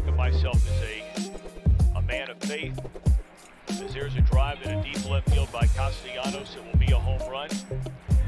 think 0.00 0.12
of 0.12 0.16
myself 0.16 0.56
as 0.66 0.82
a, 0.82 1.98
a 1.98 2.02
man 2.02 2.30
of 2.30 2.38
faith. 2.38 2.78
As 3.68 3.92
there's 3.92 4.14
a 4.14 4.22
drive 4.22 4.62
in 4.62 4.78
a 4.78 4.82
deep 4.82 5.10
left 5.10 5.28
field 5.28 5.52
by 5.52 5.66
Castellanos, 5.66 6.56
it 6.56 6.64
will 6.64 6.78
be 6.78 6.90
a 6.92 6.98
home 6.98 7.20
run. 7.30 7.50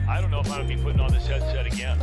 I 0.07 0.21
don't 0.21 0.31
know 0.31 0.41
if 0.41 0.51
I'm 0.51 0.67
going 0.67 0.69
to 0.69 0.77
be 0.77 0.83
putting 0.83 1.01
on 1.01 1.11
this 1.11 1.27
headset 1.27 1.67
again. 1.67 1.99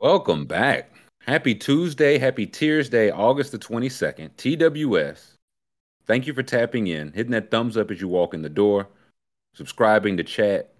Welcome 0.00 0.46
back. 0.46 0.90
Happy 1.24 1.54
Tuesday, 1.54 2.18
happy 2.18 2.46
Tiersday, 2.46 3.12
August 3.12 3.52
the 3.52 3.58
22nd, 3.58 4.30
TWS. 4.32 5.36
Thank 6.04 6.26
you 6.26 6.34
for 6.34 6.42
tapping 6.42 6.88
in, 6.88 7.12
hitting 7.12 7.30
that 7.30 7.52
thumbs 7.52 7.76
up 7.76 7.92
as 7.92 8.00
you 8.00 8.08
walk 8.08 8.34
in 8.34 8.42
the 8.42 8.48
door, 8.48 8.88
subscribing 9.54 10.16
to 10.16 10.24
chat, 10.24 10.72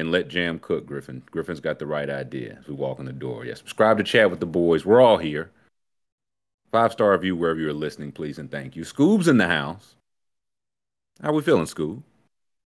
and 0.00 0.10
let 0.10 0.28
Jam 0.28 0.58
cook, 0.58 0.86
Griffin. 0.86 1.22
Griffin's 1.30 1.60
got 1.60 1.78
the 1.78 1.86
right 1.86 2.10
idea 2.10 2.56
as 2.58 2.66
we 2.66 2.74
walk 2.74 2.98
in 2.98 3.04
the 3.04 3.12
door. 3.12 3.44
Yeah, 3.44 3.54
subscribe 3.54 3.98
to 3.98 4.04
chat 4.04 4.30
with 4.30 4.40
the 4.40 4.46
boys. 4.46 4.84
We're 4.84 5.00
all 5.00 5.18
here. 5.18 5.50
Five 6.72 6.92
star 6.92 7.12
review 7.12 7.36
wherever 7.36 7.60
you're 7.60 7.72
listening, 7.72 8.12
please, 8.12 8.38
and 8.38 8.50
thank 8.50 8.76
you. 8.76 8.82
Scoob's 8.82 9.28
in 9.28 9.36
the 9.38 9.46
house. 9.46 9.94
How 11.22 11.32
we 11.32 11.42
feeling, 11.42 11.66
Scoob? 11.66 12.02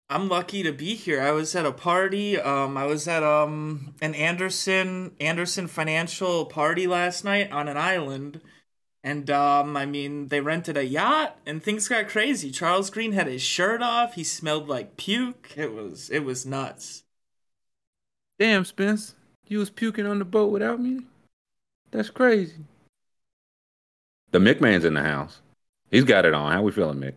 I'm 0.09 0.29
lucky 0.29 0.61
to 0.63 0.71
be 0.71 0.93
here. 0.93 1.21
I 1.21 1.31
was 1.31 1.55
at 1.55 1.65
a 1.65 1.71
party. 1.71 2.39
Um, 2.39 2.77
I 2.77 2.85
was 2.85 3.07
at 3.07 3.23
um 3.23 3.95
an 4.01 4.13
Anderson 4.13 5.15
Andersen 5.19 5.67
Financial 5.67 6.45
party 6.45 6.85
last 6.85 7.23
night 7.23 7.51
on 7.51 7.67
an 7.67 7.77
island, 7.77 8.41
and 9.03 9.29
um, 9.31 9.75
I 9.75 9.85
mean 9.85 10.27
they 10.27 10.41
rented 10.41 10.77
a 10.77 10.85
yacht 10.85 11.39
and 11.45 11.63
things 11.63 11.87
got 11.87 12.09
crazy. 12.09 12.51
Charles 12.51 12.89
Green 12.89 13.13
had 13.13 13.27
his 13.27 13.41
shirt 13.41 13.81
off. 13.81 14.15
He 14.15 14.23
smelled 14.23 14.67
like 14.67 14.97
puke. 14.97 15.53
It 15.55 15.73
was 15.73 16.09
it 16.09 16.25
was 16.25 16.45
nuts. 16.45 17.02
Damn, 18.43 18.65
Spence, 18.65 19.15
you 19.47 19.59
was 19.59 19.69
puking 19.69 20.05
on 20.05 20.19
the 20.19 20.25
boat 20.25 20.51
without 20.51 20.77
me. 20.77 21.05
That's 21.91 22.09
crazy. 22.09 22.65
The 24.31 24.39
Mick 24.39 24.59
man's 24.59 24.83
in 24.83 24.95
the 24.95 25.01
house. 25.01 25.39
He's 25.89 26.03
got 26.03 26.25
it 26.25 26.33
on. 26.33 26.51
How 26.51 26.61
we 26.61 26.73
feeling, 26.73 26.99
Mick? 26.99 27.13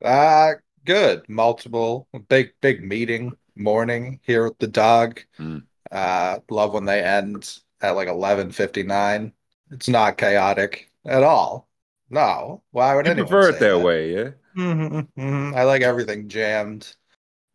Uh 0.00 0.52
good. 0.84 1.28
Multiple 1.28 2.06
big 2.28 2.52
big 2.60 2.84
meeting 2.84 3.32
morning 3.56 4.20
here 4.22 4.44
with 4.44 4.56
the 4.60 4.68
dog. 4.68 5.20
Mm. 5.40 5.64
Uh 5.90 6.38
love 6.48 6.74
when 6.74 6.84
they 6.84 7.02
end 7.02 7.58
at 7.80 7.96
like 7.96 8.06
11:59. 8.06 9.32
It's 9.72 9.88
not 9.88 10.16
chaotic 10.16 10.92
at 11.04 11.24
all. 11.24 11.68
No. 12.08 12.62
Why 12.70 12.94
would 12.94 13.06
You 13.06 13.10
anyone 13.14 13.28
prefer 13.28 13.48
it 13.48 13.54
say 13.54 13.66
that 13.66 13.80
way, 13.80 14.14
yeah? 14.14 14.30
Mhm, 14.54 15.08
mhm. 15.18 15.56
I 15.56 15.64
like 15.64 15.82
everything 15.82 16.28
jammed 16.28 16.94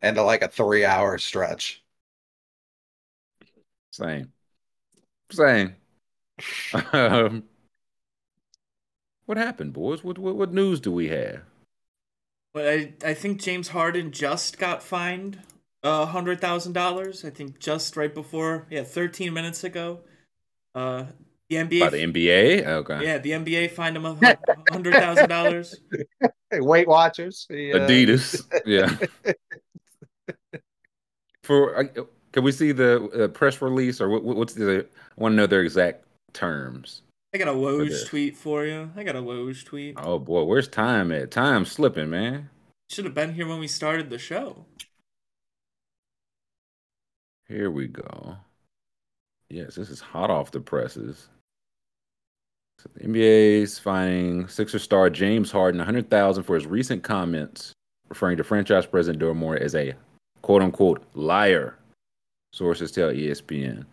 into 0.02 0.22
like 0.22 0.42
a 0.42 0.48
3-hour 0.48 1.16
stretch. 1.16 1.82
Same. 3.98 4.32
Same. 5.32 5.74
um, 6.92 7.42
what 9.26 9.36
happened, 9.36 9.72
boys? 9.72 10.04
What, 10.04 10.18
what 10.18 10.36
what 10.36 10.52
news 10.52 10.78
do 10.78 10.92
we 10.92 11.08
have? 11.08 11.40
But 12.54 12.68
I 12.68 12.92
I 13.04 13.14
think 13.14 13.40
James 13.42 13.68
Harden 13.68 14.12
just 14.12 14.56
got 14.58 14.84
fined 14.84 15.40
a 15.82 16.06
hundred 16.06 16.40
thousand 16.40 16.74
dollars. 16.74 17.24
I 17.24 17.30
think 17.30 17.58
just 17.58 17.96
right 17.96 18.14
before 18.14 18.68
yeah, 18.70 18.84
thirteen 18.84 19.34
minutes 19.34 19.64
ago. 19.64 20.00
Uh, 20.76 21.06
the 21.50 21.56
NBA. 21.56 21.80
By 21.80 21.90
the 21.90 22.04
NBA? 22.04 22.66
Okay. 22.66 23.04
Yeah, 23.04 23.18
the 23.18 23.32
NBA 23.32 23.72
fined 23.72 23.96
him 23.96 24.06
a 24.06 24.16
hundred 24.70 24.94
thousand 24.94 25.28
dollars. 25.28 25.74
Hey, 26.50 26.60
Weight 26.60 26.86
Watchers. 26.86 27.46
the, 27.50 27.72
uh, 27.72 27.78
Adidas. 27.80 28.44
yeah. 28.64 28.96
For 31.42 31.90
can 32.38 32.44
we 32.44 32.52
see 32.52 32.70
the 32.70 33.24
uh, 33.24 33.28
press 33.28 33.60
release 33.60 34.00
or 34.00 34.08
what, 34.08 34.22
what's 34.22 34.54
the? 34.54 34.86
I 34.86 35.20
want 35.20 35.32
to 35.32 35.36
know 35.36 35.48
their 35.48 35.62
exact 35.62 36.04
terms. 36.32 37.02
I 37.34 37.38
got 37.38 37.48
a. 37.48 37.52
Woj 37.52 38.06
tweet 38.06 38.36
for 38.36 38.64
you. 38.64 38.92
I 38.96 39.02
got 39.02 39.16
a 39.16 39.20
Woj 39.20 39.64
tweet. 39.64 39.96
Oh 39.98 40.20
boy, 40.20 40.44
where's 40.44 40.68
time 40.68 41.10
at? 41.10 41.32
Time's 41.32 41.72
slipping, 41.72 42.10
man. 42.10 42.48
Should 42.90 43.06
have 43.06 43.14
been 43.14 43.34
here 43.34 43.48
when 43.48 43.58
we 43.58 43.66
started 43.66 44.08
the 44.08 44.18
show. 44.18 44.66
Here 47.48 47.72
we 47.72 47.88
go. 47.88 48.36
Yes, 49.50 49.74
this 49.74 49.90
is 49.90 50.00
hot 50.00 50.30
off 50.30 50.52
the 50.52 50.60
presses. 50.60 51.26
So 52.78 52.88
the 52.94 53.00
NBA's 53.00 53.80
finding 53.80 54.46
Sixer 54.46 54.78
star 54.78 55.10
James 55.10 55.50
Harden 55.50 55.80
100,000 55.80 56.44
for 56.44 56.54
his 56.54 56.68
recent 56.68 57.02
comments 57.02 57.72
referring 58.08 58.36
to 58.36 58.44
franchise 58.44 58.86
president 58.86 59.20
Daryl 59.20 59.34
Morey 59.34 59.60
as 59.60 59.74
a 59.74 59.94
quote 60.42 60.62
unquote 60.62 61.02
liar. 61.14 61.74
Sources 62.52 62.90
tell 62.92 63.10
ESPN. 63.10 63.84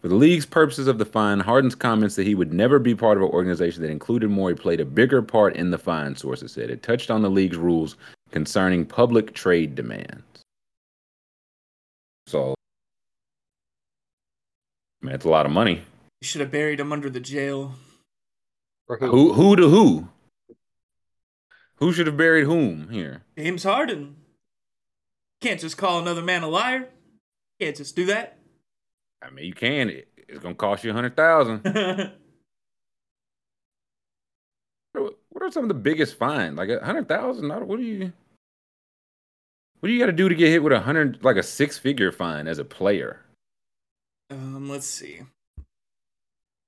For 0.00 0.08
the 0.08 0.14
league's 0.14 0.46
purposes 0.46 0.86
of 0.86 0.98
the 0.98 1.04
fine, 1.04 1.40
Harden's 1.40 1.74
comments 1.74 2.14
that 2.16 2.26
he 2.26 2.34
would 2.36 2.52
never 2.52 2.78
be 2.78 2.94
part 2.94 3.16
of 3.16 3.22
an 3.24 3.30
organization 3.30 3.82
that 3.82 3.90
included 3.90 4.30
Morey 4.30 4.54
played 4.54 4.80
a 4.80 4.84
bigger 4.84 5.22
part 5.22 5.56
in 5.56 5.70
the 5.70 5.78
fine, 5.78 6.14
sources 6.14 6.52
said. 6.52 6.70
It 6.70 6.82
touched 6.82 7.10
on 7.10 7.22
the 7.22 7.28
league's 7.30 7.56
rules 7.56 7.96
concerning 8.30 8.86
public 8.86 9.34
trade 9.34 9.74
demands. 9.74 10.22
So, 12.28 12.54
man, 15.02 15.14
it's 15.16 15.24
a 15.24 15.30
lot 15.30 15.46
of 15.46 15.52
money. 15.52 15.82
You 16.20 16.26
should 16.26 16.42
have 16.42 16.50
buried 16.52 16.78
him 16.78 16.92
under 16.92 17.10
the 17.10 17.20
jail. 17.20 17.74
for 18.86 18.98
who? 18.98 19.10
Who 19.10 19.32
who 19.32 19.56
to 19.56 19.68
who? 19.68 20.08
Who 21.76 21.92
should 21.92 22.06
have 22.06 22.16
buried 22.16 22.44
whom 22.44 22.88
here? 22.90 23.22
James 23.36 23.62
Harden. 23.64 24.16
Can't 25.40 25.60
just 25.60 25.76
call 25.76 26.00
another 26.00 26.22
man 26.22 26.42
a 26.42 26.48
liar. 26.48 26.88
Can't 27.60 27.76
just 27.76 27.96
do 27.96 28.06
that. 28.06 28.38
I 29.22 29.30
mean, 29.30 29.44
you 29.46 29.52
can. 29.54 29.90
It- 29.90 30.08
It's 30.28 30.40
gonna 30.40 30.54
cost 30.54 30.84
you 30.84 30.90
a 30.90 30.94
hundred 30.94 31.16
thousand. 31.16 31.62
What 35.30 35.42
are 35.42 35.50
some 35.52 35.62
of 35.64 35.68
the 35.68 35.74
biggest 35.74 36.16
fines? 36.18 36.58
Like 36.58 36.68
a 36.68 36.84
hundred 36.84 37.06
thousand? 37.06 37.48
What 37.48 37.78
do 37.78 37.82
you? 37.84 38.12
What 39.78 39.86
do 39.86 39.92
you 39.92 40.00
got 40.00 40.06
to 40.06 40.12
do 40.12 40.28
to 40.28 40.34
get 40.34 40.48
hit 40.48 40.62
with 40.64 40.72
a 40.72 40.80
hundred, 40.80 41.22
like 41.22 41.36
a 41.36 41.42
six-figure 41.44 42.10
fine 42.10 42.48
as 42.48 42.58
a 42.58 42.64
player? 42.64 43.20
um, 44.30 44.68
let's 44.68 44.86
see. 44.86 45.20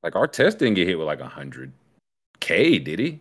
Like 0.04 0.12
Artest 0.12 0.58
didn't 0.58 0.74
get 0.74 0.86
hit 0.86 0.96
with 0.98 1.08
like 1.08 1.18
a 1.20 1.26
hundred 1.28 1.72
k, 2.38 2.78
did 2.78 3.00
he? 3.00 3.20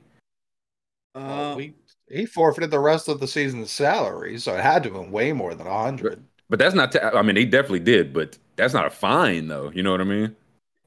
Well, 1.15 1.53
Uh, 1.53 1.55
we, 1.55 1.73
he 2.07 2.25
forfeited 2.27 2.69
the 2.69 2.79
rest 2.79 3.07
of 3.09 3.19
the 3.19 3.27
season's 3.27 3.71
salary, 3.71 4.37
so 4.37 4.53
it 4.55 4.61
had 4.61 4.83
to 4.83 4.89
have 4.93 5.01
been 5.01 5.11
way 5.11 5.33
more 5.33 5.55
than 5.55 5.65
a 5.65 5.71
100. 5.71 6.23
But 6.49 6.59
that's 6.59 6.75
not. 6.75 6.95
I 7.15 7.21
mean, 7.21 7.35
they 7.35 7.45
definitely 7.45 7.79
did, 7.79 8.13
but 8.13 8.37
that's 8.55 8.73
not 8.73 8.85
a 8.85 8.89
fine, 8.89 9.47
though. 9.47 9.71
You 9.73 9.83
know 9.83 9.91
what 9.91 10.01
I 10.01 10.05
mean? 10.05 10.35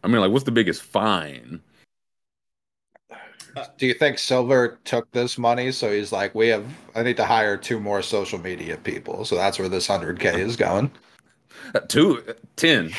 I 0.02 0.08
mean, 0.08 0.20
like, 0.20 0.32
what's 0.32 0.44
the 0.44 0.50
biggest 0.50 0.82
fine? 0.82 1.60
Do 3.76 3.86
you 3.86 3.94
think 3.94 4.18
Silver 4.18 4.78
took 4.84 5.10
this 5.12 5.36
money? 5.36 5.72
So 5.72 5.92
he's 5.92 6.10
like, 6.10 6.34
we 6.34 6.48
have, 6.48 6.66
I 6.94 7.02
need 7.02 7.18
to 7.18 7.24
hire 7.24 7.56
two 7.56 7.78
more 7.78 8.00
social 8.00 8.38
media 8.38 8.78
people. 8.78 9.24
So 9.26 9.36
that's 9.36 9.58
where 9.58 9.68
this 9.68 9.88
100K 9.88 10.38
is 10.38 10.56
going. 10.56 10.90
Uh, 11.74 11.80
two, 11.80 12.24
uh, 12.26 12.32
ten. 12.56 12.90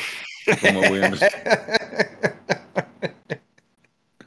From 0.58 0.76
what 0.76 0.92
we 0.92 1.02
understand. 1.02 2.34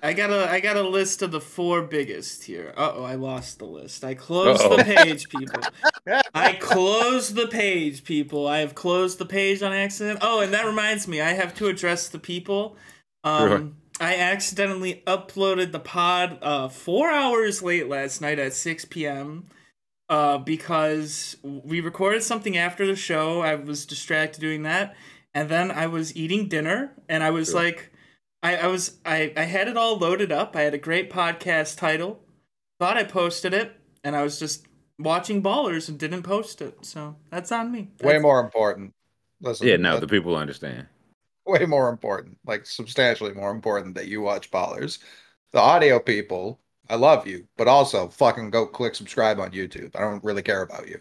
I 0.04 0.14
got 0.14 0.30
a 0.32 0.50
I 0.50 0.60
got 0.60 0.76
a 0.78 0.82
list 0.88 1.22
of 1.22 1.32
the 1.32 1.42
four 1.42 1.82
biggest 1.82 2.44
here. 2.44 2.74
Uh 2.78 2.92
oh, 2.96 3.04
I 3.04 3.16
lost 3.16 3.60
the 3.60 3.66
list. 3.66 4.04
I 4.04 4.14
closed 4.14 4.62
Uh-oh. 4.62 4.78
the 4.78 4.84
page, 4.84 5.30
people. 5.30 5.62
I 6.34 6.54
closed 6.54 7.36
the 7.36 7.48
page, 7.48 8.04
people. 8.04 8.48
I 8.48 8.60
have 8.60 8.76
closed 8.76 9.18
the 9.18 9.26
page 9.26 9.62
on 9.62 9.74
accident. 9.74 10.20
Oh, 10.22 10.40
and 10.42 10.54
that 10.54 10.66
reminds 10.66 11.08
me, 11.08 11.22
I 11.22 11.30
have 11.34 11.54
to 11.56 11.68
address 11.68 12.08
the 12.10 12.20
people. 12.20 12.76
Um, 13.24 13.50
Right. 13.52 13.66
I 14.00 14.16
accidentally 14.18 15.02
uploaded 15.08 15.72
the 15.72 15.80
pod 15.80 16.38
uh, 16.44 16.68
four 16.70 17.10
hours 17.10 17.64
late 17.64 17.90
last 17.90 18.22
night 18.22 18.38
at 18.38 18.54
6 18.54 18.86
p.m. 18.86 19.48
Uh, 20.08 20.38
because 20.38 21.36
we 21.44 21.82
recorded 21.82 22.22
something 22.22 22.56
after 22.56 22.86
the 22.86 22.96
show. 22.96 23.42
I 23.42 23.56
was 23.56 23.88
distracted 23.88 24.40
doing 24.40 24.62
that, 24.64 24.96
and 25.34 25.50
then 25.50 25.72
I 25.72 25.88
was 25.88 26.16
eating 26.16 26.48
dinner, 26.48 26.94
and 27.10 27.24
I 27.24 27.32
was 27.32 27.48
Sure. 27.50 27.56
like, 27.64 27.92
I, 28.48 28.56
I 28.56 28.68
was 28.68 28.98
I, 29.06 29.34
I 29.36 29.44
had 29.44 29.68
it 29.68 29.76
all 29.76 29.98
loaded 29.98 30.32
up. 30.32 30.56
I 30.56 30.62
had 30.62 30.74
a 30.74 30.78
great 30.78 31.12
podcast 31.12 31.78
title. 31.78 32.22
Thought 32.80 32.96
I 32.98 33.04
posted 33.04 33.54
it, 33.54 33.74
and 34.04 34.16
I 34.16 34.24
was 34.24 34.40
just 34.40 34.66
watching 34.98 35.44
Ballers 35.44 35.90
and 35.90 36.00
didn't 36.00 36.24
post 36.24 36.62
it. 36.62 36.86
So 36.86 37.18
that's 37.30 37.52
on 37.52 37.72
me. 37.72 37.90
way 38.02 38.20
more 38.20 38.40
important. 38.40 38.94
Listen, 39.42 39.68
yeah, 39.68 39.76
no, 39.78 39.96
that- 39.96 40.02
the 40.02 40.08
people 40.08 40.36
understand. 40.36 40.88
way 41.46 41.66
more 41.66 41.90
important, 41.90 42.38
like 42.46 42.66
substantially 42.66 43.34
more 43.34 43.52
important 43.52 43.96
that 43.96 44.08
you 44.08 44.22
watch 44.22 44.50
Ballers. 44.50 45.00
The 45.52 45.60
audio 45.60 46.00
people, 46.00 46.60
I 46.90 46.96
love 46.96 47.28
you, 47.28 47.48
but 47.58 47.68
also 47.68 48.08
fucking 48.08 48.50
go 48.50 48.66
click 48.66 48.96
subscribe 48.96 49.40
on 49.40 49.52
YouTube. 49.52 49.94
I 49.96 50.00
don't 50.02 50.24
really 50.24 50.42
care 50.42 50.62
about 50.62 50.88
you. 50.88 51.00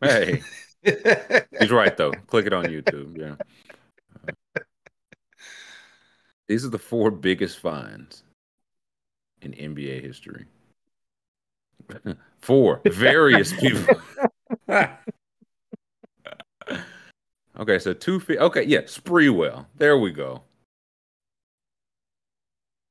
Hey, 0.00 0.42
he's 1.58 1.70
right 1.72 1.96
though. 1.96 2.12
Click 2.28 2.46
it 2.46 2.52
on 2.52 2.66
YouTube. 2.66 3.18
Yeah. 3.18 3.34
These 6.48 6.64
are 6.64 6.70
the 6.70 6.78
four 6.78 7.10
biggest 7.10 7.58
fines 7.58 8.22
in 9.42 9.52
NBA 9.52 10.02
history. 10.02 10.46
Four 12.38 12.80
various 12.84 13.52
people. 13.60 14.00
Okay, 17.58 17.78
so 17.78 17.92
two 17.92 18.18
feet. 18.18 18.38
Okay, 18.38 18.64
yeah, 18.64 18.82
Sprewell. 18.82 19.66
There 19.76 19.96
we 19.98 20.10
go. 20.10 20.42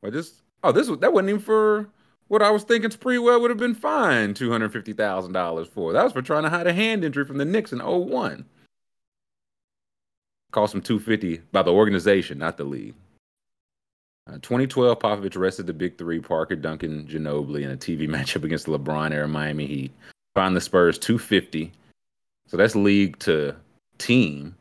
Well, 0.01 0.11
this 0.11 0.41
oh 0.63 0.71
this 0.71 0.87
was 0.87 0.99
that 0.99 1.13
wasn't 1.13 1.29
even 1.29 1.41
for 1.41 1.89
what 2.29 2.41
I 2.41 2.49
was 2.49 2.63
thinking. 2.63 2.89
Sprewell 2.89 3.41
would 3.41 3.51
have 3.51 3.59
been 3.59 3.75
fined 3.75 4.35
two 4.35 4.51
hundred 4.51 4.71
fifty 4.71 4.93
thousand 4.93 5.33
dollars 5.33 5.67
for. 5.67 5.91
That 5.91 6.03
was 6.03 6.13
for 6.13 6.21
trying 6.21 6.43
to 6.43 6.49
hide 6.49 6.67
a 6.67 6.73
hand 6.73 7.03
injury 7.03 7.25
from 7.25 7.37
the 7.37 7.45
Knicks 7.45 7.73
in 7.73 7.79
01. 7.79 8.45
Cost 10.51 10.73
him 10.73 10.81
two 10.81 10.99
fifty 10.99 11.37
by 11.51 11.61
the 11.61 11.73
organization, 11.73 12.37
not 12.37 12.57
the 12.57 12.63
league. 12.63 12.95
Uh, 14.27 14.33
2012, 14.41 14.99
Popovich 14.99 15.35
arrested 15.35 15.67
the 15.67 15.73
big 15.73 15.97
three, 15.97 16.19
Parker, 16.19 16.55
Duncan, 16.55 17.05
Ginobili, 17.07 17.63
in 17.63 17.71
a 17.71 17.77
TV 17.77 18.07
matchup 18.09 18.43
against 18.43 18.65
the 18.65 18.77
LeBron 18.77 19.11
era 19.11 19.27
Miami 19.27 19.65
Heat. 19.65 19.91
Fined 20.35 20.55
the 20.55 20.61
Spurs 20.61 20.97
250. 20.97 21.71
So 22.47 22.57
that's 22.57 22.75
league 22.75 23.19
to 23.19 23.55
team. 23.97 24.55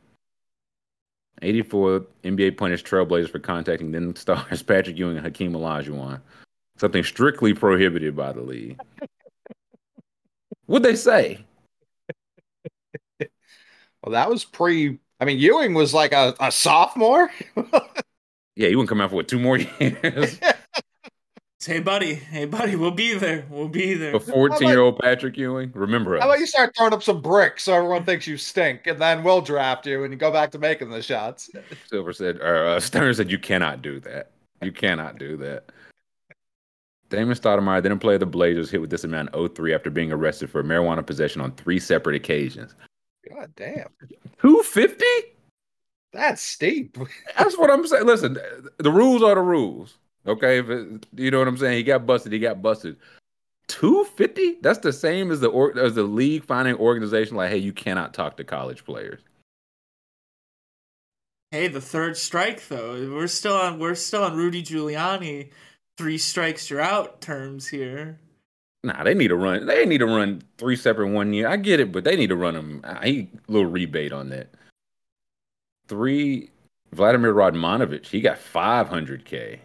84 1.41 2.07
NBA 2.25 2.57
punished 2.57 2.87
Trailblazers 2.87 3.31
for 3.31 3.39
contacting 3.39 3.91
then 3.91 4.15
stars 4.17 4.63
Patrick 4.63 4.97
Ewing 4.97 5.17
and 5.17 5.27
Hakeem 5.27 5.53
Olajuwon. 5.53 6.21
Something 6.77 7.05
strictly 7.05 7.55
prohibited 7.55 8.17
by 8.17 8.33
the 8.33 8.41
league. 8.41 8.81
What'd 10.67 10.85
they 10.85 10.97
say? 10.97 11.45
Well, 14.05 14.15
that 14.15 14.29
was 14.29 14.45
pre. 14.45 14.99
I 15.21 15.25
mean, 15.25 15.39
Ewing 15.39 15.75
was 15.75 15.95
like 15.95 16.13
a, 16.13 16.35
a 16.41 16.51
sophomore. 16.51 17.31
Yeah, 18.57 18.69
he 18.69 18.77
wouldn't 18.77 18.89
come 18.89 19.01
out 19.01 19.11
for 19.11 19.17
what, 19.17 19.29
two 19.29 19.39
more 19.39 19.59
years? 19.81 20.39
Hey, 21.65 21.79
buddy. 21.79 22.15
Hey, 22.15 22.45
buddy. 22.45 22.75
We'll 22.75 22.91
be 22.91 23.15
there. 23.15 23.47
We'll 23.49 23.69
be 23.69 23.95
there. 23.95 24.17
A 24.17 24.21
14 24.21 24.67
year 24.67 24.81
old 24.81 24.99
Patrick 24.99 25.37
Ewing? 25.37 25.71
Remember 25.75 26.19
How 26.19 26.27
about 26.27 26.41
you 26.41 26.47
start 26.47 26.75
throwing 26.77 26.93
up 26.93 27.05
some 27.05 27.23
bricks 27.23 27.63
so 27.63 27.75
everyone 27.75 28.05
thinks 28.05 28.27
you 28.27 28.37
stink, 28.37 28.89
and 28.89 28.99
then 29.01 29.23
we'll 29.23 29.43
draft 29.43 29.87
you 29.87 30.03
and 30.03 30.13
you 30.13 30.19
go 30.19 30.33
back 30.33 30.51
to 30.53 30.59
making 30.59 30.91
the 30.91 31.01
shots. 31.01 31.51
Silver 31.87 32.13
said, 32.13 32.39
or 32.39 32.67
uh, 32.67 32.81
Stern 32.81 33.15
said, 33.15 33.31
you 33.31 33.39
cannot 33.39 33.81
do 33.81 34.01
that. 34.01 34.33
You 34.61 34.73
cannot 34.73 35.19
do 35.19 35.37
that. 35.37 35.71
Damon 37.11 37.37
Stoudemire 37.37 37.83
didn't 37.83 38.01
play 38.01 38.17
the 38.17 38.27
Blazers 38.27 38.71
hit 38.71 38.81
with 38.81 38.91
this 38.91 39.05
amount 39.05 39.33
in 39.33 39.49
03 39.49 39.73
after 39.73 39.91
being 39.91 40.11
arrested 40.11 40.51
for 40.51 40.65
marijuana 40.65 41.07
possession 41.07 41.41
on 41.41 41.53
three 41.53 41.79
separate 41.79 42.17
occasions. 42.17 42.75
God 43.31 43.53
damn, 43.55 43.89
250? 44.41 45.05
That's 46.13 46.43
steep. 46.43 46.99
That's 47.39 47.57
what 47.57 47.71
I'm 47.71 47.87
saying. 47.87 48.07
Listen, 48.07 48.39
the 48.79 48.91
rules 48.91 49.23
are 49.23 49.35
the 49.35 49.41
rules. 49.41 49.97
Okay, 50.27 50.59
if 50.59 50.69
it, 50.69 51.07
you 51.17 51.31
know 51.31 51.39
what 51.39 51.49
I'm 51.49 51.57
saying. 51.57 51.77
He 51.77 51.83
got 51.83 52.07
busted. 52.07 52.33
He 52.33 52.39
got 52.39 52.63
busted. 52.63 52.97
Two 53.67 54.05
fifty? 54.05 54.59
That's 54.61 54.81
the 54.81 54.93
same 54.93 55.31
as 55.31 55.41
the 55.41 55.49
or, 55.49 55.77
as 55.79 55.95
the 55.95 56.03
league 56.03 56.45
finding 56.45 56.77
organization. 56.77 57.37
Like, 57.37 57.51
hey, 57.51 57.59
you 57.59 57.73
cannot 57.73 58.15
talk 58.15 58.37
to 58.37 58.45
college 58.45 58.85
players. 58.85 59.21
Hey, 61.51 61.69
the 61.69 61.81
third 61.81 62.17
strike 62.17 62.69
though. 62.69 63.11
We're 63.13 63.27
still 63.27 63.57
on. 63.57 63.79
We're 63.79 63.95
still 63.95 64.25
on 64.25 64.37
Rudy 64.37 64.63
Giuliani. 64.63 65.51
Three 65.99 66.19
strikes, 66.19 66.71
you're 66.71 66.81
out 66.81 67.21
terms 67.21 67.69
here. 67.69 68.19
Nah, 68.85 69.05
they 69.05 69.15
need 69.15 69.29
to 69.29 69.37
run. 69.37 69.67
They 69.67 69.87
need 69.87 69.99
to 69.99 70.07
run 70.07 70.43
three 70.59 70.77
separate 70.77 71.09
one 71.09 71.33
year. 71.33 71.49
I 71.49 71.57
get 71.57 71.79
it, 71.79 71.93
but 71.93 72.05
they 72.05 72.17
need 72.17 72.29
to 72.29 72.37
run 72.37 72.55
them. 72.55 72.81
Uh, 72.83 72.97
I 73.01 73.29
little 73.49 73.71
rebate 73.71 74.13
on 74.13 74.31
that. 74.31 74.49
Three. 75.93 76.49
Vladimir 76.93 77.35
Radmanovic, 77.35 78.07
he 78.07 78.23
got 78.23 78.39
500k. 78.39 79.59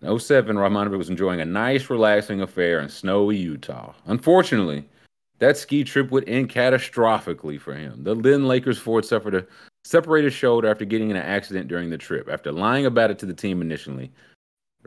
In 0.00 0.18
07, 0.18 0.56
Radmanovic 0.56 0.96
was 0.96 1.10
enjoying 1.10 1.42
a 1.42 1.44
nice, 1.44 1.90
relaxing 1.90 2.40
affair 2.40 2.80
in 2.80 2.88
snowy 2.88 3.36
Utah. 3.36 3.92
Unfortunately, 4.06 4.88
that 5.40 5.58
ski 5.58 5.84
trip 5.84 6.10
would 6.10 6.26
end 6.26 6.48
catastrophically 6.48 7.60
for 7.60 7.74
him. 7.74 8.02
The 8.02 8.14
then 8.14 8.48
Lakers 8.48 8.78
forward 8.78 9.04
suffered 9.04 9.34
a 9.34 9.46
separated 9.84 10.32
shoulder 10.32 10.68
after 10.68 10.86
getting 10.86 11.10
in 11.10 11.16
an 11.16 11.22
accident 11.22 11.68
during 11.68 11.90
the 11.90 11.98
trip. 11.98 12.30
After 12.30 12.50
lying 12.50 12.86
about 12.86 13.10
it 13.10 13.18
to 13.18 13.26
the 13.26 13.34
team 13.34 13.60
initially, 13.60 14.10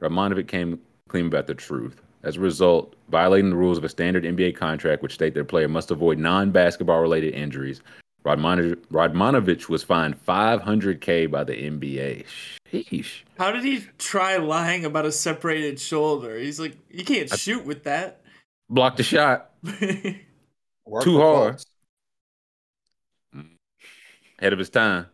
Radmanovic 0.02 0.48
came 0.48 0.80
clean 1.10 1.28
about 1.28 1.46
the 1.46 1.54
truth. 1.54 2.02
As 2.24 2.38
a 2.38 2.40
result, 2.40 2.96
violating 3.10 3.52
the 3.52 3.56
rules 3.56 3.78
of 3.78 3.84
a 3.84 3.90
standard 3.90 4.24
NBA 4.24 4.56
contract, 4.56 5.04
which 5.04 5.14
state 5.14 5.36
that 5.36 5.42
a 5.42 5.46
player 5.46 5.68
must 5.68 5.92
avoid 5.92 6.18
non-basketball 6.18 7.02
related 7.02 7.36
injuries, 7.36 7.82
Radmanovic, 8.26 8.78
Radmanovic 8.92 9.70
was 9.70 9.84
fined 9.84 10.24
500k 10.26 11.30
by 11.30 11.44
the 11.44 11.54
NBA. 11.54 12.26
Sheesh. 12.72 13.22
How 13.38 13.52
did 13.52 13.64
he 13.64 13.86
try 14.00 14.38
lying 14.38 14.84
about 14.84 15.06
a 15.06 15.12
separated 15.12 15.80
shoulder? 15.80 16.38
He's 16.38 16.60
like, 16.60 16.76
you 16.90 17.06
can't 17.06 17.30
shoot 17.30 17.64
with 17.64 17.84
that. 17.84 18.22
Blocked 18.70 18.98
the 18.98 19.04
shot. 19.04 19.52
Too 19.64 20.18
hard. 20.88 21.04
folks. 21.04 21.66
Mm. 23.36 23.50
Ahead 24.40 24.54
of 24.54 24.60
his 24.60 24.70
time. 24.72 25.06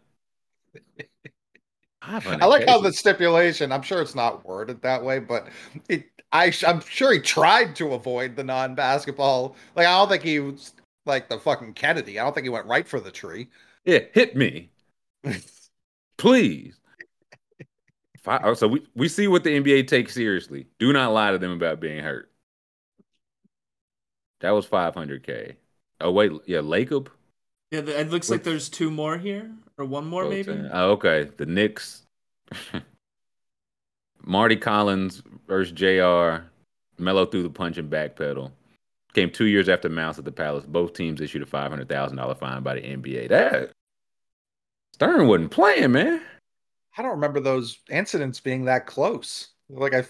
I 2.02 2.46
like 2.46 2.68
how 2.68 2.80
the 2.80 2.94
stipulation. 2.94 3.72
I'm 3.72 3.84
sure 3.84 4.02
it's 4.02 4.16
not 4.16 4.46
worded 4.46 4.82
that 4.82 5.04
way, 5.04 5.20
but 5.20 5.48
it. 5.88 6.06
I, 6.34 6.50
sh- 6.50 6.64
I'm 6.64 6.80
sure 6.80 7.12
he 7.12 7.20
tried 7.20 7.76
to 7.76 7.94
avoid 7.94 8.38
the 8.38 8.44
non-basketball. 8.44 9.56
Like 9.76 9.86
I 9.86 9.98
don't 9.98 10.10
think 10.10 10.24
he 10.24 10.40
was 10.40 10.72
like 11.06 11.30
the 11.30 11.40
fucking 11.40 11.74
Kennedy. 11.74 12.20
I 12.20 12.24
don't 12.24 12.34
think 12.34 12.46
he 12.46 12.50
went 12.50 12.68
right 12.68 12.88
for 12.88 13.00
the 13.00 13.12
tree. 13.12 13.50
Yeah, 13.86 14.00
hit 14.14 14.36
me. 14.36 14.70
Please. 16.18 16.80
Fi- 18.20 18.42
oh, 18.44 18.54
so 18.54 18.68
we, 18.68 18.86
we 18.96 19.08
see 19.08 19.28
what 19.28 19.44
the 19.44 19.60
NBA 19.60 19.88
takes 19.88 20.14
seriously. 20.14 20.68
Do 20.78 20.94
not 20.94 21.12
lie 21.12 21.32
to 21.32 21.40
them 21.40 21.52
about 21.52 21.80
being 21.80 22.04
hurt. 22.04 22.32
That 24.42 24.52
was 24.52 24.68
500k. 24.68 25.56
Oh 26.02 26.12
wait, 26.12 26.32
yeah, 26.46 26.60
Lacob. 26.60 27.08
yeah, 27.70 27.82
th- 27.82 27.96
it 27.96 28.10
looks 28.10 28.30
like 28.30 28.44
there's 28.44 28.70
two 28.70 28.90
more 28.90 29.18
here, 29.18 29.52
or 29.78 29.86
one 29.86 30.06
more 30.06 30.28
maybe. 30.28 30.68
Oh, 30.72 30.92
okay. 30.92 31.30
The 31.38 31.46
Knicks. 31.46 32.04
Mardy 34.24 34.56
Collins 34.56 35.24
versus 35.48 35.72
Jr. 35.72 36.46
Melo 36.98 37.26
threw 37.26 37.44
the 37.44 37.50
punch 37.50 37.78
and 37.78 37.90
backpedal. 37.90 38.52
Came 39.14 39.30
two 39.30 39.46
years 39.46 39.68
after 39.68 39.90
Malice 39.90 40.20
at 40.20 40.26
the 40.26 40.32
Palace. 40.32 40.66
Both 40.66 40.94
teams 40.94 41.20
issued 41.20 41.42
a 41.42 41.46
five 41.46 41.70
hundred 41.70 41.90
thousand 41.90 42.18
dollar 42.18 42.36
fine 42.36 42.64
by 42.64 42.76
the 42.76 42.82
NBA. 42.82 43.30
That 43.30 43.72
Stern 44.94 45.28
wasn't 45.28 45.52
playing, 45.52 45.92
man. 45.92 46.22
I 46.98 47.02
don't 47.02 47.12
remember 47.12 47.40
those 47.40 47.80
incidents 47.90 48.40
being 48.40 48.66
that 48.66 48.86
close. 48.86 49.50
Like 49.70 49.94
I, 49.94 50.06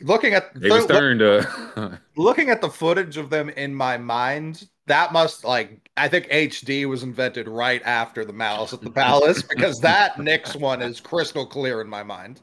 looking 0.00 0.34
at 0.34 0.54
David 0.54 0.70
look- 0.70 0.82
Stern. 0.82 1.22
Uh, 1.22 1.98
looking 2.16 2.50
at 2.50 2.60
the 2.60 2.70
footage 2.70 3.16
of 3.16 3.30
them 3.30 3.48
in 3.50 3.74
my 3.74 3.96
mind, 3.98 4.68
that 4.86 5.12
must 5.12 5.44
like 5.44 5.90
I 5.96 6.08
think 6.08 6.28
HD 6.28 6.86
was 6.86 7.02
invented 7.02 7.48
right 7.48 7.82
after 7.84 8.24
the 8.24 8.32
Malice 8.32 8.72
at 8.72 8.80
the 8.80 8.90
Palace 9.04 9.42
because 9.42 9.80
that 9.80 10.18
Knicks 10.18 10.56
one 10.56 10.80
is 10.80 11.00
crystal 11.00 11.46
clear 11.46 11.80
in 11.80 11.88
my 11.88 12.02
mind. 12.02 12.40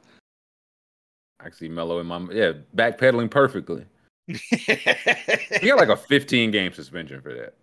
I 1.40 1.50
see 1.50 1.68
Melo 1.68 2.00
in 2.00 2.08
my 2.08 2.20
yeah 2.32 2.54
backpedaling 2.76 3.32
perfectly. 3.32 3.86
He 4.28 5.68
got 5.68 5.78
like 5.78 5.90
a 5.90 5.98
15 5.98 6.52
game 6.52 6.74
suspension 6.74 7.22
for 7.22 7.34
that. 7.34 7.56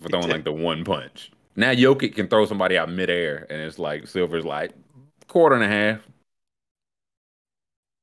For 0.00 0.08
throwing 0.08 0.28
like 0.28 0.44
the 0.44 0.52
one 0.52 0.84
punch. 0.84 1.30
Now 1.56 1.72
Jokic 1.72 2.14
can 2.14 2.28
throw 2.28 2.44
somebody 2.46 2.76
out 2.76 2.90
midair, 2.90 3.46
and 3.50 3.60
it's 3.60 3.78
like 3.78 4.06
Silver's 4.06 4.44
like 4.44 4.72
quarter 5.28 5.54
and 5.54 5.64
a 5.64 5.68
half. 5.68 6.00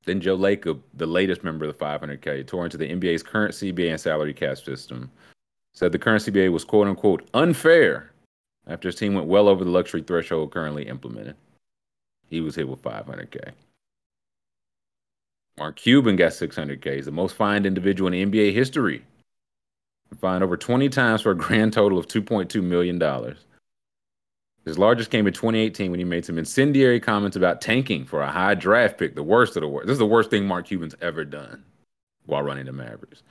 Then 0.06 0.22
Joe 0.22 0.38
Lacob, 0.38 0.80
the 0.94 1.06
latest 1.06 1.44
member 1.44 1.66
of 1.66 1.78
the 1.78 1.86
500K, 1.86 2.48
tore 2.48 2.66
into 2.66 2.78
the 2.78 2.89
NBA's 2.89 3.22
current 3.22 3.54
CBA 3.54 3.92
and 3.92 4.00
salary 4.00 4.34
cap 4.34 4.58
system. 4.58 5.12
Said 5.74 5.92
the 5.92 6.00
current 6.00 6.24
CBA 6.24 6.51
was 6.51 6.63
quote 6.63 6.88
unquote 6.88 7.30
unfair 7.34 8.12
after 8.68 8.88
his 8.88 8.96
team 8.96 9.13
went 9.13 9.28
well 9.28 9.48
over 9.48 9.63
the 9.63 9.70
luxury 9.70 10.01
threshold 10.01 10.51
currently 10.51 10.88
implemented. 10.88 11.36
He 12.28 12.42
was 12.42 12.56
hit 12.56 12.70
with 12.70 12.82
500K. 12.82 13.51
Mark 15.60 15.75
Cuban 15.75 16.16
got 16.16 16.32
600K. 16.32 16.96
He's 16.96 17.06
the 17.06 17.12
most 17.12 17.36
fined 17.36 17.66
individual 17.66 18.12
in 18.12 18.32
NBA 18.32 18.54
history. 18.54 19.04
Fined 20.20 20.44
over 20.44 20.58
20 20.58 20.89
times 20.89 21.22
for 21.22 21.32
a 21.32 21.36
grand 21.36 21.74
total 21.74 22.00
of 22.00 22.08
$2.2 22.08 22.63
million. 22.63 23.00
His 24.66 24.80
largest 24.80 25.12
came 25.12 25.28
in 25.28 25.34
2018 25.34 25.92
when 25.92 26.00
he 26.00 26.06
made 26.06 26.25
some 26.25 26.38
incendiary 26.38 27.00
comments 27.00 27.36
about 27.36 27.62
tanking 27.62 28.06
for 28.06 28.22
a 28.22 28.32
high 28.32 28.56
draft 28.56 28.98
pick, 28.98 29.16
the 29.16 29.24
worst 29.24 29.56
of 29.58 29.62
the 29.62 29.68
worst. 29.68 29.88
This 29.88 29.94
is 29.94 30.00
the 30.00 30.06
worst 30.06 30.30
thing 30.30 30.48
Mark 30.48 30.68
Cuban's 30.68 30.96
ever 31.01 31.25
done 31.25 31.63
while 32.25 32.42
running 32.42 32.66
the 32.66 32.72
Mavericks. 32.72 33.24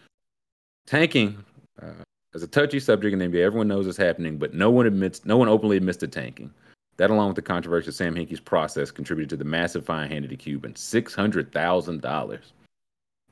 Tanking 0.87 1.45
uh, 1.83 2.05
is 2.35 2.43
a 2.43 2.47
touchy 2.47 2.79
subject 2.79 3.13
in 3.13 3.19
the 3.19 3.27
NBA. 3.27 3.45
Everyone 3.45 3.69
knows 3.69 3.87
it's 3.87 3.97
happening, 3.97 4.39
but 4.39 4.55
no 4.55 4.71
one 4.71 4.87
admits, 4.87 5.25
no 5.25 5.37
one 5.37 5.49
openly 5.49 5.77
admits 5.77 5.99
to 5.99 6.09
tanking. 6.09 6.53
That, 6.99 7.11
along 7.11 7.29
with 7.29 7.37
the 7.37 7.43
controversy 7.43 7.89
of 7.89 7.95
Sam 7.95 8.15
Hinkie's 8.15 8.41
process, 8.41 8.91
contributed 8.91 9.31
to 9.31 9.37
the 9.37 9.45
massive 9.45 9.87
fine 9.87 10.11
handed 10.11 10.31
to 10.31 10.37
Cuban 10.37 10.75
six 10.77 11.15
hundred 11.15 11.53
thousand 11.53 12.03
dollars. 12.03 12.53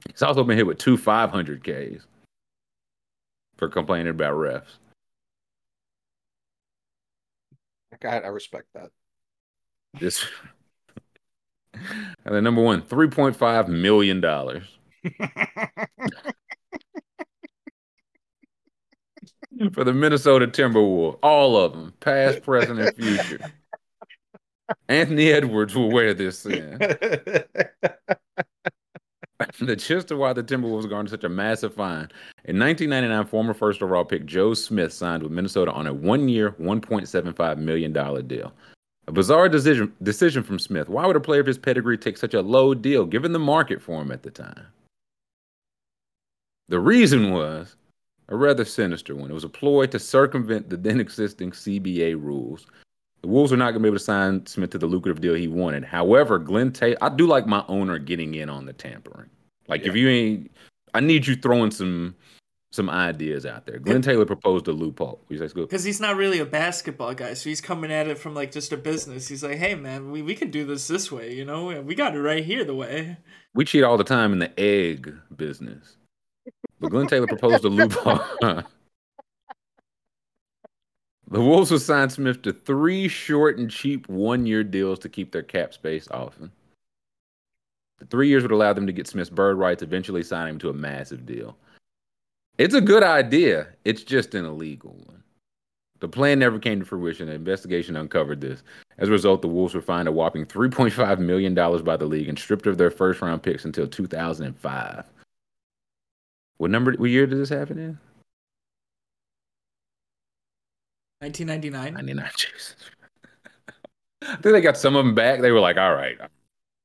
He's 0.09 0.23
also 0.23 0.45
been 0.45 0.57
hit 0.57 0.67
with 0.67 0.79
two 0.79 0.97
five 0.97 1.31
hundred 1.31 1.65
Ks 1.65 2.07
for 3.57 3.69
complaining 3.69 4.09
about 4.09 4.35
refs. 4.35 4.79
God, 8.01 8.25
I 8.25 8.29
respect 8.29 8.67
that. 8.75 8.91
This 9.99 10.25
and 11.75 12.35
then 12.35 12.45
number 12.45 12.63
one, 12.63 12.83
three 12.83 13.09
point 13.09 13.37
five 13.37 13.69
million 13.69 14.21
dollars. 14.21 14.65
for 19.73 19.85
the 19.85 19.93
Minnesota 19.93 20.47
Timberwolves. 20.47 21.19
All 21.23 21.57
of 21.57 21.73
them, 21.73 21.93
past, 22.01 22.43
present, 22.43 22.81
and 22.81 22.95
future. 22.97 23.53
Anthony 24.89 25.31
Edwards 25.31 25.75
will 25.75 25.91
wear 25.91 26.13
this 26.15 26.43
the 29.61 29.77
gist 29.77 30.11
of 30.11 30.19
why 30.19 30.33
the 30.33 30.43
Timberwolves 30.43 30.89
garnered 30.89 31.11
such 31.11 31.25
a 31.25 31.29
massive 31.29 31.75
fine. 31.75 32.09
In 32.45 32.59
1999, 32.59 33.27
former 33.27 33.55
first 33.55 33.83
overall 33.83 34.05
pick 34.05 34.27
Joe 34.27 34.55
Smith 34.55 34.93
signed 34.93 35.23
with 35.23 35.33
Minnesota 35.33 35.73
on 35.73 35.87
a 35.87 35.95
one-year, 35.95 36.53
$1.75 36.53 37.59
million 37.59 37.93
deal. 38.27 38.53
A 39.09 39.13
bizarre 39.13 39.49
decision 39.49 39.93
decision 40.03 40.43
from 40.43 40.59
Smith. 40.59 40.89
Why 40.89 41.07
would 41.07 41.15
a 41.15 41.21
player 41.21 41.41
of 41.41 41.47
his 41.47 41.59
pedigree 41.59 41.97
take 41.97 42.17
such 42.17 42.35
a 42.35 42.43
low 42.43 42.75
deal 42.75 43.07
given 43.07 43.33
the 43.33 43.39
market 43.39 43.81
for 43.81 44.03
him 44.03 44.11
at 44.11 44.25
the 44.25 44.33
time? 44.33 44.67
The 46.69 46.81
reason 46.81 47.31
was 47.31 47.77
a 48.28 48.37
rather 48.37 48.64
sinister 48.64 49.14
one. 49.14 49.30
It 49.30 49.35
was 49.35 49.45
a 49.45 49.49
ploy 49.49 49.87
to 49.87 49.99
circumvent 49.99 50.71
the 50.71 50.76
then 50.76 51.00
existing 51.00 51.52
CBA 51.52 52.21
rules. 52.21 52.66
The 53.23 53.28
Wolves 53.28 53.50
were 53.50 53.56
not 53.56 53.71
going 53.71 53.75
to 53.75 53.80
be 53.80 53.88
able 53.88 53.99
to 53.99 54.04
sign 54.04 54.47
Smith 54.47 54.71
to 54.71 54.78
the 54.78 54.87
lucrative 54.87 55.21
deal 55.21 55.35
he 55.35 55.49
wanted. 55.49 55.85
However, 55.85 56.38
Glenn 56.38 56.73
Taylor, 56.73 56.99
I 57.00 57.09
do 57.09 57.26
like 57.26 57.47
my 57.47 57.64
owner 57.68 57.99
getting 57.99 58.35
in 58.35 58.49
on 58.49 58.66
the 58.66 58.73
tampering. 58.73 59.30
Like 59.68 59.83
Yeah. 59.83 59.88
if 59.90 59.97
you 59.97 60.09
ain't, 60.09 60.50
I 60.95 61.00
need 61.00 61.26
you 61.26 61.37
throwing 61.37 61.71
some 61.71 62.14
some 62.73 62.90
ideas 62.90 63.47
out 63.47 63.64
there. 63.64 63.78
Glenn 63.78 64.02
Taylor 64.02 64.26
proposed 64.26 64.68
a 64.68 64.73
loophole. 64.73 65.25
You 65.30 65.38
say 65.38 65.49
Scoop? 65.49 65.71
Because 65.71 65.85
he's 65.85 66.00
not 66.00 66.16
really 66.16 66.40
a 66.40 66.45
basketball 66.45 67.14
guy, 67.14 67.33
so 67.33 67.49
he's 67.49 67.61
coming 67.62 67.90
at 67.90 68.06
it 68.06 68.18
from 68.18 68.35
like 68.35 68.52
just 68.52 68.71
a 68.71 68.76
business. 68.76 69.28
He's 69.28 69.42
like, 69.42 69.56
hey 69.56 69.75
man, 69.76 70.11
we, 70.11 70.21
we 70.21 70.35
can 70.35 70.50
do 70.50 70.66
this 70.66 70.87
this 70.87 71.11
way, 71.11 71.33
you 71.33 71.45
know? 71.45 71.80
We 71.80 71.95
got 71.95 72.14
it 72.14 72.21
right 72.21 72.45
here 72.45 72.64
the 72.64 72.75
way. 72.75 73.16
We 73.54 73.64
cheat 73.64 73.83
all 73.83 73.97
the 73.97 74.04
time 74.04 74.33
in 74.35 74.40
the 74.40 74.61
egg 74.61 75.14
business. 75.35 75.97
But 76.80 76.90
Glenn 76.90 77.06
Taylor 77.06 77.26
proposed 77.26 77.64
a 77.64 77.68
loophole. 77.68 78.21
the 78.40 78.64
Wolves 81.30 81.71
would 81.71 81.80
sign 81.80 82.11
Smith 82.11 82.42
to 82.42 82.52
three 82.52 83.09
short 83.09 83.59
and 83.59 83.71
cheap 83.71 84.09
one 84.09 84.47
year 84.47 84.62
deals 84.62 84.99
to 85.00 85.09
keep 85.09 85.33
their 85.33 85.42
cap 85.42 85.73
space 85.73 86.06
often. 86.11 86.50
The 87.99 88.06
three 88.06 88.28
years 88.28 88.42
would 88.42 88.52
allow 88.52 88.75
them 88.75 88.87
to 88.87 88.92
get 88.92 89.06
Smith's 89.06 89.30
bird 89.30 89.56
rights, 89.56 89.83
eventually 89.83 90.23
signing 90.23 90.54
him 90.54 90.59
to 90.61 90.68
a 90.68 90.75
massive 90.75 91.25
deal. 91.25 91.56
It's 92.59 92.75
a 92.75 92.80
good 92.80 93.02
idea. 93.02 93.68
It's 93.85 94.02
just 94.02 94.35
an 94.35 94.45
illegal 94.45 94.92
one. 95.06 95.23
The 96.00 96.09
plan 96.09 96.38
never 96.38 96.59
came 96.59 96.80
to 96.80 96.85
fruition. 96.85 97.28
An 97.28 97.35
investigation 97.35 97.97
uncovered 97.97 98.42
this. 98.42 98.62
As 98.99 99.09
a 99.09 99.12
result, 99.12 99.40
the 99.40 99.49
Wolves 99.49 99.75
were 99.75 99.80
fined 99.80 100.09
a 100.09 100.12
whopping 100.12 100.45
$3.5 100.45 101.18
million 101.18 101.54
by 101.54 101.97
the 101.97 102.04
league 102.04 102.28
and 102.28 102.38
stripped 102.38 102.66
of 102.66 102.76
their 102.76 102.90
first 102.90 103.23
round 103.23 103.42
picks 103.42 103.64
until 103.64 103.87
2005. 103.87 105.04
What 106.59 106.71
number, 106.71 106.93
what 106.93 107.11
year 107.11 107.27
did 107.27 107.39
this 107.39 107.49
happen 107.49 107.79
in? 107.79 107.99
1999. 111.21 111.95
99. 111.95 112.31
Jesus. 112.37 112.77
I 114.23 114.27
think 114.37 114.43
they 114.43 114.61
got 114.61 114.77
some 114.77 114.97
of 114.97 115.05
them 115.05 115.15
back. 115.15 115.41
They 115.41 115.51
were 115.51 115.61
like, 115.61 115.77
all 115.77 115.95
right. 115.95 116.17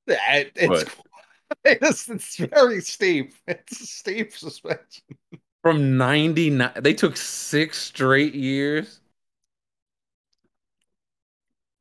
It- 0.08 0.52
it's, 0.56 0.96
it's 1.66 2.10
it's 2.10 2.38
very 2.38 2.82
steep. 2.82 3.34
It's 3.48 3.82
a 3.82 3.86
steep 3.86 4.34
suspension. 4.34 5.04
From 5.62 5.98
99, 5.98 6.72
they 6.82 6.94
took 6.94 7.16
six 7.18 7.78
straight 7.78 8.34
years. 8.34 9.00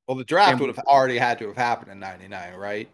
Well, 0.07 0.17
the 0.17 0.25
draft 0.25 0.53
And- 0.53 0.61
would 0.61 0.77
have 0.77 0.85
already 0.87 1.19
had 1.19 1.39
to 1.39 1.47
have 1.49 1.57
happened 1.57 1.93
in 1.93 1.99
'99, 2.01 2.55
right? 2.55 2.89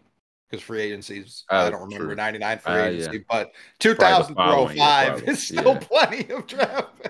Because 0.49 0.63
free 0.63 0.81
agencies, 0.81 1.43
I 1.51 1.65
Oh, 1.65 1.69
don't 1.69 1.81
remember 1.81 2.07
true. 2.07 2.15
'99 2.15 2.59
free 2.59 2.73
Uh, 2.73 2.75
yeah. 2.75 2.89
agency, 2.93 3.25
but 3.29 3.51
Probably 3.95 4.23
the 4.23 4.29
2000 4.29 4.35
following 4.35 4.77
year, 4.77 4.85
05 4.87 5.07
probably. 5.07 5.33
is 5.33 5.43
still 5.43 5.73
Yeah. 5.73 5.79
plenty 5.79 6.31
of 6.33 6.47
draft. 6.47 7.09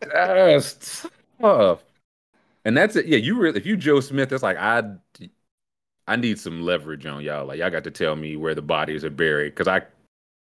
That's 0.00 1.06
tough. 1.40 1.82
And 2.64 2.76
that's 2.76 2.96
it. 2.96 3.06
Yeah, 3.06 3.18
you 3.18 3.38
really, 3.38 3.58
if 3.58 3.66
you 3.66 3.76
Joe 3.76 4.00
Smith, 4.00 4.32
it's 4.32 4.42
like 4.42 4.56
I, 4.56 4.82
I 6.06 6.16
need 6.16 6.38
some 6.38 6.62
leverage 6.62 7.06
on 7.06 7.22
y'all. 7.22 7.46
Like 7.46 7.58
y'all 7.58 7.70
got 7.70 7.84
to 7.84 7.90
tell 7.90 8.16
me 8.16 8.36
where 8.36 8.54
the 8.54 8.62
bodies 8.62 9.04
are 9.04 9.10
buried 9.10 9.50
because 9.54 9.68
I, 9.68 9.78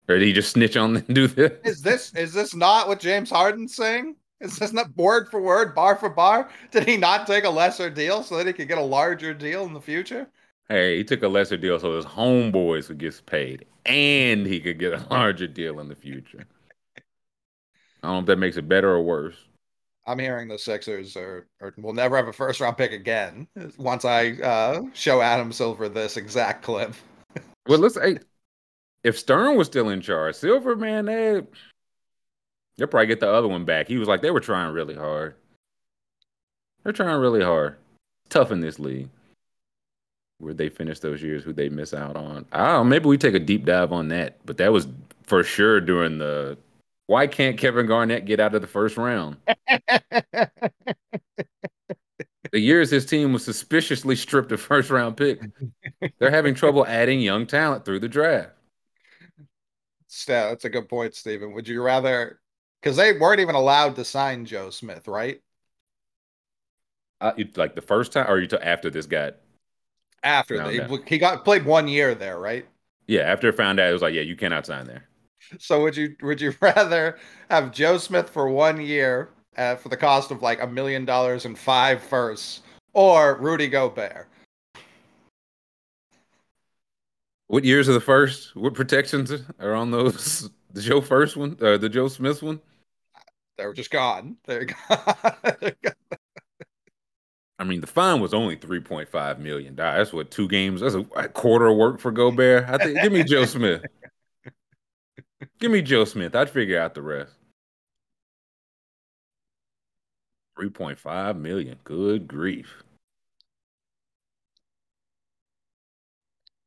or 0.08 0.20
did 0.20 0.24
he 0.24 0.34
just 0.34 0.52
snitch 0.52 0.78
on 0.78 0.98
and 0.98 1.16
do 1.16 1.28
this? 1.28 1.54
is 1.64 1.82
this 1.82 2.14
is 2.16 2.34
this 2.34 2.56
not 2.56 2.88
what 2.88 3.00
James 3.00 3.30
Harden's 3.30 3.76
saying? 3.76 4.16
Is 4.40 4.58
this 4.58 4.72
not 4.72 4.96
word 4.96 5.30
for 5.30 5.42
word, 5.42 5.76
bar 5.76 5.96
for 5.98 6.10
bar? 6.10 6.50
Did 6.72 6.88
he 6.88 6.96
not 6.96 7.28
take 7.28 7.44
a 7.44 7.50
lesser 7.50 7.90
deal 7.90 8.24
so 8.24 8.38
that 8.38 8.48
he 8.48 8.54
could 8.54 8.70
get 8.70 8.78
a 8.78 8.82
larger 8.84 9.34
deal 9.34 9.66
in 9.66 9.74
the 9.74 9.82
future? 9.82 10.28
Hey, 10.70 10.98
he 10.98 11.04
took 11.04 11.24
a 11.24 11.28
lesser 11.28 11.58
deal 11.58 11.80
so 11.80 11.96
his 11.96 12.06
homeboys 12.06 12.90
would 12.90 13.00
get 13.00 13.20
paid, 13.26 13.66
and 13.86 14.46
he 14.46 14.60
could 14.60 14.78
get 14.78 14.94
a 14.94 15.06
larger 15.10 15.48
deal 15.48 15.80
in 15.80 15.90
the 15.90 15.96
future. 15.96 16.46
I 16.96 18.08
don't 18.08 18.14
know 18.14 18.20
if 18.20 18.26
that 18.28 18.38
makes 18.38 18.56
it 18.56 18.70
better 18.70 18.90
or 18.90 19.02
worse. 19.02 19.36
I'm 20.06 20.20
hearing 20.20 20.48
the 20.48 20.58
Sixers 20.58 21.18
are, 21.18 21.48
are 21.62 21.74
will 21.78 21.94
never 21.94 22.16
have 22.16 22.28
a 22.28 22.34
first 22.34 22.62
round 22.62 22.78
pick 22.78 22.92
again 22.92 23.48
once 23.78 24.06
I 24.06 24.32
uh, 24.32 24.82
show 24.94 25.22
Adam 25.22 25.52
Silver 25.52 25.90
this 25.90 26.18
exact 26.18 26.64
clip. 26.64 26.94
Well, 27.68 27.78
let's 27.78 27.94
say 27.94 28.18
if 29.04 29.20
Stern 29.20 29.56
was 29.58 29.68
still 29.68 29.90
in 29.90 30.02
charge, 30.02 30.34
Silver 30.34 30.76
man, 30.76 31.06
they 31.06 31.44
they'll 32.78 32.88
probably 32.88 33.06
get 33.06 33.20
the 33.20 33.32
other 33.32 33.48
one 33.48 33.64
back. 33.64 33.88
He 33.88 33.98
was 33.98 34.08
like 34.08 34.22
they 34.22 34.32
were 34.32 34.40
trying 34.40 34.74
really 34.74 34.96
hard. 34.96 35.36
They're 36.84 36.94
trying 36.94 37.20
really 37.20 37.44
hard. 37.44 37.78
Tough 38.30 38.52
in 38.52 38.62
this 38.62 38.80
league. 38.80 39.10
Where 40.40 40.54
they 40.54 40.70
finish 40.70 41.00
those 41.00 41.22
years, 41.22 41.44
who 41.44 41.54
they 41.54 41.70
miss 41.70 41.94
out 41.94 42.16
on. 42.16 42.46
I 42.52 42.72
don't 42.72 42.90
maybe 42.90 43.08
we 43.08 43.18
take 43.18 43.36
a 43.36 43.40
deep 43.40 43.66
dive 43.66 43.92
on 43.92 44.08
that. 44.10 44.38
But 44.46 44.58
that 44.58 44.72
was 44.72 44.88
for 45.24 45.44
sure 45.44 45.82
during 45.82 46.18
the 46.18 46.58
why 47.08 47.28
can't 47.28 47.58
Kevin 47.58 47.88
Garnett 47.88 48.26
get 48.26 48.40
out 48.40 48.56
of 48.56 48.62
the 48.62 48.68
first 48.68 48.96
round? 48.98 49.38
The 52.52 52.60
years 52.60 52.90
his 52.90 53.06
team 53.06 53.34
was 53.34 53.46
suspiciously 53.46 54.16
stripped 54.16 54.52
of 54.52 54.60
first 54.60 54.90
round 54.90 55.18
pick. 55.18 55.42
They're 56.18 56.32
having 56.32 56.56
trouble 56.56 56.86
adding 56.86 57.20
young 57.22 57.46
talent 57.46 57.86
through 57.86 58.00
the 58.00 58.08
draft. 58.08 58.52
Sta- 60.08 60.50
that's 60.50 60.66
a 60.66 60.70
good 60.70 60.90
point, 60.90 61.14
Stephen. 61.14 61.54
Would 61.54 61.68
you 61.68 61.84
rather? 61.84 62.40
Because 62.82 62.98
they 62.98 63.14
weren't 63.14 63.42
even 63.42 63.56
allowed 63.56 63.96
to 63.98 64.06
sign 64.06 64.46
Joe 64.46 64.70
Smith, 64.72 65.08
right? 65.08 65.42
Uh, 67.22 67.34
like 67.56 67.76
the 67.76 67.82
first 67.82 68.14
time, 68.14 68.30
or 68.30 68.40
you 68.40 68.48
t- 68.48 68.58
after 68.58 68.90
this 68.90 69.06
got? 69.06 69.36
After 70.24 70.58
No, 70.58 70.68
they, 70.68 70.78
no. 70.78 71.00
he 71.08 71.18
got 71.18 71.46
played 71.46 71.66
one 71.66 71.88
year 71.88 72.14
there, 72.16 72.40
right? 72.40 72.66
Yeah, 73.08 73.22
after 73.22 73.50
it 73.50 73.58
found 73.58 73.80
out, 73.80 73.90
it 73.90 73.94
was 73.94 74.02
like, 74.02 74.14
yeah, 74.14 74.22
you 74.22 74.36
cannot 74.36 74.66
sign 74.66 74.86
there. 74.86 75.08
So 75.58 75.82
would 75.82 75.96
you 75.98 76.16
would 76.22 76.40
you 76.42 76.54
rather 76.62 77.18
have 77.50 77.72
Joe 77.72 77.98
Smith 77.98 78.30
for 78.30 78.50
one 78.50 78.80
year 78.82 79.30
uh, 79.58 79.76
for 79.76 79.90
the 79.90 79.98
cost 79.98 80.30
of 80.32 80.42
like 80.42 80.62
a 80.62 80.68
million 80.68 81.06
dollars 81.06 81.46
and 81.46 81.58
five 81.58 82.04
firsts, 82.04 82.62
or 82.94 83.38
Rudy 83.40 83.68
Gobert? 83.68 84.28
What 87.48 87.64
years 87.64 87.90
are 87.90 87.94
the 87.94 88.00
first? 88.02 88.56
What 88.56 88.76
protections 88.76 89.32
are 89.60 89.74
on 89.74 89.92
those? 89.92 90.50
The 90.72 90.82
Joe 90.84 91.02
first 91.02 91.36
one, 91.36 91.58
or 91.62 91.80
the 91.80 91.90
Joe 91.90 92.08
Smith 92.10 92.44
one? 92.44 92.62
They're 93.58 93.74
just 93.74 93.90
gone. 93.90 94.38
They're 94.46 94.66
gone. 94.88 95.16
They're 95.60 95.76
gone. 95.82 96.19
I 97.60 97.66
mean, 97.66 97.82
the 97.82 97.88
fine 97.88 98.22
was 98.22 98.34
only 98.34 98.56
three 98.56 98.80
point 98.80 99.10
five 99.10 99.38
million 99.40 99.76
dollars. 99.76 99.98
That's 99.98 100.14
what 100.14 100.32
two 100.32 100.48
games. 100.48 100.80
That's 100.80 100.96
a, 100.96 101.06
a 101.16 101.28
quarter 101.28 101.68
of 101.68 101.76
work 101.78 102.00
for 102.00 102.12
Gobert. 102.12 102.70
I 102.70 102.78
think. 102.78 103.02
Give 103.02 103.12
me 103.12 103.24
Joe 103.24 103.46
Smith. 103.46 103.84
Give 105.60 105.70
me 105.70 105.82
Joe 105.82 106.06
Smith. 106.06 106.36
I'd 106.36 106.50
figure 106.50 106.80
out 106.80 106.94
the 106.96 107.02
rest. 107.02 107.34
Three 110.58 110.70
point 110.70 110.98
five 110.98 111.36
million. 111.36 111.78
Good 111.84 112.28
grief. 112.28 112.84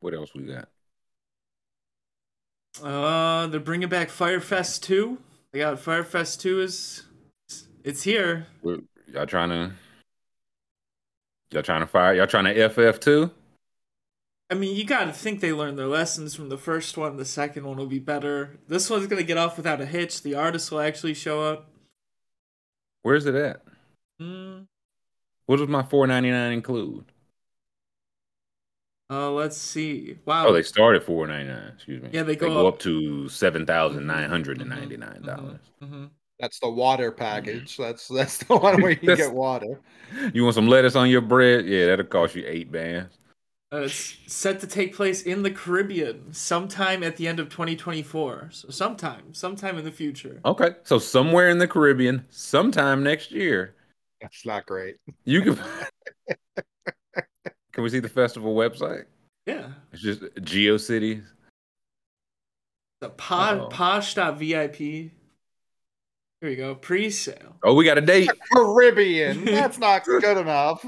What 0.00 0.14
else 0.14 0.34
we 0.34 0.42
got? 0.42 0.68
Uh, 2.82 3.46
they're 3.46 3.60
bringing 3.60 3.88
back 3.88 4.08
Fyre 4.10 4.40
Fest 4.40 4.82
2. 4.82 5.16
They 5.52 5.60
got 5.60 5.78
Fyre 5.78 6.02
Fest 6.02 6.40
2 6.40 6.60
is 6.60 7.02
it's 7.84 8.02
here. 8.02 8.46
We're, 8.62 8.78
y'all 9.06 9.26
trying 9.26 9.50
to? 9.50 9.72
Y'all 11.52 11.62
trying 11.62 11.80
to 11.80 11.86
fire? 11.86 12.14
Y'all 12.14 12.26
trying 12.26 12.44
to 12.52 12.68
FF 12.68 13.00
too? 13.00 13.30
I 14.50 14.54
mean, 14.54 14.76
you 14.76 14.84
got 14.84 15.04
to 15.06 15.12
think 15.12 15.40
they 15.40 15.52
learned 15.52 15.78
their 15.78 15.86
lessons 15.86 16.34
from 16.34 16.48
the 16.50 16.58
first 16.58 16.96
one. 16.98 17.16
The 17.16 17.24
second 17.24 17.64
one 17.64 17.76
will 17.78 17.86
be 17.86 17.98
better. 17.98 18.58
This 18.68 18.90
one's 18.90 19.06
going 19.06 19.20
to 19.20 19.26
get 19.26 19.38
off 19.38 19.56
without 19.56 19.80
a 19.80 19.86
hitch. 19.86 20.22
The 20.22 20.34
artist 20.34 20.70
will 20.70 20.80
actually 20.80 21.14
show 21.14 21.42
up. 21.42 21.70
Where's 23.02 23.24
it 23.26 23.34
at? 23.34 23.62
Mm, 24.20 24.66
What 25.46 25.56
does 25.56 25.68
my 25.68 25.82
four 25.82 26.06
ninety 26.06 26.30
nine 26.30 26.52
include? 26.52 27.06
uh, 29.10 29.30
let's 29.30 29.56
see. 29.56 30.16
Wow. 30.24 30.46
Oh, 30.48 30.52
they 30.52 30.62
start 30.62 30.96
at 30.96 31.02
four 31.02 31.26
ninety 31.26 31.50
nine. 31.50 31.72
Excuse 31.74 32.02
me. 32.02 32.10
Yeah, 32.12 32.22
they 32.22 32.32
They 32.34 32.36
go 32.36 32.48
go 32.54 32.68
up. 32.68 32.74
up 32.74 32.80
to 32.80 33.28
seven 33.28 33.66
thousand 33.66 34.06
nine 34.06 34.28
hundred 34.30 34.60
and 34.60 34.70
ninety 34.70 34.96
nine 34.96 35.22
dollars. 35.22 35.60
hmm 35.82 36.04
That's 36.42 36.58
the 36.58 36.68
water 36.68 37.12
package. 37.12 37.76
That's 37.76 38.08
that's 38.08 38.38
the 38.38 38.56
one 38.58 38.82
where 38.82 38.90
you 38.90 39.16
get 39.16 39.32
water. 39.32 39.80
You 40.34 40.42
want 40.42 40.56
some 40.56 40.66
lettuce 40.66 40.96
on 40.96 41.08
your 41.08 41.20
bread? 41.20 41.66
Yeah, 41.66 41.86
that'll 41.86 42.04
cost 42.04 42.34
you 42.34 42.42
eight 42.44 42.70
bands. 42.72 43.16
Uh, 43.72 43.82
it's 43.82 44.16
set 44.26 44.58
to 44.60 44.66
take 44.66 44.94
place 44.94 45.22
in 45.22 45.44
the 45.44 45.50
Caribbean 45.52 46.32
sometime 46.34 47.04
at 47.04 47.16
the 47.16 47.28
end 47.28 47.38
of 47.38 47.48
2024. 47.48 48.48
So 48.50 48.68
sometime, 48.70 49.32
sometime 49.32 49.78
in 49.78 49.84
the 49.84 49.92
future. 49.92 50.40
Okay, 50.44 50.72
so 50.82 50.98
somewhere 50.98 51.48
in 51.48 51.58
the 51.58 51.68
Caribbean, 51.68 52.26
sometime 52.28 53.04
next 53.04 53.30
year, 53.30 53.76
That's 54.20 54.44
not 54.44 54.66
great. 54.66 54.96
you 55.24 55.40
can. 55.42 55.58
can 57.72 57.84
we 57.84 57.88
see 57.88 58.00
the 58.00 58.08
festival 58.08 58.54
website? 58.54 59.04
Yeah. 59.46 59.68
It's 59.92 60.02
just 60.02 60.22
GeoCities. 60.22 61.22
The 63.00 63.10
po- 63.10 63.34
Uh-oh. 63.36 63.68
posh.vip. 63.68 65.12
Here 66.42 66.50
we 66.50 66.56
go. 66.56 66.74
Pre-sale. 66.74 67.54
Oh, 67.62 67.72
we 67.72 67.84
got 67.84 67.98
a 67.98 68.00
date. 68.00 68.28
Caribbean. 68.52 69.44
That's 69.44 69.78
not 69.78 70.04
good 70.06 70.36
enough. 70.38 70.84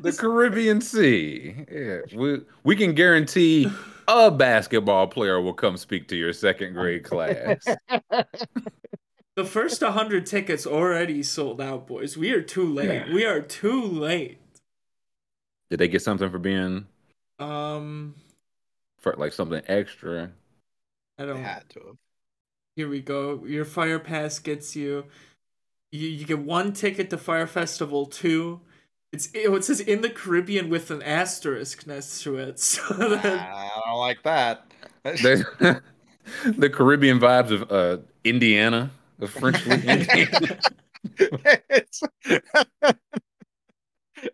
The 0.00 0.12
Caribbean 0.12 0.80
Sea. 0.80 1.64
Yeah, 1.68 1.98
we 2.14 2.42
we 2.62 2.76
can 2.76 2.94
guarantee 2.94 3.68
a 4.06 4.30
basketball 4.30 5.08
player 5.08 5.40
will 5.40 5.52
come 5.52 5.76
speak 5.76 6.06
to 6.08 6.16
your 6.16 6.32
second 6.32 6.74
grade 6.74 7.02
class. 7.04 7.64
The 9.34 9.44
first 9.44 9.82
100 9.82 10.26
tickets 10.26 10.66
already 10.66 11.22
sold 11.22 11.60
out, 11.60 11.86
boys. 11.86 12.16
We 12.16 12.32
are 12.32 12.42
too 12.42 12.64
late. 12.64 12.88
Yeah. 13.06 13.14
We 13.14 13.24
are 13.24 13.40
too 13.40 13.82
late. 13.84 14.40
Did 15.70 15.78
they 15.78 15.86
get 15.86 16.02
something 16.02 16.28
for 16.28 16.40
being 16.40 16.86
Um, 17.38 18.16
for 18.96 19.14
like 19.16 19.32
something 19.32 19.62
extra? 19.68 20.32
I 21.18 21.26
don't. 21.26 21.42
had 21.42 21.68
to 21.70 21.80
have. 21.80 21.96
Here 22.76 22.88
we 22.88 23.00
go. 23.00 23.44
Your 23.44 23.64
fire 23.64 23.98
pass 23.98 24.38
gets 24.38 24.76
you. 24.76 25.06
You, 25.90 26.08
you 26.08 26.24
get 26.24 26.38
one 26.38 26.72
ticket 26.72 27.10
to 27.10 27.18
Fyre 27.18 27.46
Festival 27.46 28.06
two. 28.06 28.60
It's 29.12 29.30
it 29.32 29.64
says 29.64 29.80
in 29.80 30.02
the 30.02 30.10
Caribbean 30.10 30.68
with 30.68 30.90
an 30.90 31.02
asterisk 31.02 31.86
next 31.86 32.22
to 32.22 32.36
it. 32.36 32.60
So 32.60 32.94
that, 32.94 33.24
I 33.24 33.70
don't 33.86 33.98
like 33.98 34.22
that. 34.22 34.66
The, 35.02 35.82
the 36.44 36.70
Caribbean 36.70 37.18
vibes 37.18 37.50
of 37.50 37.72
uh, 37.72 38.02
Indiana, 38.22 38.90
of 39.18 39.30
French 39.30 39.66
Indiana. 39.66 40.58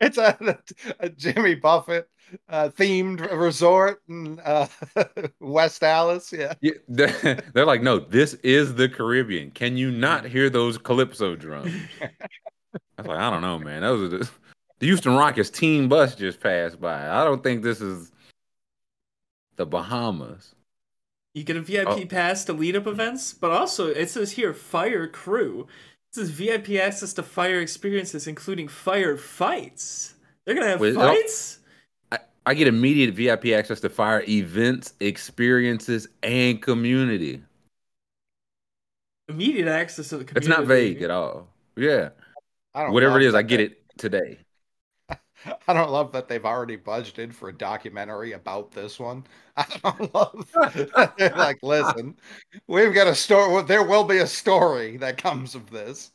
It's 0.00 0.18
it's 0.20 0.72
a, 0.86 0.94
a 1.00 1.08
Jimmy 1.08 1.54
Buffett 1.54 2.08
uh, 2.48 2.70
themed 2.70 3.20
resort 3.38 4.02
in 4.08 4.40
uh, 4.40 4.66
West 5.40 5.82
Allis. 5.82 6.32
Yeah. 6.32 6.54
Yeah, 6.60 6.72
they're, 6.88 7.34
they're 7.54 7.66
like, 7.66 7.82
no, 7.82 7.98
this 7.98 8.34
is 8.42 8.74
the 8.74 8.88
Caribbean. 8.88 9.50
Can 9.50 9.76
you 9.76 9.90
not 9.90 10.24
hear 10.24 10.48
those 10.50 10.78
calypso 10.78 11.36
drums? 11.36 11.72
I 12.02 12.08
was 12.98 13.06
like, 13.06 13.18
I 13.18 13.30
don't 13.30 13.42
know, 13.42 13.58
man. 13.58 13.82
Those 13.82 14.12
are 14.12 14.18
the, 14.18 14.30
the 14.80 14.86
Houston 14.86 15.14
Rockets 15.16 15.50
team 15.50 15.88
bus 15.88 16.14
just 16.14 16.40
passed 16.40 16.80
by. 16.80 17.08
I 17.08 17.24
don't 17.24 17.42
think 17.42 17.62
this 17.62 17.80
is 17.80 18.10
the 19.56 19.66
Bahamas. 19.66 20.54
you 21.34 21.44
get 21.44 21.56
a 21.56 21.60
VIP 21.60 21.88
Oh. 21.88 22.06
pass 22.06 22.44
to 22.46 22.52
lead 22.52 22.74
up 22.76 22.86
events, 22.86 23.32
but 23.32 23.50
also 23.52 23.88
it 23.88 24.10
says 24.10 24.32
here 24.32 24.52
Fyre 24.54 25.06
Crew. 25.08 25.66
It 26.16 26.20
is 26.20 26.30
VIP 26.30 26.70
access 26.80 27.12
to 27.14 27.22
fire 27.22 27.60
experiences, 27.60 28.26
including 28.28 28.68
fire 28.68 29.16
fights. 29.16 30.14
They're 30.44 30.54
gonna 30.54 30.68
have 30.68 30.80
Wait, 30.80 30.94
fights. 30.94 31.58
I, 32.12 32.18
I 32.46 32.54
get 32.54 32.68
immediate 32.68 33.14
VIP 33.14 33.46
access 33.46 33.80
to 33.80 33.88
fire 33.88 34.22
events, 34.28 34.94
experiences, 35.00 36.06
and 36.22 36.62
community. 36.62 37.42
Immediate 39.28 39.66
access 39.66 40.10
to 40.10 40.18
the 40.18 40.24
community. 40.24 40.50
It's 40.50 40.58
not 40.58 40.66
vague 40.66 41.02
at 41.02 41.10
all. 41.10 41.48
Yeah. 41.76 42.10
I 42.74 42.84
don't 42.84 42.92
Whatever 42.92 43.14
love 43.14 43.22
it 43.22 43.26
is, 43.26 43.34
I 43.34 43.42
get 43.42 43.60
it 43.60 43.82
today. 43.98 44.38
I 45.68 45.72
don't 45.72 45.90
love 45.90 46.12
that 46.12 46.28
they've 46.28 46.44
already 46.44 46.76
budgeted 46.76 47.32
for 47.32 47.48
a 47.48 47.52
documentary 47.52 48.32
about 48.32 48.70
this 48.70 48.98
one. 48.98 49.24
I 49.56 49.66
don't 49.82 50.14
love 50.14 50.50
they're 51.18 51.30
like, 51.36 51.58
listen, 51.62 52.16
we've 52.66 52.94
got 52.94 53.06
a 53.06 53.14
story. 53.14 53.62
There 53.62 53.82
will 53.82 54.04
be 54.04 54.18
a 54.18 54.26
story 54.26 54.96
that 54.98 55.16
comes 55.16 55.54
of 55.54 55.70
this. 55.70 56.12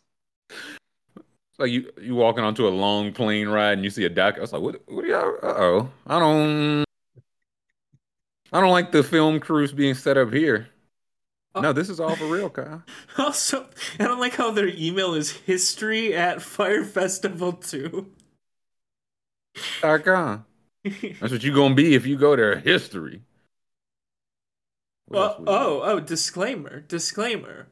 Like 1.58 1.72
you 1.72 1.92
you 2.02 2.16
walking 2.16 2.44
onto 2.44 2.68
a 2.68 2.70
long 2.70 3.12
plane 3.12 3.50
ride 3.50 3.74
and 3.74 3.84
you 3.84 3.90
see 3.90 4.06
a 4.06 4.10
doc. 4.10 4.36
I 4.38 4.42
was 4.42 4.54
like, 4.54 4.62
what? 4.62 4.82
What 4.88 5.04
are 5.04 5.08
y'all? 5.08 5.36
Uh 5.44 5.54
oh. 5.58 5.90
I 6.08 6.20
don't. 6.20 6.86
I 8.52 8.62
don't 8.62 8.72
like 8.72 8.92
the 8.92 9.04
film 9.04 9.40
crews 9.40 9.74
being 9.74 9.94
set 9.94 10.18
up 10.18 10.34
here. 10.34 10.70
Oh. 11.56 11.62
No, 11.62 11.74
this 11.74 11.90
is 11.90 12.00
all 12.00 12.16
for 12.16 12.28
real, 12.28 12.50
Kyle. 12.50 12.84
Also, 13.18 13.68
I 14.00 14.06
don't 14.06 14.20
like 14.20 14.36
how 14.36 14.52
their 14.52 14.70
email 14.70 15.14
is 15.14 15.32
history 15.32 16.16
at 16.16 16.42
Fyre 16.42 16.84
Festival 16.84 17.54
2. 17.54 18.10
Dot 19.82 20.04
com. 20.04 20.46
That's 21.20 21.32
what 21.34 21.44
you're 21.44 21.56
gonna 21.56 21.76
be 21.76 21.96
if 21.96 22.06
you 22.06 22.18
go 22.18 22.36
there. 22.36 22.58
History. 22.60 23.22
What 25.08 25.18
Well, 25.18 25.36
we 25.40 25.46
got? 25.46 25.66
oh, 25.66 25.82
oh, 25.84 26.00
disclaimer, 26.00 26.82
disclaimer. 26.82 27.68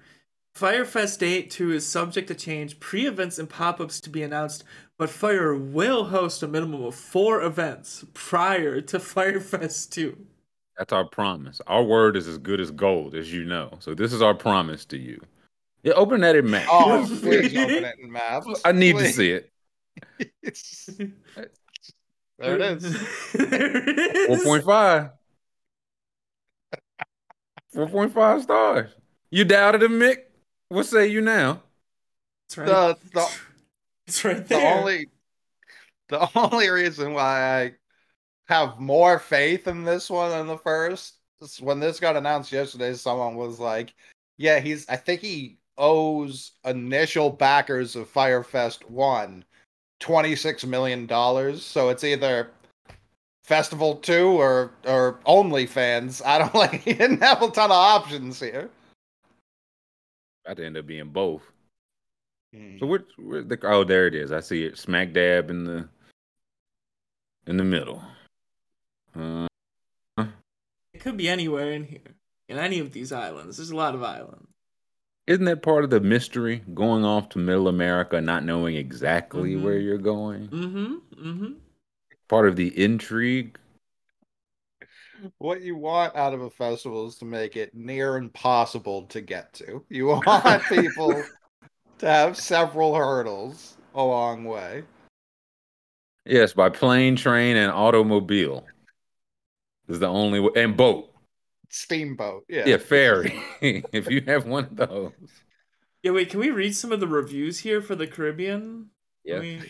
Fyre 0.55 0.85
Fest 0.85 1.19
Date 1.19 1.51
2 1.51 1.71
is 1.71 1.85
subject 1.85 2.27
to 2.29 2.35
change, 2.35 2.79
pre-events 2.79 3.37
and 3.37 3.47
pop-ups 3.47 4.01
to 4.01 4.09
be 4.09 4.23
announced, 4.23 4.63
but 4.97 5.09
Fyre 5.09 5.55
will 5.55 6.05
host 6.05 6.41
a 6.41 6.47
minimum 6.47 6.83
of 6.83 6.95
four 6.95 7.43
events 7.43 8.03
prior 8.15 8.81
to 8.81 8.99
Fyre 9.01 9.39
Fest 9.39 9.93
2. 9.93 10.17
That's 10.77 10.91
our 10.93 11.05
promise. 11.05 11.61
Our 11.67 11.83
word 11.83 12.17
is 12.17 12.27
as 12.27 12.37
good 12.39 12.59
as 12.59 12.71
gold, 12.71 13.13
as 13.15 13.31
you 13.31 13.45
know. 13.45 13.77
So 13.79 13.93
this 13.93 14.13
is 14.13 14.21
our 14.21 14.33
promise 14.33 14.83
to 14.85 14.97
you. 14.97 15.21
Yeah, 15.83 15.93
open 15.93 16.21
that 16.21 16.35
in 16.35 16.49
map. 16.49 16.67
Oh, 16.69 17.05
please 17.21 17.55
open 17.55 17.83
it 17.85 17.99
in 17.99 18.11
maps. 18.11 18.61
I 18.65 18.71
need 18.71 18.97
to 18.97 19.05
see 19.07 19.31
it. 19.31 19.51
there 22.39 22.55
it 22.55 22.61
is. 22.61 23.31
there 23.33 23.89
it 23.89 23.99
is. 23.99 24.27
Four 24.27 24.45
point 24.45 24.63
five. 24.65 25.09
Four 27.73 27.87
point 27.89 28.13
five 28.13 28.41
stars. 28.43 28.91
You 29.29 29.45
doubted 29.45 29.83
him, 29.83 29.99
Mick? 29.99 30.17
What 30.69 30.85
say 30.85 31.07
you 31.07 31.21
now? 31.21 31.63
It's 32.47 32.57
right, 32.57 32.67
The, 32.67 32.97
the, 33.13 33.29
it's 34.07 34.25
right 34.25 34.47
the 34.47 34.55
only 34.55 35.09
the 36.09 36.29
only 36.35 36.69
reason 36.69 37.13
why 37.13 37.61
I 37.61 37.73
have 38.47 38.79
more 38.79 39.19
faith 39.19 39.67
in 39.67 39.83
this 39.83 40.09
one 40.09 40.31
than 40.31 40.47
the 40.47 40.57
first 40.57 41.15
is 41.41 41.59
when 41.61 41.79
this 41.79 41.99
got 41.99 42.15
announced 42.15 42.51
yesterday, 42.51 42.93
someone 42.93 43.35
was 43.35 43.59
like, 43.59 43.93
Yeah, 44.37 44.59
he's 44.59 44.87
I 44.87 44.95
think 44.95 45.21
he 45.21 45.57
owes 45.77 46.53
initial 46.65 47.29
backers 47.29 47.95
of 47.95 48.09
Fyre 48.09 48.43
Fest 48.43 48.89
one 48.89 49.43
26 49.99 50.65
million 50.65 51.05
dollars. 51.05 51.63
So 51.63 51.89
it's 51.89 52.03
either 52.03 52.49
Festival 53.43 53.95
2 53.95 54.27
or 54.27 54.71
or 54.85 55.19
OnlyFans. 55.25 56.21
I 56.25 56.37
don't 56.37 56.55
like 56.63 56.81
he 56.81 56.93
didn't 56.93 57.21
have 57.21 57.41
a 57.41 57.49
ton 57.49 57.71
of 57.71 57.77
options 57.77 58.39
here. 58.39 58.69
About 60.45 60.57
to 60.57 60.65
end 60.65 60.77
up 60.77 60.85
being 60.87 61.09
both. 61.09 61.43
So 62.79 62.85
where, 62.85 63.03
where 63.17 63.43
the 63.43 63.59
oh 63.63 63.83
there 63.83 64.07
it 64.07 64.15
is. 64.15 64.31
I 64.31 64.39
see 64.39 64.63
it 64.63 64.77
smack 64.77 65.13
dab 65.13 65.49
in 65.49 65.63
the 65.65 65.87
in 67.45 67.57
the 67.57 67.63
middle. 67.63 68.01
Uh, 69.15 69.47
It 70.93 70.99
could 71.01 71.17
be 71.17 71.29
anywhere 71.29 71.71
in 71.71 71.83
here. 71.85 72.15
In 72.49 72.57
any 72.57 72.79
of 72.79 72.93
these 72.93 73.11
islands. 73.11 73.57
There's 73.57 73.69
a 73.71 73.75
lot 73.75 73.93
of 73.95 74.01
islands. 74.03 74.47
Isn't 75.27 75.45
that 75.45 75.61
part 75.61 75.83
of 75.83 75.89
the 75.89 75.99
mystery? 75.99 76.63
Going 76.73 77.03
off 77.03 77.29
to 77.29 77.37
Middle 77.37 77.67
America, 77.67 78.19
not 78.21 78.43
knowing 78.45 78.75
exactly 78.75 79.53
Mhm. 79.55 79.61
where 79.61 79.77
you're 79.77 79.97
going. 79.97 80.47
Mm-hmm. 80.47 80.93
Mm-hmm. 81.29 81.53
Part 82.27 82.47
of 82.47 82.55
the 82.55 82.67
intrigue. 82.81 83.59
What 85.39 85.61
you 85.61 85.75
want 85.75 86.15
out 86.15 86.33
of 86.33 86.41
a 86.41 86.49
festival 86.49 87.07
is 87.07 87.15
to 87.17 87.25
make 87.25 87.55
it 87.57 87.73
near 87.75 88.17
impossible 88.17 89.03
to 89.07 89.21
get 89.21 89.53
to. 89.55 89.83
You 89.89 90.07
want 90.25 90.63
people 90.69 91.23
to 91.99 92.05
have 92.07 92.37
several 92.37 92.95
hurdles 92.95 93.77
along 93.95 94.43
the 94.43 94.49
way. 94.49 94.83
Yes, 96.25 96.53
by 96.53 96.69
plane, 96.69 97.15
train, 97.15 97.55
and 97.55 97.71
automobile. 97.71 98.65
Is 99.87 99.99
the 99.99 100.07
only 100.07 100.39
way, 100.41 100.51
and 100.57 100.75
boat. 100.75 101.06
Steamboat, 101.69 102.45
yeah. 102.49 102.63
Yeah, 102.65 102.77
ferry. 102.77 103.33
if 103.61 104.09
you 104.09 104.21
have 104.27 104.45
one 104.45 104.65
of 104.65 104.75
those. 104.75 105.11
Yeah, 106.03 106.11
wait, 106.11 106.29
can 106.29 106.39
we 106.39 106.51
read 106.51 106.75
some 106.75 106.91
of 106.91 106.99
the 106.99 107.07
reviews 107.07 107.59
here 107.59 107.81
for 107.81 107.95
the 107.95 108.07
Caribbean? 108.07 108.87
Yeah. 109.23 109.39
We- 109.39 109.61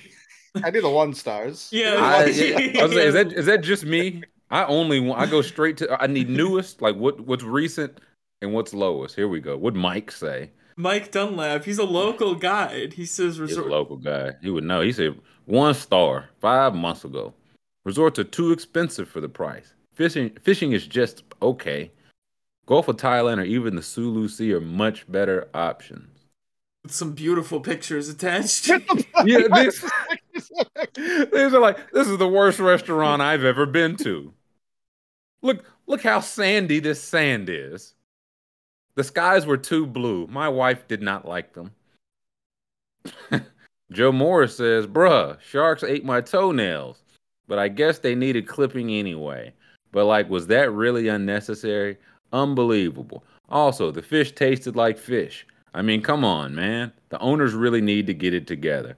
I 0.63 0.71
do 0.71 0.81
the 0.81 0.89
one 0.89 1.13
stars. 1.13 1.69
Yeah, 1.73 1.95
I, 1.95 2.25
Yeah. 2.25 2.60
yeah, 2.60 2.79
I 2.81 2.83
was 2.83 2.93
like, 2.95 3.03
is 3.05 3.13
that 3.13 3.33
is 3.33 3.45
that 3.45 3.62
just 3.62 3.86
me? 3.86 4.23
I 4.49 4.63
only 4.65 4.99
want. 4.99 5.19
I 5.21 5.25
go 5.25 5.41
straight 5.41 5.77
to. 5.77 6.01
I 6.01 6.07
need 6.07 6.29
newest, 6.29 6.81
like 6.81 6.95
what 6.95 7.19
what's 7.21 7.43
recent 7.43 7.99
and 8.41 8.53
what's 8.53 8.73
lowest. 8.73 9.15
Here 9.15 9.27
we 9.27 9.39
go. 9.39 9.57
What 9.57 9.75
Mike 9.75 10.10
say? 10.12 10.51
Mike 10.77 11.12
Dunlap, 11.12 11.63
he's 11.65 11.79
a 11.79 11.83
local 11.83 12.33
guide. 12.36 12.93
He 12.93 13.05
says 13.05 13.33
He's 13.38 13.39
a 13.39 13.41
resort. 13.62 13.67
local 13.67 13.97
guy. 13.97 14.33
He 14.41 14.49
would 14.49 14.63
know. 14.63 14.81
He 14.81 14.93
said 14.93 15.19
one 15.45 15.73
star 15.73 16.29
five 16.39 16.73
months 16.75 17.03
ago. 17.03 17.33
Resorts 17.83 18.19
are 18.19 18.23
too 18.23 18.51
expensive 18.51 19.10
for 19.10 19.19
the 19.21 19.29
price. 19.29 19.73
Fishing 19.97 20.29
fishing 20.43 20.73
is 20.73 20.86
just 20.86 21.23
okay. 21.41 21.91
Gulf 22.67 22.88
of 22.88 22.97
Thailand 22.97 23.39
or 23.39 23.45
even 23.45 23.75
the 23.75 23.81
Sulu 23.81 24.27
Sea 24.27 24.53
are 24.53 24.62
much 24.62 25.12
better 25.12 25.47
options. 25.55 26.19
with 26.83 26.93
some 26.93 27.13
beautiful 27.13 27.60
pictures 27.60 28.07
attached. 28.07 28.69
Yeah, 29.25 29.47
this 29.51 29.83
These 30.95 31.53
are 31.53 31.60
like, 31.60 31.91
this 31.91 32.07
is 32.07 32.19
the 32.19 32.27
worst 32.27 32.60
restaurant 32.60 33.23
I've 33.23 33.43
ever 33.43 33.65
been 33.65 33.97
to. 33.97 34.31
Look, 35.41 35.65
look 35.88 36.03
how 36.03 36.19
sandy 36.19 36.79
this 36.79 37.01
sand 37.01 37.49
is. 37.49 37.95
The 38.93 39.03
skies 39.03 39.47
were 39.47 39.57
too 39.57 39.88
blue. 39.88 40.27
My 40.27 40.47
wife 40.47 40.88
did 40.88 41.01
not 41.01 41.27
like 41.27 41.53
them. 41.55 41.71
Joe 43.91 44.12
Morris 44.12 44.57
says, 44.57 44.86
bruh, 44.86 45.39
sharks 45.41 45.83
ate 45.83 46.05
my 46.05 46.21
toenails, 46.21 47.01
but 47.47 47.57
I 47.57 47.67
guess 47.69 47.97
they 47.97 48.13
needed 48.13 48.47
clipping 48.47 48.91
anyway. 48.91 49.53
But 49.91 50.06
like, 50.06 50.30
was 50.30 50.47
that 50.47 50.71
really 50.71 51.08
unnecessary? 51.08 51.97
Unbelievable. 52.34 53.23
Also, 53.50 53.91
the 53.91 54.02
fish 54.02 54.34
tasted 54.34 54.76
like 54.76 54.97
fish. 54.97 55.45
I 55.73 55.82
mean, 55.82 56.02
come 56.02 56.23
on, 56.23 56.56
man. 56.56 56.91
The 57.10 57.19
owners 57.19 57.54
really 57.54 57.82
need 57.82 58.08
to 58.08 58.13
get 58.13 58.34
it 58.34 58.47
together. 58.47 58.97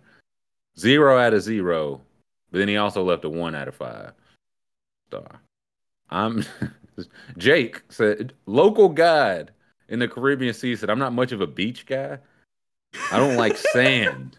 Zero 0.78 1.20
out 1.20 1.34
of 1.34 1.42
zero, 1.42 2.02
but 2.52 2.60
then 2.60 2.68
he 2.68 2.78
also 2.78 3.04
left 3.04 3.26
a 3.26 3.30
one 3.30 3.54
out 3.54 3.68
of 3.68 3.76
five 3.76 4.14
star. 5.10 5.42
I'm 6.10 6.46
Jake 7.38 7.82
said 7.90 8.34
local 8.46 8.90
guide 8.90 9.52
in 9.90 10.00
the 10.00 10.08
Caribbean 10.08 10.54
Sea 10.54 10.76
said 10.76 10.90
I'm 10.90 11.00
not 11.00 11.14
much 11.14 11.32
of 11.32 11.42
a 11.42 11.48
beach 11.48 11.86
guy. 11.86 12.18
I 13.12 13.18
don't 13.18 13.36
like 13.36 13.58
sand. 13.74 14.38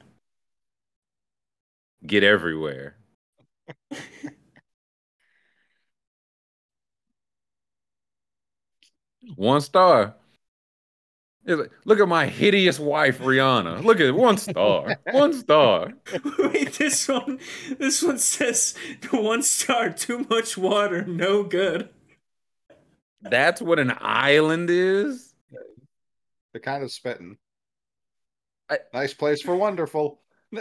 Get 2.07 2.25
everywhere. 2.25 2.97
One 9.37 9.61
star. 9.61 10.15
Like, 11.47 11.71
Look 11.85 12.01
at 12.01 12.09
my 12.09 12.27
hideous 12.27 12.79
wife, 12.79 13.19
Rihanna. 13.19 13.83
Look 13.83 14.01
at 14.01 14.15
one 14.15 14.37
star. 14.37 14.97
One 15.11 15.33
star. 15.33 15.93
Wait, 16.39 16.75
this 16.75 17.09
one, 17.09 17.41
this 17.79 18.03
one 18.03 18.19
says 18.19 18.75
one 19.11 19.43
star, 19.43 19.91
too 19.91 20.27
much 20.29 20.57
water, 20.59 21.05
no 21.05 21.43
good. 21.43 21.89
That's 23.23 23.61
what 23.61 23.79
an 23.79 23.93
island 24.01 24.71
is. 24.71 25.35
They're 26.53 26.61
kind 26.61 26.83
of 26.85 26.93
spitting. 26.93 27.37
I- 28.69 28.79
nice 28.93 29.15
place 29.15 29.43
for 29.43 29.57
wonderful. 29.57 30.21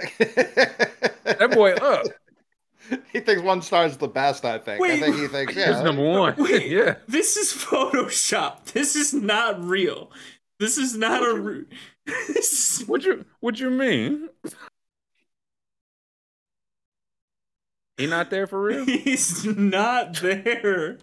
That 1.30 1.52
boy 1.52 1.74
up. 1.74 2.08
He 3.14 3.20
thinks 3.20 3.42
one 3.44 3.62
star 3.62 3.86
is 3.86 3.98
the 3.98 4.08
best. 4.08 4.46
I 4.46 4.58
think. 4.58 4.82
Wait. 4.82 4.92
I 4.94 5.00
think 5.00 5.16
he 5.18 5.28
thinks 5.28 5.54
Here's 5.54 5.78
yeah. 5.78 5.84
number 5.84 6.04
one. 6.04 6.36
Wait. 6.38 6.68
yeah. 6.72 6.96
This 7.08 7.38
is 7.38 7.52
Photoshop. 7.52 8.66
This 8.66 8.96
is 8.96 9.14
not 9.14 9.64
real. 9.64 10.12
This 10.60 10.78
is 10.78 10.96
not 10.96 11.24
a. 11.24 11.34
Re- 11.40 11.66
this 12.06 12.80
is- 12.82 12.88
What 12.88 13.04
you 13.04 13.26
what 13.40 13.60
you 13.60 13.70
mean? 13.70 14.30
He 17.98 18.08
not 18.08 18.30
there 18.30 18.48
for 18.48 18.62
real? 18.62 18.86
he's 18.86 19.46
not 19.46 20.14
there. 20.22 20.98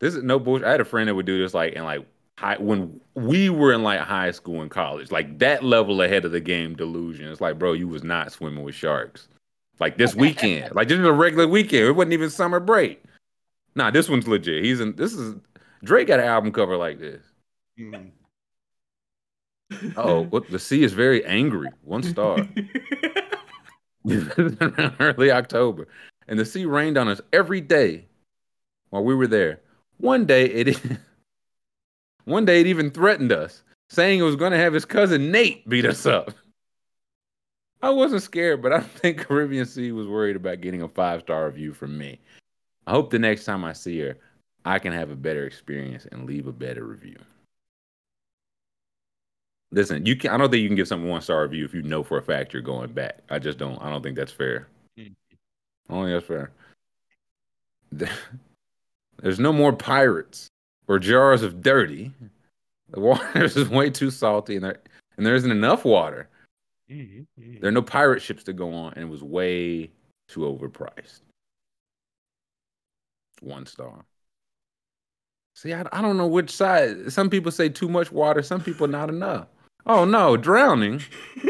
This 0.00 0.14
is 0.14 0.22
no 0.22 0.38
bullshit. 0.38 0.66
I 0.66 0.72
had 0.72 0.80
a 0.82 0.84
friend 0.84 1.08
that 1.08 1.14
would 1.14 1.24
do 1.26 1.38
this 1.38 1.54
like 1.54 1.72
in 1.72 1.84
like 1.84 2.06
high 2.38 2.56
when 2.58 3.00
we 3.14 3.48
were 3.48 3.72
in 3.72 3.82
like 3.82 4.00
high 4.00 4.30
school 4.32 4.60
and 4.60 4.70
college, 4.70 5.10
like 5.10 5.38
that 5.38 5.64
level 5.64 6.02
ahead 6.02 6.26
of 6.26 6.32
the 6.32 6.40
game 6.40 6.74
delusion. 6.76 7.28
It's 7.28 7.40
like, 7.40 7.58
bro, 7.58 7.72
you 7.72 7.88
was 7.88 8.04
not 8.04 8.32
swimming 8.32 8.62
with 8.64 8.74
sharks. 8.74 9.28
Like 9.78 9.98
this 9.98 10.14
weekend, 10.14 10.74
like 10.74 10.88
this 10.88 10.98
is 10.98 11.04
a 11.04 11.12
regular 11.12 11.46
weekend. 11.46 11.86
It 11.86 11.92
wasn't 11.92 12.14
even 12.14 12.30
summer 12.30 12.60
break. 12.60 13.02
Nah, 13.74 13.90
this 13.90 14.08
one's 14.08 14.26
legit. 14.26 14.64
He's 14.64 14.80
in. 14.80 14.96
This 14.96 15.12
is 15.12 15.34
Drake 15.84 16.08
got 16.08 16.20
an 16.20 16.26
album 16.26 16.52
cover 16.52 16.76
like 16.76 16.98
this. 16.98 17.22
Mm. 17.78 18.10
Oh, 19.96 20.22
what 20.24 20.48
the 20.50 20.58
sea 20.58 20.82
is 20.82 20.94
very 20.94 21.24
angry. 21.26 21.68
One 21.82 22.02
star. 22.02 22.48
early 25.00 25.30
October, 25.30 25.88
and 26.28 26.38
the 26.38 26.44
sea 26.44 26.64
rained 26.64 26.96
on 26.96 27.08
us 27.08 27.20
every 27.32 27.60
day 27.60 28.06
while 28.90 29.02
we 29.02 29.14
were 29.14 29.26
there. 29.26 29.60
One 29.98 30.26
day 30.26 30.46
it, 30.46 30.80
one 32.24 32.44
day 32.44 32.60
it 32.60 32.66
even 32.66 32.90
threatened 32.90 33.32
us, 33.32 33.62
saying 33.88 34.20
it 34.20 34.22
was 34.22 34.36
going 34.36 34.52
to 34.52 34.58
have 34.58 34.72
his 34.72 34.84
cousin 34.84 35.32
Nate 35.32 35.68
beat 35.68 35.84
us 35.84 36.06
up. 36.06 36.32
I 37.82 37.90
wasn't 37.90 38.22
scared, 38.22 38.62
but 38.62 38.72
I 38.72 38.78
don't 38.80 38.90
think 38.90 39.18
Caribbean 39.18 39.66
Sea 39.66 39.92
was 39.92 40.06
worried 40.06 40.36
about 40.36 40.60
getting 40.60 40.82
a 40.82 40.88
five 40.88 41.20
star 41.22 41.46
review 41.46 41.72
from 41.72 41.96
me. 41.96 42.18
I 42.86 42.92
hope 42.92 43.10
the 43.10 43.18
next 43.18 43.44
time 43.44 43.64
I 43.64 43.72
see 43.72 43.98
her, 44.00 44.16
I 44.64 44.78
can 44.78 44.92
have 44.92 45.10
a 45.10 45.16
better 45.16 45.46
experience 45.46 46.06
and 46.10 46.26
leave 46.26 46.46
a 46.46 46.52
better 46.52 46.84
review. 46.84 47.16
Listen, 49.72 50.06
you 50.06 50.16
can. 50.16 50.30
I 50.30 50.36
don't 50.36 50.50
think 50.50 50.62
you 50.62 50.68
can 50.68 50.76
give 50.76 50.88
something 50.88 51.08
one 51.08 51.20
star 51.20 51.42
review 51.42 51.64
if 51.64 51.74
you 51.74 51.82
know 51.82 52.02
for 52.02 52.18
a 52.18 52.22
fact 52.22 52.52
you're 52.52 52.62
going 52.62 52.92
back. 52.92 53.18
I 53.30 53.38
just 53.38 53.58
don't. 53.58 53.80
I 53.82 53.90
don't 53.90 54.02
think 54.02 54.16
that's 54.16 54.32
fair. 54.32 54.68
Hmm. 54.96 55.08
I 55.88 55.94
don't 55.94 56.04
think 56.04 56.14
that's 56.16 56.26
fair. 56.26 56.50
There's 59.22 59.40
no 59.40 59.52
more 59.52 59.72
pirates 59.72 60.48
or 60.88 60.98
jars 60.98 61.42
of 61.42 61.62
dirty. 61.62 62.12
The 62.90 63.00
water 63.00 63.44
is 63.44 63.68
way 63.68 63.90
too 63.90 64.10
salty, 64.10 64.56
and 64.56 64.64
there 64.64 64.78
and 65.16 65.26
there 65.26 65.34
isn't 65.34 65.50
enough 65.50 65.84
water. 65.84 66.28
Mm-hmm. 66.90 67.42
Mm-hmm. 67.42 67.60
There 67.60 67.68
are 67.68 67.72
no 67.72 67.82
pirate 67.82 68.22
ships 68.22 68.44
to 68.44 68.52
go 68.52 68.72
on, 68.72 68.92
and 68.94 69.04
it 69.04 69.10
was 69.10 69.22
way 69.22 69.90
too 70.28 70.40
overpriced. 70.40 71.20
One 73.40 73.66
star. 73.66 74.04
See, 75.54 75.72
I, 75.72 75.84
I 75.92 76.02
don't 76.02 76.16
know 76.16 76.26
which 76.26 76.50
side. 76.50 77.12
Some 77.12 77.30
people 77.30 77.50
say 77.50 77.68
too 77.68 77.88
much 77.88 78.12
water. 78.12 78.42
Some 78.42 78.62
people 78.62 78.86
not 78.86 79.08
enough. 79.08 79.48
Oh 79.86 80.04
no, 80.04 80.36
drowning. 80.36 81.02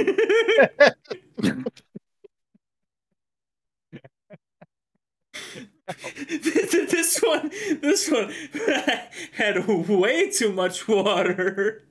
this 5.87 7.19
one, 7.23 7.51
this 7.81 8.11
one 8.11 8.33
had 9.33 9.67
way 9.67 10.31
too 10.31 10.53
much 10.53 10.87
water. 10.89 11.83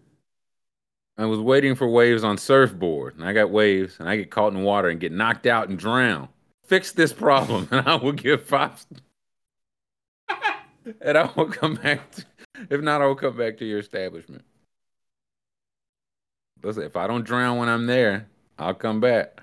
I 1.18 1.26
was 1.26 1.40
waiting 1.40 1.76
for 1.76 1.88
waves 1.88 2.24
on 2.24 2.38
surfboard, 2.38 3.16
and 3.16 3.24
I 3.24 3.32
got 3.32 3.50
waves, 3.50 3.98
and 4.00 4.10
I 4.10 4.18
get 4.18 4.32
caught 4.32 4.54
in 4.54 4.64
water 4.64 4.90
and 4.90 5.00
get 5.00 5.14
knocked 5.14 5.46
out 5.46 5.70
and 5.70 5.80
drown. 5.80 6.28
Fix 6.66 6.92
this 6.92 7.14
problem, 7.14 7.68
and 7.72 7.88
I 7.88 7.96
will 7.96 8.12
give 8.12 8.44
five. 8.44 8.86
and 11.02 11.18
I 11.18 11.30
will 11.36 11.50
come 11.50 11.76
back. 11.76 12.12
To, 12.12 12.26
if 12.70 12.82
not, 12.82 13.02
I 13.02 13.06
will 13.06 13.16
come 13.16 13.38
back 13.38 13.58
to 13.58 13.66
your 13.66 13.80
establishment. 13.80 14.44
Listen, 16.62 16.84
if 16.84 16.98
I 16.98 17.08
don't 17.08 17.24
drown 17.24 17.60
when 17.60 17.70
I'm 17.70 17.86
there, 17.86 18.28
I'll 18.58 18.74
come 18.74 19.00
back. 19.00 19.42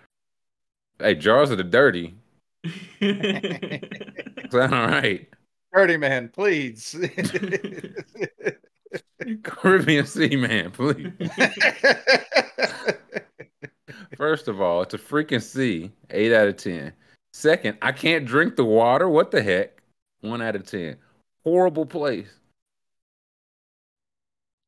Hey, 0.98 1.14
jars 1.14 1.50
of 1.50 1.58
the 1.58 1.64
dirty. 1.64 2.14
Sound 4.50 4.74
all 4.74 4.86
right. 4.88 5.28
Dirty 5.72 5.96
man, 5.96 6.28
please. 6.28 6.94
Caribbean 9.42 10.06
Sea 10.06 10.36
man, 10.36 10.70
please. 10.70 11.12
First 14.16 14.48
of 14.48 14.60
all, 14.60 14.82
it's 14.82 14.94
a 14.94 14.98
freaking 14.98 15.42
sea, 15.42 15.90
8 16.10 16.32
out 16.32 16.48
of 16.48 16.56
10. 16.56 16.92
Second, 17.32 17.78
I 17.82 17.92
can't 17.92 18.26
drink 18.26 18.56
the 18.56 18.64
water. 18.64 19.08
What 19.08 19.30
the 19.30 19.42
heck? 19.42 19.82
1 20.20 20.42
out 20.42 20.56
of 20.56 20.64
10. 20.64 20.96
Horrible 21.44 21.86
place. 21.86 22.28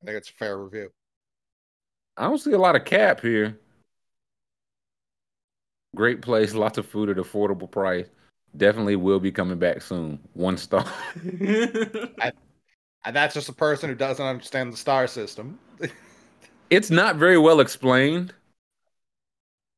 I 0.03 0.07
think 0.07 0.19
it's 0.19 0.31
a 0.31 0.35
fair 0.35 0.59
review. 0.59 0.91
I 2.17 2.25
don't 2.25 2.39
see 2.39 2.53
a 2.53 2.59
lot 2.59 2.77
of 2.77 2.85
cap 2.85 3.21
here. 3.21 3.59
Great 5.95 6.23
place, 6.23 6.55
lots 6.55 6.79
of 6.79 6.87
food 6.87 7.09
at 7.09 7.17
affordable 7.17 7.71
price. 7.71 8.07
Definitely 8.57 8.97
will 8.97 9.21
be 9.21 9.33
coming 9.33 9.59
back 9.59 9.83
soon. 9.83 10.19
One 10.35 10.57
star. 10.57 10.85
And 12.23 12.33
that's 13.13 13.35
just 13.35 13.49
a 13.49 13.53
person 13.53 13.89
who 13.89 13.95
doesn't 13.95 14.25
understand 14.25 14.73
the 14.73 14.77
star 14.77 15.07
system. 15.07 15.59
it's 16.71 16.91
not 16.91 17.17
very 17.17 17.39
well 17.39 17.61
explained. 17.61 18.33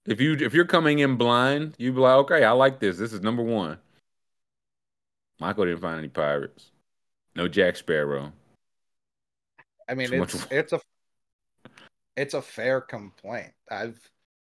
If 0.06 0.20
you 0.20 0.34
if 0.34 0.54
you're 0.54 0.66
coming 0.66 1.00
in 1.00 1.16
blind, 1.16 1.74
you'd 1.78 1.96
be 1.96 2.00
like, 2.00 2.16
okay, 2.18 2.44
I 2.44 2.52
like 2.52 2.78
this. 2.78 2.96
This 2.96 3.12
is 3.12 3.22
number 3.22 3.42
one. 3.42 3.78
Michael 5.40 5.64
didn't 5.64 5.80
find 5.80 5.98
any 5.98 6.08
pirates. 6.08 6.70
No 7.34 7.48
Jack 7.48 7.76
Sparrow. 7.76 8.32
I 9.88 9.94
mean, 9.94 10.08
Too 10.08 10.22
it's 10.22 10.34
wa- 10.34 10.46
it's 10.50 10.72
a 10.72 10.80
it's 12.16 12.34
a 12.34 12.42
fair 12.42 12.80
complaint. 12.80 13.52
I've 13.70 13.98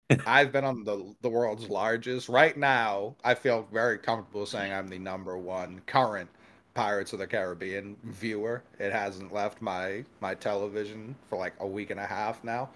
I've 0.26 0.52
been 0.52 0.66
on 0.66 0.84
the 0.84 1.16
the 1.22 1.30
world's 1.30 1.68
largest. 1.68 2.30
Right 2.30 2.56
now, 2.56 3.16
I 3.24 3.34
feel 3.34 3.68
very 3.72 3.98
comfortable 3.98 4.46
saying 4.46 4.72
I'm 4.72 4.88
the 4.88 5.00
number 5.00 5.38
one 5.38 5.82
current 5.86 6.30
Pirates 6.74 7.14
of 7.14 7.20
the 7.20 7.28
Caribbean 7.28 7.98
viewer. 8.04 8.64
It 8.80 8.92
hasn't 8.92 9.34
left 9.34 9.62
my 9.62 10.04
my 10.22 10.36
television 10.36 11.16
for 11.30 11.38
like 11.38 11.54
a 11.60 11.68
week 11.68 11.90
and 11.90 12.00
a 12.00 12.06
half 12.06 12.44
now. 12.44 12.70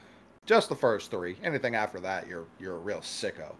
Just 0.45 0.69
the 0.69 0.75
first 0.75 1.09
three. 1.11 1.37
Anything 1.43 1.75
after 1.75 1.99
that, 2.01 2.27
you're 2.27 2.45
you're 2.59 2.75
a 2.75 2.79
real 2.79 2.99
sicko. 2.99 3.55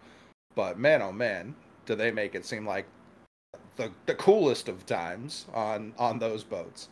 But 0.55 0.77
man, 0.77 1.01
oh 1.01 1.11
man, 1.11 1.55
do 1.85 1.95
they 1.95 2.11
make 2.11 2.35
it 2.35 2.45
seem 2.45 2.65
like 2.65 2.85
the 3.75 3.91
the 4.05 4.15
coolest 4.15 4.69
of 4.69 4.85
times 4.85 5.45
on 5.53 5.93
on 5.97 6.19
those 6.19 6.43
boats? 6.43 6.89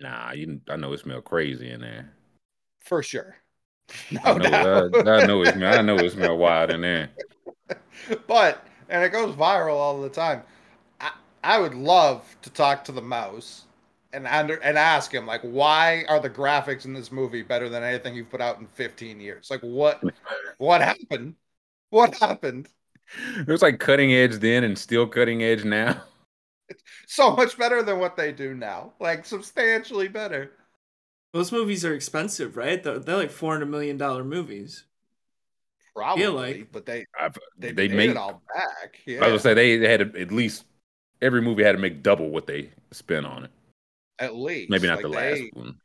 Nah, 0.00 0.32
you 0.32 0.60
I 0.68 0.76
know 0.76 0.92
it 0.92 1.00
smelled 1.00 1.24
crazy 1.24 1.70
in 1.70 1.80
there. 1.80 2.12
For 2.80 3.02
sure. 3.02 3.36
No 4.10 4.20
I 4.24 4.38
know, 4.38 4.88
doubt. 4.88 5.08
I, 5.08 5.22
I 5.22 5.26
know 5.26 5.42
it's 5.42 5.56
I 5.56 5.82
know 5.82 5.96
it's 5.96 6.14
smell 6.14 6.38
wild 6.38 6.70
in 6.70 6.80
there. 6.80 7.10
but 8.26 8.66
and 8.88 9.02
it 9.02 9.10
goes 9.10 9.34
viral 9.34 9.76
all 9.76 10.00
the 10.00 10.08
time. 10.08 10.42
I, 11.42 11.56
I 11.56 11.58
would 11.58 11.74
love 11.74 12.36
to 12.42 12.50
talk 12.50 12.84
to 12.84 12.92
the 12.92 13.02
mouse 13.02 13.64
and 14.12 14.26
under 14.26 14.54
and 14.56 14.76
ask 14.78 15.12
him 15.12 15.26
like, 15.26 15.40
why 15.42 16.04
are 16.08 16.20
the 16.20 16.30
graphics 16.30 16.84
in 16.84 16.92
this 16.92 17.10
movie 17.12 17.42
better 17.42 17.68
than 17.68 17.82
anything 17.82 18.14
you've 18.14 18.30
put 18.30 18.40
out 18.40 18.58
in 18.60 18.66
15 18.66 19.20
years? 19.20 19.50
Like, 19.50 19.60
what 19.60 20.02
what 20.58 20.80
happened? 20.80 21.34
What 21.90 22.16
happened? 22.18 22.68
It 23.38 23.46
was 23.48 23.62
like 23.62 23.78
cutting 23.78 24.12
edge 24.12 24.36
then 24.36 24.64
and 24.64 24.78
still 24.78 25.06
cutting 25.06 25.42
edge 25.42 25.64
now. 25.64 26.02
it's 26.68 26.82
So 27.06 27.34
much 27.36 27.58
better 27.58 27.82
than 27.82 27.98
what 27.98 28.16
they 28.16 28.32
do 28.32 28.54
now. 28.54 28.92
Like 29.00 29.26
substantially 29.26 30.08
better. 30.08 30.52
Those 31.32 31.52
movies 31.52 31.84
are 31.84 31.94
expensive, 31.94 32.56
right? 32.56 32.82
They're, 32.82 32.98
they're 32.98 33.16
like 33.16 33.30
four 33.30 33.52
hundred 33.52 33.70
million 33.70 33.96
dollar 33.96 34.24
movies. 34.24 34.84
Probably, 35.94 36.26
like- 36.26 36.72
but 36.72 36.86
they 36.86 37.06
I've, 37.18 37.36
they, 37.58 37.72
they 37.72 37.88
made 37.88 37.96
make. 37.96 38.10
it 38.10 38.16
all 38.16 38.42
back. 38.54 38.98
Yeah, 39.06 39.18
I 39.24 39.28
was 39.32 39.42
gonna 39.42 39.54
say 39.54 39.54
they, 39.54 39.76
they 39.78 39.90
had 39.90 40.16
at 40.16 40.32
least 40.32 40.64
every 41.22 41.40
movie 41.40 41.62
had 41.62 41.72
to 41.72 41.78
make 41.78 42.02
double 42.02 42.28
what 42.28 42.46
they 42.46 42.70
spent 42.90 43.24
on 43.24 43.44
it. 43.44 43.50
at 44.18 44.34
least 44.36 44.68
Maybe 44.70 44.86
not 44.88 44.96
Like, 44.96 45.02
the 45.02 45.08
last 45.08 45.36
they- 45.38 45.50
one. 45.54 45.76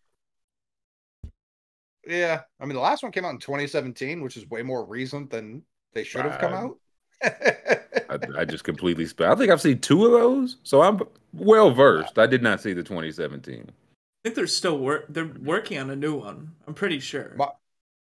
Yeah, 2.05 2.41
I 2.59 2.65
mean 2.65 2.75
the 2.75 2.81
last 2.81 3.03
one 3.03 3.11
came 3.11 3.25
out 3.25 3.31
in 3.31 3.39
2017, 3.39 4.21
which 4.21 4.37
is 4.37 4.49
way 4.49 4.61
more 4.63 4.85
recent 4.85 5.29
than 5.29 5.63
they 5.93 6.03
should 6.03 6.21
have 6.21 6.39
come 6.39 6.53
out. 6.53 6.77
I, 8.09 8.17
I 8.37 8.45
just 8.45 8.63
completely 8.63 9.05
spent. 9.05 9.31
I 9.31 9.35
think 9.35 9.51
I've 9.51 9.59
seen 9.61 9.79
two 9.79 10.05
of 10.05 10.11
those, 10.11 10.57
so 10.63 10.81
I'm 10.81 11.01
well 11.33 11.71
versed. 11.71 12.17
I 12.17 12.25
did 12.27 12.41
not 12.41 12.61
see 12.61 12.71
the 12.73 12.83
2017. 12.83 13.59
I 13.67 13.71
think 14.23 14.35
they're 14.35 14.47
still 14.47 14.77
work. 14.79 15.05
They're 15.09 15.25
working 15.41 15.77
on 15.79 15.89
a 15.89 15.95
new 15.95 16.15
one. 16.15 16.51
I'm 16.65 16.73
pretty 16.73 16.99
sure. 16.99 17.33
Ma- 17.35 17.51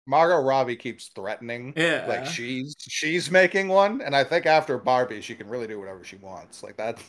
Margot 0.05 0.39
Robbie 0.43 0.75
keeps 0.75 1.07
threatening, 1.15 1.73
Yeah. 1.75 2.05
like 2.07 2.27
she's 2.27 2.75
she's 2.77 3.31
making 3.31 3.69
one, 3.69 4.01
and 4.01 4.15
I 4.15 4.23
think 4.23 4.45
after 4.45 4.77
Barbie, 4.77 5.21
she 5.21 5.33
can 5.33 5.47
really 5.49 5.65
do 5.65 5.79
whatever 5.79 6.03
she 6.03 6.17
wants. 6.17 6.61
Like 6.61 6.77
that. 6.77 6.99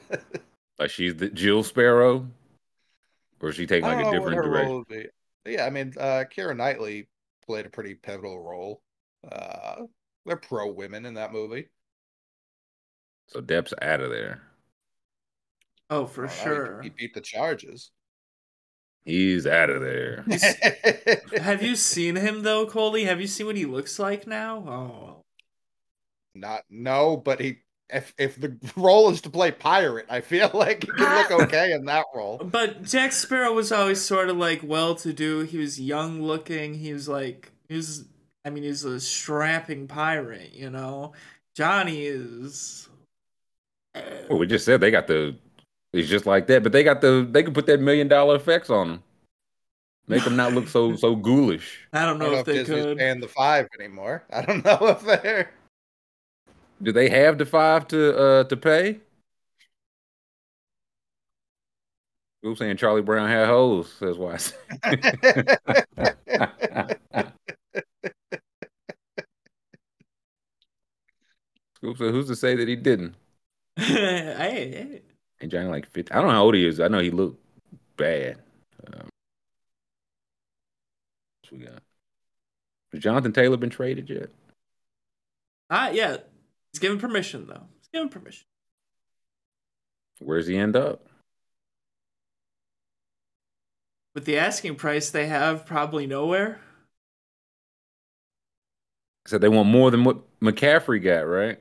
Like 0.78 0.90
she's 0.90 1.14
the 1.14 1.30
Jill 1.30 1.62
Sparrow, 1.62 2.26
or 3.40 3.48
is 3.50 3.54
she 3.54 3.66
taking 3.66 3.84
like 3.88 4.04
a 4.04 4.10
different 4.10 4.42
direction? 4.42 4.72
role. 4.72 4.84
Yeah, 5.46 5.66
I 5.66 5.70
mean, 5.70 5.92
uh, 6.00 6.24
Keira 6.34 6.56
Knightley 6.56 7.08
played 7.46 7.66
a 7.66 7.70
pretty 7.70 7.94
pivotal 7.94 8.40
role. 8.42 8.82
Uh, 9.30 9.82
they're 10.26 10.36
pro 10.36 10.72
women 10.72 11.06
in 11.06 11.14
that 11.14 11.32
movie. 11.32 11.68
So 13.28 13.40
Depp's 13.40 13.72
out 13.82 14.00
of 14.00 14.10
there. 14.10 14.42
oh, 15.90 16.06
for 16.06 16.24
Oh, 16.24 16.28
he- 16.28 16.42
sure. 16.42 16.82
he 16.82 16.88
beat 16.88 17.14
the 17.14 17.20
charges. 17.20 17.92
He's 19.04 19.46
out 19.46 19.70
of 19.70 19.82
there. 19.82 20.24
Have 21.40 21.62
you 21.62 21.76
seen 21.76 22.16
him 22.16 22.42
though, 22.42 22.66
Coley? 22.66 23.04
Have 23.04 23.20
you 23.20 23.26
seen 23.26 23.46
what 23.46 23.56
he 23.56 23.66
looks 23.66 23.98
like 23.98 24.26
now? 24.26 24.56
Oh, 24.66 25.24
Not 26.34 26.64
no, 26.70 27.16
but 27.16 27.40
he 27.40 27.58
if 27.90 28.14
if 28.18 28.40
the 28.40 28.56
role 28.76 29.10
is 29.10 29.20
to 29.22 29.30
play 29.30 29.50
pirate, 29.50 30.06
I 30.08 30.20
feel 30.20 30.50
like 30.54 30.84
he 30.84 30.90
can 30.92 31.14
look 31.14 31.30
okay 31.42 31.72
in 31.72 31.84
that 31.86 32.06
role. 32.14 32.38
but 32.38 32.82
Jack 32.82 33.12
Sparrow 33.12 33.52
was 33.52 33.72
always 33.72 34.00
sort 34.00 34.28
of 34.28 34.36
like 34.36 34.60
well-to-do. 34.62 35.40
He 35.40 35.58
was 35.58 35.80
young 35.80 36.22
looking. 36.22 36.74
He 36.74 36.92
was 36.92 37.08
like 37.08 37.52
he 37.68 37.76
was. 37.76 38.04
I 38.46 38.50
mean, 38.50 38.62
he's 38.64 38.84
a 38.84 39.00
strapping 39.00 39.88
pirate. 39.88 40.52
You 40.52 40.70
know, 40.70 41.12
Johnny 41.54 42.04
is. 42.04 42.88
Eh. 43.94 44.00
Well, 44.28 44.38
we 44.38 44.46
just 44.46 44.64
said 44.64 44.80
they 44.80 44.90
got 44.90 45.06
the. 45.06 45.36
It's 45.92 46.08
just 46.08 46.26
like 46.26 46.46
that, 46.48 46.62
but 46.62 46.72
they 46.72 46.82
got 46.84 47.00
the. 47.00 47.26
They 47.30 47.42
can 47.42 47.54
put 47.54 47.66
that 47.66 47.80
million 47.80 48.08
dollar 48.08 48.36
effects 48.36 48.68
on 48.68 48.88
them, 48.88 49.02
make 50.08 50.24
them 50.24 50.36
not 50.36 50.52
look 50.52 50.68
so 50.68 50.96
so 50.96 51.14
ghoulish. 51.16 51.88
I 51.92 52.04
don't 52.04 52.16
I 52.20 52.24
know 52.24 52.24
don't 52.26 52.32
know 52.32 52.38
if 52.40 52.40
if 52.40 52.46
they 52.46 52.58
Disney's 52.58 52.86
could. 52.86 52.98
paying 52.98 53.20
the 53.20 53.28
five 53.28 53.68
anymore. 53.78 54.24
I 54.32 54.42
don't 54.42 54.64
know 54.64 54.78
if 54.88 55.02
they're. 55.02 55.50
Do 56.84 56.92
they 56.92 57.08
have 57.08 57.38
the 57.38 57.46
five 57.46 57.88
to 57.88 58.16
uh 58.16 58.44
to 58.44 58.56
pay? 58.56 59.00
Who's 62.42 62.58
saying 62.58 62.76
Charlie 62.76 63.00
Brown 63.00 63.30
had 63.30 63.48
hoes? 63.48 63.90
Says 63.98 64.18
why. 64.18 64.36
Scoop 64.36 64.58
said, 71.96 72.10
"Who's 72.10 72.28
to 72.28 72.36
say 72.36 72.54
that 72.54 72.68
he 72.68 72.76
didn't?" 72.76 73.14
hey, 73.76 74.34
hey. 74.36 75.02
And 75.40 75.50
Johnny 75.50 75.68
like 75.68 75.86
50. 75.90 76.12
I 76.12 76.16
don't 76.16 76.26
know 76.26 76.32
how 76.32 76.44
old 76.44 76.54
he 76.54 76.66
is. 76.66 76.80
I 76.80 76.88
know 76.88 77.00
he 77.00 77.10
looked 77.10 77.40
bad. 77.96 78.38
Um, 78.86 79.08
what 81.42 81.52
we 81.52 81.58
got? 81.58 81.82
Has 82.92 83.02
Jonathan 83.02 83.32
Taylor 83.32 83.56
been 83.56 83.70
traded 83.70 84.10
yet? 84.10 84.28
Ah, 85.70 85.88
yeah. 85.88 86.18
He's 86.74 86.80
given 86.80 86.98
permission 86.98 87.46
though. 87.46 87.68
He's 87.78 87.88
given 87.92 88.08
permission. 88.08 88.46
Where's 90.18 90.48
he 90.48 90.56
end 90.56 90.74
up? 90.74 91.06
With 94.12 94.24
the 94.24 94.38
asking 94.38 94.74
price 94.74 95.08
they 95.08 95.28
have, 95.28 95.66
probably 95.66 96.08
nowhere. 96.08 96.58
Said 99.24 99.40
they 99.40 99.48
want 99.48 99.68
more 99.68 99.92
than 99.92 100.02
what 100.02 100.18
McCaffrey 100.40 101.00
got, 101.00 101.28
right? 101.28 101.60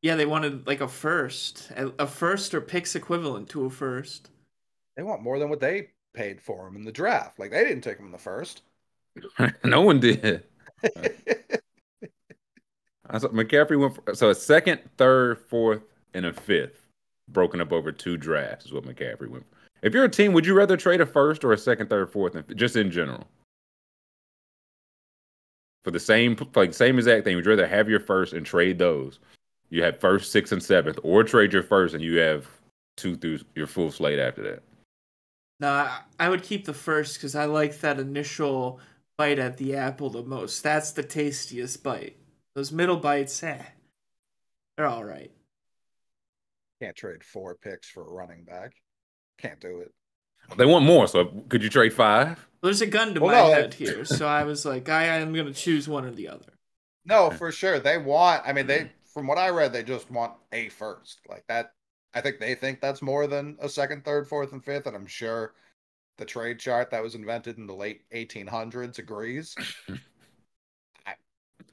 Yeah, 0.00 0.16
they 0.16 0.24
wanted 0.24 0.66
like 0.66 0.80
a 0.80 0.88
first, 0.88 1.70
a 1.76 1.92
a 1.98 2.06
first 2.06 2.54
or 2.54 2.62
picks 2.62 2.96
equivalent 2.96 3.50
to 3.50 3.66
a 3.66 3.70
first. 3.70 4.30
they 4.96 5.02
want 5.02 5.22
more 5.22 5.38
than 5.38 5.50
what 5.50 5.60
they 5.60 5.90
paid 6.14 6.40
for 6.40 6.66
him 6.66 6.74
in 6.74 6.84
the 6.84 6.92
draft. 6.92 7.38
Like 7.38 7.50
they 7.50 7.64
didn't 7.64 7.82
take 7.82 7.98
him 7.98 8.06
in 8.06 8.12
the 8.12 8.16
first. 8.16 8.62
no 9.62 9.82
one 9.82 10.00
did. 10.00 10.44
Saw 13.16 13.28
McCaffrey 13.28 13.78
went 13.78 13.94
for, 13.94 14.14
so 14.14 14.30
a 14.30 14.34
second, 14.34 14.80
third, 14.98 15.38
fourth, 15.38 15.82
and 16.14 16.26
a 16.26 16.32
fifth, 16.32 16.86
broken 17.28 17.60
up 17.60 17.72
over 17.72 17.90
two 17.90 18.16
drafts 18.16 18.66
is 18.66 18.72
what 18.72 18.84
McCaffrey 18.84 19.28
went. 19.28 19.44
For. 19.48 19.56
If 19.82 19.94
you're 19.94 20.04
a 20.04 20.10
team, 20.10 20.32
would 20.32 20.44
you 20.44 20.54
rather 20.54 20.76
trade 20.76 21.00
a 21.00 21.06
first 21.06 21.44
or 21.44 21.52
a 21.52 21.58
second, 21.58 21.88
third, 21.88 22.10
fourth, 22.10 22.34
and 22.34 22.44
just 22.56 22.76
in 22.76 22.90
general? 22.90 23.26
For 25.84 25.90
the 25.90 26.00
same 26.00 26.36
like 26.54 26.74
same 26.74 26.98
exact 26.98 27.24
thing, 27.24 27.36
would 27.36 27.46
you 27.46 27.52
rather 27.52 27.66
have 27.66 27.88
your 27.88 28.00
first 28.00 28.34
and 28.34 28.44
trade 28.44 28.78
those? 28.78 29.20
You 29.70 29.82
have 29.84 30.00
first, 30.00 30.32
sixth, 30.32 30.52
and 30.52 30.62
seventh, 30.62 30.98
or 31.02 31.22
trade 31.24 31.52
your 31.52 31.62
first 31.62 31.94
and 31.94 32.02
you 32.02 32.18
have 32.18 32.46
two 32.96 33.16
through 33.16 33.38
your 33.54 33.66
full 33.66 33.90
slate 33.90 34.18
after 34.18 34.42
that. 34.42 34.62
No, 35.60 35.88
I 36.20 36.28
would 36.28 36.42
keep 36.42 36.64
the 36.64 36.74
first 36.74 37.14
because 37.14 37.34
I 37.34 37.46
like 37.46 37.80
that 37.80 37.98
initial 37.98 38.80
bite 39.16 39.38
at 39.38 39.56
the 39.56 39.76
apple 39.76 40.10
the 40.10 40.22
most. 40.22 40.62
That's 40.62 40.92
the 40.92 41.02
tastiest 41.02 41.82
bite. 41.82 42.16
Those 42.58 42.72
middle 42.72 42.96
bites, 42.96 43.40
eh, 43.44 43.62
they're 44.76 44.88
all 44.88 45.04
right. 45.04 45.30
Can't 46.82 46.96
trade 46.96 47.22
four 47.22 47.54
picks 47.54 47.88
for 47.88 48.02
a 48.04 48.12
running 48.12 48.42
back. 48.42 48.72
Can't 49.40 49.60
do 49.60 49.78
it. 49.78 49.92
They 50.56 50.64
want 50.66 50.84
more, 50.84 51.06
so 51.06 51.26
could 51.48 51.62
you 51.62 51.70
trade 51.70 51.92
five? 51.92 52.48
There's 52.60 52.80
a 52.80 52.86
gun 52.88 53.14
to 53.14 53.20
Well, 53.20 53.30
my 53.44 53.48
no, 53.48 53.54
head 53.54 53.64
it- 53.66 53.74
here, 53.74 54.04
so 54.04 54.26
I 54.26 54.42
was 54.42 54.64
like, 54.66 54.88
I 54.88 55.04
am 55.04 55.32
gonna 55.32 55.52
choose 55.52 55.86
one 55.88 56.04
or 56.04 56.10
the 56.10 56.26
other. 56.26 56.52
No, 57.04 57.30
for 57.30 57.52
sure. 57.52 57.78
They 57.78 57.96
want. 57.96 58.42
I 58.44 58.52
mean, 58.52 58.66
they 58.66 58.90
from 59.04 59.28
what 59.28 59.38
I 59.38 59.50
read, 59.50 59.72
they 59.72 59.84
just 59.84 60.10
want 60.10 60.32
a 60.50 60.68
first. 60.68 61.20
Like 61.28 61.44
that. 61.46 61.74
I 62.12 62.20
think 62.22 62.40
they 62.40 62.56
think 62.56 62.80
that's 62.80 63.02
more 63.02 63.28
than 63.28 63.56
a 63.60 63.68
second, 63.68 64.04
third, 64.04 64.26
fourth, 64.26 64.52
and 64.52 64.64
fifth. 64.64 64.86
And 64.88 64.96
I'm 64.96 65.06
sure 65.06 65.54
the 66.16 66.24
trade 66.24 66.58
chart 66.58 66.90
that 66.90 67.04
was 67.04 67.14
invented 67.14 67.56
in 67.56 67.68
the 67.68 67.76
late 67.76 68.00
1800s 68.12 68.98
agrees. 68.98 69.54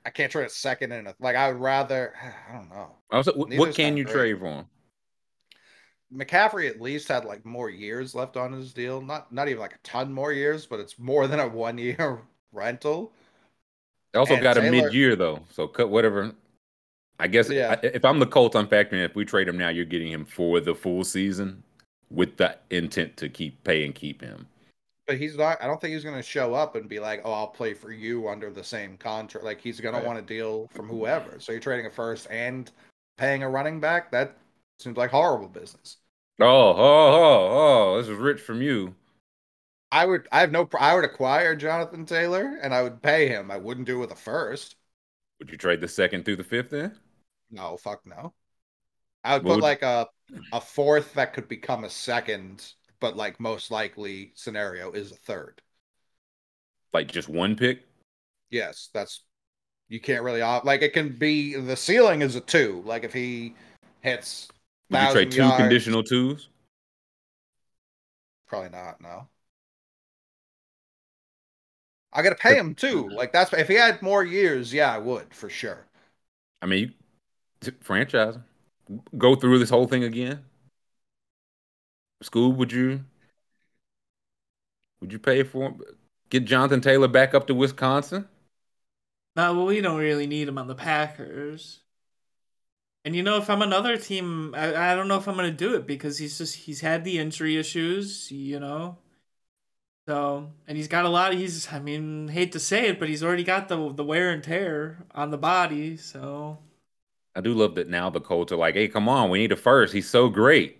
I, 0.05 0.09
can't 0.09 0.31
trade 0.31 0.45
a 0.45 0.49
second 0.49 0.91
and 0.91 1.07
a 1.07 1.15
like. 1.19 1.35
I 1.35 1.51
would 1.51 1.61
rather. 1.61 2.13
I 2.49 2.53
don't 2.53 2.69
know. 2.69 2.91
Also, 3.11 3.33
what, 3.33 3.49
Neither 3.49 3.59
what 3.59 3.75
can 3.75 3.97
you 3.97 4.05
trade 4.05 4.39
for 4.39 4.45
him? 4.45 4.65
McCaffrey 6.13 6.69
at 6.69 6.79
least 6.79 7.07
had 7.07 7.25
like 7.25 7.45
more 7.45 7.69
years 7.69 8.13
left 8.15 8.37
on 8.37 8.53
his 8.53 8.73
deal. 8.73 9.01
Not 9.01 9.31
not 9.31 9.47
even 9.47 9.59
like 9.59 9.73
a 9.73 9.79
ton 9.83 10.13
more 10.13 10.31
years, 10.31 10.65
but 10.65 10.79
it's 10.79 10.97
more 10.99 11.27
than 11.27 11.39
a 11.39 11.47
one 11.47 11.77
year 11.77 12.21
rental. 12.51 13.11
They 14.13 14.19
also 14.19 14.35
And 14.35 14.43
got 14.43 14.57
a 14.57 14.61
mid 14.61 14.93
year 14.93 15.15
though, 15.15 15.41
so 15.51 15.67
cut 15.67 15.89
whatever. 15.89 16.31
I 17.19 17.27
guess 17.27 17.49
Yeah. 17.49 17.75
I- 17.81 17.85
if 17.87 18.05
I'm 18.05 18.19
the 18.19 18.27
Colts, 18.27 18.55
I'm 18.55 18.67
factoring. 18.67 19.03
If 19.03 19.15
we 19.15 19.25
trade 19.25 19.47
him 19.47 19.57
now, 19.57 19.69
you're 19.69 19.85
getting 19.85 20.11
him 20.11 20.25
for 20.25 20.59
the 20.59 20.75
full 20.75 21.03
season, 21.03 21.63
with 22.09 22.37
the 22.37 22.57
intent 22.69 23.17
to 23.17 23.29
keep 23.29 23.63
pay 23.63 23.85
and 23.85 23.93
keep 23.95 24.21
him. 24.21 24.47
But 25.07 25.17
he's 25.17 25.37
not. 25.37 25.61
I 25.61 25.67
don't 25.67 25.79
think 25.79 25.93
he's 25.93 26.03
going 26.03 26.15
to 26.15 26.23
show 26.23 26.53
up 26.55 26.75
and 26.75 26.89
be 26.89 26.99
like, 26.99 27.21
"Oh, 27.25 27.31
I'll 27.31 27.47
play 27.47 27.73
for 27.75 27.91
you 27.91 28.27
under 28.27 28.49
the 28.51 28.63
same 28.63 28.97
contract." 28.97 29.45
Like 29.45 29.61
he's 29.61 29.79
going 29.79 29.93
Right. 29.93 30.01
to 30.01 30.07
want 30.07 30.19
a 30.19 30.23
deal 30.23 30.67
from 30.73 30.87
whoever. 30.87 31.39
So 31.39 31.51
you're 31.51 31.61
trading 31.61 31.85
a 31.85 31.91
first 31.91 32.27
and 32.31 32.71
paying 33.17 33.43
a 33.43 33.49
running 33.49 33.79
back. 33.79 34.11
That 34.11 34.35
seems 34.79 34.97
like 34.97 35.11
horrible 35.11 35.47
business. 35.47 35.97
Oh, 36.39 36.45
oh, 36.47 36.75
oh, 36.75 37.49
oh! 37.93 37.97
This 37.97 38.09
is 38.09 38.17
rich 38.17 38.41
from 38.41 38.61
you. 38.61 38.95
I 39.91 40.05
would. 40.07 40.27
I 40.31 40.39
have 40.39 40.51
no. 40.51 40.67
I 40.79 40.95
would 40.95 41.05
acquire 41.05 41.55
Jonathan 41.55 42.05
Taylor 42.05 42.57
and 42.61 42.73
I 42.73 42.81
would 42.81 43.01
pay 43.01 43.27
him. 43.27 43.51
I 43.51 43.57
wouldn't 43.57 43.85
do 43.85 43.97
it 43.97 44.01
with 44.01 44.11
a 44.11 44.15
first. 44.15 44.75
Would 45.39 45.51
you 45.51 45.57
trade 45.57 45.81
the 45.81 45.87
second 45.87 46.25
through 46.25 46.37
the 46.37 46.43
fifth 46.43 46.71
then? 46.71 46.97
No, 47.51 47.77
fuck 47.77 48.05
no. 48.07 48.33
I 49.23 49.35
would 49.35 49.43
What 49.43 49.49
put 49.51 49.55
would- 49.57 49.63
like 49.63 49.81
a 49.83 50.09
a 50.51 50.59
fourth 50.59 51.13
that 51.13 51.33
could 51.33 51.47
become 51.47 51.83
a 51.83 51.89
second, 51.89 52.73
but 52.99 53.15
like 53.15 53.39
most 53.39 53.71
likely 53.71 54.31
scenario 54.35 54.91
is 54.91 55.11
a 55.11 55.15
third. 55.15 55.61
Like 56.93 57.11
just 57.11 57.29
one 57.29 57.55
pick? 57.55 57.83
Yes, 58.49 58.89
that's 58.93 59.21
you 59.89 59.99
can't 59.99 60.23
really 60.23 60.41
like 60.41 60.81
it 60.81 60.93
can 60.93 61.09
be 61.09 61.55
the 61.55 61.75
ceiling 61.75 62.21
is 62.21 62.35
a 62.35 62.41
two. 62.41 62.81
Like 62.85 63.03
if 63.03 63.13
he 63.13 63.53
hits 64.01 64.47
Would 64.89 65.01
you 65.01 65.11
trade 65.11 65.31
two 65.31 65.37
yards, 65.41 65.57
conditional 65.57 66.03
twos? 66.03 66.49
Probably 68.47 68.69
not. 68.69 69.01
No. 69.01 69.27
I 72.13 72.21
got 72.21 72.29
to 72.29 72.35
pay 72.35 72.57
him 72.57 72.73
too. 72.75 73.09
Like 73.13 73.33
that's 73.33 73.51
if 73.53 73.67
he 73.67 73.75
had 73.75 74.01
more 74.01 74.23
years, 74.23 74.73
yeah, 74.73 74.93
I 74.93 74.97
would 74.97 75.33
for 75.33 75.49
sure. 75.49 75.85
I 76.61 76.65
mean, 76.65 76.93
franchise, 77.81 78.37
go 79.17 79.35
through 79.35 79.59
this 79.59 79.69
whole 79.69 79.87
thing 79.87 80.03
again. 80.03 80.43
School, 82.25 82.51
would 82.53 82.71
you? 82.73 83.05
Would 84.99 85.13
you 85.13 85.19
pay 85.19 85.43
for 85.43 85.67
him? 85.69 85.81
Get 86.29 86.45
Jonathan 86.45 86.81
Taylor 86.81 87.07
back 87.07 87.33
up 87.33 87.47
to 87.47 87.53
Wisconsin? 87.55 88.27
No, 89.35 89.53
well, 89.55 89.65
we 89.67 89.79
don't 89.81 89.99
really 89.99 90.27
need 90.27 90.47
him 90.49 90.57
on 90.57 90.67
the 90.67 90.75
Packers. 90.75 91.81
And 93.05 93.15
you 93.15 93.21
know, 93.23 93.37
if 93.37 93.49
I'm 93.49 93.61
another 93.61 93.97
team, 93.97 94.53
I, 94.55 94.91
I 94.91 94.95
don't 94.95 95.07
know 95.07 95.17
if 95.17 95.27
I'm 95.27 95.35
gonna 95.35 95.51
do 95.51 95.75
it 95.75 95.85
because 95.85 96.17
he's 96.17 96.37
just 96.39 96.55
he's 96.55 96.81
had 96.81 97.03
the 97.03 97.19
injury 97.19 97.57
issues, 97.57 98.31
you 98.31 98.59
know. 98.59 98.97
So 100.07 100.51
and 100.67 100.77
he's 100.77 100.87
got 100.87 101.05
a 101.05 101.09
lot. 101.09 101.33
Of, 101.33 101.39
he's 101.39 101.71
I 101.73 101.79
mean, 101.79 102.27
hate 102.27 102.51
to 102.53 102.59
say 102.59 102.87
it, 102.89 102.99
but 102.99 103.09
he's 103.09 103.23
already 103.23 103.43
got 103.43 103.67
the 103.69 103.91
the 103.91 104.03
wear 104.03 104.31
and 104.31 104.43
tear 104.43 105.05
on 105.13 105.31
the 105.31 105.37
body. 105.37 105.97
So 105.97 106.59
I 107.35 107.41
do 107.41 107.53
love 107.53 107.75
that 107.75 107.87
now 107.87 108.09
the 108.09 108.19
Colts 108.19 108.51
are 108.51 108.55
like, 108.55 108.73
hey, 108.75 108.87
come 108.87 109.07
on, 109.09 109.29
we 109.29 109.37
need 109.39 109.51
a 109.51 109.55
first. 109.55 109.93
He's 109.93 110.09
so 110.09 110.27
great. 110.29 110.79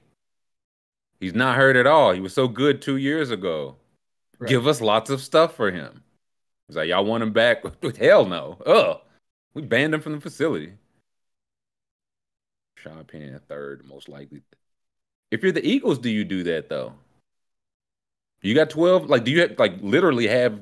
He's 1.20 1.34
not 1.34 1.56
hurt 1.56 1.76
at 1.76 1.88
all. 1.88 2.12
He 2.14 2.20
was 2.20 2.34
so 2.34 2.48
good 2.48 2.82
two 2.82 2.98
years 2.98 3.32
ago. 3.32 3.78
Right. 4.40 4.50
Give 4.50 4.68
us 4.68 4.82
lots 4.82 5.10
of 5.10 5.22
stuff 5.22 5.56
for 5.56 5.72
him. 5.72 6.04
He's 6.68 6.76
like, 6.76 6.90
y'all 6.90 7.06
want 7.06 7.24
him 7.24 7.32
back? 7.32 7.64
Hell 8.00 8.26
no. 8.26 8.58
Ugh. 8.66 9.00
We 9.54 9.62
banned 9.62 9.94
him 9.94 10.02
from 10.02 10.14
the 10.14 10.22
facility. 10.22 10.74
Sean 12.78 13.04
Penny 13.06 13.34
a 13.34 13.40
third, 13.40 13.86
most 13.88 14.10
likely. 14.10 14.42
If 15.32 15.42
you're 15.42 15.52
the 15.52 15.66
Eagles, 15.66 15.98
do 16.00 16.10
you 16.10 16.24
do 16.24 16.44
that 16.44 16.70
though? 16.70 16.94
You 18.42 18.54
got 18.54 18.70
12, 18.70 19.10
like, 19.10 19.24
do 19.24 19.32
you 19.32 19.42
have, 19.42 19.58
like 19.58 19.78
literally 19.82 20.28
have 20.28 20.60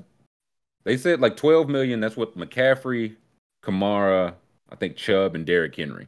they 0.84 0.98
said 0.98 1.20
like 1.20 1.38
12 1.38 1.70
million? 1.70 2.00
That's 2.00 2.18
what 2.18 2.38
McCaffrey, 2.38 3.16
Kamara, 3.64 4.36
I 4.70 4.76
think 4.76 4.96
Chubb, 4.96 5.36
and 5.36 5.46
Derrick 5.46 5.76
Henry. 5.76 6.08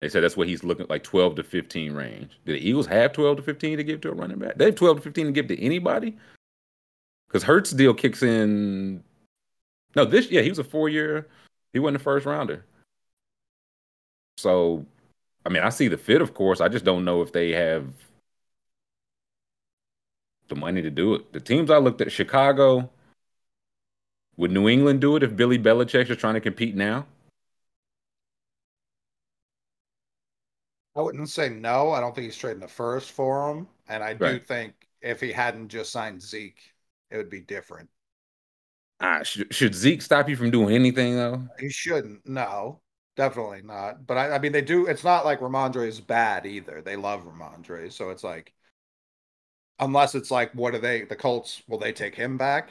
They 0.00 0.08
said 0.08 0.22
that's 0.22 0.36
what 0.36 0.48
he's 0.48 0.62
looking 0.62 0.86
like 0.88 1.02
12 1.02 1.36
to 1.36 1.42
15 1.42 1.92
range. 1.92 2.38
Do 2.44 2.52
the 2.52 2.68
Eagles 2.68 2.86
have 2.86 3.12
12 3.12 3.38
to 3.38 3.42
15 3.42 3.78
to 3.78 3.84
give 3.84 4.00
to 4.02 4.10
a 4.10 4.14
running 4.14 4.38
back? 4.38 4.56
They 4.56 4.66
have 4.66 4.74
12 4.74 4.98
to 4.98 5.02
15 5.02 5.26
to 5.26 5.32
give 5.32 5.48
to 5.48 5.60
anybody? 5.60 6.16
Because 7.28 7.42
Hurts 7.42 7.70
deal 7.70 7.94
kicks 7.94 8.22
in. 8.22 9.02
No, 9.94 10.04
this 10.04 10.30
yeah, 10.30 10.42
he 10.42 10.50
was 10.50 10.58
a 10.58 10.64
four 10.64 10.88
year. 10.88 11.26
He 11.72 11.78
wasn't 11.78 11.96
a 11.96 12.04
first 12.04 12.26
rounder. 12.26 12.64
So 14.36 14.84
I 15.46 15.48
mean, 15.48 15.62
I 15.62 15.68
see 15.68 15.86
the 15.86 15.96
fit, 15.96 16.20
of 16.20 16.34
course. 16.34 16.60
I 16.60 16.68
just 16.68 16.84
don't 16.84 17.04
know 17.04 17.22
if 17.22 17.32
they 17.32 17.52
have 17.52 17.86
the 20.48 20.56
money 20.56 20.82
to 20.82 20.90
do 20.90 21.14
it. 21.14 21.32
The 21.32 21.40
teams 21.40 21.70
I 21.70 21.78
looked 21.78 22.00
at, 22.00 22.10
Chicago, 22.10 22.90
would 24.36 24.50
New 24.50 24.68
England 24.68 25.00
do 25.00 25.14
it 25.16 25.22
if 25.22 25.36
Billy 25.36 25.58
Belichick's 25.58 26.08
just 26.08 26.20
trying 26.20 26.34
to 26.34 26.40
compete 26.40 26.74
now? 26.74 27.06
I 30.96 31.02
wouldn't 31.02 31.28
say 31.28 31.50
no. 31.50 31.92
I 31.92 32.00
don't 32.00 32.14
think 32.14 32.24
he's 32.24 32.36
trading 32.36 32.60
the 32.60 32.68
first 32.68 33.12
for 33.12 33.50
him. 33.50 33.68
And 33.88 34.02
I 34.02 34.14
do 34.14 34.38
think 34.38 34.74
if 35.02 35.20
he 35.20 35.30
hadn't 35.30 35.68
just 35.68 35.92
signed 35.92 36.22
Zeke, 36.22 36.60
it 37.10 37.16
would 37.16 37.30
be 37.30 37.40
different. 37.40 37.88
Uh, 38.98 39.22
should, 39.22 39.54
should 39.54 39.74
Zeke 39.74 40.00
stop 40.00 40.28
you 40.28 40.36
from 40.36 40.50
doing 40.50 40.74
anything, 40.74 41.16
though? 41.16 41.42
He 41.60 41.68
shouldn't. 41.68 42.26
No. 42.26 42.80
Definitely 43.16 43.62
not. 43.62 44.06
But 44.06 44.18
I, 44.18 44.32
I 44.32 44.38
mean, 44.38 44.52
they 44.52 44.60
do. 44.60 44.86
It's 44.86 45.02
not 45.02 45.24
like 45.24 45.40
Rhamondre 45.40 45.86
is 45.86 46.00
bad 46.00 46.44
either. 46.44 46.82
They 46.82 46.96
love 46.96 47.24
Rhamondre, 47.24 47.90
so 47.90 48.10
it's 48.10 48.22
like, 48.22 48.52
unless 49.78 50.14
it's 50.14 50.30
like, 50.30 50.52
what 50.52 50.74
are 50.74 50.78
they? 50.78 51.02
The 51.02 51.16
Colts 51.16 51.62
will 51.66 51.78
they 51.78 51.92
take 51.92 52.14
him 52.14 52.36
back 52.36 52.68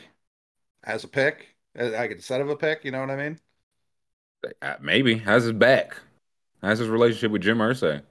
as 0.84 1.04
a 1.04 1.08
pick, 1.08 1.48
like 1.76 2.12
instead 2.12 2.42
of 2.42 2.50
a 2.50 2.56
pick? 2.56 2.86
You 2.86 2.92
know 2.92 3.00
what 3.00 3.10
I 3.10 3.16
mean? 3.16 3.40
Uh, 4.62 4.76
maybe. 4.80 5.18
How's 5.18 5.44
his 5.44 5.54
back? 5.54 5.98
How's 6.62 6.78
his 6.78 6.90
relationship 6.90 7.32
with 7.32 7.42
Jim 7.42 7.58
Irsay? 7.58 8.04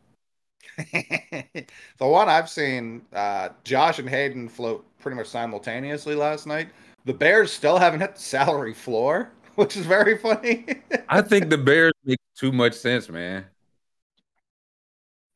the 0.78 1.66
one 1.98 2.28
I've 2.28 2.48
seen, 2.48 3.02
uh, 3.12 3.50
Josh 3.64 3.98
and 3.98 4.08
Hayden 4.08 4.48
float 4.48 4.84
pretty 4.98 5.16
much 5.16 5.28
simultaneously 5.28 6.14
last 6.14 6.46
night. 6.46 6.68
The 7.04 7.14
Bears 7.14 7.52
still 7.52 7.78
haven't 7.78 8.00
hit 8.00 8.14
the 8.16 8.20
salary 8.22 8.74
floor. 8.74 9.30
which 9.54 9.76
is 9.76 9.86
very 9.86 10.18
funny. 10.18 10.66
I 11.08 11.22
think 11.22 11.48
the 11.48 11.58
Bears 11.70 11.92
make 12.04 12.18
too 12.36 12.52
much 12.52 12.74
sense, 12.74 13.08
man. 13.08 13.44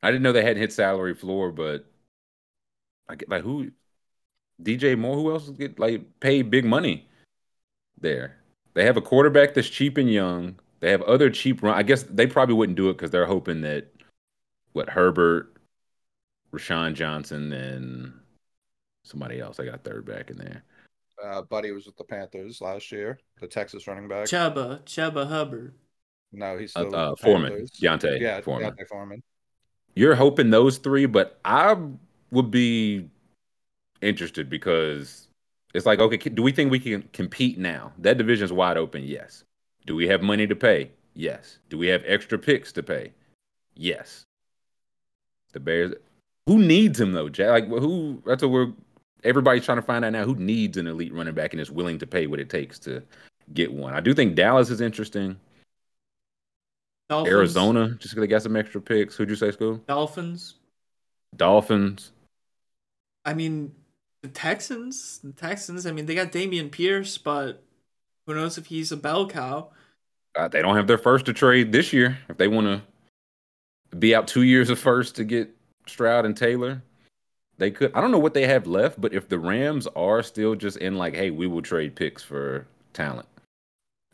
I 0.03 0.11
didn't 0.11 0.23
know 0.23 0.31
they 0.31 0.43
hadn't 0.43 0.61
hit 0.61 0.73
salary 0.73 1.13
floor, 1.13 1.51
but 1.51 1.85
I 3.07 3.15
get 3.15 3.29
like 3.29 3.43
who 3.43 3.71
DJ 4.61 4.97
Moore, 4.97 5.15
who 5.15 5.31
else 5.31 5.49
get 5.49 5.79
like 5.79 6.19
paid 6.19 6.49
big 6.49 6.65
money 6.65 7.07
there? 7.99 8.37
They 8.73 8.85
have 8.85 8.97
a 8.97 9.01
quarterback 9.01 9.53
that's 9.53 9.69
cheap 9.69 9.97
and 9.97 10.11
young. 10.11 10.59
They 10.79 10.91
have 10.91 11.01
other 11.03 11.29
cheap 11.29 11.61
run. 11.61 11.75
I 11.75 11.83
guess 11.83 12.03
they 12.03 12.27
probably 12.27 12.55
wouldn't 12.55 12.77
do 12.77 12.89
it 12.89 12.93
because 12.93 13.11
they're 13.11 13.25
hoping 13.25 13.61
that 13.61 13.87
what 14.73 14.89
Herbert, 14.89 15.53
Roschon 16.51 16.93
Johnson, 16.93 17.51
and 17.53 18.13
somebody 19.03 19.39
else. 19.39 19.59
I 19.59 19.65
got 19.65 19.83
third 19.83 20.05
back 20.05 20.29
in 20.29 20.37
there. 20.37 20.63
Uh, 21.23 21.41
Buddy 21.41 21.71
was 21.71 21.85
with 21.85 21.97
the 21.97 22.03
Panthers 22.03 22.61
last 22.61 22.91
year, 22.91 23.19
the 23.41 23.47
Texas 23.47 23.87
running 23.87 24.07
back. 24.07 24.25
Chuba, 24.25 24.83
Chuba 24.85 25.27
Hubbard. 25.27 25.73
No, 26.31 26.57
he's 26.57 26.75
uh, 26.75 26.87
still 26.87 26.95
uh, 26.95 27.11
uh, 27.11 27.15
Foreman, 27.15 27.67
D'Onta. 27.81 28.19
Yeah, 28.19 28.39
Foreman. 28.41 28.69
D'Onta 28.69 28.87
Foreman. 28.87 29.23
You're 29.95 30.15
hoping 30.15 30.49
those 30.49 30.77
three, 30.77 31.07
but 31.07 31.39
I 31.43 31.75
would 32.31 32.51
be 32.51 33.09
interested 34.01 34.49
because 34.49 35.27
it's 35.73 35.85
like, 35.85 35.99
okay, 35.99 36.17
do 36.17 36.41
we 36.41 36.51
think 36.51 36.71
we 36.71 36.79
can 36.79 37.03
compete 37.13 37.57
now? 37.57 37.91
That 37.97 38.17
division's 38.17 38.53
wide 38.53 38.77
open. 38.77 39.03
Yes. 39.03 39.43
Do 39.85 39.95
we 39.95 40.07
have 40.07 40.21
money 40.21 40.47
to 40.47 40.55
pay? 40.55 40.91
Yes. 41.15 41.59
Do 41.69 41.77
we 41.77 41.87
have 41.87 42.03
extra 42.05 42.37
picks 42.37 42.71
to 42.73 42.83
pay? 42.83 43.11
Yes. 43.75 44.23
The 45.53 45.59
Bears. 45.59 45.93
Who 46.45 46.59
needs 46.59 46.99
him 46.99 47.13
though, 47.13 47.29
Jack? 47.29 47.49
Like 47.49 47.67
who? 47.67 48.21
That's 48.25 48.43
what 48.43 48.51
we're 48.51 48.73
everybody's 49.23 49.65
trying 49.65 49.77
to 49.77 49.83
find 49.83 50.05
out 50.05 50.13
now 50.13 50.23
who 50.23 50.35
needs 50.35 50.77
an 50.77 50.87
elite 50.87 51.13
running 51.13 51.33
back 51.33 51.53
and 51.53 51.61
is 51.61 51.71
willing 51.71 51.99
to 51.99 52.07
pay 52.07 52.27
what 52.27 52.39
it 52.39 52.49
takes 52.49 52.79
to 52.79 53.03
get 53.53 53.71
one. 53.71 53.93
I 53.93 53.99
do 53.99 54.13
think 54.13 54.35
Dallas 54.35 54.69
is 54.69 54.81
interesting. 54.81 55.37
Dolphins. 57.09 57.33
Arizona, 57.33 57.89
just 57.99 58.13
because 58.13 58.21
they 58.21 58.27
got 58.27 58.43
some 58.43 58.55
extra 58.55 58.79
picks. 58.79 59.15
Who'd 59.15 59.29
you 59.29 59.35
say, 59.35 59.51
school? 59.51 59.81
Dolphins. 59.87 60.55
Dolphins. 61.35 62.11
I 63.25 63.33
mean, 63.33 63.73
the 64.21 64.27
Texans. 64.27 65.19
The 65.23 65.33
Texans. 65.33 65.87
I 65.87 65.91
mean, 65.91 66.05
they 66.05 66.13
got 66.13 66.31
Dameon 66.31 66.71
Pierce, 66.71 67.17
but 67.17 67.63
who 68.27 68.35
knows 68.35 68.59
if 68.59 68.67
he's 68.67 68.91
a 68.91 68.97
bell 68.97 69.27
cow? 69.27 69.69
Uh, 70.35 70.47
they 70.47 70.61
don't 70.61 70.75
have 70.75 70.85
their 70.85 70.99
first 70.99 71.25
to 71.25 71.33
trade 71.33 71.71
this 71.71 71.91
year. 71.91 72.19
If 72.29 72.37
they 72.37 72.47
want 72.47 72.67
to 72.67 72.81
be 73.97 74.13
out 74.13 74.27
two 74.27 74.43
years 74.43 74.69
of 74.69 74.79
first 74.79 75.15
to 75.15 75.23
get 75.23 75.49
Stroud 75.87 76.25
and 76.25 76.35
Taylor, 76.35 76.81
they 77.57 77.71
could. 77.71 77.93
I 77.93 78.01
don't 78.01 78.11
know 78.11 78.19
what 78.19 78.33
they 78.33 78.47
have 78.47 78.67
left, 78.67 78.99
but 78.99 79.13
if 79.13 79.27
the 79.27 79.39
Rams 79.39 79.87
are 79.95 80.23
still 80.23 80.55
just 80.55 80.77
in 80.77 80.97
like, 80.97 81.15
hey, 81.15 81.31
we 81.31 81.47
will 81.47 81.61
trade 81.61 81.95
picks 81.95 82.23
for 82.23 82.67
talent 82.93 83.27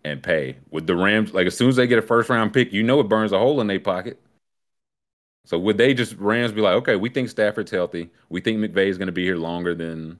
and 0.03 0.21
pay. 0.21 0.57
With 0.71 0.87
the 0.87 0.95
Rams, 0.95 1.33
like 1.33 1.47
as 1.47 1.57
soon 1.57 1.69
as 1.69 1.75
they 1.75 1.87
get 1.87 1.99
a 1.99 2.01
first 2.01 2.29
round 2.29 2.53
pick, 2.53 2.71
you 2.71 2.83
know 2.83 2.99
it 2.99 3.09
burns 3.09 3.31
a 3.31 3.39
hole 3.39 3.61
in 3.61 3.67
their 3.67 3.79
pocket. 3.79 4.19
So 5.45 5.59
would 5.59 5.77
they 5.77 5.93
just 5.93 6.15
Rams 6.17 6.51
be 6.51 6.61
like, 6.61 6.75
okay, 6.75 6.95
we 6.95 7.09
think 7.09 7.29
Stafford's 7.29 7.71
healthy. 7.71 8.09
We 8.29 8.41
think 8.41 8.59
McVay 8.59 8.87
is 8.87 8.97
going 8.97 9.07
to 9.07 9.11
be 9.11 9.25
here 9.25 9.37
longer 9.37 9.75
than 9.75 10.19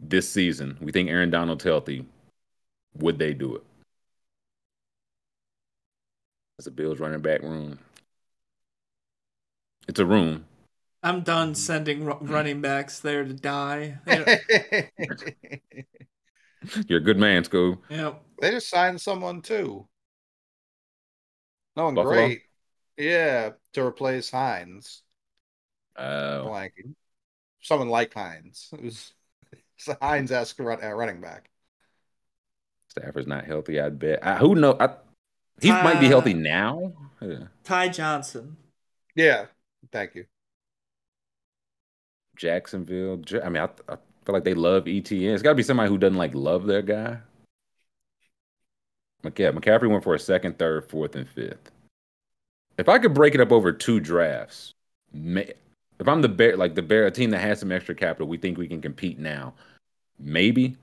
this 0.00 0.28
season. 0.28 0.76
We 0.80 0.90
think 0.90 1.08
Aaron 1.08 1.30
Donald's 1.30 1.62
healthy. 1.62 2.06
Would 2.96 3.18
they 3.18 3.34
do 3.34 3.54
it? 3.54 3.62
That's 6.58 6.66
a 6.66 6.70
Bills 6.70 6.98
running 6.98 7.20
back 7.20 7.42
room. 7.42 7.78
It's 9.88 10.00
a 10.00 10.06
room. 10.06 10.46
I'm 11.02 11.22
done 11.22 11.54
sending 11.54 12.04
running 12.04 12.60
backs 12.60 13.00
there 13.00 13.24
to 13.24 13.34
die. 13.34 13.98
You're 16.86 17.00
a 17.00 17.02
good 17.02 17.18
man, 17.18 17.42
Scoob. 17.42 17.78
Yep. 17.90 18.22
They 18.40 18.50
just 18.50 18.70
signed 18.70 19.00
someone 19.00 19.42
too. 19.42 19.88
No 21.76 21.84
one 21.84 21.94
Buffalo? 21.94 22.14
great. 22.14 22.42
Yeah, 22.96 23.50
to 23.72 23.84
replace 23.84 24.30
Hines. 24.30 25.02
Oh. 25.96 26.46
Blanking. 26.46 26.94
Someone 27.60 27.88
like 27.88 28.14
Hines. 28.14 28.68
It 28.72 28.84
was 28.84 29.12
it's 29.76 29.88
a 29.88 29.98
Hines 30.00 30.30
esque 30.30 30.60
run, 30.60 30.82
uh, 30.82 30.90
running 30.90 31.20
back. 31.20 31.50
Stafford's 32.88 33.26
not 33.26 33.44
healthy, 33.44 33.80
I 33.80 33.88
bet. 33.88 34.24
I, 34.24 34.36
who 34.36 34.54
know? 34.54 34.76
I, 34.78 34.90
he 35.60 35.70
uh, 35.70 35.82
might 35.82 35.98
be 35.98 36.06
healthy 36.06 36.34
now. 36.34 36.92
Yeah. 37.20 37.46
Ty 37.64 37.88
Johnson. 37.88 38.56
Yeah, 39.16 39.46
thank 39.90 40.14
you. 40.14 40.26
Jacksonville. 42.36 43.20
I 43.42 43.48
mean, 43.48 43.62
I, 43.62 43.68
I 43.92 43.96
feel 44.24 44.34
like 44.34 44.44
they 44.44 44.54
love 44.54 44.84
ETN. 44.84 45.34
It's 45.34 45.42
got 45.42 45.50
to 45.50 45.54
be 45.56 45.62
somebody 45.62 45.88
who 45.88 45.98
doesn't 45.98 46.16
like 46.16 46.34
love 46.34 46.66
their 46.66 46.82
guy. 46.82 47.18
Yeah, 49.24 49.52
McCaffrey 49.52 49.88
went 49.88 50.02
for 50.02 50.14
a 50.14 50.18
second, 50.18 50.58
third, 50.58 50.90
fourth, 50.90 51.14
and 51.14 51.28
fifth. 51.28 51.70
If 52.78 52.88
I 52.88 52.98
could 52.98 53.14
break 53.14 53.34
it 53.34 53.40
up 53.40 53.52
over 53.52 53.72
two 53.72 54.00
drafts, 54.00 54.74
if 55.14 56.08
I'm 56.08 56.22
the 56.22 56.28
bear, 56.28 56.56
like 56.56 56.74
the 56.74 56.82
bear, 56.82 57.06
a 57.06 57.10
team 57.10 57.30
that 57.30 57.40
has 57.40 57.60
some 57.60 57.70
extra 57.70 57.94
capital, 57.94 58.26
we 58.26 58.38
think 58.38 58.58
we 58.58 58.66
can 58.66 58.80
compete 58.80 59.18
now. 59.18 59.54
Maybe 60.18 60.76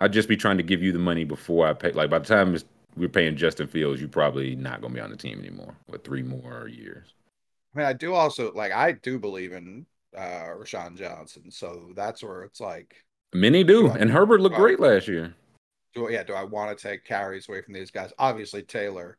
I'd 0.00 0.12
just 0.12 0.28
be 0.28 0.36
trying 0.36 0.58
to 0.58 0.62
give 0.62 0.82
you 0.82 0.92
the 0.92 0.98
money 0.98 1.24
before 1.24 1.66
I 1.66 1.72
pay. 1.72 1.92
Like 1.92 2.10
by 2.10 2.18
the 2.18 2.26
time 2.26 2.56
we're 2.96 3.08
paying 3.08 3.36
Justin 3.36 3.66
Fields, 3.66 4.00
you're 4.00 4.08
probably 4.08 4.54
not 4.56 4.80
going 4.80 4.92
to 4.92 4.96
be 4.96 5.02
on 5.02 5.10
the 5.10 5.16
team 5.16 5.38
anymore 5.38 5.74
with 5.88 6.04
three 6.04 6.22
more 6.22 6.68
years. 6.68 7.14
I 7.74 7.78
mean, 7.78 7.86
I 7.86 7.92
do 7.92 8.14
also 8.14 8.52
like 8.52 8.72
I 8.72 8.92
do 8.92 9.18
believe 9.18 9.52
in 9.52 9.86
uh 10.16 10.46
Roschon 10.56 10.96
Johnson, 10.96 11.50
so 11.50 11.92
that's 11.94 12.22
where 12.22 12.42
it's 12.42 12.60
like 12.60 12.94
many 13.32 13.64
do, 13.64 13.88
and 13.88 14.10
Herbert 14.10 14.40
looked 14.40 14.56
great 14.56 14.80
last 14.80 15.08
year. 15.08 15.34
Do 15.94 16.08
yeah? 16.10 16.22
Do 16.22 16.34
I 16.34 16.44
want 16.44 16.76
to 16.76 16.82
take 16.88 17.04
carries 17.04 17.48
away 17.48 17.62
from 17.62 17.74
these 17.74 17.90
guys? 17.90 18.12
Obviously, 18.18 18.62
Taylor 18.62 19.18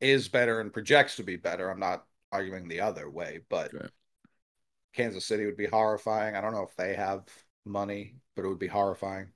is 0.00 0.28
better 0.28 0.60
and 0.60 0.72
projects 0.72 1.16
to 1.16 1.22
be 1.22 1.36
better. 1.36 1.68
I'm 1.68 1.80
not 1.80 2.04
arguing 2.30 2.68
the 2.68 2.80
other 2.80 3.10
way, 3.10 3.40
but 3.48 3.74
okay. 3.74 3.88
Kansas 4.94 5.26
City 5.26 5.46
would 5.46 5.56
be 5.56 5.66
horrifying. 5.66 6.36
I 6.36 6.40
don't 6.40 6.54
know 6.54 6.66
if 6.68 6.76
they 6.76 6.94
have 6.94 7.24
money, 7.64 8.14
but 8.34 8.44
it 8.44 8.48
would 8.48 8.58
be 8.58 8.66
horrifying. 8.66 9.28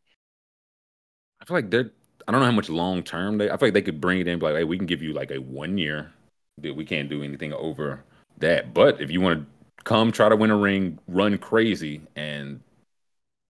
I 1.40 1.44
feel 1.44 1.56
like 1.56 1.70
they're. 1.70 1.90
I 2.28 2.32
don't 2.32 2.40
know 2.40 2.46
how 2.46 2.52
much 2.52 2.68
long 2.68 3.02
term 3.02 3.38
they. 3.38 3.50
I 3.50 3.56
feel 3.56 3.68
like 3.68 3.74
they 3.74 3.82
could 3.82 4.00
bring 4.00 4.20
it 4.20 4.28
in, 4.28 4.38
like, 4.38 4.54
hey, 4.54 4.64
we 4.64 4.76
can 4.76 4.86
give 4.86 5.02
you 5.02 5.12
like 5.12 5.30
a 5.30 5.38
one 5.38 5.78
year. 5.78 6.12
Dude, 6.60 6.76
we 6.76 6.84
can't 6.84 7.08
do 7.08 7.22
anything 7.22 7.52
over 7.52 8.04
that. 8.40 8.74
But 8.74 9.00
if 9.00 9.10
you 9.10 9.20
want 9.20 9.40
to 9.40 9.84
come 9.84 10.12
try 10.12 10.28
to 10.28 10.36
win 10.36 10.50
a 10.50 10.56
ring, 10.56 10.98
run 11.08 11.38
crazy, 11.38 12.02
and 12.16 12.60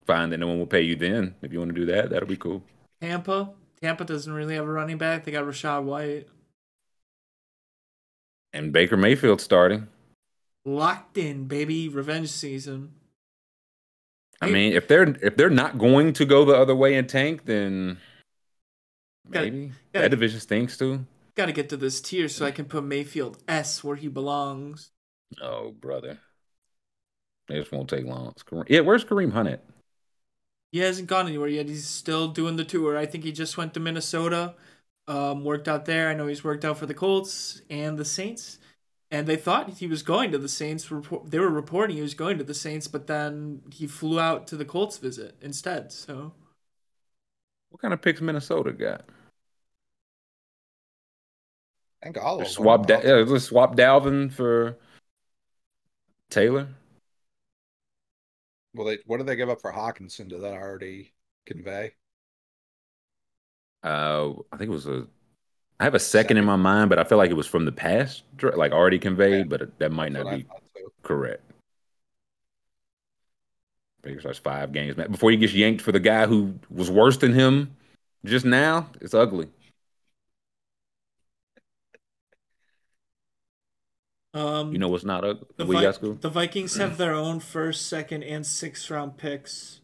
find 0.05 0.31
that 0.31 0.37
no 0.37 0.47
one 0.47 0.59
will 0.59 0.67
pay 0.67 0.81
you, 0.81 0.95
then 0.95 1.35
if 1.41 1.53
you 1.53 1.59
want 1.59 1.73
to 1.73 1.79
do 1.79 1.85
that, 1.85 2.09
that'll 2.09 2.27
be 2.27 2.37
cool. 2.37 2.63
Tampa, 3.01 3.51
Tampa 3.81 4.03
doesn't 4.03 4.33
really 4.33 4.55
have 4.55 4.65
a 4.65 4.71
running 4.71 4.97
back. 4.97 5.23
They 5.23 5.31
got 5.31 5.45
Rachaad 5.45 5.83
White 5.83 6.27
and 8.53 8.73
Baker 8.73 8.97
Mayfield 8.97 9.41
starting. 9.41 9.87
Locked 10.65 11.17
in, 11.17 11.45
baby, 11.45 11.87
revenge 11.87 12.29
season. 12.29 12.93
I 14.41 14.49
mean, 14.49 14.73
if 14.73 14.87
they're 14.87 15.15
if 15.21 15.35
they're 15.35 15.49
not 15.49 15.77
going 15.77 16.13
to 16.13 16.25
go 16.25 16.45
the 16.45 16.53
other 16.53 16.75
way 16.75 16.95
and 16.95 17.09
tank, 17.09 17.45
then 17.45 17.97
maybe 19.27 19.67
gotta, 19.67 19.73
gotta, 19.93 20.03
that 20.03 20.09
division 20.09 20.39
stinks 20.39 20.77
too. 20.77 21.05
Got 21.39 21.45
to 21.45 21.53
get 21.53 21.69
to 21.69 21.77
this 21.77 22.01
tier 22.01 22.27
so 22.27 22.45
I 22.45 22.51
can 22.51 22.65
put 22.65 22.83
Mayfield 22.83 23.37
S 23.47 23.81
where 23.81 23.95
he 23.95 24.09
belongs. 24.09 24.91
Oh, 25.41 25.71
brother, 25.71 26.19
this 27.47 27.71
won't 27.71 27.89
take 27.89 28.03
long. 28.03 28.33
Yeah, 28.67 28.81
where's 28.81 29.05
Kareem 29.05 29.31
Hunt 29.31 29.47
at? 29.47 29.63
He 30.73 30.79
hasn't 30.79 31.07
gone 31.07 31.27
anywhere 31.27 31.47
yet. 31.47 31.69
He's 31.69 31.87
still 31.87 32.27
doing 32.27 32.57
the 32.57 32.65
tour. 32.65 32.97
I 32.97 33.05
think 33.05 33.23
he 33.23 33.31
just 33.31 33.55
went 33.55 33.73
to 33.75 33.79
Minnesota, 33.79 34.55
um, 35.07 35.45
worked 35.45 35.69
out 35.69 35.85
there. 35.85 36.09
I 36.09 36.13
know 36.13 36.27
he's 36.27 36.43
worked 36.43 36.65
out 36.65 36.77
for 36.77 36.87
the 36.87 36.93
Colts 36.93 37.61
and 37.69 37.97
the 37.97 38.03
Saints 38.03 38.57
and 39.09 39.25
they 39.25 39.37
thought 39.37 39.69
he 39.69 39.87
was 39.87 40.03
going 40.03 40.33
to 40.33 40.37
the 40.37 40.49
Saints. 40.49 40.91
They 41.23 41.39
were 41.39 41.49
reporting 41.49 41.95
he 41.95 42.01
was 42.01 42.15
going 42.15 42.37
to 42.37 42.43
the 42.43 42.53
Saints, 42.53 42.89
but 42.89 43.07
then 43.07 43.61
he 43.71 43.87
flew 43.87 44.19
out 44.19 44.45
to 44.47 44.57
the 44.57 44.65
Colts 44.65 44.97
visit 44.97 45.37
instead. 45.41 45.93
So, 45.93 46.33
what 47.69 47.81
kind 47.81 47.93
of 47.93 48.01
picks 48.01 48.19
Minnesota 48.19 48.73
got? 48.73 49.05
I 52.01 52.05
think 52.05 52.17
all 52.17 52.41
of 52.41 52.47
swap. 52.47 52.87
Da- 52.87 53.01
yeah, 53.03 53.23
let's 53.25 53.45
swap 53.45 53.75
Dalvin 53.75 54.31
for 54.31 54.77
Taylor. 56.29 56.67
Well, 58.73 58.87
they 58.87 58.99
what 59.05 59.17
did 59.17 59.27
they 59.27 59.35
give 59.35 59.49
up 59.49 59.61
for 59.61 59.71
Hockenson? 59.71 60.29
Did 60.29 60.41
that 60.41 60.53
already 60.53 61.13
convey? 61.45 61.93
Uh, 63.83 64.31
I 64.51 64.57
think 64.57 64.69
it 64.69 64.73
was 64.73 64.87
a 64.87 65.07
I 65.79 65.85
have 65.85 65.95
a 65.95 65.99
second, 65.99 66.27
second, 66.27 66.37
in 66.37 66.45
my 66.45 66.57
mind, 66.57 66.89
but 66.89 66.99
I 66.99 67.05
feel 67.05 67.17
like 67.17 67.31
it 67.31 67.35
was 67.35 67.47
from 67.47 67.63
the 67.63 67.71
past, 67.71 68.23
like 68.41 68.73
already 68.73 68.99
conveyed, 68.99 69.45
yeah. 69.49 69.57
but 69.57 69.79
that 69.79 69.91
might 69.91 70.11
That's 70.11 70.25
not 70.25 70.35
be 70.35 70.45
correct. 71.03 71.41
Baker 74.01 74.19
starts 74.19 74.39
five 74.39 74.71
games 74.71 74.95
before 74.95 75.31
he 75.31 75.37
gets 75.37 75.53
yanked 75.53 75.81
for 75.81 75.91
the 75.91 75.99
guy 75.99 76.25
who 76.25 76.53
was 76.69 76.89
worse 76.89 77.17
than 77.17 77.33
him 77.33 77.75
just 78.25 78.45
now. 78.45 78.89
It's 79.01 79.13
ugly. 79.13 79.47
Um, 84.33 84.71
you 84.71 84.77
know 84.77 84.89
what's 84.89 85.03
not 85.03 85.25
ugly? 85.25 85.47
The, 85.57 85.65
Vi- 85.65 86.13
the 86.21 86.29
Vikings 86.29 86.75
have 86.75 86.97
their 86.97 87.13
own 87.13 87.39
first, 87.39 87.87
second, 87.87 88.23
and 88.23 88.45
sixth 88.45 88.89
round 88.91 89.17
picks, 89.17 89.81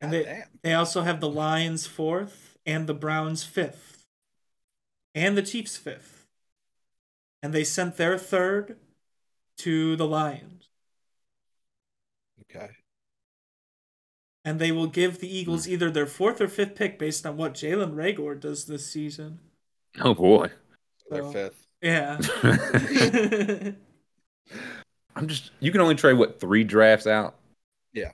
and 0.00 0.12
God 0.12 0.18
they 0.18 0.24
damn. 0.24 0.44
they 0.62 0.74
also 0.74 1.02
have 1.02 1.20
the 1.20 1.28
Lions 1.28 1.86
fourth 1.86 2.56
and 2.64 2.86
the 2.86 2.94
Browns 2.94 3.42
fifth 3.42 3.96
and 5.16 5.36
the 5.36 5.42
Chiefs 5.42 5.76
fifth. 5.76 6.26
And 7.42 7.52
they 7.52 7.64
sent 7.64 7.96
their 7.96 8.18
third 8.18 8.76
to 9.58 9.96
the 9.96 10.06
Lions. 10.06 10.68
Okay. 12.42 12.68
And 14.44 14.60
they 14.60 14.70
will 14.70 14.86
give 14.86 15.18
the 15.18 15.34
Eagles 15.34 15.64
hmm. 15.64 15.72
either 15.72 15.90
their 15.90 16.06
fourth 16.06 16.40
or 16.40 16.48
fifth 16.48 16.76
pick 16.76 16.98
based 16.98 17.26
on 17.26 17.36
what 17.36 17.54
Jalen 17.54 17.94
Reagor 17.94 18.38
does 18.38 18.66
this 18.66 18.86
season. 18.86 19.40
Oh 20.00 20.14
boy. 20.14 20.50
Their 21.10 21.24
fifth. 21.24 21.65
Yeah. 21.82 22.18
I'm 25.16 25.28
just 25.28 25.50
you 25.60 25.72
can 25.72 25.80
only 25.80 25.94
trade 25.94 26.14
what 26.14 26.38
three 26.38 26.62
drafts 26.62 27.06
out? 27.06 27.36
Yeah. 27.92 28.12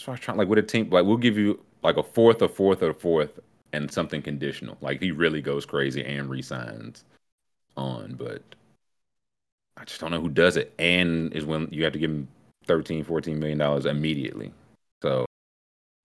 So 0.00 0.10
I 0.10 0.14
was 0.14 0.20
trying 0.20 0.36
like 0.36 0.48
with 0.48 0.58
a 0.58 0.62
team 0.62 0.90
like 0.90 1.04
we'll 1.04 1.16
give 1.16 1.38
you 1.38 1.60
like 1.82 1.96
a 1.96 2.02
fourth, 2.02 2.42
a 2.42 2.48
fourth, 2.48 2.82
or 2.82 2.90
a 2.90 2.94
fourth, 2.94 3.38
and 3.72 3.90
something 3.90 4.20
conditional. 4.20 4.76
Like 4.80 5.00
he 5.00 5.12
really 5.12 5.40
goes 5.40 5.64
crazy 5.64 6.04
and 6.04 6.28
resigns 6.28 7.04
on, 7.76 8.14
but 8.14 8.42
I 9.76 9.84
just 9.84 10.00
don't 10.00 10.10
know 10.10 10.20
who 10.20 10.28
does 10.28 10.56
it. 10.56 10.74
And 10.78 11.32
is 11.32 11.44
when 11.44 11.68
you 11.70 11.84
have 11.84 11.92
to 11.92 11.98
give 11.98 12.10
him 12.10 12.28
13, 12.66 13.04
14 13.04 13.38
million 13.38 13.58
dollars 13.58 13.86
immediately. 13.86 14.52
So 15.02 15.24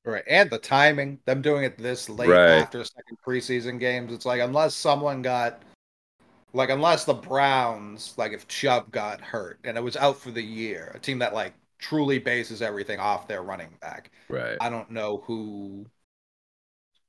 Right. 0.05 0.23
And 0.25 0.49
the 0.49 0.57
timing, 0.57 1.19
them 1.25 1.41
doing 1.41 1.65
it 1.65 1.77
this 1.77 2.07
late 2.07 2.29
right. 2.29 2.61
after 2.61 2.81
second 2.85 3.17
preseason 3.27 3.77
games, 3.77 4.13
it's 4.13 4.25
like 4.25 4.39
unless 4.39 4.73
someone 4.73 5.21
got 5.21 5.63
like 6.53 6.69
unless 6.69 7.05
the 7.05 7.13
Browns, 7.13 8.13
like 8.17 8.31
if 8.31 8.47
Chubb 8.47 8.91
got 8.91 9.21
hurt 9.21 9.59
and 9.63 9.77
it 9.77 9.83
was 9.83 9.97
out 9.97 10.17
for 10.17 10.31
the 10.31 10.41
year, 10.41 10.91
a 10.95 10.99
team 10.99 11.19
that 11.19 11.33
like 11.33 11.53
truly 11.79 12.19
bases 12.19 12.61
everything 12.61 12.99
off 12.99 13.27
their 13.27 13.43
running 13.43 13.75
back. 13.81 14.11
Right. 14.29 14.57
I 14.59 14.69
don't 14.69 14.91
know 14.91 15.23
who 15.25 15.85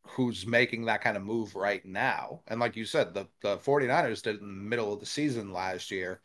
who's 0.07 0.47
making 0.47 0.86
that 0.86 1.03
kind 1.03 1.16
of 1.16 1.22
move 1.22 1.55
right 1.55 1.84
now. 1.84 2.41
And 2.49 2.59
like 2.61 2.76
you 2.76 2.84
said, 2.84 3.12
the, 3.12 3.26
the 3.43 3.59
49ers 3.59 4.22
did 4.22 4.41
in 4.41 4.47
the 4.47 4.64
middle 4.64 4.93
of 4.93 5.01
the 5.01 5.07
season 5.07 5.53
last 5.53 5.91
year. 5.91 6.20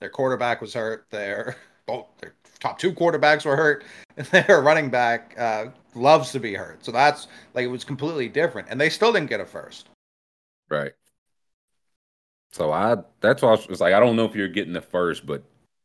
Their 0.00 0.08
quarterback 0.08 0.60
was 0.60 0.72
hurt. 0.72 1.06
Their 1.10 1.56
both 1.86 2.06
their 2.18 2.34
top 2.58 2.78
two 2.78 2.92
quarterbacks 2.92 3.44
were 3.44 3.56
hurt, 3.56 3.84
and 4.16 4.26
their 4.28 4.62
running 4.62 4.90
back 4.90 5.34
uh, 5.38 5.66
loves 5.94 6.32
to 6.32 6.40
be 6.40 6.54
hurt. 6.54 6.84
So 6.84 6.92
that's 6.92 7.28
like 7.54 7.64
it 7.64 7.68
was 7.68 7.84
completely 7.84 8.28
different, 8.28 8.68
and 8.70 8.80
they 8.80 8.88
still 8.88 9.12
didn't 9.12 9.28
get 9.28 9.40
a 9.40 9.46
first. 9.46 9.88
Right. 10.70 10.92
So 12.52 12.72
I 12.72 12.96
that's 13.20 13.42
why 13.42 13.54
I 13.54 13.58
was 13.68 13.80
like, 13.80 13.94
I 13.94 14.00
don't 14.00 14.16
know 14.16 14.24
if 14.24 14.34
you're 14.34 14.48
getting 14.48 14.72
the 14.72 14.80
first, 14.80 15.26
but 15.26 15.42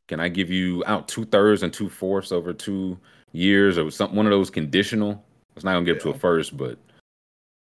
can 0.08 0.20
I 0.20 0.30
give 0.30 0.50
you 0.50 0.84
out 0.86 1.08
two 1.08 1.26
thirds 1.26 1.64
and 1.64 1.72
two 1.72 1.90
fourths 1.90 2.32
over 2.32 2.54
two 2.54 2.98
years 3.32 3.78
or 3.78 3.90
something? 3.92 4.16
One 4.16 4.26
of 4.26 4.32
those 4.32 4.50
conditional. 4.50 5.24
It's 5.56 5.64
not 5.64 5.74
gonna 5.74 5.86
get 5.86 5.98
yeah. 5.98 6.04
to 6.04 6.10
a 6.10 6.14
first, 6.18 6.58
but 6.58 6.78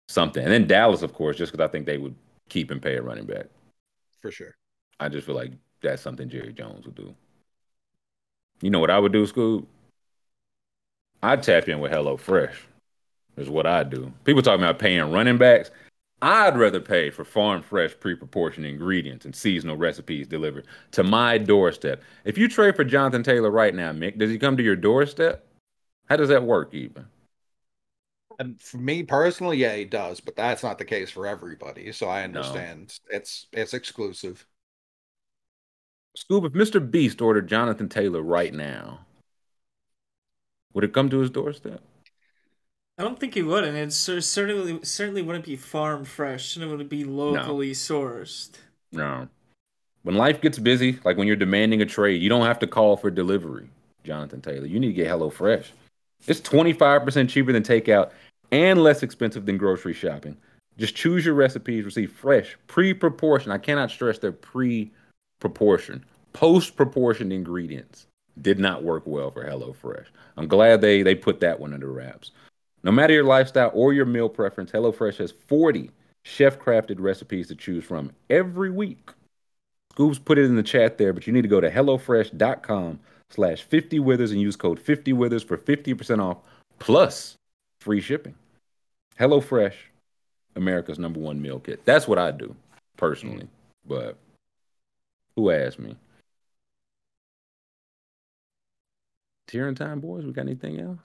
something. 0.08 0.44
And 0.44 0.52
then 0.52 0.68
Dallas, 0.68 1.02
of 1.02 1.14
course, 1.14 1.38
just 1.38 1.52
because 1.52 1.64
I 1.64 1.72
think 1.72 1.86
they 1.86 1.98
would 1.98 2.16
keep 2.50 2.72
and 2.72 2.82
pay 2.82 2.96
a 2.96 3.02
running 3.02 3.26
back. 3.26 3.48
For 4.22 4.32
sure. 4.32 4.56
I 5.00 5.10
just 5.10 5.26
feel 5.26 5.36
like 5.36 5.52
that's 5.82 6.02
something 6.02 6.30
Jerry 6.30 6.54
Jones 6.54 6.86
would 6.86 6.96
do. 6.96 7.16
You 8.62 8.70
know 8.70 8.80
what 8.80 8.92
I 8.92 9.00
would 9.00 9.12
do, 9.12 9.26
Scoob? 9.26 9.66
I'd 11.24 11.44
tap 11.44 11.68
in 11.68 11.80
with 11.80 11.92
Hello 11.92 12.18
Fresh. 12.18 12.68
Is 13.38 13.50
what 13.50 13.66
I 13.66 13.84
do. 13.84 14.12
People 14.26 14.42
talking 14.42 14.64
about 14.64 14.78
paying 14.78 15.10
running 15.12 15.38
backs. 15.38 15.72
I'd 16.22 16.58
rather 16.58 16.80
pay 16.80 17.10
for 17.10 17.26
farm 17.26 17.64
fresh, 17.64 17.96
pre-proportioned 18.00 18.66
ingredients 18.66 19.26
and 19.26 19.36
seasonal 19.36 19.76
recipes 19.76 20.28
delivered 20.28 20.68
to 20.92 21.04
my 21.04 21.40
doorstep. 21.40 22.04
If 22.26 22.38
you 22.38 22.48
trade 22.48 22.76
for 22.76 22.84
Jonathan 22.84 23.24
Taylor 23.24 23.50
right 23.50 23.74
now, 23.74 23.92
Mick, 23.92 24.20
does 24.20 24.30
he 24.30 24.38
come 24.38 24.56
to 24.58 24.64
your 24.64 24.76
doorstep? 24.76 25.46
How 26.06 26.18
does 26.18 26.30
that 26.30 26.44
work, 26.44 26.74
even? 26.74 27.08
And 28.38 28.62
for 28.62 28.78
me 28.78 29.04
personally, 29.04 29.58
yeah, 29.58 29.76
he 29.76 29.86
does, 29.86 30.20
but 30.20 30.36
that's 30.36 30.64
not 30.64 30.78
the 30.78 30.86
case 30.86 31.10
for 31.10 31.26
everybody. 31.26 31.92
So 31.92 32.08
I 32.08 32.24
understand 32.24 33.00
no. 33.10 33.18
it's 33.18 33.48
it's 33.52 33.74
exclusive. 33.74 34.46
Scoob, 36.18 36.46
if 36.46 36.54
Mr. 36.54 36.80
Beast 36.80 37.22
ordered 37.22 37.48
Jonathan 37.48 37.88
Taylor 37.88 38.22
right 38.22 38.54
now, 38.54 39.06
would 40.74 40.84
it 40.84 40.94
come 40.94 41.10
to 41.10 41.20
his 41.20 41.30
doorstep? 41.30 41.82
I 42.98 43.04
don't 43.04 43.20
think 43.20 43.34
he 43.34 43.42
would, 43.42 43.64
and 43.64 43.78
it 43.78 43.92
certainly 43.94 44.80
certainly 44.84 45.22
wouldn't 45.22 45.46
be 45.46 45.56
farm 45.56 46.06
fresh, 46.06 46.56
and 46.56 46.64
it 46.64 46.68
would 46.68 46.90
be 46.90 47.04
locally 47.04 47.68
no. 47.68 47.74
sourced. 47.74 48.52
No. 48.92 49.28
When 50.04 50.16
life 50.16 50.42
gets 50.42 50.60
busy, 50.60 51.00
like 51.04 51.18
when 51.18 51.28
you're 51.28 51.36
demanding 51.36 51.82
a 51.82 51.86
trade, 51.86 52.22
you 52.22 52.30
don't 52.30 52.46
have 52.46 52.60
to 52.60 52.68
call 52.68 52.98
for 52.98 53.10
delivery, 53.12 53.70
Jonathan 54.04 54.42
Taylor. 54.42 54.66
You 54.66 54.80
need 54.80 54.88
to 54.88 54.94
get 54.94 55.08
Hello 55.08 55.30
Fresh. 55.30 55.72
It's 56.28 56.42
25% 56.42 57.30
cheaper 57.30 57.52
than 57.52 57.64
takeout 57.64 58.12
and 58.52 58.84
less 58.84 59.04
expensive 59.04 59.46
than 59.46 59.58
grocery 59.58 59.94
shopping. 59.94 60.38
Just 60.78 60.96
choose 60.96 61.26
your 61.26 61.36
recipes, 61.36 61.86
receive 61.86 62.12
fresh, 62.12 62.58
pre-proportioned. 62.68 63.54
I 63.54 63.58
cannot 63.58 63.92
stress 63.92 64.18
their 64.18 64.32
pre-proportion, 64.32 66.06
post-proportioned 66.34 67.32
ingredients 67.34 68.08
did 68.42 68.60
not 68.60 68.84
work 68.84 69.04
well 69.06 69.30
for 69.30 69.46
HelloFresh. 69.46 70.06
I'm 70.38 70.48
glad 70.48 70.82
they 70.82 71.04
they 71.04 71.16
put 71.16 71.42
that 71.42 71.60
one 71.60 71.74
under 71.74 71.92
wraps. 71.92 72.32
No 72.84 72.92
matter 72.92 73.14
your 73.14 73.24
lifestyle 73.24 73.72
or 73.74 73.94
your 73.94 74.06
meal 74.06 74.30
preference, 74.30 74.72
HelloFresh 74.72 75.18
has 75.18 75.32
40 75.32 75.92
chef-crafted 76.24 77.00
recipes 77.00 77.48
to 77.48 77.56
choose 77.56 77.84
from 77.84 78.12
every 78.30 78.72
week. 78.72 79.12
Scoops 79.92 80.20
put 80.20 80.38
it 80.38 80.46
in 80.46 80.56
the 80.56 80.64
chat 80.64 80.98
there, 80.98 81.14
but 81.14 81.28
you 81.28 81.34
need 81.34 81.42
to 81.42 81.48
go 81.48 81.62
to 81.62 81.70
HelloFresh.com 81.70 83.00
slash 83.30 83.68
50withers 83.68 84.32
and 84.32 84.42
use 84.42 84.56
code 84.56 84.84
50withers 84.84 85.46
for 85.46 85.58
50% 85.58 86.24
off 86.24 86.38
plus 86.80 87.36
free 87.80 88.02
shipping. 88.02 88.36
HelloFresh, 89.20 89.74
America's 90.56 90.98
number 90.98 91.20
one 91.20 91.42
meal 91.42 91.60
kit. 91.60 91.86
That's 91.86 92.08
what 92.08 92.18
I 92.18 92.32
do 92.32 92.56
personally. 92.98 93.48
But 93.86 94.18
who 95.36 95.52
asked 95.52 95.80
me? 95.80 95.96
Tiering 99.48 99.76
time, 99.76 100.00
boys. 100.00 100.26
We 100.26 100.32
got 100.32 100.46
anything 100.46 100.80
else? 100.80 101.00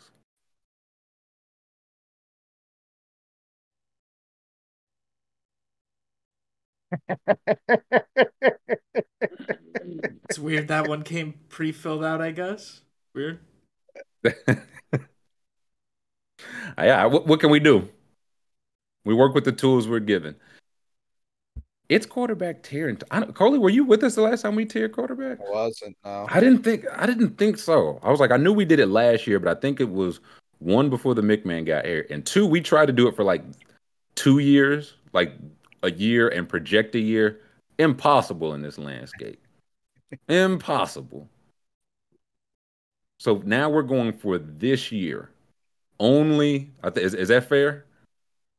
It's 10.28 10.38
weird 10.38 10.68
that 10.68 10.88
one 10.88 11.02
came 11.02 11.34
pre-filled 11.48 12.04
out. 12.04 12.20
I 12.20 12.32
guess 12.32 12.80
weird. 13.14 13.38
yeah, 16.78 17.04
what, 17.06 17.26
what 17.26 17.40
can 17.40 17.50
we 17.50 17.60
do? 17.60 17.88
We 19.04 19.14
work 19.14 19.34
with 19.34 19.44
the 19.44 19.52
tools 19.52 19.86
we're 19.86 20.00
given. 20.00 20.36
It's 21.88 22.04
quarterback 22.04 22.64
tiering. 22.64 23.00
I 23.12 23.20
don't, 23.20 23.32
Coley, 23.32 23.58
were 23.58 23.70
you 23.70 23.84
with 23.84 24.02
us 24.02 24.16
the 24.16 24.22
last 24.22 24.42
time 24.42 24.56
we 24.56 24.66
tiered 24.66 24.90
quarterback? 24.92 25.38
I 25.40 25.50
wasn't. 25.50 25.96
No. 26.04 26.26
I 26.28 26.40
didn't 26.40 26.64
think. 26.64 26.84
I 26.92 27.06
didn't 27.06 27.38
think 27.38 27.58
so. 27.58 28.00
I 28.02 28.10
was 28.10 28.18
like, 28.18 28.32
I 28.32 28.36
knew 28.36 28.52
we 28.52 28.64
did 28.64 28.80
it 28.80 28.88
last 28.88 29.28
year, 29.28 29.38
but 29.38 29.56
I 29.56 29.60
think 29.60 29.80
it 29.80 29.90
was 29.90 30.18
one 30.58 30.90
before 30.90 31.14
the 31.14 31.22
McMahon 31.22 31.64
got 31.64 31.86
here, 31.86 32.04
and 32.10 32.26
two, 32.26 32.46
we 32.46 32.60
tried 32.60 32.86
to 32.86 32.92
do 32.92 33.06
it 33.06 33.14
for 33.14 33.22
like 33.22 33.42
two 34.16 34.40
years, 34.40 34.94
like 35.12 35.32
a 35.86 35.92
year 35.92 36.28
and 36.28 36.48
project 36.48 36.94
a 36.94 37.00
year. 37.00 37.40
Impossible 37.78 38.54
in 38.54 38.62
this 38.62 38.78
landscape. 38.78 39.40
Impossible. 40.28 41.28
So 43.18 43.42
now 43.44 43.70
we're 43.70 43.82
going 43.82 44.12
for 44.12 44.38
this 44.38 44.92
year 44.92 45.30
only. 45.98 46.70
Is, 46.96 47.14
is 47.14 47.28
that 47.28 47.48
fair? 47.48 47.84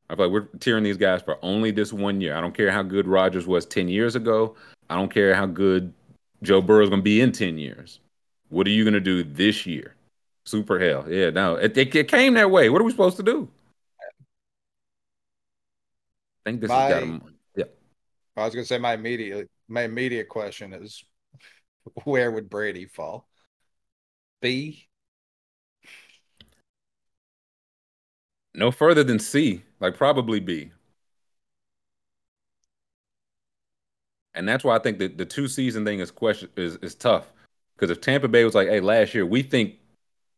I 0.09 0.15
feel 0.15 0.25
like 0.25 0.33
we're 0.33 0.57
tiering 0.59 0.83
these 0.83 0.97
guys 0.97 1.21
for 1.21 1.37
only 1.41 1.71
this 1.71 1.91
one 1.91 2.21
year. 2.21 2.35
I 2.35 2.41
don't 2.41 2.55
care 2.55 2.71
how 2.71 2.81
good 2.81 3.07
Rodgers 3.07 3.45
was 3.45 3.65
10 3.65 3.89
years 3.89 4.15
ago. 4.15 4.55
I 4.89 4.95
don't 4.95 5.13
care 5.13 5.35
how 5.35 5.45
good 5.45 5.93
Joe 6.43 6.61
Burrow 6.61 6.83
is 6.83 6.89
going 6.89 7.01
to 7.01 7.03
be 7.03 7.19
in 7.19 7.31
10 7.31 7.57
years. 7.57 7.99
What 8.49 8.67
are 8.67 8.71
you 8.71 8.83
going 8.83 8.93
to 8.93 9.01
do 9.01 9.23
this 9.23 9.65
year? 9.65 9.95
Super 10.45 10.79
hell. 10.79 11.05
Yeah, 11.11 11.29
no, 11.31 11.55
it, 11.55 11.77
it, 11.77 11.93
it, 11.93 12.07
came 12.07 12.35
that 12.35 12.51
way. 12.51 12.69
What 12.69 12.81
are 12.81 12.85
we 12.85 12.91
supposed 12.91 13.17
to 13.17 13.23
do? 13.23 13.49
I 16.47 16.51
think 16.51 16.61
this 16.61 16.69
my, 16.69 16.83
has 16.83 16.93
got 16.93 17.03
him. 17.03 17.21
Yeah. 17.57 17.65
I 18.37 18.45
was 18.45 18.53
to 18.53 18.63
say 18.63 18.77
my 18.77 18.93
immediate 18.93 19.49
my 19.67 19.81
immediate 19.81 20.29
question 20.29 20.71
is 20.71 21.03
where 22.05 22.31
would 22.31 22.49
Brady 22.49 22.85
fall? 22.85 23.27
B. 24.41 24.87
No 28.53 28.71
further 28.71 29.03
than 29.03 29.19
C, 29.19 29.63
like 29.81 29.97
probably 29.97 30.39
B. 30.39 30.71
And 34.33 34.47
that's 34.47 34.63
why 34.63 34.77
I 34.77 34.79
think 34.79 34.99
that 34.99 35.17
the 35.17 35.25
two 35.25 35.49
season 35.49 35.83
thing 35.83 35.99
is 35.99 36.11
question 36.11 36.47
is, 36.55 36.77
is 36.77 36.95
tough. 36.95 37.33
Because 37.75 37.91
if 37.91 37.99
Tampa 37.99 38.29
Bay 38.29 38.45
was 38.45 38.55
like, 38.55 38.69
hey, 38.69 38.79
last 38.79 39.13
year 39.13 39.25
we 39.25 39.41
think 39.41 39.75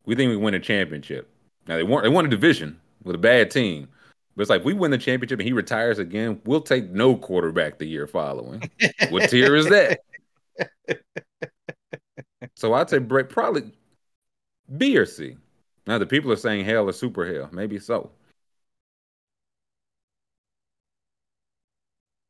we 0.05 0.15
think 0.15 0.29
we 0.29 0.37
win 0.37 0.55
a 0.55 0.59
championship. 0.59 1.29
Now 1.67 1.75
they 1.75 1.83
won 1.83 2.01
they 2.01 2.09
won 2.09 2.25
a 2.25 2.29
division 2.29 2.79
with 3.03 3.15
a 3.15 3.19
bad 3.19 3.51
team. 3.51 3.89
But 4.39 4.43
it's 4.43 4.49
like 4.51 4.63
we 4.63 4.71
win 4.71 4.91
the 4.91 4.97
championship 4.97 5.39
and 5.39 5.45
he 5.45 5.51
retires 5.51 5.99
again, 5.99 6.39
we'll 6.45 6.61
take 6.61 6.89
no 6.91 7.17
quarterback 7.17 7.77
the 7.77 7.85
year 7.85 8.07
following. 8.07 8.71
what 9.09 9.29
tier 9.29 9.53
is 9.53 9.67
that? 9.67 9.99
so 12.55 12.73
I'd 12.73 12.89
say 12.89 13.01
probably 13.01 13.73
B 14.77 14.97
or 14.97 15.05
C. 15.05 15.35
Now 15.87 15.97
the 15.97 16.05
people 16.05 16.31
are 16.31 16.37
saying 16.37 16.63
hell 16.63 16.87
or 16.87 16.93
super 16.93 17.27
hell. 17.27 17.49
Maybe 17.51 17.79
so. 17.79 18.11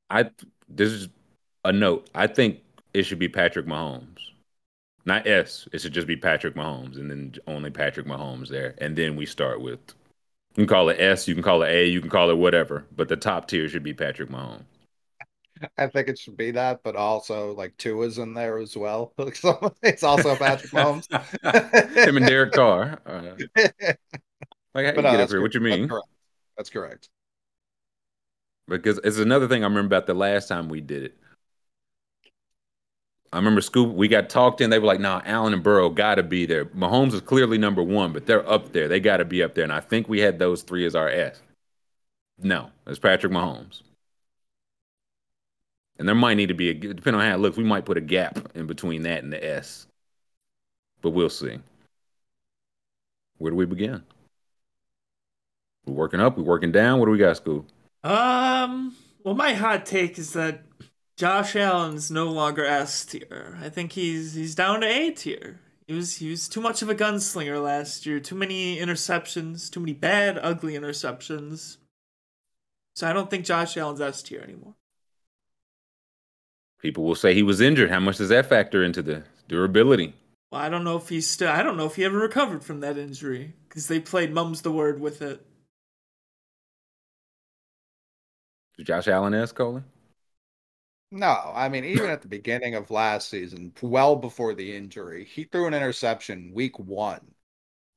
I 0.10 0.32
this 0.68 0.92
is 0.92 1.10
a 1.64 1.72
note. 1.72 2.10
I 2.16 2.26
think 2.26 2.62
it 2.96 3.04
should 3.04 3.20
be 3.20 3.30
Patrick 3.30 3.68
Mahomes. 3.68 4.18
Not 5.06 5.28
S. 5.28 5.68
It 5.72 5.80
should 5.80 5.94
just 5.94 6.08
be 6.08 6.18
Patrick 6.18 6.56
Mahomes 6.56 6.96
and 6.96 7.12
then 7.12 7.36
only 7.46 7.70
Patrick 7.70 8.08
Mahomes 8.08 8.48
there. 8.48 8.74
And 8.80 8.96
then 8.96 9.16
we 9.16 9.28
start 9.28 9.62
with 9.62 9.94
you 10.56 10.66
can 10.66 10.68
call 10.68 10.90
it 10.90 11.00
S, 11.00 11.28
you 11.28 11.34
can 11.34 11.44
call 11.44 11.64
it 11.64 11.70
A, 11.70 11.88
you 11.88 12.02
can 12.02 12.10
call 12.10 12.30
it 12.30 12.38
whatever, 12.38 12.86
but 12.96 13.08
the 13.08 13.16
top 13.16 13.48
tier 13.48 13.68
should 13.70 13.84
be 13.84 13.94
Patrick 13.94 14.30
Mahomes. 14.30 14.64
I 15.78 15.88
think 15.88 16.08
it 16.08 16.18
should 16.18 16.38
be 16.38 16.52
that, 16.52 16.82
but 16.84 16.96
also 16.96 17.54
like 17.54 17.76
Tua's 17.78 18.18
in 18.18 18.34
there 18.34 18.58
as 18.58 18.76
well. 18.78 19.14
it's 19.84 20.04
also 20.04 20.36
Patrick 20.36 20.72
Mahomes. 20.72 21.08
Him 22.08 22.18
and 22.18 22.26
Derek 22.26 22.54
Carr. 22.54 23.00
Uh, 23.06 23.22
like, 24.74 24.86
how 24.86 24.92
but, 24.96 25.02
no, 25.02 25.12
get 25.12 25.20
up 25.20 25.30
here? 25.30 25.42
What 25.42 25.54
you 25.54 25.60
mean? 25.60 25.82
That's 25.82 25.90
correct. 25.90 26.08
That's 26.58 26.70
correct. 26.70 27.10
Because 28.68 29.00
it's 29.04 29.18
another 29.18 29.48
thing 29.48 29.64
I 29.64 29.68
remember 29.68 29.88
about 29.88 30.08
the 30.08 30.14
last 30.14 30.48
time 30.48 30.70
we 30.70 30.80
did 30.80 31.04
it. 31.04 31.18
I 33.32 33.38
remember 33.38 33.62
Scoob, 33.62 33.94
we 33.94 34.08
got 34.08 34.30
talked 34.30 34.60
in. 34.60 34.72
They 34.72 34.80
were 34.80 34.88
like, 34.88 35.00
nah, 35.00 35.22
Allen 35.26 35.54
and 35.54 35.62
Burrow 35.62 35.90
got 35.90 36.16
to 36.16 36.24
be 36.24 36.46
there. 36.48 36.66
Mahomes 36.66 37.14
is 37.14 37.22
clearly 37.22 37.60
number 37.60 37.84
one, 37.84 38.12
but 38.12 38.26
they're 38.26 38.48
up 38.50 38.72
there. 38.72 38.88
They 38.88 39.00
got 39.00 39.18
to 39.18 39.26
be 39.26 39.44
up 39.44 39.54
there. 39.54 39.64
And 39.64 39.74
I 39.74 39.82
think 39.82 40.10
we 40.10 40.20
had 40.20 40.40
those 40.40 40.64
three 40.64 40.86
as 40.86 40.96
our 40.96 41.10
S. 41.10 41.40
No, 42.42 42.72
it's 42.88 42.98
Patrick 42.98 43.32
Mahomes. 43.32 43.84
And 46.00 46.08
there 46.08 46.16
might 46.16 46.36
need 46.36 46.48
to 46.48 46.54
be 46.54 46.70
a 46.70 46.74
depending 46.74 47.16
on 47.16 47.28
how 47.28 47.36
it 47.36 47.40
looks, 47.40 47.58
we 47.58 47.64
might 47.64 47.86
put 47.86 47.98
a 47.98 48.02
gap 48.02 48.40
in 48.56 48.66
between 48.66 49.04
that 49.04 49.22
and 49.22 49.32
the 49.32 49.46
S. 49.46 49.86
But 51.02 51.12
we'll 51.12 51.30
see. 51.30 51.60
Where 53.38 53.52
do 53.52 53.58
we 53.58 53.66
begin? 53.66 54.04
We're 55.86 55.94
working 55.94 56.22
up, 56.22 56.38
we're 56.38 56.44
working 56.44 56.72
down. 56.72 57.00
What 57.00 57.06
do 57.06 57.12
we 57.12 57.18
got, 57.18 57.38
school? 57.38 57.66
Um, 58.04 58.96
well, 59.24 59.36
my 59.36 59.54
hot 59.54 59.86
take 59.86 60.18
is 60.18 60.34
that 60.34 60.62
Josh 61.20 61.54
Allen's 61.58 62.10
no 62.10 62.32
longer 62.32 62.64
S 62.64 63.04
tier. 63.04 63.60
I 63.62 63.68
think 63.68 63.92
he's 63.92 64.36
he's 64.36 64.56
down 64.56 64.80
to 64.80 64.88
A 64.88 65.12
tier. 65.12 65.60
He 65.86 65.94
was 65.94 66.16
he 66.16 66.30
was 66.30 66.48
too 66.48 66.62
much 66.62 66.82
of 66.82 66.88
a 66.88 66.96
gunslinger 66.96 67.62
last 67.62 68.06
year. 68.06 68.22
Too 68.22 68.36
many 68.36 68.78
interceptions. 68.78 69.70
Too 69.70 69.82
many 69.82 69.92
bad, 69.92 70.40
ugly 70.42 70.76
interceptions. 70.76 71.76
So 72.96 73.06
I 73.06 73.12
don't 73.12 73.30
think 73.30 73.44
Josh 73.44 73.76
Allen's 73.76 74.00
S 74.00 74.22
tier 74.22 74.40
anymore. 74.40 74.76
People 76.82 77.04
will 77.04 77.16
say 77.16 77.34
he 77.34 77.44
was 77.44 77.60
injured. 77.60 77.90
How 77.90 78.00
much 78.00 78.16
does 78.16 78.30
that 78.30 78.46
factor 78.46 78.82
into 78.82 79.02
the 79.02 79.26
durability? 79.50 80.14
Well, 80.54 80.62
I 80.62 80.70
don't 80.70 80.86
know 80.86 80.96
if 80.96 81.10
he's 81.10 81.28
still. 81.28 81.50
I 81.50 81.64
don't 81.64 81.76
know 81.76 81.86
if 81.86 81.98
he 81.98 82.06
ever 82.06 82.18
recovered 82.18 82.64
from 82.64 82.80
that 82.80 82.98
injury 82.98 83.56
because 83.68 83.90
they 83.90 84.00
played 84.00 84.32
"Mum's 84.32 84.62
the 84.62 84.72
Word" 84.72 85.02
with 85.02 85.22
it. 85.22 85.46
Did 88.78 88.88
Josh 88.88 89.10
Allen 89.10 89.34
S. 89.34 89.52
Coley? 89.52 89.84
No, 91.12 91.52
I 91.56 91.70
mean 91.70 91.86
even 91.86 92.10
at 92.10 92.22
the 92.22 92.28
beginning 92.28 92.76
of 92.76 92.92
last 92.92 93.30
season, 93.30 93.74
well 93.82 94.16
before 94.16 94.54
the 94.54 94.76
injury, 94.76 95.24
he 95.26 95.44
threw 95.44 95.66
an 95.68 95.74
interception 95.74 96.52
week 96.54 96.78
one, 96.80 97.34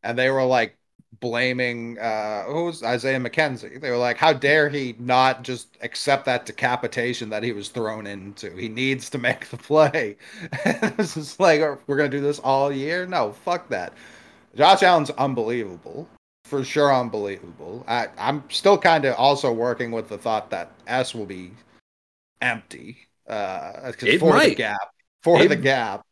and 0.03 0.19
they 0.19 0.31
were 0.31 0.45
like 0.45 0.77
blaming 1.21 1.99
uh 1.99 2.45
who 2.45 2.67
was 2.67 2.83
Isaiah 2.85 3.21
McKenzie. 3.21 3.81
They 3.81 3.91
were 3.91 3.99
like, 3.99 4.19
how 4.19 4.33
dare 4.35 4.69
he 4.71 4.95
not 4.99 5.45
just 5.45 5.77
accept 5.83 6.27
that 6.27 6.47
decapitation 6.47 7.31
that 7.31 7.43
he 7.45 7.53
was 7.53 7.69
thrown 7.71 8.07
into? 8.07 8.55
He 8.57 8.69
needs 8.71 9.11
to 9.11 9.19
make 9.19 9.49
the 9.51 9.59
play. 9.59 10.17
this 10.97 11.17
is 11.17 11.41
like 11.41 11.61
we're 11.89 11.97
gonna 11.99 12.09
do 12.11 12.21
this 12.21 12.41
all 12.41 12.73
year? 12.73 13.07
No, 13.07 13.33
fuck 13.33 13.69
that. 13.71 13.95
Josh 14.57 14.83
Allen's 14.83 15.11
unbelievable 15.11 16.09
for 16.45 16.65
sure 16.65 16.95
unbelievable. 16.95 17.85
I, 17.89 18.09
I'm 18.19 18.45
still 18.51 18.79
kind 18.79 19.05
of 19.07 19.15
also 19.17 19.53
working 19.53 19.91
with 19.93 20.09
the 20.09 20.19
thought 20.19 20.51
that 20.51 20.73
S 20.87 21.15
will 21.15 21.27
be 21.27 21.53
empty 22.43 22.99
uh, 23.29 23.93
for 24.19 24.35
might. 24.35 24.51
the 24.51 24.55
gap. 24.57 24.89
For 25.23 25.41
it, 25.41 25.49
the 25.49 25.57
gap. 25.57 26.05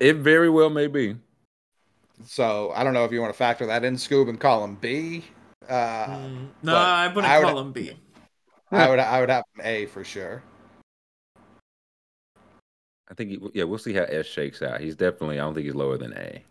It 0.00 0.16
very 0.16 0.50
well 0.50 0.70
may 0.70 0.86
be. 0.86 1.16
So 2.24 2.72
I 2.74 2.82
don't 2.82 2.94
know 2.94 3.04
if 3.04 3.12
you 3.12 3.20
want 3.20 3.32
to 3.32 3.38
factor 3.38 3.66
that 3.66 3.84
in, 3.84 3.96
Scoob, 3.96 4.28
and 4.28 4.40
call 4.40 4.64
him 4.64 4.76
B. 4.76 5.24
Uh, 5.68 6.06
mm, 6.06 6.48
no, 6.62 6.74
I 6.74 7.08
wouldn't 7.08 7.26
I 7.26 7.38
would, 7.38 7.44
call 7.44 7.58
him 7.58 7.72
B. 7.72 7.92
I 8.70 8.88
would 8.88 8.98
I 8.98 9.20
would 9.20 9.30
have 9.30 9.44
A 9.62 9.86
for 9.86 10.02
sure. 10.02 10.42
I 13.08 13.14
think 13.14 13.30
he, 13.30 13.38
yeah, 13.54 13.64
we'll 13.64 13.78
see 13.78 13.92
how 13.92 14.02
S 14.02 14.26
shakes 14.26 14.62
out. 14.62 14.80
He's 14.80 14.96
definitely 14.96 15.38
I 15.38 15.42
don't 15.42 15.54
think 15.54 15.66
he's 15.66 15.74
lower 15.74 15.98
than 15.98 16.12
A. 16.14 16.42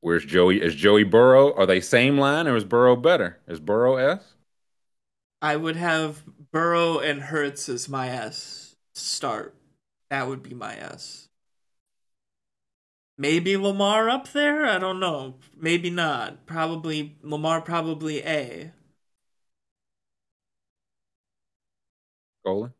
Where's 0.00 0.24
Joey? 0.24 0.62
Is 0.62 0.74
Joey 0.74 1.04
Burrow? 1.04 1.54
Are 1.54 1.66
they 1.66 1.80
same 1.80 2.18
line 2.18 2.46
or 2.46 2.56
is 2.56 2.64
Burrow 2.64 2.96
better? 2.96 3.38
Is 3.48 3.60
Burrow 3.60 3.96
S? 3.96 4.34
I 5.40 5.56
would 5.56 5.76
have 5.76 6.24
Burrow 6.50 6.98
and 6.98 7.22
Hurts 7.22 7.68
as 7.68 7.88
my 7.88 8.08
S 8.08 8.76
start. 8.92 9.54
That 10.10 10.26
would 10.26 10.42
be 10.42 10.54
my 10.54 10.76
S. 10.76 11.28
Maybe 13.16 13.56
Lamar 13.56 14.08
up 14.08 14.28
there? 14.28 14.64
I 14.64 14.78
don't 14.78 15.00
know. 15.00 15.36
Maybe 15.56 15.90
not. 15.90 16.46
Probably 16.46 17.16
Lamar 17.22 17.60
probably 17.60 18.22
A. 18.22 18.72
Colin? 22.44 22.72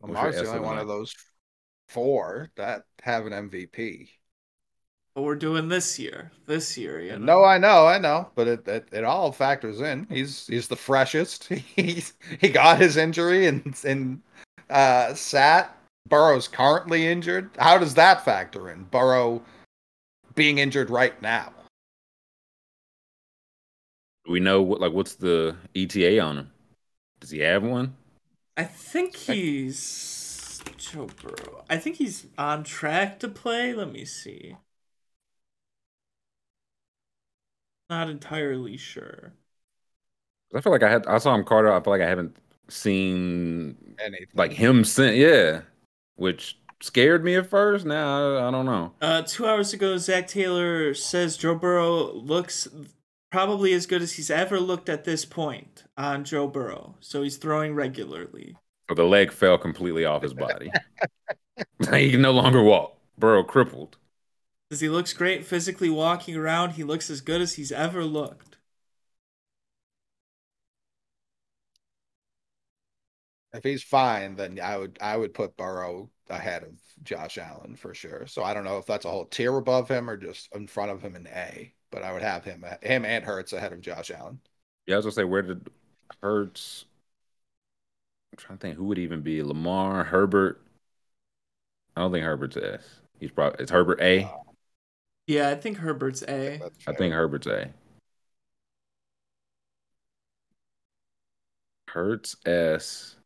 Lamar's 0.00 0.36
the 0.36 0.46
only 0.46 0.60
one 0.60 0.78
of 0.78 0.88
those 0.88 1.14
four 1.88 2.50
that 2.56 2.82
have 3.02 3.26
an 3.26 3.32
MVP. 3.32 4.10
But 5.14 5.22
we're 5.22 5.34
doing 5.34 5.68
this 5.68 5.98
year. 5.98 6.32
This 6.46 6.78
year, 6.78 7.00
you 7.00 7.12
know. 7.12 7.18
No, 7.18 7.44
I 7.44 7.58
know, 7.58 7.86
I 7.86 7.98
know, 7.98 8.30
but 8.34 8.48
it, 8.48 8.66
it, 8.66 8.88
it 8.92 9.04
all 9.04 9.30
factors 9.30 9.80
in. 9.80 10.06
He's 10.08 10.46
he's 10.46 10.68
the 10.68 10.76
freshest. 10.76 11.48
He's 11.76 12.14
he 12.40 12.48
got 12.48 12.78
his 12.78 12.96
injury 12.96 13.46
and 13.46 13.78
and 13.84 14.22
uh, 14.70 15.12
sat. 15.14 15.76
Burrow's 16.08 16.48
currently 16.48 17.06
injured. 17.06 17.50
How 17.58 17.78
does 17.78 17.94
that 17.94 18.24
factor 18.24 18.70
in? 18.70 18.84
Burrow 18.84 19.42
being 20.34 20.58
injured 20.58 20.90
right 20.90 21.20
now. 21.20 21.52
We 24.26 24.40
know 24.40 24.62
what 24.62 24.80
like 24.80 24.92
what's 24.92 25.16
the 25.16 25.56
ETA 25.74 26.20
on 26.20 26.38
him? 26.38 26.50
Does 27.20 27.30
he 27.30 27.40
have 27.40 27.62
one? 27.62 27.94
I 28.56 28.64
think 28.64 29.16
he's 29.16 30.62
Joe 30.76 31.08
Burrow. 31.22 31.64
I 31.68 31.76
think 31.76 31.96
he's 31.96 32.26
on 32.38 32.64
track 32.64 33.18
to 33.20 33.28
play. 33.28 33.74
Let 33.74 33.92
me 33.92 34.04
see. 34.04 34.56
Not 37.92 38.08
entirely 38.08 38.78
sure. 38.78 39.34
I 40.54 40.62
feel 40.62 40.72
like 40.72 40.82
I 40.82 40.90
had 40.90 41.06
I 41.06 41.18
saw 41.18 41.34
him 41.34 41.44
Carter. 41.44 41.70
I 41.70 41.82
feel 41.82 41.92
like 41.92 42.00
I 42.00 42.08
haven't 42.08 42.34
seen 42.68 43.76
Anything. 43.98 44.28
like 44.32 44.50
him 44.54 44.82
since 44.82 45.14
yeah, 45.14 45.60
which 46.16 46.58
scared 46.80 47.22
me 47.22 47.34
at 47.34 47.50
first. 47.50 47.84
Now 47.84 48.36
I, 48.38 48.48
I 48.48 48.50
don't 48.50 48.64
know. 48.64 48.94
Uh, 49.02 49.20
two 49.20 49.46
hours 49.46 49.74
ago, 49.74 49.98
Zac 49.98 50.26
Taylor 50.26 50.94
says 50.94 51.36
Joe 51.36 51.54
Burrow 51.54 52.14
looks 52.14 52.66
probably 53.30 53.74
as 53.74 53.84
good 53.84 54.00
as 54.00 54.14
he's 54.14 54.30
ever 54.30 54.58
looked 54.58 54.88
at 54.88 55.04
this 55.04 55.26
point 55.26 55.84
on 55.98 56.24
Joe 56.24 56.48
Burrow. 56.48 56.94
So 57.00 57.22
he's 57.22 57.36
throwing 57.36 57.74
regularly. 57.74 58.56
So 58.88 58.94
the 58.94 59.04
leg 59.04 59.30
fell 59.30 59.58
completely 59.58 60.06
off 60.06 60.22
his 60.22 60.32
body. 60.32 60.72
he 61.92 62.10
can 62.10 62.22
no 62.22 62.32
longer 62.32 62.62
walk. 62.62 62.96
Burrow 63.18 63.44
crippled. 63.44 63.98
Because 64.72 64.80
he 64.80 64.88
looks 64.88 65.12
great 65.12 65.44
physically 65.44 65.90
walking 65.90 66.34
around. 66.34 66.70
He 66.70 66.82
looks 66.82 67.10
as 67.10 67.20
good 67.20 67.42
as 67.42 67.56
he's 67.56 67.70
ever 67.70 68.06
looked. 68.06 68.56
If 73.52 73.64
he's 73.64 73.82
fine, 73.82 74.34
then 74.36 74.58
I 74.58 74.78
would 74.78 74.96
I 75.02 75.18
would 75.18 75.34
put 75.34 75.58
Burrow 75.58 76.08
ahead 76.30 76.62
of 76.62 76.80
Josh 77.02 77.36
Allen 77.36 77.76
for 77.76 77.92
sure. 77.92 78.26
So 78.26 78.42
I 78.42 78.54
don't 78.54 78.64
know 78.64 78.78
if 78.78 78.86
that's 78.86 79.04
a 79.04 79.10
whole 79.10 79.26
tier 79.26 79.54
above 79.58 79.90
him 79.90 80.08
or 80.08 80.16
just 80.16 80.48
in 80.54 80.66
front 80.66 80.90
of 80.90 81.02
him 81.02 81.16
in 81.16 81.26
A, 81.26 81.74
but 81.90 82.02
I 82.02 82.14
would 82.14 82.22
have 82.22 82.42
him 82.42 82.64
him 82.80 83.04
and 83.04 83.22
Hurts 83.26 83.52
ahead 83.52 83.74
of 83.74 83.82
Josh 83.82 84.10
Allen. 84.10 84.40
Yeah, 84.86 84.94
I 84.94 84.96
was 85.00 85.04
gonna 85.04 85.12
say 85.12 85.24
where 85.24 85.42
did 85.42 85.68
Hurts? 86.22 86.86
I'm 88.32 88.38
trying 88.38 88.56
to 88.56 88.62
think 88.62 88.76
who 88.78 88.84
would 88.84 88.98
even 88.98 89.20
be 89.20 89.42
Lamar, 89.42 90.04
Herbert. 90.04 90.62
I 91.94 92.00
don't 92.00 92.12
think 92.12 92.24
Herbert's 92.24 92.56
S. 92.56 92.82
He's 93.20 93.30
probably 93.30 93.62
it's 93.62 93.70
Herbert 93.70 94.00
A. 94.00 94.24
Uh, 94.24 94.41
Yeah, 95.26 95.50
I 95.50 95.54
think 95.54 95.78
Herbert's 95.78 96.22
A. 96.22 96.58
That's 96.58 96.88
I 96.88 96.92
think 96.92 97.14
Herbert's 97.14 97.46
A. 97.46 97.72
Hurts 101.88 102.36
S. 102.46 103.16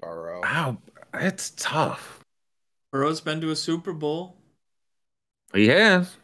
Burrow. 0.00 0.40
Wow, 0.42 0.78
it's 1.14 1.50
tough. 1.56 2.24
Burrow's 2.92 3.20
been 3.20 3.40
to 3.40 3.50
a 3.50 3.56
Super 3.56 3.92
Bowl. 3.92 4.36
He 5.54 5.68
has. 5.68 6.16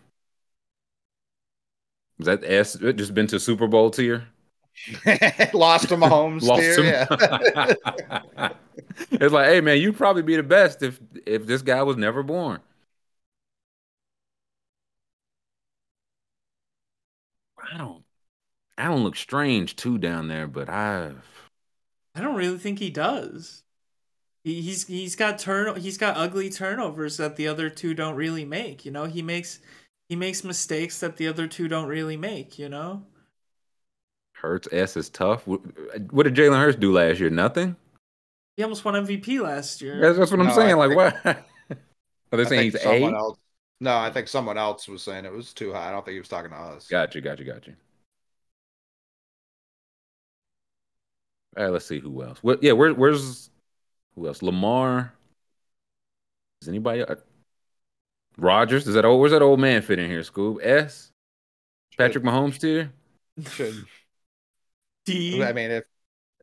Is 2.19 2.27
that 2.27 2.45
S 2.45 2.75
just 2.75 3.15
been 3.15 3.27
to 3.29 3.41
Super 3.41 3.67
Bowl 3.67 3.91
tier? 3.91 4.29
Lost 5.55 5.89
to 5.89 5.97
Mahomes. 5.97 6.43
Lost 6.47 6.63
tier, 6.63 6.83
him. 6.83 7.07
yeah. 7.09 8.53
it's 9.13 9.33
like, 9.33 9.49
hey 9.49 9.61
man, 9.61 9.79
you'd 9.79 9.97
probably 9.97 10.23
be 10.23 10.37
the 10.37 10.43
best 10.43 10.83
if 10.83 11.01
if 11.25 11.47
this 11.47 11.63
guy 11.63 11.83
was 11.83 11.97
never 11.97 12.23
born. 12.23 12.61
I 17.73 17.79
don't 17.79 18.03
I 18.79 18.85
don't 18.85 19.05
look 19.05 19.17
strange 19.17 19.77
too 19.77 19.99
down 19.99 20.29
there, 20.29 20.47
but 20.47 20.69
I've. 20.69 21.23
I 22.15 22.21
don't 22.21 22.35
really 22.37 22.59
think 22.59 22.79
he 22.79 22.91
does. 22.91 23.63
He, 24.43 24.63
he's 24.63 24.87
he's 24.87 25.17
got 25.17 25.39
turn 25.39 25.77
he's 25.81 25.99
got 25.99 26.17
ugly 26.17 26.49
turnovers 26.51 27.19
that 27.19 27.37
the 27.37 27.47
other 27.47 27.69
two 27.71 27.95
don't 27.95 28.15
really 28.17 28.45
make. 28.45 28.85
You 28.85 28.91
know, 28.91 29.05
he 29.05 29.23
makes 29.23 29.59
he 30.09 30.17
makes 30.17 30.43
mistakes 30.43 30.99
that 31.01 31.17
the 31.19 31.29
other 31.29 31.47
two 31.47 31.69
don't 31.69 31.87
really 31.89 32.17
make. 32.17 32.59
You 32.59 32.69
know, 32.71 33.05
Hurts 34.35 34.67
S 34.73 34.97
is 34.97 35.11
tough. 35.11 35.47
What, 35.47 35.61
what 36.13 36.23
did 36.25 36.35
Jalen 36.35 36.59
Hurts 36.59 36.79
do 36.79 36.91
last 36.93 37.21
year? 37.21 37.29
Nothing. 37.31 37.77
he 38.57 38.63
almost 38.63 38.85
won 38.85 38.95
MVP 38.95 39.41
last 39.41 39.83
year. 39.83 40.01
That's, 40.01 40.19
that's 40.19 40.31
what 40.31 40.41
I'm 40.41 40.47
No, 40.47 40.53
I 40.53 40.57
saying. 40.57 40.77
Like 40.77 40.89
think- 40.91 41.25
what? 41.25 41.79
Are 42.33 42.37
they 42.37 42.45
saying 42.47 42.71
he's 42.71 42.81
someone 42.81 43.15
A? 43.15 43.19
else. 43.19 43.39
No, 43.81 43.97
I 43.97 44.11
think 44.11 44.29
someone 44.29 44.59
else 44.59 44.89
was 44.89 45.03
saying 45.03 45.25
it 45.25 45.33
was 45.33 45.53
too 45.55 45.73
high. 45.73 45.89
I 45.89 45.93
don't 45.93 46.05
think 46.05 46.15
he 46.15 46.19
was 46.21 46.29
talking 46.29 46.51
to 46.51 46.57
us. 46.57 46.89
Gotcha, 46.91 47.21
gotcha, 47.21 47.45
gotcha. 47.45 47.73
All 51.57 51.65
right, 51.65 51.73
let's 51.73 51.87
see 51.87 51.99
who 51.99 52.23
else. 52.23 52.39
What? 52.43 52.63
Yeah, 52.63 52.73
where, 52.73 52.95
where's 52.95 53.51
who 54.15 54.27
else? 54.27 54.43
Lamar. 54.43 55.15
Is 56.63 56.69
anybody? 56.69 57.03
Uh, 57.03 57.17
Rodgers. 58.37 58.87
Is 58.87 58.95
that 58.95 59.05
old? 59.05 59.21
Where's 59.21 59.33
that 59.33 59.43
old 59.43 59.61
man 59.61 59.83
fit 59.83 59.99
in 59.99 60.11
here? 60.11 60.21
Scoob 60.21 60.65
S. 60.65 61.11
Patrick 61.99 62.25
Mahomes 62.25 62.59
tier. 62.59 62.93
Should- 63.49 63.87
D. 65.07 65.43
I 65.43 65.53
mean, 65.53 65.71
if 65.71 65.85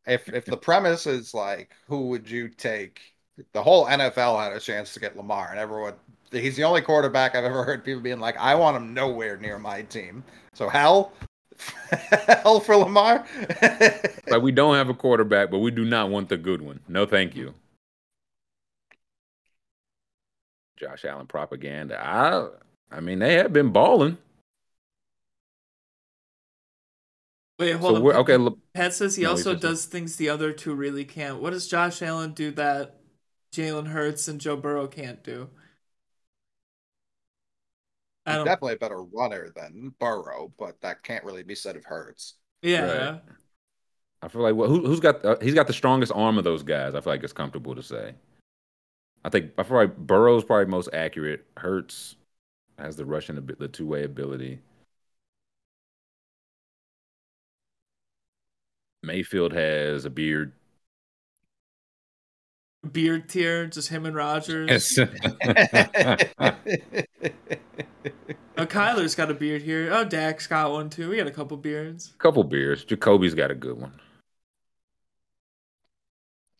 if 0.05 0.29
if 0.29 0.45
the 0.45 0.57
premise 0.61 1.07
is 1.07 1.33
like, 1.33 1.73
who 1.87 2.07
would 2.09 2.29
you 2.29 2.49
take? 2.49 3.01
The 3.53 3.61
whole 3.63 3.87
NFL 3.87 4.37
had 4.39 4.53
a 4.53 4.59
chance 4.59 4.93
to 4.93 4.99
get 4.99 5.15
Lamar, 5.15 5.49
and 5.51 5.59
everyone. 5.59 5.93
He's 6.31 6.55
the 6.57 6.63
only 6.63 6.81
quarterback 6.81 7.35
I've 7.35 7.43
ever 7.45 7.63
heard 7.63 7.83
people 7.85 8.01
being 8.01 8.19
like, 8.19 8.37
I 8.37 8.55
want 8.55 8.77
him 8.77 8.93
nowhere 8.93 9.37
near 9.37 9.57
my 9.59 9.83
team. 9.83 10.23
So 10.53 10.67
hell, 10.69 11.13
hell 12.27 12.59
for 12.65 12.75
Lamar. 12.75 13.25
Like 14.29 14.41
we 14.41 14.51
don't 14.53 14.75
have 14.75 14.87
a 14.89 14.93
quarterback, 14.93 15.51
but 15.51 15.59
we 15.59 15.71
do 15.71 15.83
not 15.83 16.09
want 16.09 16.29
the 16.29 16.37
good 16.37 16.61
one. 16.61 16.79
No, 16.87 17.05
thank 17.05 17.35
you. 17.35 17.53
Josh 20.77 21.05
Allen 21.05 21.27
propaganda. 21.27 21.99
I, 21.99 22.49
I 22.95 22.99
mean, 22.99 23.19
they 23.19 23.33
have 23.35 23.51
been 23.53 23.71
balling. 23.71 24.17
Wait, 27.59 27.73
hold 27.75 27.95
So 27.95 27.97
on. 27.97 28.03
we're 28.03 28.13
okay. 28.17 28.37
look, 28.37 28.59
Pat 28.73 28.93
says 28.93 29.15
he 29.15 29.23
No, 29.23 29.31
also 29.31 29.53
doesn't. 29.53 29.59
does 29.61 29.85
things 29.85 30.15
the 30.17 30.29
other 30.29 30.53
two 30.53 30.73
really 30.75 31.05
can't. 31.05 31.41
What 31.41 31.51
does 31.51 31.67
Josh 31.67 32.01
Allen 32.01 32.33
do 32.33 32.51
that 32.51 32.99
Jalen 33.51 33.87
Hurts 33.87 34.27
and 34.27 34.39
Joe 34.39 34.55
Burrow 34.57 34.87
can't 34.87 35.23
do? 35.23 35.49
I 38.27 38.35
don't. 38.35 38.45
definitely 38.45 38.73
a 38.73 38.77
better 38.77 39.03
runner 39.03 39.51
than 39.55 39.93
Burrow, 39.99 40.51
but 40.59 40.79
that 40.81 41.03
can't 41.03 41.23
really 41.23 41.43
be 41.43 41.55
said 41.55 41.75
of 41.75 41.85
Hurts. 41.85 42.35
Yeah. 42.61 43.09
Right. 43.09 43.21
I 44.21 44.27
feel 44.27 44.41
like 44.41 44.55
well, 44.55 44.69
who, 44.69 44.85
who's 44.85 44.99
got 44.99 45.23
uh, 45.23 45.37
he's 45.41 45.53
got 45.53 45.67
the 45.67 45.73
strongest 45.73 46.11
arm 46.13 46.37
of 46.37 46.43
those 46.43 46.63
guys. 46.63 46.95
I 46.95 47.01
feel 47.01 47.13
like 47.13 47.23
it's 47.23 47.33
comfortable 47.33 47.75
to 47.75 47.83
say. 47.83 48.13
I 49.23 49.29
think 49.29 49.51
I 49.57 49.63
feel 49.63 49.77
like 49.77 49.95
Burrow's 49.95 50.43
probably 50.43 50.65
most 50.65 50.89
accurate. 50.93 51.45
Hurts 51.57 52.15
has 52.77 52.95
the 52.95 53.05
rushing 53.05 53.37
ability, 53.37 53.59
the 53.59 53.67
two 53.67 53.87
way 53.87 54.03
ability. 54.03 54.59
Mayfield 59.03 59.53
has 59.53 60.05
a 60.05 60.09
beard. 60.09 60.51
Beard 62.91 63.27
tier, 63.27 63.67
just 63.67 63.89
him 63.89 64.05
and 64.05 64.15
Rodgers. 64.15 64.97
Yes. 64.97 65.07
Oh, 68.57 68.65
Kyler's 68.65 69.13
got 69.13 69.29
a 69.29 69.35
beard 69.35 69.61
here. 69.61 69.89
Oh, 69.93 70.03
Dak's 70.03 70.47
got 70.47 70.71
one 70.71 70.89
too. 70.89 71.11
We 71.11 71.17
got 71.17 71.27
a 71.27 71.31
couple 71.31 71.55
beards. 71.57 72.15
Couple 72.17 72.43
beards. 72.43 72.83
Jacoby's 72.83 73.35
got 73.35 73.51
a 73.51 73.55
good 73.55 73.79
one. 73.79 73.93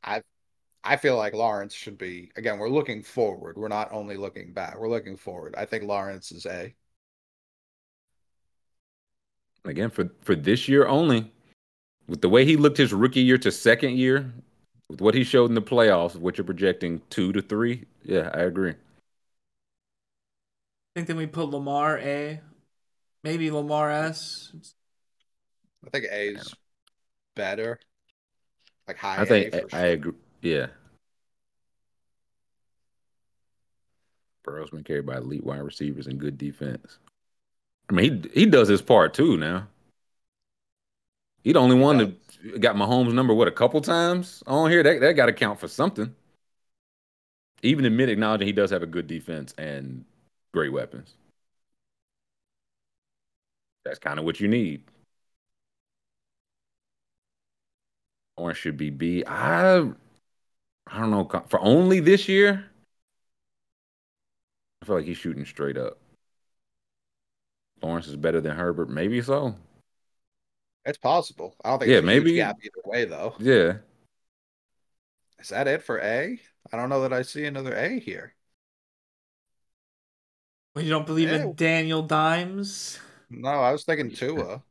I 0.03 0.21
I 0.83 0.97
feel 0.97 1.17
like 1.17 1.33
Lawrence 1.33 1.73
should 1.73 1.97
be 1.97 2.31
again. 2.35 2.59
We're 2.59 2.69
looking 2.69 3.01
forward. 3.01 3.57
We're 3.57 3.67
not 3.67 3.91
only 3.91 4.15
looking 4.15 4.53
back. 4.53 4.79
We're 4.79 4.89
looking 4.89 5.17
forward. 5.17 5.55
I 5.57 5.65
think 5.65 5.85
Lawrence 5.85 6.31
is 6.31 6.45
a. 6.45 6.73
Again, 9.65 9.89
for 9.89 10.11
for 10.21 10.35
this 10.35 10.67
year 10.67 10.85
only, 10.85 11.31
with 12.07 12.21
the 12.21 12.29
way 12.29 12.45
he 12.45 12.57
looked 12.57 12.77
his 12.77 12.93
rookie 12.93 13.21
year 13.21 13.39
to 13.39 13.51
second 13.51 13.97
year, 13.97 14.31
with 14.89 15.01
what 15.01 15.15
he 15.15 15.23
showed 15.23 15.49
in 15.49 15.55
the 15.55 15.61
playoffs, 15.61 16.15
what 16.15 16.37
you're 16.37 16.45
projecting 16.45 17.01
two 17.09 17.31
to 17.33 17.41
three, 17.41 17.85
yeah, 18.03 18.29
I 18.33 18.39
agree. 18.41 18.71
I 18.71 18.75
think 20.95 21.07
then 21.07 21.17
we 21.17 21.27
put 21.27 21.49
Lamar 21.49 21.99
A, 21.99 22.41
maybe 23.23 23.51
Lamar 23.51 23.91
S. 23.91 24.51
I 25.85 25.89
think 25.89 26.05
A's 26.11 26.53
better. 27.35 27.79
Like 28.87 28.97
high 28.97 29.21
I 29.21 29.25
think 29.25 29.53
A 29.53 29.57
I, 29.57 29.61
for 29.61 29.69
I 29.77 29.79
sure. 29.81 29.93
agree. 29.93 30.13
Yeah. 30.41 30.67
Burrow's 34.43 34.69
been 34.69 34.83
carried 34.83 35.05
by 35.05 35.17
elite 35.17 35.43
wide 35.43 35.59
receivers 35.61 36.07
and 36.07 36.19
good 36.19 36.37
defense. 36.37 36.99
I 37.89 37.93
mean, 37.93 38.23
he 38.33 38.41
he 38.41 38.45
does 38.45 38.69
his 38.69 38.81
part 38.81 39.13
too 39.13 39.37
now. 39.37 39.67
He 41.43 41.51
the 41.53 41.59
only 41.59 41.75
He 41.75 41.81
one 41.81 41.97
does. 41.97 42.07
that 42.07 42.26
got 42.59 42.75
Mahomes' 42.75 43.13
number 43.13 43.33
what 43.33 43.47
a 43.47 43.51
couple 43.51 43.81
times 43.81 44.43
on 44.47 44.69
here. 44.71 44.83
That 44.83 44.99
that 45.01 45.13
got 45.13 45.27
to 45.27 45.33
count 45.33 45.59
for 45.59 45.67
something. 45.67 46.15
Even 47.63 47.85
admit 47.85 48.09
acknowledging 48.09 48.47
he 48.47 48.53
does 48.53 48.69
have 48.71 48.83
a 48.83 48.87
good 48.87 49.07
defense 49.07 49.53
and 49.57 50.05
great 50.53 50.71
weapons. 50.71 51.15
That's 53.83 53.99
kind 53.99 54.19
of 54.19 54.25
what 54.25 54.39
you 54.39 54.47
need. 54.47 54.83
Orange 58.37 58.57
should 58.59 58.77
be 58.77 58.89
B. 58.89 59.23
I 59.25 59.79
I 60.87 60.99
don't 60.99 61.11
know 61.11 61.27
for 61.49 61.59
only 61.61 61.99
this 61.99 62.27
year. 62.27 62.69
I 64.81 64.85
feel 64.85 64.95
like 64.95 65.05
he's 65.05 65.17
shooting 65.17 65.45
straight 65.45 65.77
up. 65.77 65.97
Lawrence 67.81 68.07
is 68.07 68.15
better 68.15 68.41
than 68.41 68.55
Herbert, 68.55 68.89
maybe 68.89 69.21
so. 69.21 69.55
It's 70.87 70.97
possible. 70.97 71.53
I 71.63 71.69
don't 71.69 71.79
think 71.79 71.91
Yeah, 71.91 71.97
it's 71.97 72.07
a 72.07 72.11
huge 72.13 72.23
maybe- 72.23 72.35
gap 72.37 72.57
either 72.63 72.81
way 72.85 73.03
though. 73.05 73.35
Yeah, 73.39 73.77
Is 75.39 75.49
that 75.49 75.67
it 75.67 75.83
for 75.83 75.99
A? 75.99 76.39
I 76.71 76.77
don't 76.77 76.89
know 76.89 77.01
that 77.01 77.13
I 77.13 77.21
see 77.21 77.45
another 77.45 77.75
A 77.75 77.99
here. 77.99 78.33
Well, 80.73 80.83
you 80.83 80.89
don't 80.89 81.05
believe 81.05 81.29
Yeah. 81.29 81.43
in 81.43 81.55
Daniel 81.55 82.01
Dimes? 82.01 82.99
No, 83.29 83.49
I 83.49 83.71
was 83.71 83.83
thinking 83.83 84.11
Tua. 84.11 84.63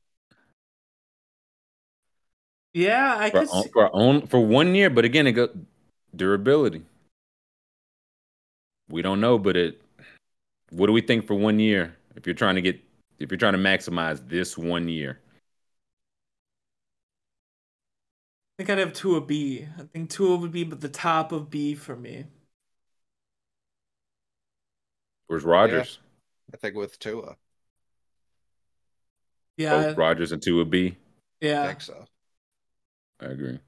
Yeah, 2.72 3.16
I 3.18 3.30
for, 3.30 3.40
could. 3.40 3.48
on- 3.50 3.62
See, 3.64 3.70
for 3.70 3.90
on 3.94 4.26
for 4.26 4.40
one 4.40 4.74
year, 4.74 4.90
but 4.90 5.04
again, 5.04 5.26
it 5.26 5.32
go 5.32 5.48
durability. 6.14 6.82
We 8.88 9.02
don't 9.02 9.20
know, 9.20 9.38
but 9.38 9.56
it. 9.56 9.82
What 10.70 10.86
do 10.86 10.92
we 10.92 11.00
think 11.02 11.26
for 11.26 11.34
one 11.34 11.58
year? 11.58 11.96
If 12.16 12.26
you're 12.26 12.34
trying 12.34 12.54
to 12.56 12.62
get, 12.62 12.80
if 13.18 13.30
you're 13.30 13.38
trying 13.38 13.52
to 13.52 13.58
maximize 13.58 14.26
this 14.28 14.56
one 14.58 14.88
year, 14.88 15.20
think 18.56 18.70
I'd 18.70 18.78
have 18.78 18.92
Tua 18.92 19.20
B. 19.20 19.66
I 19.78 19.82
think 19.82 20.10
Tua 20.10 20.36
would 20.36 20.52
be 20.52 20.64
but 20.64 20.80
the 20.80 20.88
top 20.88 21.32
of 21.32 21.50
B 21.50 21.74
for 21.74 21.94
me. 21.96 22.26
where's 25.26 25.44
Rodgers? 25.44 25.98
I 26.52 26.56
think 26.56 26.76
with 26.76 26.98
Tua. 26.98 27.36
Yeah, 29.56 29.82
Both 29.82 29.96
Rodgers 29.96 30.32
and 30.32 30.42
Tua 30.42 30.58
would 30.58 30.70
be. 30.70 30.96
I 31.42 31.46
yeah. 31.46 31.66
think 31.66 31.80
so. 31.80 32.04
I 33.20 33.26
agree. 33.26 33.58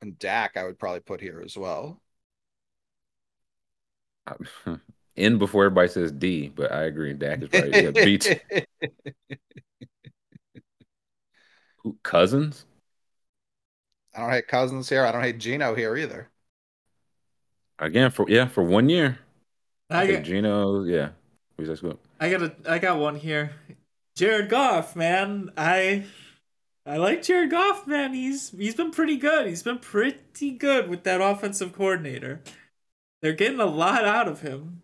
And 0.00 0.18
Dak, 0.18 0.56
I 0.56 0.64
would 0.64 0.78
probably 0.78 1.00
put 1.00 1.20
here 1.20 1.42
as 1.44 1.56
well. 1.56 2.00
In 5.16 5.38
before 5.38 5.66
everybody 5.66 5.88
says 5.88 6.10
D, 6.10 6.48
but 6.48 6.72
I 6.72 6.84
agree. 6.84 7.12
Dak 7.12 7.42
is 7.42 7.48
probably 7.48 7.82
yeah, 7.82 7.90
beat 7.90 8.40
who, 11.82 11.96
Cousins. 12.02 12.66
I 14.14 14.20
don't 14.20 14.30
hate 14.30 14.48
Cousins 14.48 14.88
here. 14.88 15.04
I 15.04 15.12
don't 15.12 15.22
hate 15.22 15.38
Gino 15.38 15.74
here 15.74 15.96
either. 15.96 16.28
Again 17.78 18.10
for 18.10 18.28
yeah 18.28 18.46
for 18.46 18.62
one 18.62 18.88
year. 18.88 19.18
I 19.90 20.02
I 20.02 20.06
think 20.06 20.18
got, 20.18 20.24
Gino 20.24 20.84
yeah. 20.84 21.10
Who's 21.56 21.68
that 21.68 21.80
good? 21.80 21.98
I 22.20 22.30
got 22.30 22.42
a, 22.42 22.54
I 22.66 22.78
got 22.78 22.98
one 22.98 23.16
here. 23.16 23.52
Jared 24.14 24.48
Goff, 24.48 24.94
man. 24.94 25.50
I, 25.56 26.04
I 26.84 26.96
like 26.98 27.22
Jared 27.22 27.50
Goff, 27.50 27.86
man. 27.86 28.12
He's 28.12 28.50
he's 28.50 28.74
been 28.74 28.90
pretty 28.90 29.16
good. 29.16 29.46
He's 29.46 29.62
been 29.62 29.78
pretty 29.78 30.52
good 30.52 30.88
with 30.88 31.04
that 31.04 31.20
offensive 31.20 31.72
coordinator. 31.72 32.40
They're 33.20 33.32
getting 33.32 33.60
a 33.60 33.66
lot 33.66 34.04
out 34.04 34.28
of 34.28 34.40
him. 34.40 34.82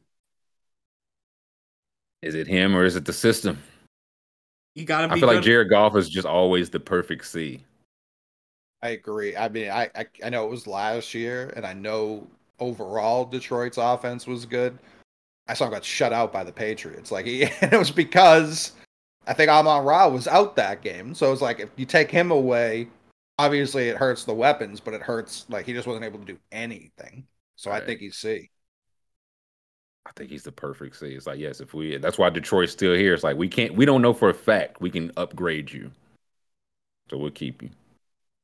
Is 2.23 2.35
it 2.35 2.47
him 2.47 2.77
or 2.77 2.85
is 2.85 2.97
it 2.97 3.05
the 3.05 3.13
system? 3.13 3.59
You 4.75 4.85
gotta 4.85 5.09
be. 5.09 5.15
I 5.15 5.19
feel 5.21 5.29
like 5.29 5.43
Jared 5.43 5.71
Goff 5.71 5.97
is 5.97 6.09
just 6.09 6.27
always 6.27 6.71
the 6.71 6.81
perfect 6.81 7.27
C. 7.27 7.65
I 8.83 8.91
agree. 8.91 9.37
I 9.37 9.49
mean, 9.49 9.71
I, 9.71 9.91
I 9.95 10.07
I 10.25 10.31
know 10.31 10.47
it 10.47 10.51
was 10.51 10.67
last 10.67 11.15
year, 11.15 11.53
and 11.57 11.67
I 11.67 11.73
know 11.73 12.27
overall 12.61 13.25
Detroit's 13.25 13.79
offense 13.79 14.27
was 14.27 14.47
good. 14.47 14.79
I 15.49 15.55
saw 15.55 15.65
him 15.65 15.73
got 15.73 15.85
shut 15.85 16.13
out 16.13 16.33
by 16.33 16.45
the 16.45 16.53
Patriots. 16.53 17.11
Like, 17.11 17.25
he, 17.27 17.43
it 17.63 17.79
was 17.79 17.91
because 17.91 18.73
I 19.27 19.35
think 19.35 19.51
Amon 19.51 19.85
Ra 19.85 20.09
was 20.09 20.29
out 20.29 20.57
that 20.57 20.83
game. 20.83 21.15
So 21.15 21.33
it's 21.33 21.43
like 21.43 21.61
if 21.61 21.71
you 21.77 21.87
take 21.87 22.11
him 22.11 22.31
away, 22.31 22.89
obviously 23.39 23.89
it 23.89 23.97
hurts 23.97 24.25
the 24.25 24.35
weapons, 24.35 24.81
but 24.81 24.95
it 24.95 25.03
hurts 25.03 25.47
like 25.49 25.67
he 25.67 25.73
just 25.73 25.87
wasn't 25.87 26.05
able 26.05 26.19
to 26.19 26.25
do 26.25 26.39
anything. 26.53 27.27
So 27.57 27.71
I 27.71 27.81
think 27.81 28.01
he's 28.01 28.17
C. 28.17 28.51
I 30.09 30.13
think 30.17 30.31
he's 30.31 30.43
the 30.43 30.53
perfect 30.53 30.97
C. 30.97 31.09
It's 31.09 31.27
like, 31.27 31.39
yes, 31.39 31.61
if 31.61 31.75
we 31.75 31.99
that's 31.99 32.19
why 32.19 32.31
Detroit's 32.31 32.73
still 32.73 32.95
here. 32.95 33.15
It's 33.15 33.23
like 33.23 33.37
we 33.37 33.49
can't 33.49 33.75
we 33.75 33.85
don't 33.85 34.03
know 34.03 34.15
for 34.15 34.31
a 34.31 34.35
fact 34.35 34.81
we 34.81 34.91
can 34.91 35.13
upgrade 35.17 35.71
you. 35.71 35.91
So 37.11 37.19
we'll 37.19 37.31
keep 37.31 37.63
you. 37.63 37.71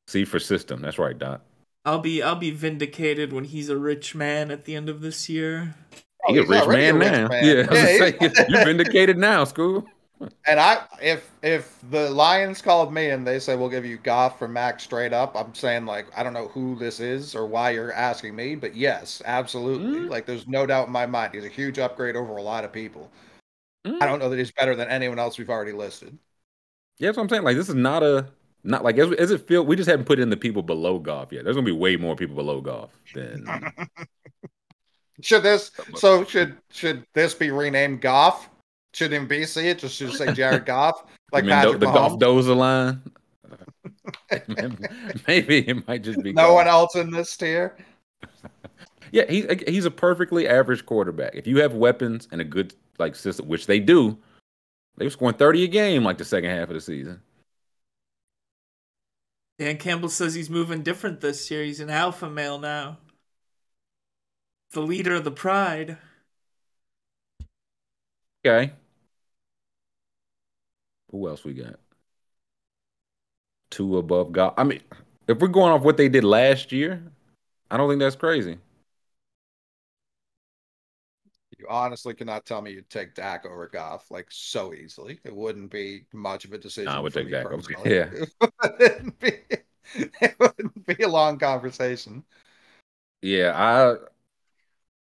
C 0.07 0.23
for 0.25 0.39
system. 0.39 0.81
That's 0.81 0.99
right, 0.99 1.17
Dot. 1.17 1.41
I'll 1.83 1.99
be 1.99 2.21
I'll 2.21 2.35
be 2.35 2.51
vindicated 2.51 3.33
when 3.33 3.45
he's 3.45 3.69
a 3.69 3.77
rich 3.77 4.15
man 4.15 4.51
at 4.51 4.65
the 4.65 4.75
end 4.75 4.89
of 4.89 5.01
this 5.01 5.27
year. 5.29 5.75
Oh, 6.27 6.33
He's 6.33 6.45
a 6.45 6.47
rich 6.47 6.61
already 6.61 6.87
a 6.89 6.93
man 6.93 6.99
rich 6.99 7.11
now. 7.13 7.27
man. 7.29 7.43
Yeah, 7.45 7.67
I 7.69 7.75
Yeah, 7.75 7.85
say, 7.85 8.17
you're 8.47 8.59
vindicated 8.65 9.17
now, 9.17 9.43
school. 9.43 9.87
And 10.47 10.59
I, 10.59 10.83
if 11.01 11.31
if 11.43 11.77
the 11.89 12.09
Lions 12.09 12.61
called 12.61 12.93
me 12.93 13.09
and 13.09 13.27
they 13.27 13.39
say 13.39 13.55
we'll 13.55 13.69
give 13.69 13.85
you 13.85 13.97
Goff 13.97 14.39
for 14.39 14.47
Max 14.47 14.83
straight 14.83 15.11
up, 15.11 15.35
I'm 15.35 15.53
saying 15.53 15.85
like 15.85 16.07
I 16.17 16.23
don't 16.23 16.33
know 16.33 16.47
who 16.47 16.75
this 16.75 16.99
is 16.99 17.35
or 17.35 17.45
why 17.45 17.71
you're 17.71 17.91
asking 17.91 18.35
me, 18.35 18.55
but 18.55 18.75
yes, 18.75 19.21
absolutely. 19.25 19.99
Mm. 19.99 20.09
Like 20.09 20.25
there's 20.25 20.47
no 20.47 20.65
doubt 20.65 20.87
in 20.87 20.93
my 20.93 21.05
mind 21.05 21.33
he's 21.33 21.43
a 21.43 21.49
huge 21.49 21.79
upgrade 21.79 22.15
over 22.15 22.37
a 22.37 22.41
lot 22.41 22.63
of 22.63 22.71
people. 22.71 23.11
Mm. 23.85 24.01
I 24.01 24.05
don't 24.05 24.19
know 24.19 24.29
that 24.29 24.37
he's 24.37 24.51
better 24.51 24.75
than 24.75 24.87
anyone 24.87 25.19
else 25.19 25.37
we've 25.37 25.49
already 25.49 25.73
listed. 25.73 26.17
Yeah, 26.97 27.09
that's 27.09 27.17
what 27.17 27.23
I'm 27.23 27.29
saying. 27.29 27.43
Like 27.43 27.57
this 27.57 27.69
is 27.69 27.75
not 27.75 28.01
a 28.01 28.27
not 28.63 28.83
like 28.83 28.97
as, 28.97 29.11
as 29.13 29.31
it 29.31 29.45
feel. 29.47 29.65
We 29.65 29.75
just 29.75 29.89
haven't 29.89 30.05
put 30.05 30.19
in 30.19 30.29
the 30.29 30.37
people 30.37 30.63
below 30.63 30.97
Goff 30.97 31.33
yet. 31.33 31.43
There's 31.43 31.57
gonna 31.57 31.65
be 31.65 31.73
way 31.73 31.97
more 31.97 32.15
people 32.15 32.35
below 32.35 32.61
Goff 32.61 32.91
than 33.13 33.45
Should 35.21 35.43
this 35.43 35.71
so 35.95 36.25
should 36.25 36.57
should 36.69 37.05
this 37.13 37.33
be 37.33 37.51
renamed 37.51 38.01
Goff? 38.01 38.49
Shouldn't 38.95 39.13
even 39.15 39.27
be 39.27 39.45
C. 39.45 39.67
It 39.67 39.79
just 39.79 39.95
should 39.95 40.13
say 40.13 40.31
Jared 40.31 40.65
Goff, 40.65 41.03
like 41.33 41.45
Patrick 41.45 41.81
the, 41.81 41.87
the 41.87 41.91
Goff 41.91 42.13
dozer 42.13 42.55
line. 42.55 43.01
Maybe 45.27 45.67
it 45.67 45.85
might 45.85 46.01
just 46.01 46.23
be 46.23 46.31
No 46.31 46.43
Goff. 46.43 46.53
one 46.53 46.67
else 46.69 46.95
in 46.95 47.11
this 47.11 47.35
tier. 47.35 47.75
Yeah, 49.11 49.29
he's 49.29 49.45
he's 49.67 49.83
a 49.83 49.91
perfectly 49.91 50.47
average 50.47 50.85
quarterback. 50.85 51.35
If 51.35 51.45
you 51.45 51.61
have 51.61 51.73
weapons 51.73 52.29
and 52.31 52.39
a 52.39 52.45
good 52.45 52.73
like 52.97 53.17
system, 53.17 53.49
which 53.49 53.67
they 53.67 53.81
do, 53.81 54.17
they 54.95 55.05
were 55.05 55.11
scoring 55.11 55.35
thirty 55.35 55.65
a 55.65 55.67
game 55.67 56.05
like 56.05 56.17
the 56.17 56.23
second 56.23 56.51
half 56.51 56.69
of 56.69 56.75
the 56.75 56.81
season. 56.81 57.21
Dan 59.59 59.75
Campbell 59.75 60.07
says 60.07 60.35
he's 60.35 60.49
moving 60.49 60.83
different 60.83 61.19
this 61.19 61.51
year. 61.51 61.65
He's 61.65 61.81
an 61.81 61.89
alpha 61.89 62.29
male 62.29 62.59
now. 62.59 62.99
The 64.71 64.81
leader 64.81 65.15
of 65.15 65.25
the 65.25 65.31
pride. 65.31 65.97
Okay. 68.45 68.71
Who 71.11 71.27
else 71.27 71.43
we 71.43 71.53
got? 71.53 71.79
Two 73.69 73.97
above 73.97 74.31
Goff. 74.31 74.53
I 74.57 74.63
mean, 74.63 74.81
if 75.27 75.39
we're 75.39 75.47
going 75.47 75.71
off 75.71 75.81
what 75.83 75.97
they 75.97 76.09
did 76.09 76.23
last 76.23 76.71
year, 76.71 77.03
I 77.69 77.77
don't 77.77 77.89
think 77.89 77.99
that's 77.99 78.15
crazy. 78.15 78.57
You 81.57 81.67
honestly 81.69 82.13
cannot 82.13 82.45
tell 82.45 82.61
me 82.61 82.71
you'd 82.71 82.89
take 82.89 83.15
Dak 83.15 83.45
over 83.45 83.67
Goff 83.67 84.11
like 84.11 84.27
so 84.29 84.73
easily. 84.73 85.19
It 85.23 85.35
wouldn't 85.35 85.71
be 85.71 86.05
much 86.13 86.45
of 86.45 86.53
a 86.53 86.57
decision. 86.57 86.89
I 86.89 86.99
would 86.99 87.13
take 87.13 87.31
Dak 87.31 87.45
over- 87.45 87.89
yeah. 87.89 88.09
it 88.63 88.79
wouldn't 88.79 89.19
be. 89.19 89.31
It 90.19 90.35
wouldn't 90.39 90.85
be 90.87 91.03
a 91.03 91.07
long 91.07 91.37
conversation. 91.37 92.23
Yeah, 93.21 93.53
I, 93.55 93.95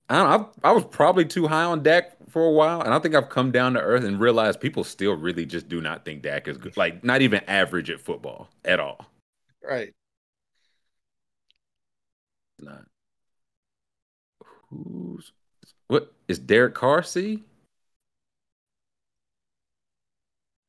I, 0.08 0.16
don't, 0.16 0.52
I, 0.62 0.68
I 0.68 0.72
was 0.72 0.84
probably 0.84 1.24
too 1.24 1.48
high 1.48 1.64
on 1.64 1.82
Dak 1.82 2.16
for 2.30 2.44
a 2.44 2.50
while, 2.50 2.80
and 2.82 2.94
I 2.94 2.98
think 2.98 3.14
I've 3.14 3.28
come 3.28 3.50
down 3.50 3.74
to 3.74 3.80
earth 3.80 4.04
and 4.04 4.20
realized 4.20 4.60
people 4.60 4.84
still 4.84 5.14
really 5.14 5.46
just 5.46 5.68
do 5.68 5.80
not 5.80 6.04
think 6.04 6.22
Dak 6.22 6.46
is 6.48 6.58
good, 6.58 6.76
like 6.76 7.02
not 7.02 7.22
even 7.22 7.40
average 7.48 7.90
at 7.90 8.00
football 8.00 8.48
at 8.64 8.78
all. 8.78 9.06
Right. 9.62 9.92
Not. 12.60 12.84
Who's 14.70 15.32
what 15.88 16.12
is 16.28 16.38
Derek 16.38 16.74
Carr? 16.74 17.02
See, 17.02 17.44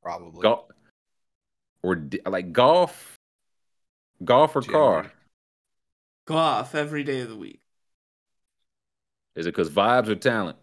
Probably. 0.07 0.41
Goff 0.41 0.63
or 1.83 2.01
like 2.25 2.53
Goff, 2.53 3.19
Goff 4.23 4.55
or 4.55 4.61
Jimmy. 4.61 4.73
Carr? 4.73 5.11
Go 6.25 6.35
off 6.37 6.75
every 6.75 7.03
day 7.03 7.19
of 7.19 7.29
the 7.29 7.35
week. 7.35 7.59
Is 9.37 9.45
it 9.45 9.51
because 9.55 9.69
vibes 9.69 10.07
or 10.07 10.15
talent? 10.15 10.57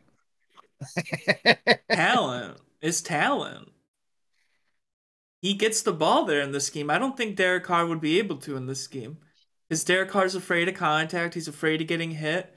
talent 1.93 2.59
is 2.83 3.01
talent. 3.01 3.71
He 5.41 5.55
gets 5.55 5.83
the 5.83 5.93
ball 5.93 6.25
there 6.25 6.41
in 6.41 6.51
this 6.51 6.67
scheme. 6.67 6.91
I 6.91 6.99
don't 6.99 7.17
think 7.17 7.37
Derek 7.37 7.63
Carr 7.63 7.87
would 7.87 8.01
be 8.01 8.19
able 8.19 8.37
to 8.39 8.57
in 8.57 8.67
this 8.67 8.83
scheme. 8.83 9.19
Because 9.69 9.85
Derek 9.85 10.11
Carr's 10.11 10.35
afraid 10.35 10.69
of 10.69 10.75
contact. 10.75 11.35
He's 11.35 11.47
afraid 11.47 11.81
of 11.83 11.87
getting 11.87 12.11
hit. 12.11 12.53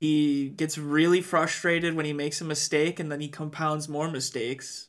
He 0.00 0.48
gets 0.48 0.76
really 0.76 1.20
frustrated 1.20 1.94
when 1.94 2.04
he 2.04 2.12
makes 2.12 2.40
a 2.40 2.44
mistake 2.44 2.98
and 2.98 3.12
then 3.12 3.20
he 3.20 3.28
compounds 3.28 3.88
more 3.88 4.10
mistakes. 4.10 4.88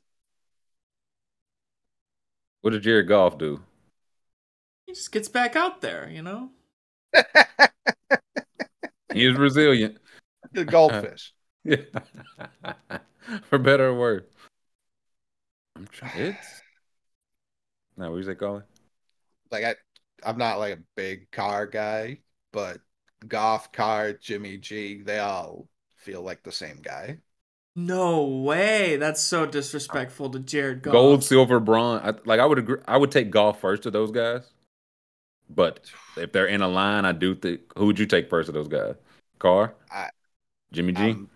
What 2.61 2.71
did 2.71 2.81
Jared 2.81 3.07
Goff 3.07 3.37
do? 3.37 3.61
He 4.87 4.93
just 4.93 5.11
gets 5.11 5.27
back 5.27 5.55
out 5.55 5.81
there, 5.81 6.09
you 6.09 6.23
know? 6.23 6.49
He 9.13 9.25
is 9.25 9.37
resilient. 9.37 9.97
the 10.53 10.65
goldfish. 10.65 11.33
Yeah. 11.63 11.77
For 13.49 13.59
better 13.59 13.87
or 13.89 13.95
worse. 13.95 14.23
I'm 15.75 15.87
trying. 15.87 16.11
It's. 16.17 16.61
Now, 17.97 18.09
what 18.09 18.17
you 18.17 18.23
say, 18.23 18.35
Colin? 18.35 18.63
Like 19.51 19.63
I, 19.63 19.75
I'm 20.23 20.37
not 20.37 20.59
like 20.59 20.77
a 20.77 20.81
big 20.95 21.29
Carr 21.31 21.67
guy, 21.67 22.19
but 22.51 22.79
Goff 23.27 23.71
Carr, 23.71 24.13
Jimmy 24.13 24.57
G, 24.57 25.01
they 25.01 25.19
all 25.19 25.67
feel 25.97 26.21
like 26.21 26.41
the 26.43 26.51
same 26.51 26.79
guy. 26.81 27.17
No 27.75 28.25
way. 28.25 28.97
That's 28.97 29.21
so 29.21 29.45
disrespectful 29.45 30.29
to 30.31 30.39
Jared 30.39 30.81
Goff. 30.81 30.93
Gold, 30.93 31.23
silver, 31.23 31.59
bronze. 31.59 32.01
I, 32.03 32.13
like 32.25 32.39
I 32.39 32.45
would 32.45 32.59
agree. 32.59 32.79
I 32.87 32.97
would 32.97 33.11
take 33.11 33.29
Goff 33.31 33.61
first 33.61 33.85
of 33.85 33.93
those 33.93 34.11
guys. 34.11 34.49
But 35.49 35.81
if 36.17 36.31
they're 36.31 36.47
in 36.47 36.61
a 36.61 36.67
line, 36.67 37.05
I 37.05 37.11
do 37.11 37.35
think. 37.35 37.61
Who 37.77 37.85
would 37.87 37.99
you 37.99 38.05
take 38.05 38.29
first 38.29 38.49
of 38.49 38.55
those 38.55 38.67
guys? 38.67 38.95
Carr. 39.39 39.73
I- 39.91 40.09
Jimmy 40.73 40.93
G. 40.93 41.01
Um, 41.11 41.29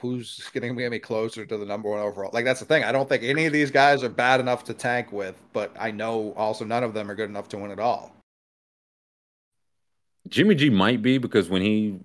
who's 0.00 0.48
going 0.52 0.74
to 0.74 0.80
get 0.80 0.90
me 0.90 0.98
closer 0.98 1.44
to 1.44 1.56
the 1.56 1.66
number 1.66 1.90
one 1.90 2.00
overall? 2.00 2.30
Like 2.32 2.44
that's 2.44 2.60
the 2.60 2.66
thing. 2.66 2.84
I 2.84 2.92
don't 2.92 3.08
think 3.08 3.22
any 3.22 3.46
of 3.46 3.52
these 3.52 3.70
guys 3.70 4.02
are 4.02 4.08
bad 4.08 4.40
enough 4.40 4.64
to 4.64 4.74
tank 4.74 5.12
with, 5.12 5.40
but 5.52 5.74
I 5.78 5.90
know 5.90 6.32
also 6.36 6.64
none 6.64 6.84
of 6.84 6.94
them 6.94 7.10
are 7.10 7.14
good 7.14 7.28
enough 7.28 7.48
to 7.50 7.58
win 7.58 7.70
it 7.70 7.78
all. 7.78 8.14
Jimmy 10.28 10.54
G 10.54 10.70
might 10.70 11.02
be 11.02 11.18
because 11.18 11.48
when 11.48 11.62
he 11.62 12.00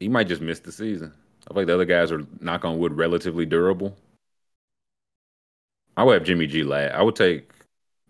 he 0.00 0.08
might 0.08 0.28
just 0.28 0.42
miss 0.42 0.60
the 0.60 0.72
season. 0.72 1.12
I 1.48 1.54
feel 1.54 1.62
like 1.62 1.66
the 1.66 1.74
other 1.74 1.84
guys 1.84 2.10
are 2.12 2.22
knock 2.40 2.64
on 2.64 2.78
wood 2.78 2.96
relatively 2.96 3.46
durable. 3.46 3.96
I 5.96 6.04
would 6.04 6.14
have 6.14 6.24
Jimmy 6.24 6.46
G 6.46 6.64
last. 6.64 6.94
I 6.94 7.02
would 7.02 7.16
take 7.16 7.50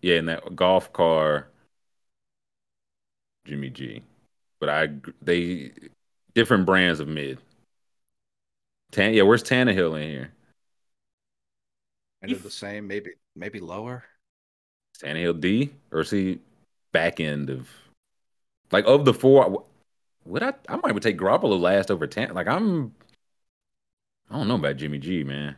yeah 0.00 0.16
in 0.16 0.26
that 0.26 0.54
Goff 0.54 0.92
Carr. 0.92 1.48
Jimmy 3.44 3.70
G, 3.70 4.02
but 4.60 4.68
I 4.68 4.90
they 5.20 5.72
different 6.34 6.66
brands 6.66 7.00
of 7.00 7.08
mid. 7.08 7.38
Tan 8.90 9.14
yeah, 9.14 9.22
where's 9.22 9.42
Tannehill 9.42 10.00
in 10.00 10.08
here? 10.08 10.32
And 12.20 12.30
You 12.30 12.36
they're 12.36 12.44
the 12.44 12.50
same, 12.50 12.86
maybe 12.86 13.10
maybe 13.34 13.60
lower. 13.60 14.04
Is 14.94 15.02
Tannehill 15.02 15.40
D 15.40 15.72
or 15.90 16.00
is 16.00 16.10
he 16.10 16.40
back 16.92 17.20
end 17.20 17.50
of 17.50 17.68
like 18.70 18.84
of 18.86 19.04
the 19.04 19.14
four? 19.14 19.64
Would 20.24 20.42
I? 20.42 20.52
I 20.68 20.76
might 20.76 20.92
would 20.92 21.02
take 21.02 21.18
Garoppolo 21.18 21.58
last 21.58 21.90
over 21.90 22.06
Tan. 22.06 22.34
Like 22.34 22.46
I'm. 22.46 22.94
I 24.30 24.36
don't 24.38 24.48
know 24.48 24.54
about 24.54 24.76
Jimmy 24.76 24.98
G, 24.98 25.24
man. 25.24 25.56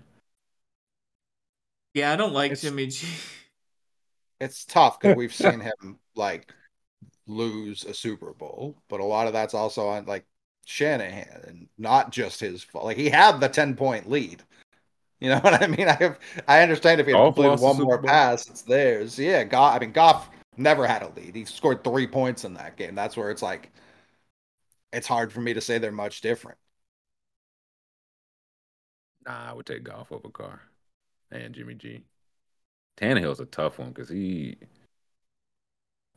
Yeah, 1.93 2.13
I 2.13 2.17
don't 2.17 2.33
like 2.33 2.53
It's- 2.53 2.63
Jimmy 2.63 2.87
G. 2.89 3.07
It's 4.41 4.65
tough 4.65 4.99
because 4.99 5.17
we've 5.17 5.33
seen 5.35 5.61
him 5.61 5.99
like 6.17 6.53
lose 7.27 7.85
a 7.85 7.95
Super 7.95 8.35
Bowl, 8.35 8.77
but 8.89 9.01
a 9.01 9.05
lot 9.05 9.27
of 9.29 9.33
that's 9.33 9.55
also 9.55 9.89
on 9.89 10.07
like 10.07 10.27
Shanahan 10.65 11.43
and 11.47 11.69
not 11.79 12.11
just 12.11 12.41
his 12.41 12.63
fault. 12.63 12.85
Like 12.85 12.97
he 12.97 13.09
had 13.09 13.41
the 13.41 13.49
10 13.49 13.77
point 13.77 14.09
lead. 14.09 14.43
You 15.21 15.31
know 15.31 15.39
what 15.41 15.63
I 15.63 15.67
mean? 15.67 15.89
I 15.89 15.95
have 15.95 16.19
I 16.49 16.63
understand 16.63 17.01
if 17.01 17.07
he 17.07 17.13
had 17.13 17.19
Goff 17.19 17.35
completed 17.35 17.61
one 17.61 17.81
more 17.81 18.03
pass, 18.03 18.49
it's 18.49 18.63
theirs. 18.63 19.19
Yeah, 19.19 19.45
Goff 19.45 19.77
I 19.77 19.79
mean 19.79 19.93
Goff 19.93 20.31
never 20.57 20.87
had 20.87 21.03
a 21.03 21.09
lead. 21.17 21.35
He 21.35 21.45
scored 21.45 21.85
three 21.85 22.07
points 22.07 22.45
in 22.45 22.55
that 22.55 22.77
game. 22.77 22.95
That's 22.95 23.17
where 23.17 23.31
it's 23.31 23.43
like 23.43 23.73
it's 24.93 25.07
hard 25.07 25.33
for 25.33 25.41
me 25.41 25.55
to 25.55 25.61
say 25.61 25.79
they're 25.79 25.93
much 25.93 26.21
different. 26.21 26.59
Nah, 29.27 29.51
I 29.51 29.53
would 29.53 29.67
take 29.67 29.85
Goff 29.85 30.13
over 30.13 30.29
Carr 30.29 30.61
and 31.31 31.55
Jimmy 31.55 31.75
G. 31.75 32.05
Tannehill's 32.97 33.41
a 33.41 33.47
tough 33.47 33.79
one 33.79 33.89
because 33.89 34.09
he 34.09 34.57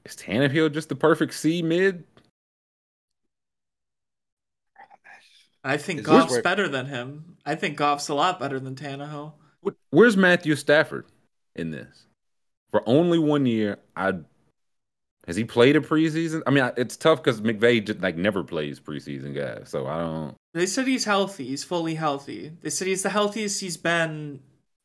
is 0.06 0.16
Tannehill 0.16 0.74
just 0.74 0.90
the 0.90 0.96
perfect 0.96 1.34
C 1.34 1.62
mid. 1.62 2.04
I 5.68 5.78
think 5.78 6.00
Is 6.00 6.06
Goff's 6.06 6.40
better 6.40 6.68
than 6.68 6.86
him. 6.86 7.38
I 7.46 7.56
think 7.56 7.78
Goff's 7.78 8.10
a 8.10 8.16
lot 8.16 8.40
better 8.40 8.60
than 8.60 8.76
Tannehill. 8.76 9.34
Where's 9.90 10.16
Matthew 10.16 10.56
Stafford 10.56 11.06
in 11.56 11.72
this? 11.72 12.06
For 12.72 12.82
only 12.88 13.20
one 13.20 13.46
year, 13.46 13.80
I 13.96 14.14
has 15.28 15.36
he 15.36 15.44
played 15.44 15.76
a 15.76 15.82
preseason? 15.82 16.42
I 16.48 16.52
mean, 16.52 16.72
it's 16.78 16.96
tough 16.96 17.22
because 17.22 17.42
McVay 17.42 17.86
just 17.86 18.00
like 18.00 18.16
never 18.16 18.46
plays 18.46 18.80
preseason 18.80 19.36
guys, 19.36 19.70
so 19.70 19.86
I 19.86 20.00
don't. 20.00 20.36
They 20.54 20.66
said 20.66 20.88
he's 20.88 21.04
healthy. 21.04 21.48
He's 21.48 21.66
fully 21.66 21.96
healthy. 21.96 22.54
They 22.62 22.70
said 22.70 22.88
he's 22.88 23.04
the 23.04 23.10
healthiest 23.10 23.60
he's 23.60 23.76
been 23.76 24.40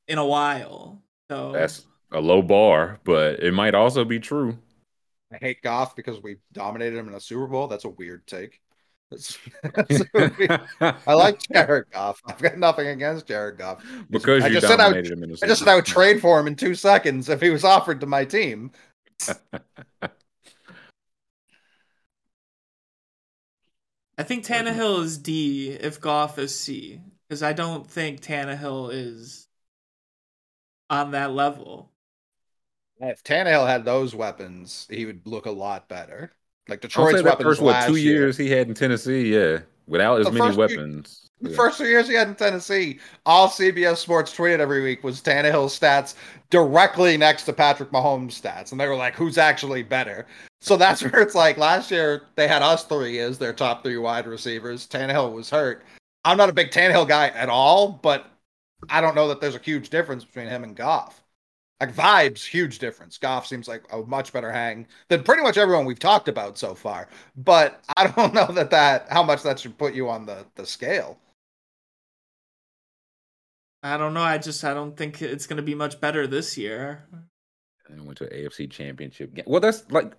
in 0.09 0.19
a 0.19 0.27
while. 0.27 1.01
So 1.31 1.53
That's 1.53 1.87
a 2.11 2.21
low 2.21 2.43
bar, 2.43 2.99
but 3.05 3.41
it 3.41 3.55
might 3.55 3.77
also 3.77 4.05
be 4.05 4.19
true. 4.19 4.59
I 5.33 5.37
hate 5.37 5.63
Goff 5.63 5.95
because 5.95 6.21
we 6.21 6.39
dominated 6.53 6.99
him 6.99 7.09
in 7.09 7.15
a 7.15 7.21
Super 7.21 7.47
Bowl. 7.47 7.69
That's 7.69 7.85
a 7.85 7.91
weird 7.91 8.27
take. 8.27 8.62
I 10.81 11.15
like 11.15 11.41
Jared 11.53 11.87
Goff. 11.91 12.21
I've 12.27 12.41
got 12.41 12.59
nothing 12.59 12.89
against 12.89 13.27
Jared 13.27 13.59
Goff. 13.59 13.85
because 14.11 14.45
I 14.45 14.49
you 14.49 14.55
just 14.55 14.67
said 14.67 14.81
I 14.81 14.89
would- 14.89 15.07
him 15.07 15.23
in 15.23 15.33
I 15.43 15.47
just 15.47 15.61
said 15.61 15.69
I 15.69 15.75
would 15.77 15.87
trade 15.87 16.21
for 16.21 16.39
him 16.39 16.47
in 16.47 16.57
two 16.57 16.75
seconds 16.75 17.29
if 17.29 17.41
he 17.41 17.51
was 17.51 17.65
offered 17.65 18.01
to 18.01 18.07
my 18.07 18.25
team. 18.25 18.71
I 24.19 24.25
think 24.25 24.45
Tannehill 24.45 25.03
is 25.03 25.19
D 25.19 25.71
if 25.71 26.01
Goff 26.01 26.39
is 26.39 26.59
C. 26.59 27.01
Because 27.29 27.43
I 27.43 27.53
don't 27.55 27.91
think 27.91 28.21
Tannehill 28.21 28.91
is 28.93 29.49
on 30.91 31.13
that 31.13 31.33
level. 31.33 31.91
If 33.01 33.25
Tannehill 33.25 33.67
had 33.67 33.85
those 33.85 34.15
weapons, 34.15 34.87
he 34.91 35.07
would 35.07 35.27
look 35.27 35.47
a 35.47 35.51
lot 35.51 35.89
better. 35.89 36.31
Like 36.69 36.81
Detroit's 36.81 37.17
that 37.17 37.25
weapons 37.25 37.45
first 37.45 37.61
what 37.61 37.73
last 37.73 37.89
two 37.89 37.97
year. 37.97 38.15
years 38.15 38.37
he 38.37 38.51
had 38.51 38.69
in 38.69 38.75
Tennessee, 38.75 39.35
yeah, 39.35 39.59
without 39.87 40.21
as 40.21 40.27
The 40.27 40.33
many 40.33 40.51
few- 40.51 40.59
weapons. 40.59 41.19
The 41.41 41.51
first 41.51 41.77
two 41.79 41.87
years 41.87 42.07
he 42.07 42.15
had 42.15 42.29
in 42.29 42.37
Tennessee, 42.37 43.01
all 43.27 43.49
CBS 43.49 43.97
Sports 43.97 44.33
tweeted 44.33 44.61
every 44.61 44.81
week 44.81 45.03
was 45.03 45.21
Tannehill's 45.21 45.77
stats 45.77 46.15
directly 46.51 47.17
next 47.17 47.43
to 47.45 47.53
Patrick 47.53 47.91
Mahomes' 47.91 48.41
stats. 48.41 48.71
And 48.71 48.81
they 48.81 48.87
were 48.87 48.95
like, 48.95 49.17
who's 49.17 49.39
actually 49.39 49.83
better? 49.83 50.27
So 50.61 50.77
that's 50.77 51.03
where 51.13 51.21
it's 51.21 51.35
like 51.35 51.57
last 51.59 51.91
year 51.91 52.23
they 52.37 52.47
had 52.47 52.63
us 52.63 52.85
three 52.85 53.19
as 53.19 53.39
their 53.39 53.53
top 53.53 53.83
three 53.83 53.97
wide 53.97 54.29
receivers. 54.29 54.87
Tannehill 54.87 55.33
was 55.33 55.51
hurt. 55.51 55.83
I'm 56.25 56.37
not 56.37 56.49
a 56.49 56.53
big 56.53 56.71
Tannehill 56.71 57.09
guy 57.09 57.29
at 57.31 57.49
all, 57.49 57.99
but 58.03 58.27
I 58.89 59.01
don't 59.01 59.17
know 59.17 59.27
that 59.27 59.41
there's 59.41 59.57
a 59.57 59.61
huge 59.61 59.91
difference 59.91 60.25
between 60.25 60.47
him 60.47 60.63
and 60.63 60.77
Goff. 60.77 61.22
Like 61.83 61.97
vibes, 61.97 62.47
huge 62.47 62.79
difference. 62.79 63.19
Goff 63.19 63.45
seems 63.45 63.67
like 63.67 63.83
a 63.93 64.03
much 64.03 64.33
better 64.33 64.53
hang 64.53 64.87
than 65.09 65.25
pretty 65.25 65.43
much 65.43 65.59
everyone 65.59 65.85
we've 65.85 65.99
talked 65.99 66.29
about 66.29 66.57
so 66.57 66.77
far. 66.77 67.09
But 67.37 67.83
I 67.97 68.07
don't 68.07 68.33
know 68.33 68.47
that 68.53 68.71
that 68.71 69.09
how 69.11 69.25
much 69.25 69.43
that 69.43 69.59
should 69.59 69.77
put 69.77 69.93
you 69.93 70.09
on 70.09 70.25
the 70.25 70.47
the 70.55 70.65
scale. 70.65 71.19
I 73.83 73.97
don't 73.97 74.15
know. 74.15 74.23
I 74.23 74.39
just 74.39 74.63
I 74.63 74.75
don't 74.75 74.97
think 74.97 75.21
it's 75.21 75.49
gonna 75.49 75.61
be 75.61 75.75
much 75.75 76.01
better 76.01 76.25
this 76.29 76.57
year. 76.57 77.05
and 77.89 78.07
went 78.07 78.19
to 78.19 78.33
an 78.33 78.49
AFC 78.49 78.71
championship 78.71 79.35
game. 79.35 79.45
Well, 79.49 79.61
that's 79.61 79.83
like 79.91 80.13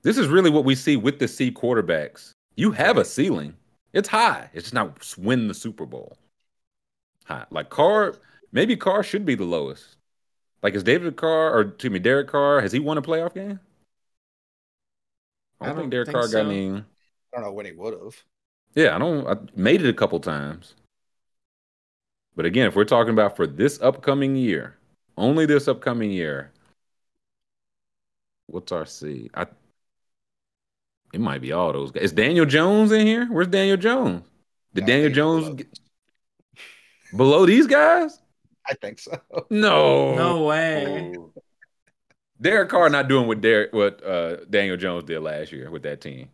this 0.00 0.16
is 0.16 0.28
really 0.28 0.48
what 0.48 0.64
we 0.64 0.74
see 0.74 0.96
with 0.96 1.18
the 1.18 1.28
C 1.28 1.50
quarterbacks. 1.50 2.32
You 2.56 2.70
have 2.70 2.96
a 2.96 3.04
ceiling. 3.04 3.58
It's 3.92 4.08
high. 4.08 4.48
It's 4.54 4.64
just 4.64 4.74
not 4.74 5.14
win 5.18 5.48
the 5.48 5.54
Super 5.54 5.84
Bowl. 5.84 6.16
High. 7.26 7.44
Like 7.50 7.68
Carr, 7.68 8.14
maybe 8.52 8.74
Carr 8.74 9.02
should 9.02 9.26
be 9.26 9.34
the 9.34 9.44
lowest. 9.44 9.97
Like 10.62 10.74
is 10.74 10.82
David 10.82 11.16
Carr 11.16 11.56
or 11.56 11.64
to 11.64 11.90
me 11.90 11.98
Derek 11.98 12.28
Carr, 12.28 12.60
has 12.60 12.72
he 12.72 12.78
won 12.78 12.98
a 12.98 13.02
playoff 13.02 13.34
game? 13.34 13.60
I 15.60 15.66
don't, 15.66 15.72
I 15.72 15.74
don't 15.74 15.82
think 15.82 15.90
Derek 15.92 16.06
think 16.08 16.14
Carr 16.14 16.28
so. 16.28 16.42
got 16.42 16.50
any. 16.50 16.70
I 16.70 16.82
don't 17.32 17.42
know 17.42 17.52
when 17.52 17.66
he 17.66 17.72
would 17.72 17.94
have. 17.94 18.22
Yeah, 18.74 18.94
I 18.94 18.98
don't. 18.98 19.26
I 19.26 19.36
made 19.56 19.82
it 19.82 19.88
a 19.88 19.94
couple 19.94 20.20
times. 20.20 20.74
But 22.36 22.46
again, 22.46 22.68
if 22.68 22.76
we're 22.76 22.84
talking 22.84 23.12
about 23.12 23.36
for 23.36 23.46
this 23.46 23.80
upcoming 23.80 24.36
year, 24.36 24.76
only 25.16 25.46
this 25.46 25.66
upcoming 25.66 26.10
year, 26.10 26.52
what's 28.46 28.72
our 28.72 28.86
C? 28.86 29.30
I. 29.34 29.46
It 31.12 31.20
might 31.20 31.40
be 31.40 31.52
all 31.52 31.72
those 31.72 31.90
guys. 31.90 32.04
Is 32.04 32.12
Daniel 32.12 32.44
Jones 32.44 32.92
in 32.92 33.06
here? 33.06 33.26
Where's 33.26 33.48
Daniel 33.48 33.78
Jones? 33.78 34.24
Did 34.74 34.84
I 34.84 34.86
Daniel 34.86 35.10
Jones 35.10 35.44
below. 35.44 35.54
get 35.56 35.80
below 37.16 37.46
these 37.46 37.66
guys? 37.66 38.20
I 38.68 38.74
think 38.74 38.98
so. 38.98 39.18
No. 39.50 40.14
No 40.14 40.44
way. 40.44 41.14
Derek 42.40 42.68
Carr 42.68 42.88
not 42.88 43.08
doing 43.08 43.26
what 43.26 43.40
Derek 43.40 43.72
what 43.72 44.04
uh, 44.04 44.44
Daniel 44.44 44.76
Jones 44.76 45.04
did 45.04 45.20
last 45.20 45.50
year 45.50 45.70
with 45.70 45.82
that 45.82 46.00
team. 46.00 46.28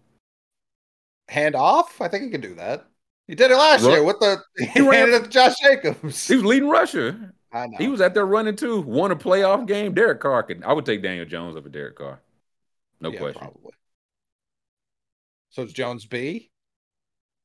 Hand 1.29 1.55
off? 1.55 2.01
I 2.01 2.09
think 2.09 2.25
he 2.25 2.31
can 2.31 2.43
do 2.43 2.55
that. 2.57 2.87
He 3.27 3.35
did 3.35 3.51
it 3.51 3.57
last 3.57 3.85
Ru- 3.85 3.91
year 3.93 4.03
with 4.05 4.19
the 4.21 4.37
he 4.59 4.67
He 4.67 4.81
ran- 4.81 4.93
handed 5.09 5.15
it 5.15 5.25
to 5.25 5.31
Josh 5.31 5.55
Jacobs. 5.63 6.29
He 6.29 6.35
was 6.37 6.45
leading 6.45 6.69
Russia. 6.69 7.33
I 7.53 7.69
know. 7.69 7.79
He 7.79 7.89
was 7.89 8.01
out 8.03 8.13
there 8.13 8.27
running 8.27 8.57
too. 8.57 8.83
Won 8.83 9.13
a 9.13 9.17
playoff 9.17 9.67
game. 9.67 9.95
Derek 9.95 10.21
Carr 10.21 10.43
could. 10.43 10.63
I 10.65 10.73
would 10.75 10.85
take 10.85 11.03
Daniel 11.03 11.25
Jones 11.25 11.57
over 11.57 11.69
Derek 11.71 11.97
Carr. 11.97 12.21
No 13.01 13.11
Yeah, 13.11 13.19
question. 13.21 13.41
Probably. 13.41 13.73
So 15.51 15.63
it's 15.63 15.73
Jones 15.73 16.05
B. 16.05 16.51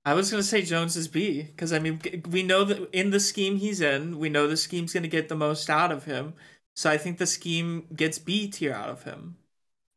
I 0.05 0.13
was 0.13 0.31
gonna 0.31 0.43
say 0.43 0.61
Jones 0.61 0.95
is 0.95 1.07
B 1.07 1.43
because 1.43 1.73
I 1.73 1.79
mean 1.79 2.01
we 2.29 2.43
know 2.43 2.63
that 2.63 2.89
in 2.93 3.09
the 3.11 3.19
scheme 3.19 3.57
he's 3.57 3.81
in, 3.81 4.17
we 4.17 4.29
know 4.29 4.47
the 4.47 4.57
scheme's 4.57 4.93
gonna 4.93 5.07
get 5.07 5.29
the 5.29 5.35
most 5.35 5.69
out 5.69 5.91
of 5.91 6.05
him. 6.05 6.33
So 6.75 6.89
I 6.89 6.97
think 6.97 7.17
the 7.17 7.27
scheme 7.27 7.87
gets 7.95 8.19
B 8.19 8.49
tier 8.49 8.73
out 8.73 8.89
of 8.89 9.03
him. 9.03 9.35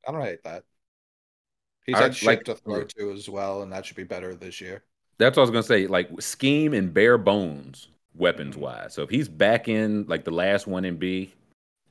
I 0.07 0.13
don't 0.13 0.23
hate 0.23 0.43
that. 0.45 0.65
He's 1.87 1.97
I 1.97 2.03
had 2.03 2.17
shit 2.17 2.27
like- 2.27 2.45
to 2.45 2.55
throw 2.57 2.85
to 2.85 3.13
as 3.13 3.29
well, 3.29 3.63
and 3.63 3.73
that 3.73 3.87
should 3.87 3.97
be 3.97 4.05
better 4.05 4.35
this 4.35 4.61
year. 4.61 4.83
That's 5.19 5.37
what 5.37 5.43
I 5.43 5.45
was 5.45 5.51
gonna 5.51 5.63
say. 5.63 5.87
Like 5.87 6.09
scheme 6.21 6.75
and 6.75 6.93
bare 6.93 7.19
bones, 7.19 7.89
weapons 8.15 8.57
wise. 8.57 8.95
So 8.95 9.03
if 9.03 9.11
he's 9.11 9.29
back 9.29 9.69
in 9.69 10.07
like 10.09 10.25
the 10.25 10.31
last 10.33 10.67
one 10.67 10.85
in 10.85 10.97
B, 10.97 11.33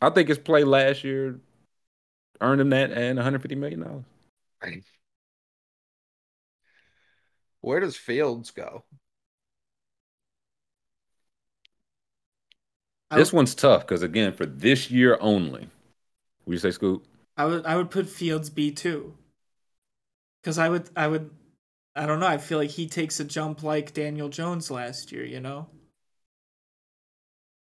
I 0.02 0.10
think 0.10 0.28
his 0.28 0.38
play 0.38 0.64
last 0.64 1.04
year 1.04 1.40
earned 2.42 2.60
him 2.60 2.70
that 2.72 2.92
and 2.92 3.18
150 3.18 3.56
million 3.56 3.82
dollars. 3.82 4.04
Where 7.62 7.80
does 7.80 7.96
Fields 7.96 8.52
go? 8.52 8.84
I 13.10 13.18
This 13.18 13.32
would, 13.32 13.38
one's 13.38 13.56
tough 13.56 13.82
because 13.82 14.04
again, 14.04 14.34
for 14.34 14.46
this 14.46 14.90
year 14.92 15.18
only. 15.22 15.70
Would 16.46 16.54
you 16.54 16.60
say 16.60 16.70
Scoob? 16.70 17.04
I 17.38 17.46
would 17.46 17.66
I 17.66 17.76
would 17.76 17.92
put 17.92 18.08
Fields 18.08 18.50
B 18.50 18.72
two. 18.72 19.18
Cause 20.44 20.58
I 20.58 20.70
would 20.70 20.90
I 20.96 21.08
would 21.08 21.30
I 21.96 22.06
don't 22.06 22.20
know, 22.20 22.28
I 22.28 22.38
feel 22.38 22.58
like 22.58 22.70
he 22.72 22.88
takes 22.88 23.20
a 23.20 23.26
jump 23.26 23.64
like 23.64 23.94
Daniel 23.94 24.30
Jones 24.30 24.72
last 24.72 25.12
year, 25.12 25.26
you 25.26 25.40
know? 25.42 25.68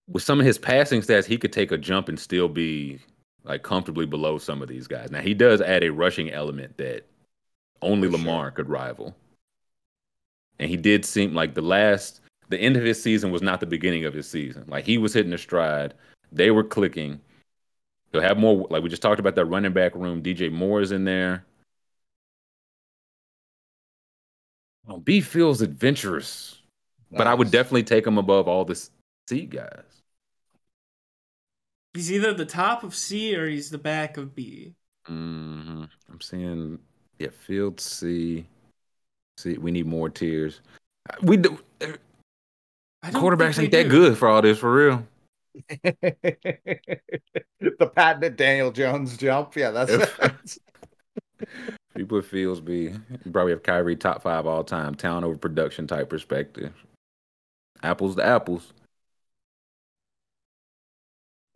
With 0.08 0.24
some 0.24 0.40
of 0.40 0.46
his 0.46 0.58
passing 0.58 1.02
stats, 1.02 1.26
he 1.26 1.38
could 1.38 1.54
take 1.54 1.72
a 1.72 1.78
jump 1.78 2.10
and 2.10 2.20
still 2.20 2.48
be 2.48 3.00
like 3.44 3.64
comfortably 3.64 4.06
below 4.06 4.38
some 4.38 4.62
of 4.62 4.68
these 4.68 4.88
guys. 4.88 5.12
Now 5.12 5.22
he 5.22 5.34
does 5.34 5.62
add 5.62 5.84
a 5.84 5.92
rushing 5.92 6.32
element 6.32 6.78
that 6.78 7.06
only 7.82 8.08
For 8.08 8.18
sure. 8.18 8.20
Lamar 8.20 8.52
could 8.52 8.70
rival. 8.70 9.16
And 10.60 10.70
he 10.70 10.78
did 10.78 11.06
seem 11.06 11.34
like 11.34 11.54
the 11.54 11.62
last 11.62 12.22
the 12.50 12.58
end 12.60 12.78
of 12.78 12.84
his 12.84 13.02
season 13.02 13.32
was 13.32 13.42
not 13.42 13.60
the 13.60 13.66
beginning 13.66 14.06
of 14.06 14.14
his 14.14 14.30
season. 14.30 14.66
Like 14.68 14.86
he 14.86 14.98
was 14.98 15.14
hitting 15.14 15.34
a 15.34 15.38
stride. 15.38 15.94
They 16.32 16.52
were 16.52 16.64
clicking. 16.64 17.20
He'll 18.12 18.22
have 18.22 18.38
more 18.38 18.68
like 18.70 18.84
we 18.84 18.90
just 18.90 19.02
talked 19.02 19.20
about 19.20 19.36
that 19.36 19.46
running 19.46 19.74
back 19.74 19.96
room. 19.96 20.22
DJ 20.22 20.50
Moore 20.52 20.82
is 20.82 20.92
in 20.92 21.06
there. 21.06 21.46
Oh, 24.88 24.98
B 24.98 25.22
feels 25.22 25.62
adventurous, 25.62 26.62
but 27.12 27.28
I 27.28 27.34
would 27.34 27.52
definitely 27.52 27.84
take 27.84 28.08
him 28.08 28.18
above 28.18 28.48
all 28.48 28.64
the 28.66 28.76
C 29.28 29.46
guys. 29.46 30.02
He's 31.94 32.12
either 32.12 32.34
the 32.34 32.46
top 32.46 32.84
of 32.84 32.96
C 32.96 33.36
or 33.36 33.46
he's 33.48 33.72
the 33.72 33.78
back 33.78 34.16
of 34.16 34.34
B. 34.36 34.76
hmm 35.06 35.86
I'm 36.10 36.22
seeing, 36.22 36.80
yeah, 37.20 37.30
Field 37.30 37.80
C. 37.80 38.48
See, 39.38 39.58
we 39.58 39.72
need 39.72 39.86
more 39.86 40.10
tiers. 40.10 40.62
We 41.22 41.38
do, 41.38 41.60
quarterbacks 43.06 43.62
ain't 43.62 43.72
that 43.72 43.84
do. 43.84 43.90
good 43.90 44.18
for 44.18 44.28
all 44.28 44.42
this, 44.42 44.58
for 44.58 44.74
real. 44.74 45.08
the 45.84 46.98
patented 47.96 48.36
Daniel 48.36 48.72
Jones 48.72 49.18
jump. 49.18 49.56
Yeah, 49.56 49.72
that's 49.72 49.92
If- 49.92 50.60
People 51.96 52.18
at 52.20 52.26
Fields 52.26 52.62
B. 52.62 52.92
You 53.26 53.32
probably 53.32 53.52
have 53.52 53.64
Kyrie 53.64 53.96
top 53.96 54.24
five 54.24 54.46
all 54.46 54.64
time, 54.64 54.96
town 54.96 55.24
over 55.24 55.38
production 55.38 55.88
type 55.88 56.10
perspective. 56.10 56.74
Apples 57.84 58.16
to 58.16 58.26
apples. 58.26 58.74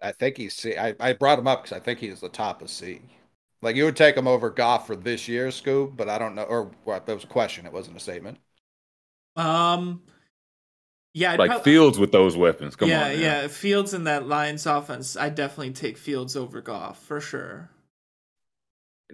I 0.02 0.12
think 0.12 0.38
he's 0.38 0.56
C. 0.56 0.76
I, 0.78 0.96
I 1.00 1.14
brought 1.14 1.40
him 1.40 1.48
up 1.48 1.64
because 1.64 1.78
I 1.78 1.80
think 1.80 2.00
he's 2.00 2.22
the 2.22 2.30
top 2.30 2.62
of 2.62 2.70
C. 2.70 3.02
Like 3.62 3.76
you 3.76 3.86
would 3.86 3.96
take 3.96 4.18
him 4.18 4.28
over 4.28 4.50
Goff 4.50 4.88
for 4.88 4.96
this 4.96 5.28
year, 5.28 5.48
Scoob, 5.50 5.96
but 5.96 6.10
I 6.10 6.18
don't 6.18 6.36
know. 6.36 6.44
Or 6.44 6.72
what? 6.84 7.06
That 7.06 7.14
was 7.14 7.24
a 7.24 7.28
question. 7.28 7.66
It 7.66 7.74
wasn't 7.74 7.98
a 7.98 8.00
statement. 8.00 8.38
Um 9.36 10.02
yeah, 11.14 11.34
I'd 11.34 11.40
like 11.40 11.52
prob- 11.52 11.64
Fields 11.64 12.00
with 12.00 12.12
those 12.12 12.38
weapons. 12.38 12.76
Come 12.76 12.90
yeah, 12.90 13.06
on. 13.06 13.12
now. 13.14 13.20
yeah. 13.20 13.48
Fields 13.48 13.94
in 13.94 14.06
that 14.06 14.28
Lions 14.28 14.66
offense, 14.66 15.18
I 15.18 15.30
definitely 15.30 15.74
take 15.74 15.98
Fields 15.98 16.36
over 16.36 16.62
Goff 16.62 17.04
for 17.04 17.20
sure. 17.20 17.70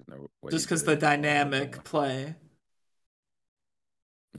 No 0.07 0.29
Just 0.51 0.65
because 0.65 0.83
the 0.83 0.95
dynamic 0.95 1.83
play. 1.83 2.35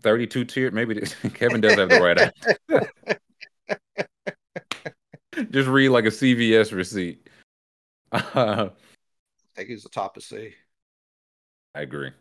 32 0.00 0.44
tier. 0.44 0.70
Maybe 0.70 1.00
Kevin 1.34 1.60
does 1.60 1.74
have 1.74 1.88
the 1.88 2.00
right 2.00 2.32
answer. 2.70 3.18
Just 5.50 5.68
read 5.68 5.88
like 5.90 6.04
a 6.04 6.08
CVS 6.08 6.72
receipt. 6.72 7.28
Uh, 8.10 8.70
I 8.70 8.70
think 9.58 9.70
he's 9.70 9.82
the 9.82 9.88
top 9.88 10.16
of 10.16 10.22
C. 10.22 10.54
I 11.74 11.80
agree. 11.82 12.12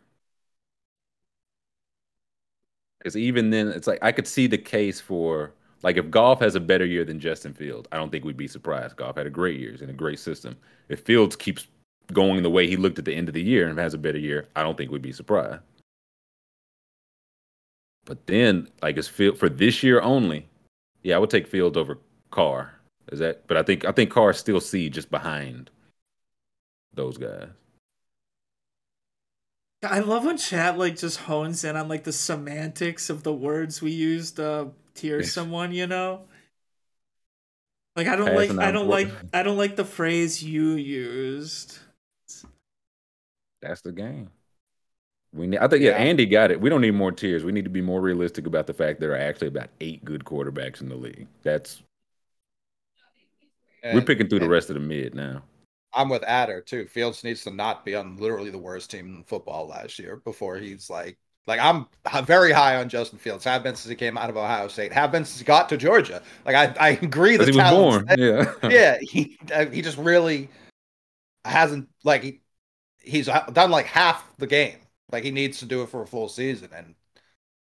Because 2.98 3.16
even 3.16 3.50
then, 3.50 3.68
it's 3.68 3.86
like 3.86 4.00
I 4.02 4.10
could 4.10 4.26
see 4.26 4.48
the 4.48 4.58
case 4.58 5.00
for 5.00 5.52
like 5.82 5.96
if 5.96 6.10
Goff 6.10 6.40
has 6.40 6.56
a 6.56 6.60
better 6.60 6.84
year 6.84 7.04
than 7.04 7.20
Justin 7.20 7.54
Fields, 7.54 7.88
I 7.92 7.96
don't 7.96 8.10
think 8.10 8.24
we'd 8.24 8.36
be 8.36 8.48
surprised. 8.48 8.96
Goff 8.96 9.16
had 9.16 9.26
a 9.26 9.30
great 9.30 9.60
year, 9.60 9.76
in 9.80 9.88
a 9.88 9.92
great 9.92 10.18
system. 10.18 10.56
If 10.88 11.02
Fields 11.02 11.36
keeps 11.36 11.68
going 12.12 12.42
the 12.42 12.50
way 12.50 12.66
he 12.66 12.76
looked 12.76 12.98
at 12.98 13.04
the 13.04 13.14
end 13.14 13.28
of 13.28 13.34
the 13.34 13.42
year 13.42 13.68
and 13.68 13.78
has 13.78 13.94
a 13.94 13.98
better 13.98 14.18
year, 14.18 14.48
I 14.56 14.64
don't 14.64 14.76
think 14.76 14.90
we'd 14.90 15.00
be 15.00 15.12
surprised. 15.12 15.62
But 18.04 18.26
then, 18.26 18.68
like 18.82 18.96
it's 18.96 19.06
Field 19.06 19.38
for 19.38 19.48
this 19.48 19.84
year 19.84 20.00
only, 20.00 20.48
yeah, 21.04 21.14
I 21.14 21.18
would 21.20 21.30
take 21.30 21.46
Fields 21.46 21.76
over 21.76 21.98
Carr. 22.32 22.74
Is 23.12 23.20
that? 23.20 23.46
But 23.46 23.56
I 23.58 23.62
think 23.62 23.84
I 23.84 23.92
think 23.92 24.10
Carr 24.10 24.32
still 24.32 24.60
see 24.60 24.90
just 24.90 25.08
behind 25.08 25.70
those 26.98 27.16
guys. 27.18 27.48
I 29.82 30.00
love 30.00 30.24
when 30.24 30.36
chat 30.38 30.76
like 30.78 30.96
just 30.96 31.20
hones 31.20 31.64
in 31.64 31.76
on 31.76 31.88
like 31.88 32.04
the 32.04 32.12
semantics 32.12 33.10
of 33.10 33.22
the 33.22 33.32
words 33.32 33.80
we 33.80 33.92
use 33.92 34.32
to 34.32 34.72
tier 34.94 35.20
Yes. 35.20 35.32
someone, 35.32 35.72
you 35.72 35.86
know? 35.86 36.26
Like 37.96 38.06
I 38.08 38.16
don't 38.16 38.26
Passing 38.26 38.56
like 38.56 38.68
I 38.68 38.70
don't 38.72 38.88
like 38.88 39.10
I 39.32 39.42
don't 39.42 39.56
like 39.58 39.76
the 39.76 39.84
phrase 39.84 40.42
you 40.42 40.72
used. 40.72 41.78
That's 43.60 43.80
the 43.82 43.92
game. 43.92 44.30
We 45.34 45.46
need, 45.46 45.58
I 45.58 45.68
think 45.68 45.82
yeah, 45.82 45.90
Yeah. 45.90 45.98
Andy 45.98 46.26
got 46.26 46.50
it. 46.50 46.60
We 46.60 46.70
don't 46.70 46.80
need 46.80 46.94
more 46.94 47.12
tiers. 47.12 47.44
We 47.44 47.52
need 47.52 47.64
to 47.64 47.70
be 47.70 47.82
more 47.82 48.00
realistic 48.00 48.46
about 48.46 48.66
the 48.66 48.74
fact 48.74 49.00
there 49.00 49.12
are 49.12 49.16
actually 49.18 49.48
about 49.48 49.68
eight 49.80 50.04
good 50.04 50.24
quarterbacks 50.24 50.80
in 50.80 50.88
the 50.88 50.96
league. 50.96 51.26
That's 51.42 51.82
we're 53.92 54.02
picking 54.02 54.28
through 54.28 54.40
the 54.40 54.48
rest 54.48 54.70
of 54.70 54.74
the 54.74 54.80
mid 54.80 55.14
now. 55.14 55.42
I'm 55.94 56.08
with 56.08 56.22
Adder 56.24 56.60
too. 56.60 56.86
Fields 56.86 57.24
needs 57.24 57.44
to 57.44 57.50
not 57.50 57.84
be 57.84 57.94
on 57.94 58.16
literally 58.16 58.50
the 58.50 58.58
worst 58.58 58.90
team 58.90 59.16
in 59.16 59.24
football 59.24 59.66
last 59.68 59.98
year 59.98 60.16
before 60.16 60.56
he's 60.56 60.90
like, 60.90 61.18
like 61.46 61.60
I'm 61.60 61.86
very 62.26 62.52
high 62.52 62.76
on 62.76 62.90
Justin 62.90 63.18
Fields. 63.18 63.42
Have 63.44 63.62
been 63.62 63.74
since 63.74 63.88
he 63.88 63.96
came 63.96 64.18
out 64.18 64.28
of 64.28 64.36
Ohio 64.36 64.68
State. 64.68 64.92
Have 64.92 65.10
been 65.10 65.24
since 65.24 65.38
he 65.38 65.44
got 65.44 65.68
to 65.70 65.78
Georgia. 65.78 66.22
Like 66.44 66.54
I, 66.54 66.74
I 66.78 66.88
agree. 66.90 67.38
The 67.38 67.46
he 67.46 67.52
was 67.52 67.70
born. 67.70 68.04
there. 68.06 68.18
Yeah. 68.62 68.68
yeah, 68.68 68.98
he 69.00 69.38
uh, 69.52 69.66
he 69.66 69.80
just 69.80 69.96
really 69.96 70.50
hasn't 71.46 71.88
like 72.04 72.22
he, 72.22 72.42
he's 73.00 73.30
uh, 73.30 73.46
done 73.52 73.70
like 73.70 73.86
half 73.86 74.30
the 74.36 74.46
game. 74.46 74.76
Like 75.10 75.24
he 75.24 75.30
needs 75.30 75.58
to 75.60 75.64
do 75.64 75.82
it 75.82 75.88
for 75.88 76.02
a 76.02 76.06
full 76.06 76.28
season, 76.28 76.68
and 76.76 76.94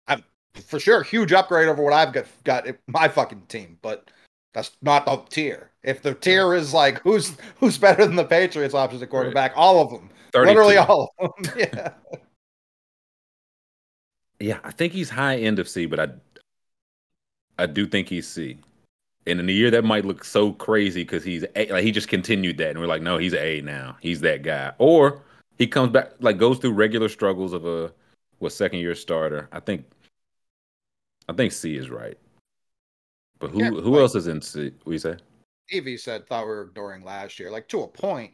I'm 0.08 0.24
for 0.66 0.80
sure 0.80 1.04
huge 1.04 1.32
upgrade 1.32 1.68
over 1.68 1.84
what 1.84 1.94
I've 1.94 2.14
got 2.14 2.26
got 2.44 2.66
my 2.88 3.08
fucking 3.08 3.44
team. 3.48 3.78
But 3.84 4.10
that's 4.58 4.72
not 4.82 5.06
the 5.06 5.18
tier. 5.30 5.70
If 5.84 6.02
the 6.02 6.16
tier 6.16 6.56
is 6.56 6.74
like 6.74 7.00
who's 7.02 7.38
who's 7.60 7.78
better 7.78 8.04
than 8.08 8.16
the 8.16 8.26
Patriots 8.26 8.74
options 8.74 9.04
at 9.04 9.10
quarterback, 9.12 9.54
all 9.56 9.80
of 9.80 9.92
them, 9.92 10.10
32. 10.34 10.48
literally 10.50 10.78
all 10.78 11.14
of 11.20 11.32
them. 11.44 11.54
Yeah, 11.60 11.90
Yeah, 14.40 14.60
I 14.64 14.72
think 14.72 14.94
he's 14.94 15.12
high 15.12 15.38
end 15.38 15.60
of 15.60 15.70
C, 15.70 15.86
but 15.86 16.00
I 16.00 16.08
I 17.60 17.68
do 17.68 17.86
think 17.86 18.10
he's 18.10 18.28
C. 18.28 18.58
And 19.28 19.40
in 19.40 19.48
a 19.48 19.52
year 19.52 19.70
that 19.70 19.84
might 19.84 20.06
look 20.06 20.24
so 20.24 20.54
crazy 20.54 21.04
because 21.04 21.24
he's 21.24 21.46
a, 21.56 21.72
like 21.72 21.84
he 21.84 21.92
just 21.92 22.08
continued 22.08 22.58
that, 22.58 22.72
and 22.72 22.80
we're 22.80 22.88
like, 22.88 23.04
no, 23.04 23.20
he's 23.20 23.36
A 23.36 23.62
now. 23.62 23.96
He's 24.02 24.22
that 24.22 24.42
guy. 24.42 24.72
Or 24.80 25.22
he 25.60 25.68
comes 25.68 25.92
back 25.92 26.14
like 26.20 26.40
goes 26.40 26.58
through 26.58 26.74
regular 26.74 27.10
struggles 27.10 27.54
of 27.54 27.68
a 27.68 27.94
what 28.40 28.54
second 28.54 28.80
year 28.80 28.96
starter. 28.96 29.50
I 29.52 29.60
think 29.60 29.86
I 31.30 31.34
think 31.34 31.52
C 31.52 31.78
is 31.78 31.92
right. 31.92 32.18
But 33.40 33.52
who 33.52 33.60
Yeah, 33.60 33.70
who 33.70 33.92
like- 33.92 34.02
else 34.02 34.16
is 34.16 34.28
in 34.28 34.42
C? 34.42 34.72
What 34.84 34.94
you 34.94 35.00
say? 35.00 35.16
Evie 35.70 35.98
said 35.98 36.26
thought 36.28 36.46
we 36.46 36.50
were 36.52 36.64
ignoring 36.64 37.04
last 37.04 37.40
year. 37.40 37.52
Like 37.52 37.68
to 37.70 37.82
a 37.82 37.88
point, 37.88 38.34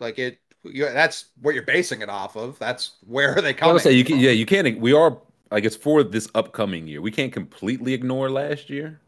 like 0.00 0.18
it. 0.18 0.38
You, 0.64 0.86
that's 0.86 1.26
what 1.42 1.54
you're 1.54 1.62
basing 1.62 2.00
it 2.02 2.08
off 2.08 2.34
of. 2.36 2.58
That's 2.58 2.96
where 3.06 3.34
they 3.40 3.50
I 3.50 3.52
coming? 3.52 3.74
would 3.74 3.82
say 3.82 3.92
you 3.92 4.04
can, 4.04 4.18
yeah, 4.18 4.30
you 4.32 4.46
can't. 4.46 4.80
We 4.80 4.92
are 4.92 5.16
like 5.50 5.64
it's 5.64 5.76
for 5.76 6.02
this 6.02 6.28
upcoming 6.34 6.88
year. 6.88 7.00
We 7.00 7.10
can't 7.12 7.32
completely 7.32 7.92
ignore 7.92 8.28
last 8.30 8.68
year, 8.68 9.00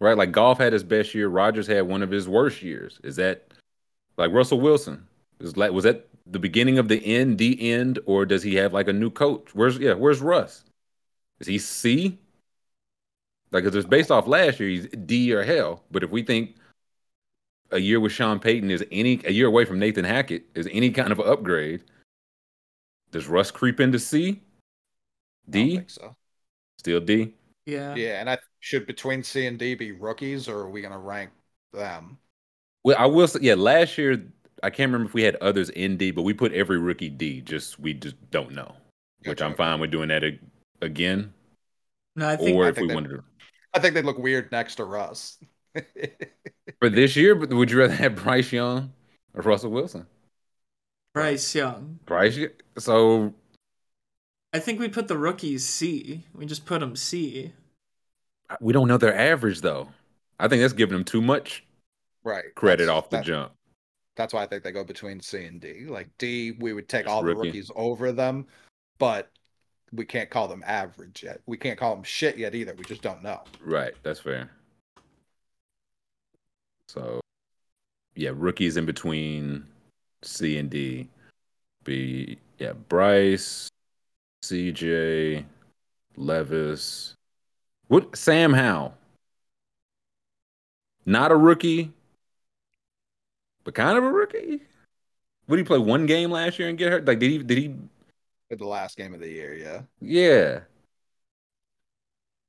right? 0.00 0.16
Like 0.16 0.32
Goff 0.32 0.58
had 0.58 0.72
his 0.72 0.82
best 0.82 1.14
year. 1.14 1.28
Rodgers 1.28 1.66
had 1.68 1.82
one 1.82 2.02
of 2.02 2.10
his 2.10 2.28
worst 2.28 2.62
years. 2.62 2.98
Is 3.04 3.14
that 3.16 3.52
like 4.16 4.32
Russell 4.32 4.58
Wilson? 4.60 5.06
Is 5.38 5.52
that 5.52 5.72
was 5.72 5.84
that 5.84 6.08
the 6.26 6.40
beginning 6.40 6.78
of 6.78 6.88
the 6.88 7.04
end, 7.06 7.38
the 7.38 7.70
end, 7.70 8.00
or 8.06 8.26
does 8.26 8.42
he 8.42 8.54
have 8.56 8.72
like 8.72 8.88
a 8.88 8.92
new 8.92 9.10
coach? 9.10 9.54
Where's 9.54 9.78
yeah? 9.78 9.92
Where's 9.94 10.20
Russ? 10.20 10.64
Is 11.38 11.46
he 11.46 11.58
C? 11.58 12.18
Like, 13.52 13.64
because 13.64 13.76
it's 13.76 13.86
based 13.86 14.10
off 14.10 14.26
last 14.26 14.58
year, 14.60 14.68
he's 14.68 14.86
D 15.06 15.32
or 15.32 15.44
hell. 15.44 15.84
But 15.90 16.02
if 16.02 16.10
we 16.10 16.22
think 16.22 16.56
a 17.70 17.78
year 17.78 18.00
with 18.00 18.12
Sean 18.12 18.38
Payton 18.38 18.70
is 18.70 18.84
any 18.92 19.20
a 19.24 19.30
year 19.32 19.46
away 19.46 19.64
from 19.64 19.78
Nathan 19.78 20.04
Hackett 20.04 20.44
is 20.54 20.68
any 20.72 20.90
kind 20.90 21.12
of 21.12 21.20
upgrade, 21.20 21.84
does 23.12 23.28
Russ 23.28 23.50
creep 23.50 23.80
into 23.80 23.98
C? 23.98 24.28
I 24.28 24.32
don't 24.32 24.42
D? 25.50 25.76
think 25.76 25.90
so. 25.90 26.16
Still 26.78 27.00
D? 27.00 27.34
Yeah. 27.66 27.94
Yeah, 27.94 28.20
and 28.20 28.28
I 28.30 28.38
should 28.60 28.86
between 28.86 29.22
C 29.22 29.46
and 29.46 29.58
D 29.58 29.74
be 29.74 29.92
rookies, 29.92 30.48
or 30.48 30.58
are 30.60 30.70
we 30.70 30.82
gonna 30.82 30.98
rank 30.98 31.30
them? 31.72 32.18
Well, 32.84 32.96
I 32.98 33.06
will 33.06 33.26
say, 33.28 33.40
yeah, 33.42 33.54
last 33.54 33.96
year, 33.98 34.24
I 34.62 34.70
can't 34.70 34.90
remember 34.92 35.06
if 35.08 35.14
we 35.14 35.22
had 35.22 35.36
others 35.36 35.70
in 35.70 35.96
D, 35.96 36.10
but 36.10 36.22
we 36.22 36.32
put 36.34 36.52
every 36.52 36.78
rookie 36.78 37.08
D. 37.10 37.40
Just, 37.40 37.78
we 37.80 37.94
just 37.94 38.14
don't 38.30 38.52
know, 38.52 38.74
which 39.24 39.42
I'm 39.42 39.54
fine 39.54 39.80
with 39.80 39.90
doing 39.90 40.08
that 40.08 40.22
again. 40.82 41.32
No, 42.14 42.28
I 42.28 42.36
think 42.36 42.56
Or 42.56 42.64
I 42.64 42.68
if 42.68 42.76
think 42.76 42.82
we 42.82 42.88
that- 42.88 42.94
wanted 42.94 43.08
to. 43.10 43.24
I 43.74 43.78
think 43.78 43.94
they 43.94 44.02
look 44.02 44.18
weird 44.18 44.50
next 44.52 44.76
to 44.76 44.84
Russ. 44.84 45.38
For 46.80 46.88
this 46.88 47.16
year, 47.16 47.34
but 47.34 47.50
would 47.50 47.70
you 47.70 47.78
rather 47.78 47.94
have 47.94 48.16
Bryce 48.16 48.52
Young 48.52 48.92
or 49.34 49.42
Russell 49.42 49.70
Wilson? 49.70 50.06
Bryce 51.14 51.54
Young. 51.54 51.98
Bryce, 52.06 52.38
so 52.78 53.32
I 54.52 54.58
think 54.58 54.80
we 54.80 54.88
put 54.88 55.08
the 55.08 55.16
rookies 55.18 55.64
C. 55.66 56.24
We 56.34 56.46
just 56.46 56.66
put 56.66 56.80
them 56.80 56.96
C. 56.96 57.52
we 58.60 58.72
don't 58.72 58.88
know 58.88 58.98
their 58.98 59.16
average 59.16 59.60
though. 59.60 59.88
I 60.38 60.48
think 60.48 60.60
that's 60.60 60.72
giving 60.74 60.94
them 60.94 61.04
too 61.04 61.22
much 61.22 61.64
right. 62.24 62.54
credit 62.54 62.86
That's- 62.86 62.96
off 63.04 63.10
the 63.10 63.16
that- 63.18 63.26
jump. 63.26 63.52
That's 64.16 64.32
why 64.32 64.42
I 64.42 64.46
think 64.46 64.62
they 64.62 64.72
go 64.72 64.82
between 64.82 65.20
C 65.20 65.44
and 65.44 65.60
D. 65.60 65.84
Like 65.86 66.08
D, 66.16 66.52
we 66.52 66.72
would 66.72 66.88
take 66.88 67.04
Just 67.04 67.12
all 67.14 67.22
the 67.22 67.34
rookies 67.34 67.70
over 67.76 68.12
them, 68.12 68.46
but 68.98 69.30
we 69.96 70.04
can't 70.04 70.30
call 70.30 70.48
them 70.48 70.62
average 70.66 71.22
yet. 71.22 71.40
We 71.46 71.56
can't 71.56 71.78
call 71.78 71.94
them 71.94 72.04
shit 72.04 72.36
yet 72.36 72.54
either. 72.54 72.74
We 72.74 72.84
just 72.84 73.02
don't 73.02 73.22
know. 73.22 73.40
Right, 73.60 73.94
that's 74.02 74.20
fair. 74.20 74.50
So, 76.88 77.20
yeah, 78.14 78.30
rookies 78.34 78.76
in 78.76 78.86
between 78.86 79.66
C 80.22 80.58
and 80.58 80.70
D. 80.70 81.08
Be 81.84 82.38
yeah, 82.58 82.72
Bryce, 82.88 83.68
CJ, 84.44 85.44
Levis. 86.16 87.14
What 87.88 88.16
Sam 88.16 88.52
Howell? 88.52 88.94
Not 91.04 91.30
a 91.30 91.36
rookie, 91.36 91.92
but 93.62 93.74
kind 93.74 93.96
of 93.96 94.04
a 94.04 94.10
rookie. 94.10 94.62
Did 95.48 95.58
he 95.58 95.64
play 95.64 95.78
one 95.78 96.06
game 96.06 96.30
last 96.30 96.58
year 96.58 96.68
and 96.68 96.76
get 96.76 96.90
hurt? 96.90 97.04
Like 97.04 97.20
did 97.20 97.30
he 97.30 97.38
did 97.38 97.58
he 97.58 97.74
In 98.50 98.58
the 98.58 98.66
last 98.66 98.96
game 98.96 99.14
of 99.14 99.20
the 99.20 99.28
year, 99.28 99.54
yeah. 99.54 99.82
yeah. 100.00 100.60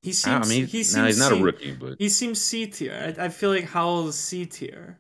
He 0.02 0.14
seems. 0.14 0.46
I 0.46 0.50
mean, 0.50 0.66
he 0.66 0.84
seems. 0.84 0.98
no, 0.98 1.06
he's 1.08 1.18
not 1.18 1.32
a 1.32 1.36
C- 1.36 1.44
rookie, 1.44 1.72
but 1.72 2.00
He 2.00 2.10
seems 2.10 2.42
C 2.42 2.66
tier. 2.68 3.16
I, 3.20 3.26
I 3.26 3.30
feel 3.30 3.52
like 3.52 3.66
Howell's 3.66 4.18
C 4.18 4.46
tier. 4.46 5.00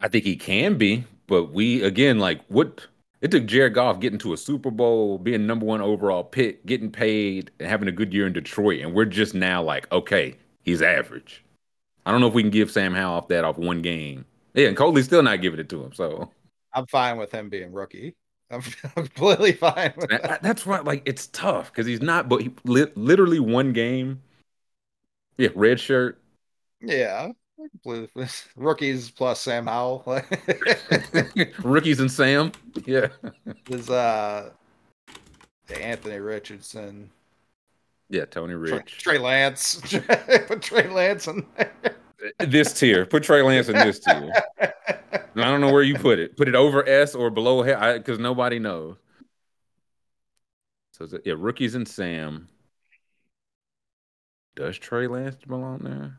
I 0.00 0.08
think 0.08 0.24
he 0.24 0.36
can 0.36 0.76
be, 0.78 1.04
but 1.26 1.52
we 1.52 1.82
again 1.82 2.18
like 2.18 2.44
what 2.48 2.86
it 3.20 3.30
took 3.30 3.46
Jared 3.46 3.74
Goff 3.74 4.00
getting 4.00 4.18
to 4.20 4.32
a 4.32 4.36
Super 4.36 4.70
Bowl, 4.70 5.18
being 5.18 5.46
number 5.46 5.66
one 5.66 5.80
overall 5.80 6.22
pick, 6.22 6.64
getting 6.66 6.90
paid, 6.92 7.50
and 7.58 7.68
having 7.68 7.88
a 7.88 7.92
good 7.92 8.14
year 8.14 8.26
in 8.26 8.32
Detroit, 8.32 8.80
and 8.80 8.94
we're 8.94 9.04
just 9.04 9.34
now 9.34 9.62
like, 9.62 9.90
okay, 9.90 10.36
he's 10.62 10.82
average. 10.82 11.44
I 12.06 12.12
don't 12.12 12.20
know 12.20 12.28
if 12.28 12.34
we 12.34 12.42
can 12.42 12.50
give 12.52 12.70
Sam 12.70 12.94
Howell 12.94 13.18
off 13.18 13.28
that 13.28 13.44
off 13.44 13.58
one 13.58 13.82
game. 13.82 14.26
Yeah, 14.54 14.68
and 14.68 14.76
Coley's 14.76 15.06
still 15.06 15.22
not 15.22 15.42
giving 15.42 15.60
it 15.60 15.68
to 15.70 15.82
him. 15.84 15.92
So 15.94 16.30
I'm 16.72 16.86
fine 16.86 17.18
with 17.18 17.32
him 17.32 17.48
being 17.48 17.72
rookie. 17.72 18.16
I'm 18.50 18.62
completely 18.94 19.52
fine 19.52 19.92
with 19.96 20.08
that- 20.10 20.22
that. 20.22 20.42
that's 20.42 20.64
why 20.64 20.80
like 20.80 21.02
it's 21.04 21.26
tough 21.28 21.70
because 21.72 21.86
he's 21.86 22.00
not, 22.00 22.28
but 22.28 22.40
he 22.42 22.50
li- 22.64 22.90
literally 22.94 23.40
one 23.40 23.72
game. 23.72 24.22
Yeah, 25.36 25.50
red 25.54 25.78
shirt. 25.78 26.20
Yeah. 26.80 27.32
Rookies 28.56 29.10
plus 29.10 29.40
Sam 29.40 29.66
Howell. 29.66 30.04
Rookies 31.62 32.00
and 32.00 32.10
Sam. 32.10 32.52
Yeah. 32.86 33.08
There's 33.66 33.90
uh 33.90 34.50
Anthony 35.80 36.18
Richardson. 36.18 37.10
Yeah, 38.08 38.24
Tony 38.24 38.54
Trey, 38.54 38.78
Rich. 38.78 38.98
Trey 38.98 39.18
Lance. 39.18 39.80
Put 40.46 40.62
Trey 40.62 40.88
Lance 40.88 41.26
in 41.28 41.44
there. 41.56 41.72
This 42.38 42.72
tier. 42.72 43.06
Put 43.06 43.22
Trey 43.22 43.42
Lance 43.42 43.68
in 43.68 43.76
this 43.76 44.00
tier. 44.00 44.32
And 44.58 44.72
I 45.36 45.44
don't 45.44 45.60
know 45.60 45.72
where 45.72 45.82
you 45.82 45.94
put 45.94 46.18
it. 46.18 46.36
Put 46.36 46.48
it 46.48 46.54
over 46.54 46.86
S 46.88 47.14
or 47.14 47.30
below 47.30 47.62
because 47.94 48.18
nobody 48.18 48.58
knows. 48.58 48.96
So 50.92 51.06
yeah, 51.24 51.34
rookies 51.36 51.76
and 51.76 51.86
Sam. 51.86 52.48
Does 54.56 54.76
Trey 54.76 55.06
Lance 55.06 55.36
belong 55.46 55.78
there? 55.78 56.18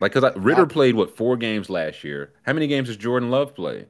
Like, 0.00 0.12
because 0.12 0.34
Ridder 0.36 0.66
played 0.66 0.96
what 0.96 1.16
four 1.16 1.36
games 1.36 1.70
last 1.70 2.02
year. 2.02 2.32
How 2.42 2.52
many 2.52 2.66
games 2.66 2.88
does 2.88 2.96
Jordan 2.96 3.30
Love 3.30 3.54
play? 3.54 3.86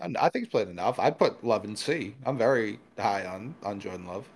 I 0.00 0.06
I 0.18 0.28
think 0.28 0.46
he's 0.46 0.48
played 0.48 0.68
enough. 0.68 0.98
I'd 0.98 1.18
put 1.18 1.44
Love 1.44 1.64
in 1.64 1.76
C. 1.76 2.16
I'm 2.24 2.38
very 2.38 2.80
high 2.98 3.26
on 3.26 3.54
on 3.62 3.78
Jordan 3.78 4.06
Love. 4.06 4.28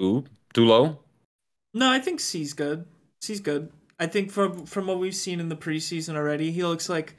Ooh, 0.00 0.24
too 0.52 0.64
low. 0.64 1.03
No, 1.74 1.90
I 1.90 1.98
think 1.98 2.20
C's 2.20 2.52
good. 2.54 2.86
C's 3.20 3.40
good. 3.40 3.70
I 3.98 4.06
think 4.06 4.30
from 4.30 4.64
from 4.64 4.86
what 4.86 4.98
we've 4.98 5.14
seen 5.14 5.40
in 5.40 5.48
the 5.48 5.56
preseason 5.56 6.14
already, 6.14 6.52
he 6.52 6.64
looks 6.64 6.88
like 6.88 7.16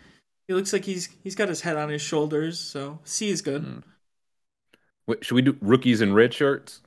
he 0.48 0.54
looks 0.54 0.74
like 0.74 0.86
he's 0.86 1.10
he's 1.24 1.36
got 1.36 1.50
his 1.50 1.62
head 1.62 1.76
on 1.78 1.90
his 1.90 2.02
shoulders. 2.02 2.60
So 2.60 3.00
C 3.04 3.30
is 3.30 3.42
good. 3.42 3.64
Mm. 3.64 3.84
Wait, 5.08 5.24
should 5.24 5.36
we 5.36 5.42
do 5.42 5.58
rookies 5.62 6.02
in 6.02 6.14
red 6.14 6.34
shirts? 6.34 6.82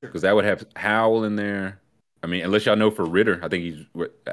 Because 0.00 0.22
that 0.22 0.34
would 0.34 0.44
have 0.44 0.66
Howell 0.76 1.24
in 1.24 1.36
there. 1.36 1.80
I 2.22 2.26
mean, 2.26 2.44
unless 2.44 2.66
y'all 2.66 2.76
know 2.76 2.90
for 2.90 3.04
Ridder, 3.04 3.38
I 3.42 3.48
think 3.48 3.64
he's 3.64 3.86
what, 3.92 4.14
uh, 4.26 4.32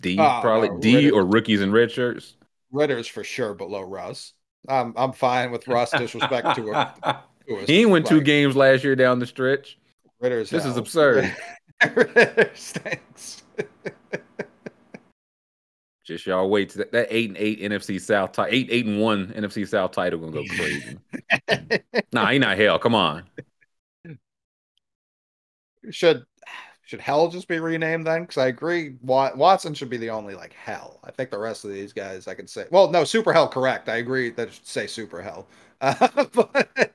D 0.00 0.16
Oh, 0.18 0.38
probably 0.42 0.68
no, 0.68 0.78
D 0.78 0.96
Ridder- 0.96 1.14
or 1.14 1.24
rookies 1.24 1.60
in 1.62 1.72
red 1.72 1.90
shirts. 1.90 2.34
Ridder's 2.70 3.08
for 3.08 3.24
sure 3.24 3.54
below 3.54 3.82
Russ. 3.82 4.34
I'm 4.68 4.92
I'm 4.96 5.12
fine 5.12 5.50
with 5.50 5.66
Russ 5.66 5.90
disrespect 5.90 6.56
to 6.56 6.72
a, 6.72 6.94
to 7.48 7.56
a 7.56 7.64
he 7.64 7.80
ain't 7.80 7.90
win 7.90 8.04
two 8.04 8.20
games 8.20 8.56
last 8.56 8.84
year 8.84 8.94
down 8.94 9.18
the 9.18 9.26
stretch. 9.26 9.78
Ridder's 10.20 10.50
This 10.50 10.64
is 10.64 10.76
absurd. 10.76 11.34
Ridder 11.94 12.50
stinks. 12.54 13.42
Just 16.04 16.26
y'all 16.26 16.50
wait. 16.50 16.74
That, 16.74 16.92
that 16.92 17.06
eight 17.10 17.28
and 17.28 17.38
eight 17.38 17.60
NFC 17.60 18.00
South 18.00 18.32
title, 18.32 18.52
eight 18.52 18.68
eight 18.70 18.86
and 18.86 19.00
one 19.00 19.28
NFC 19.28 19.66
South 19.66 19.92
title 19.92 20.18
gonna 20.18 20.32
go 20.32 20.44
crazy. 20.56 20.98
nah, 22.12 22.30
he 22.30 22.38
not 22.38 22.58
hell. 22.58 22.78
Come 22.78 22.94
on. 22.94 23.24
should 25.90 26.24
should 26.90 27.00
Hell 27.00 27.28
just 27.28 27.46
be 27.46 27.60
renamed 27.60 28.04
then? 28.04 28.22
Because 28.22 28.38
I 28.38 28.48
agree, 28.48 28.96
Wat- 29.02 29.36
Watson 29.36 29.74
should 29.74 29.90
be 29.90 29.96
the 29.96 30.10
only 30.10 30.34
like 30.34 30.52
Hell. 30.52 30.98
I 31.04 31.12
think 31.12 31.30
the 31.30 31.38
rest 31.38 31.64
of 31.64 31.70
these 31.70 31.92
guys 31.92 32.26
I 32.26 32.34
could 32.34 32.50
say. 32.50 32.66
Well, 32.72 32.90
no, 32.90 33.04
Super 33.04 33.32
Hell, 33.32 33.46
correct. 33.46 33.88
I 33.88 33.98
agree 33.98 34.30
that 34.30 34.48
it 34.48 34.54
should 34.54 34.66
say 34.66 34.86
Super 34.88 35.22
Hell. 35.22 35.46
Uh, 35.80 36.24
but 36.32 36.92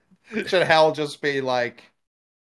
should 0.48 0.64
Hell 0.64 0.92
just 0.92 1.22
be 1.22 1.40
like 1.40 1.84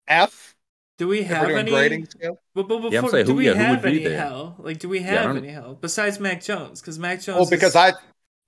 F? 0.07 0.55
Do 0.97 1.07
we 1.07 1.23
have 1.23 1.49
any? 1.49 1.71
grading 1.71 2.05
scale? 2.05 2.39
But, 2.53 2.67
but 2.67 2.75
Yeah, 2.79 2.85
I'm 2.85 2.91
before, 2.91 3.09
saying 3.09 3.25
do 3.25 3.31
who- 3.31 3.37
we 3.37 3.45
yeah, 3.47 3.53
who 3.53 3.59
have 3.59 3.69
would 3.83 3.91
be 3.91 3.95
any 3.97 4.03
there? 4.09 4.17
hell? 4.19 4.55
Like, 4.59 4.79
do 4.79 4.87
we 4.89 4.99
have 4.99 5.23
don't- 5.23 5.37
any 5.37 5.49
hell 5.49 5.75
besides 5.79 6.19
Mac 6.19 6.41
Jones? 6.43 6.81
Because 6.81 6.99
Mac 6.99 7.21
Jones. 7.21 7.37
Well, 7.39 7.49
because 7.49 7.69
is- 7.71 7.75
I, 7.75 7.93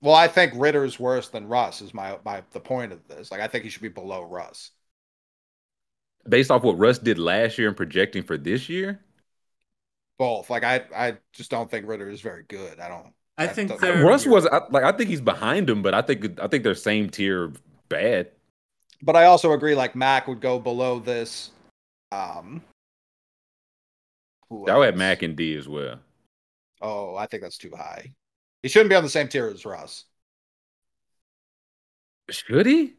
well, 0.00 0.14
I 0.14 0.28
think 0.28 0.52
Ridder's 0.56 0.98
worse 1.00 1.28
than 1.28 1.48
Russ. 1.48 1.82
Is 1.82 1.92
my 1.92 2.18
my 2.24 2.42
the 2.52 2.60
point 2.60 2.92
of 2.92 3.06
this? 3.08 3.30
Like, 3.32 3.40
I 3.40 3.48
think 3.48 3.64
he 3.64 3.70
should 3.70 3.82
be 3.82 3.88
below 3.88 4.22
Russ. 4.22 4.70
Based 6.28 6.50
off 6.50 6.62
what 6.62 6.78
Russ 6.78 6.98
did 6.98 7.18
last 7.18 7.56
year 7.58 7.68
and 7.68 7.76
projecting 7.76 8.22
for 8.22 8.36
this 8.36 8.68
year, 8.68 9.00
Both. 10.18 10.48
Like, 10.50 10.64
I 10.64 10.82
I 10.94 11.16
just 11.32 11.50
don't 11.50 11.70
think 11.70 11.86
Ridder 11.86 12.08
is 12.08 12.20
very 12.20 12.44
good. 12.48 12.78
I 12.80 12.88
don't. 12.88 13.12
I 13.38 13.46
that 13.46 13.54
think 13.54 13.70
doesn't- 13.70 14.02
Russ 14.02 14.24
was 14.26 14.46
I, 14.46 14.60
like 14.70 14.84
I 14.84 14.92
think 14.92 15.10
he's 15.10 15.20
behind 15.20 15.68
him, 15.68 15.82
but 15.82 15.94
I 15.94 16.02
think 16.02 16.40
I 16.40 16.46
think 16.48 16.62
they're 16.64 16.74
same 16.74 17.10
tier 17.10 17.52
bad. 17.88 18.30
But 19.02 19.14
I 19.16 19.24
also 19.26 19.52
agree. 19.52 19.74
Like 19.74 19.94
Mac 19.94 20.26
would 20.26 20.40
go 20.40 20.58
below 20.58 20.98
this. 21.00 21.50
Um. 22.12 22.62
who 24.48 24.68
I 24.68 24.76
would 24.76 24.86
have? 24.86 24.96
Mac 24.96 25.22
and 25.22 25.36
D 25.36 25.56
as 25.56 25.68
well. 25.68 25.98
Oh, 26.80 27.16
I 27.16 27.26
think 27.26 27.42
that's 27.42 27.58
too 27.58 27.72
high. 27.76 28.12
He 28.62 28.68
shouldn't 28.68 28.90
be 28.90 28.96
on 28.96 29.02
the 29.02 29.08
same 29.08 29.28
tier 29.28 29.48
as 29.48 29.64
Russ. 29.64 30.04
Should 32.30 32.66
he? 32.66 32.94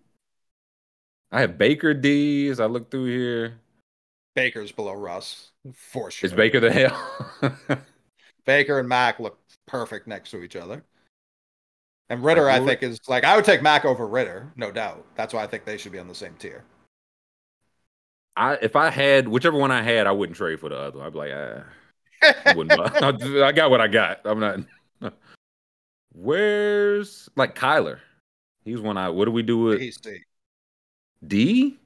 I 1.32 1.42
have 1.42 1.58
Baker 1.58 1.94
D 1.94 2.48
as 2.50 2.60
I 2.60 2.66
look 2.66 2.90
through 2.90 3.08
here. 3.08 3.60
Baker's 4.36 4.72
below 4.72 4.94
Russ 4.94 5.52
for 5.74 6.12
sure. 6.12 6.28
Is 6.28 6.34
Baker 6.34 6.60
the 6.60 6.72
hell? 6.72 7.82
Baker 8.46 8.80
and 8.80 8.88
Mac 8.88 9.20
look 9.20 9.40
perfect 9.66 10.08
next 10.08 10.32
to 10.32 10.42
each 10.42 10.56
other. 10.56 10.84
And 12.10 12.24
Ridder, 12.24 12.46
Like, 12.46 12.62
I 12.62 12.66
think, 12.66 12.84
is 12.84 13.00
like 13.10 13.26
I 13.26 13.36
would 13.36 13.44
take 13.44 13.62
Mac 13.62 13.84
over 13.84 14.08
Ridder, 14.08 14.54
no 14.56 14.72
doubt. 14.72 15.06
That's 15.16 15.34
why 15.34 15.44
I 15.44 15.48
think 15.48 15.66
they 15.66 15.78
should 15.78 15.92
be 15.92 16.00
on 16.00 16.08
the 16.08 16.16
same 16.16 16.36
tier. 16.36 16.64
I 18.38 18.54
if 18.62 18.76
I 18.76 18.92
had 18.92 19.28
whichever 19.28 19.58
one 19.58 19.72
I 19.72 19.82
had, 19.82 20.06
I 20.06 20.12
wouldn't 20.12 20.38
trade 20.38 20.60
for 20.60 20.70
the 20.70 20.78
other. 20.78 21.02
I'd 21.02 21.12
be 21.12 21.18
like, 21.18 21.32
ah, 21.34 21.64
I 22.46 22.54
wouldn't. 22.56 22.78
buy- 22.78 23.42
I 23.48 23.52
got 23.52 23.72
what 23.72 23.82
I 23.82 23.88
got. 23.88 24.22
I'm 24.26 24.40
not. 24.40 24.60
Where's 26.14 27.30
like 27.36 27.56
Kyler? 27.56 28.00
He's 28.64 28.80
one 28.80 28.96
I. 28.98 29.10
What 29.10 29.26
do 29.26 29.32
we 29.32 29.42
do 29.42 29.58
with? 29.58 29.82
He's 29.82 30.00
C. 30.04 30.20
D? 31.26 31.80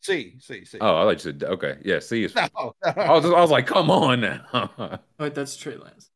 C, 0.00 0.36
C, 0.40 0.64
C. 0.64 0.78
Oh, 0.80 0.96
I 0.96 1.02
like 1.02 1.18
you 1.18 1.32
said 1.32 1.44
okay. 1.44 1.76
Yeah, 1.84 1.98
C 1.98 2.24
is. 2.24 2.34
no, 2.34 2.48
I 2.82 3.12
was, 3.12 3.26
I 3.26 3.40
was 3.40 3.50
like, 3.50 3.66
come 3.66 3.90
on 3.90 4.20
now. 4.22 5.00
Wait, 5.18 5.34
that's 5.34 5.56
Trey 5.56 5.76
Lance. 5.76 6.08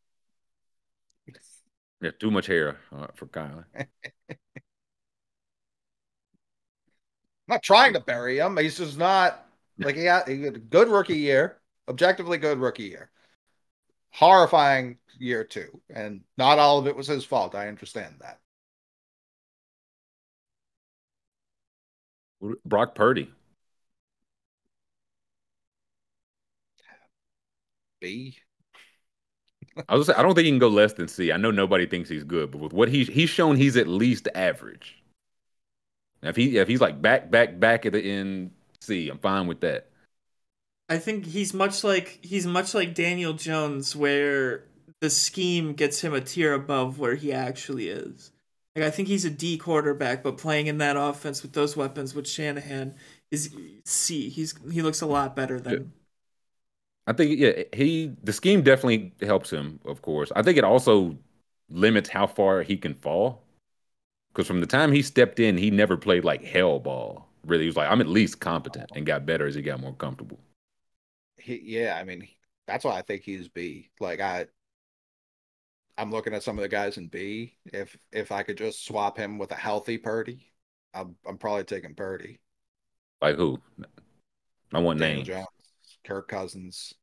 yeah, 2.01 2.13
too 2.19 2.31
much 2.31 2.47
hair 2.47 2.79
uh, 2.97 3.09
for 3.15 3.27
Kyler. 3.27 3.65
I'm 3.79 4.37
not 7.49 7.63
trying 7.63 7.93
to 7.93 8.01
bury 8.01 8.39
him. 8.39 8.57
He's 8.57 8.79
just 8.79 8.97
not 8.97 9.47
like 9.79 9.97
he 9.97 10.05
had, 10.05 10.29
he 10.29 10.43
had 10.43 10.57
a 10.57 10.59
good 10.59 10.89
rookie 10.89 11.19
year, 11.19 11.61
objectively 11.89 12.39
good 12.39 12.59
rookie 12.59 12.85
year. 12.85 13.11
Horrifying 14.11 14.99
year 15.19 15.43
two, 15.45 15.81
and 15.89 16.23
not 16.37 16.59
all 16.59 16.79
of 16.79 16.87
it 16.87 16.97
was 16.97 17.07
his 17.07 17.25
fault. 17.25 17.55
I 17.55 17.69
understand 17.69 18.17
that. 18.21 18.41
Brock 22.65 22.95
Purdy. 22.95 23.31
B. 28.01 28.37
I 29.89 29.95
was. 29.97 30.09
Say, 30.09 30.15
I 30.15 30.23
don't 30.23 30.35
think 30.35 30.45
he 30.45 30.51
can 30.51 30.59
go 30.59 30.69
less 30.69 30.93
than 30.93 31.09
C. 31.09 31.33
I 31.33 31.37
know 31.37 31.51
nobody 31.51 31.87
thinks 31.87 32.09
he's 32.11 32.25
good, 32.25 32.51
but 32.51 32.61
with 32.61 32.73
what 32.73 32.89
he's 32.89 33.09
he's 33.09 33.31
shown, 33.31 33.57
he's 33.57 33.77
at 33.77 33.87
least 33.87 34.29
average. 34.35 35.03
Now, 36.23 36.31
if 36.31 36.37
he 36.37 36.59
if 36.59 36.69
he's 36.69 36.81
like 36.81 37.01
back 37.01 37.31
back 37.31 37.59
back 37.59 37.87
at 37.87 37.93
the 37.93 38.03
end 38.03 38.51
C, 38.83 39.09
I'm 39.09 39.19
fine 39.19 39.47
with 39.47 39.61
that. 39.61 39.89
I 40.89 40.99
think 40.99 41.27
he's 41.27 41.55
much 41.55 41.85
like 41.85 42.19
he's 42.23 42.47
much 42.47 42.75
like 42.75 42.95
Daniel 42.95 43.33
Jones, 43.33 43.97
where 43.97 44.65
the 45.01 45.11
scheme 45.11 45.73
gets 45.75 46.01
him 46.03 46.13
a 46.13 46.21
tier 46.21 46.53
above 46.53 46.99
where 46.99 47.15
he 47.15 47.33
actually 47.33 47.89
is. 47.89 48.33
Like 48.77 48.85
I 48.85 48.91
think 48.91 49.09
he's 49.09 49.25
a 49.25 49.31
D 49.31 49.57
quarterback, 49.59 50.23
but 50.23 50.39
playing 50.39 50.67
in 50.67 50.79
that 50.79 50.97
offense 50.97 51.43
with 51.43 51.53
those 51.53 51.77
weapons 51.77 52.15
with 52.15 52.29
Shanahan 52.29 52.95
is 53.31 53.55
C. 53.85 54.29
He's 54.29 54.55
he 54.71 54.83
looks 54.83 55.01
a 55.01 55.07
lot 55.07 55.37
better 55.37 55.61
than. 55.61 55.75
Yeah. 55.75 55.85
I 57.07 57.13
think 57.13 57.39
yeah, 57.39 57.65
he 57.73 58.17
the 58.23 58.33
scheme 58.33 58.63
definitely 58.63 59.13
helps 59.21 59.51
him. 59.53 59.81
Of 59.85 60.03
course, 60.03 60.31
I 60.37 60.43
think 60.43 60.59
it 60.59 60.65
also 60.65 61.19
limits 61.69 62.09
how 62.11 62.27
far 62.27 62.63
he 62.63 62.77
can 62.77 62.95
fall. 62.95 63.43
Because 64.33 64.49
from 64.49 64.61
the 64.61 64.69
time 64.69 64.93
he 64.93 65.03
stepped 65.03 65.41
in, 65.41 65.59
he 65.59 65.71
never 65.71 65.97
played 65.97 66.25
like 66.25 66.45
hell 66.45 66.81
ball. 66.81 67.29
Really, 67.45 67.65
he 67.65 67.69
was 67.69 67.77
like, 67.77 67.91
I'm 67.91 68.01
at 68.01 68.07
least 68.07 68.41
competent, 68.41 68.91
and 68.95 69.05
got 69.05 69.27
better 69.27 69.47
as 69.47 69.55
he 69.55 69.63
got 69.63 69.81
more 69.81 69.95
comfortable. 69.95 70.39
He, 71.37 71.61
yeah, 71.65 71.99
I 72.01 72.05
mean, 72.05 72.29
that's 72.67 72.85
why 72.85 72.97
I 72.97 73.03
think 73.03 73.23
he's 73.23 73.49
B. 73.49 73.91
Like 73.99 74.21
I, 74.21 74.47
I'm 75.99 76.11
looking 76.11 76.35
at 76.35 76.43
some 76.43 76.59
of 76.59 76.63
the 76.63 76.69
guys 76.69 76.97
in 76.99 77.09
B. 77.09 77.57
If 77.67 77.97
if 78.13 78.33
I 78.33 78.43
could 78.43 78.59
just 78.59 78.85
swap 78.85 79.17
him 79.17 79.39
with 79.39 79.51
a 79.51 79.57
healthy 79.57 79.99
Purdy, 79.99 80.53
I'm 80.95 81.17
I'm 81.27 81.39
probably 81.39 81.65
taking 81.65 81.95
Purdy. 81.95 82.41
Like 83.21 83.37
who? 83.37 83.61
I 84.73 84.79
want 84.79 84.99
Daniel 84.99 85.17
names. 85.17 85.29
Jones, 85.29 85.47
Kirk 86.05 86.29
Cousins. 86.29 86.95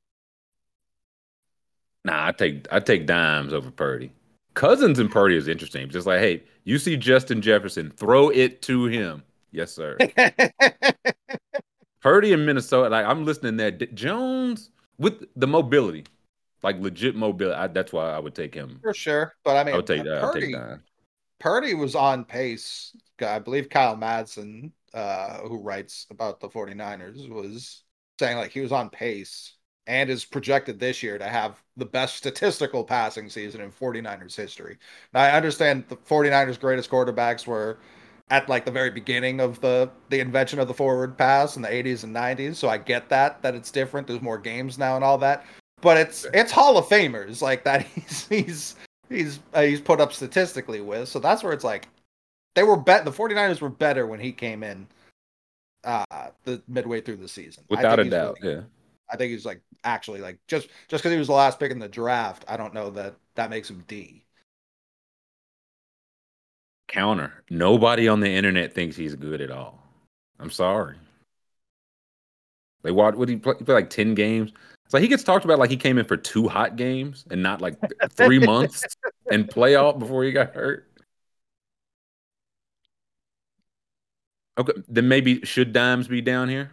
Nah, 2.05 2.27
I 2.27 2.31
take 2.31 2.67
I 2.71 2.79
take 2.79 3.05
dimes 3.05 3.53
over 3.53 3.71
Purdy. 3.71 4.11
Cousins 4.53 4.99
and 4.99 5.11
Purdy 5.11 5.35
is 5.35 5.47
interesting. 5.47 5.89
Just 5.89 6.07
like, 6.07 6.19
hey, 6.19 6.43
you 6.63 6.79
see 6.79 6.97
Justin 6.97 7.41
Jefferson, 7.41 7.91
throw 7.91 8.29
it 8.29 8.61
to 8.63 8.85
him. 8.85 9.23
Yes, 9.51 9.71
sir. 9.71 9.97
Purdy 12.01 12.31
in 12.33 12.45
Minnesota, 12.45 12.89
like 12.89 13.05
I'm 13.05 13.25
listening 13.25 13.57
there. 13.57 13.71
D- 13.71 13.87
Jones 13.93 14.69
with 14.97 15.25
the 15.35 15.47
mobility, 15.47 16.05
like 16.63 16.79
legit 16.79 17.15
mobility. 17.15 17.55
I, 17.55 17.67
that's 17.67 17.91
why 17.91 18.11
I 18.11 18.19
would 18.19 18.35
take 18.35 18.53
him. 18.53 18.79
For 18.81 18.93
sure. 18.93 19.33
But 19.43 19.57
I 19.57 19.63
mean, 19.63 19.73
I 19.73 19.77
would 19.77 19.87
take 19.87 20.03
that. 20.03 20.23
I'll 20.23 20.31
Purdy, 20.31 20.47
take 20.47 20.55
that. 20.55 20.79
Purdy 21.39 21.73
was 21.73 21.95
on 21.95 22.25
pace. 22.25 22.95
I 23.21 23.39
believe 23.39 23.69
Kyle 23.69 23.97
Madson, 23.97 24.71
uh, 24.93 25.39
who 25.39 25.57
writes 25.57 26.05
about 26.09 26.39
the 26.39 26.47
49ers, 26.47 27.29
was 27.29 27.83
saying 28.19 28.37
like 28.37 28.51
he 28.51 28.61
was 28.61 28.71
on 28.71 28.89
pace 28.89 29.55
and 29.87 30.09
is 30.09 30.23
projected 30.23 30.79
this 30.79 31.01
year 31.01 31.17
to 31.17 31.25
have 31.25 31.61
the 31.75 31.85
best 31.85 32.15
statistical 32.15 32.83
passing 32.83 33.29
season 33.29 33.59
in 33.61 33.71
49ers 33.71 34.35
history. 34.35 34.77
Now 35.13 35.21
I 35.21 35.31
understand 35.31 35.85
the 35.89 35.95
49ers 35.97 36.59
greatest 36.59 36.89
quarterbacks 36.91 37.47
were 37.47 37.79
at 38.29 38.47
like 38.47 38.65
the 38.65 38.71
very 38.71 38.91
beginning 38.91 39.39
of 39.39 39.59
the 39.61 39.89
the 40.09 40.19
invention 40.19 40.59
of 40.59 40.67
the 40.67 40.73
forward 40.73 41.17
pass 41.17 41.55
in 41.55 41.61
the 41.61 41.67
80s 41.67 42.03
and 42.03 42.15
90s, 42.15 42.55
so 42.55 42.69
I 42.69 42.77
get 42.77 43.09
that 43.09 43.41
that 43.41 43.55
it's 43.55 43.71
different. 43.71 44.07
There's 44.07 44.21
more 44.21 44.37
games 44.37 44.77
now 44.77 44.95
and 44.95 45.03
all 45.03 45.17
that. 45.19 45.45
But 45.81 45.97
it's 45.97 46.25
it's 46.33 46.51
Hall 46.51 46.77
of 46.77 46.85
Famers 46.87 47.41
like 47.41 47.63
that 47.63 47.81
he's 47.95 48.27
he's 48.27 48.75
he's 49.09 49.39
uh, 49.53 49.61
he's 49.61 49.81
put 49.81 49.99
up 50.01 50.13
statistically 50.13 50.81
with. 50.81 51.07
So 51.09 51.19
that's 51.19 51.43
where 51.43 51.53
it's 51.53 51.63
like 51.63 51.87
they 52.55 52.63
were 52.63 52.77
bet 52.77 53.05
the 53.05 53.11
49ers 53.11 53.61
were 53.61 53.69
better 53.69 54.05
when 54.07 54.19
he 54.19 54.31
came 54.31 54.63
in 54.63 54.87
uh 55.85 56.03
the 56.43 56.61
midway 56.67 56.99
through 57.01 57.15
the 57.17 57.27
season. 57.27 57.63
Without 57.69 57.99
a 57.99 58.03
doubt. 58.05 58.37
really- 58.41 58.55
Yeah. 58.55 58.61
I 59.11 59.17
think 59.17 59.31
he's 59.31 59.45
like 59.45 59.61
actually 59.85 60.19
like 60.21 60.37
just 60.47 60.67
just 60.87 61.01
because 61.01 61.11
he 61.13 61.17
was 61.17 61.27
the 61.27 61.33
last 61.33 61.59
pick 61.59 61.71
in 61.71 61.79
the 61.79 61.87
draft, 61.87 62.45
I 62.47 62.57
don't 62.57 62.73
know 62.75 62.89
that 62.91 63.15
that 63.35 63.49
makes 63.49 63.69
him 63.69 63.83
D. 63.87 64.18
Counter. 66.89 67.43
Nobody 67.49 68.07
on 68.07 68.19
the 68.19 68.29
internet 68.29 68.73
thinks 68.73 68.97
he's 68.97 69.15
good 69.15 69.39
at 69.39 69.51
all. 69.51 69.81
I'm 70.39 70.49
sorry. 70.49 70.97
They 72.81 72.91
watch. 72.91 73.15
What 73.15 73.29
he 73.29 73.37
play, 73.37 73.55
he 73.57 73.63
play 73.63 73.75
like 73.75 73.89
ten 73.89 74.15
games? 74.15 74.51
It's 74.85 74.93
like 74.93 75.01
he 75.01 75.07
gets 75.07 75.23
talked 75.23 75.45
about 75.45 75.59
like 75.59 75.69
he 75.69 75.77
came 75.77 75.97
in 75.97 76.05
for 76.05 76.17
two 76.17 76.47
hot 76.47 76.75
games 76.75 77.25
and 77.29 77.43
not 77.43 77.61
like 77.61 77.77
three 78.11 78.39
months 78.39 78.83
and 79.31 79.47
playoff 79.47 79.99
before 79.99 80.23
he 80.23 80.31
got 80.31 80.55
hurt. 80.55 80.87
Okay, 84.57 84.73
then 84.87 85.07
maybe 85.07 85.41
should 85.45 85.71
Dimes 85.71 86.07
be 86.07 86.21
down 86.21 86.49
here? 86.49 86.71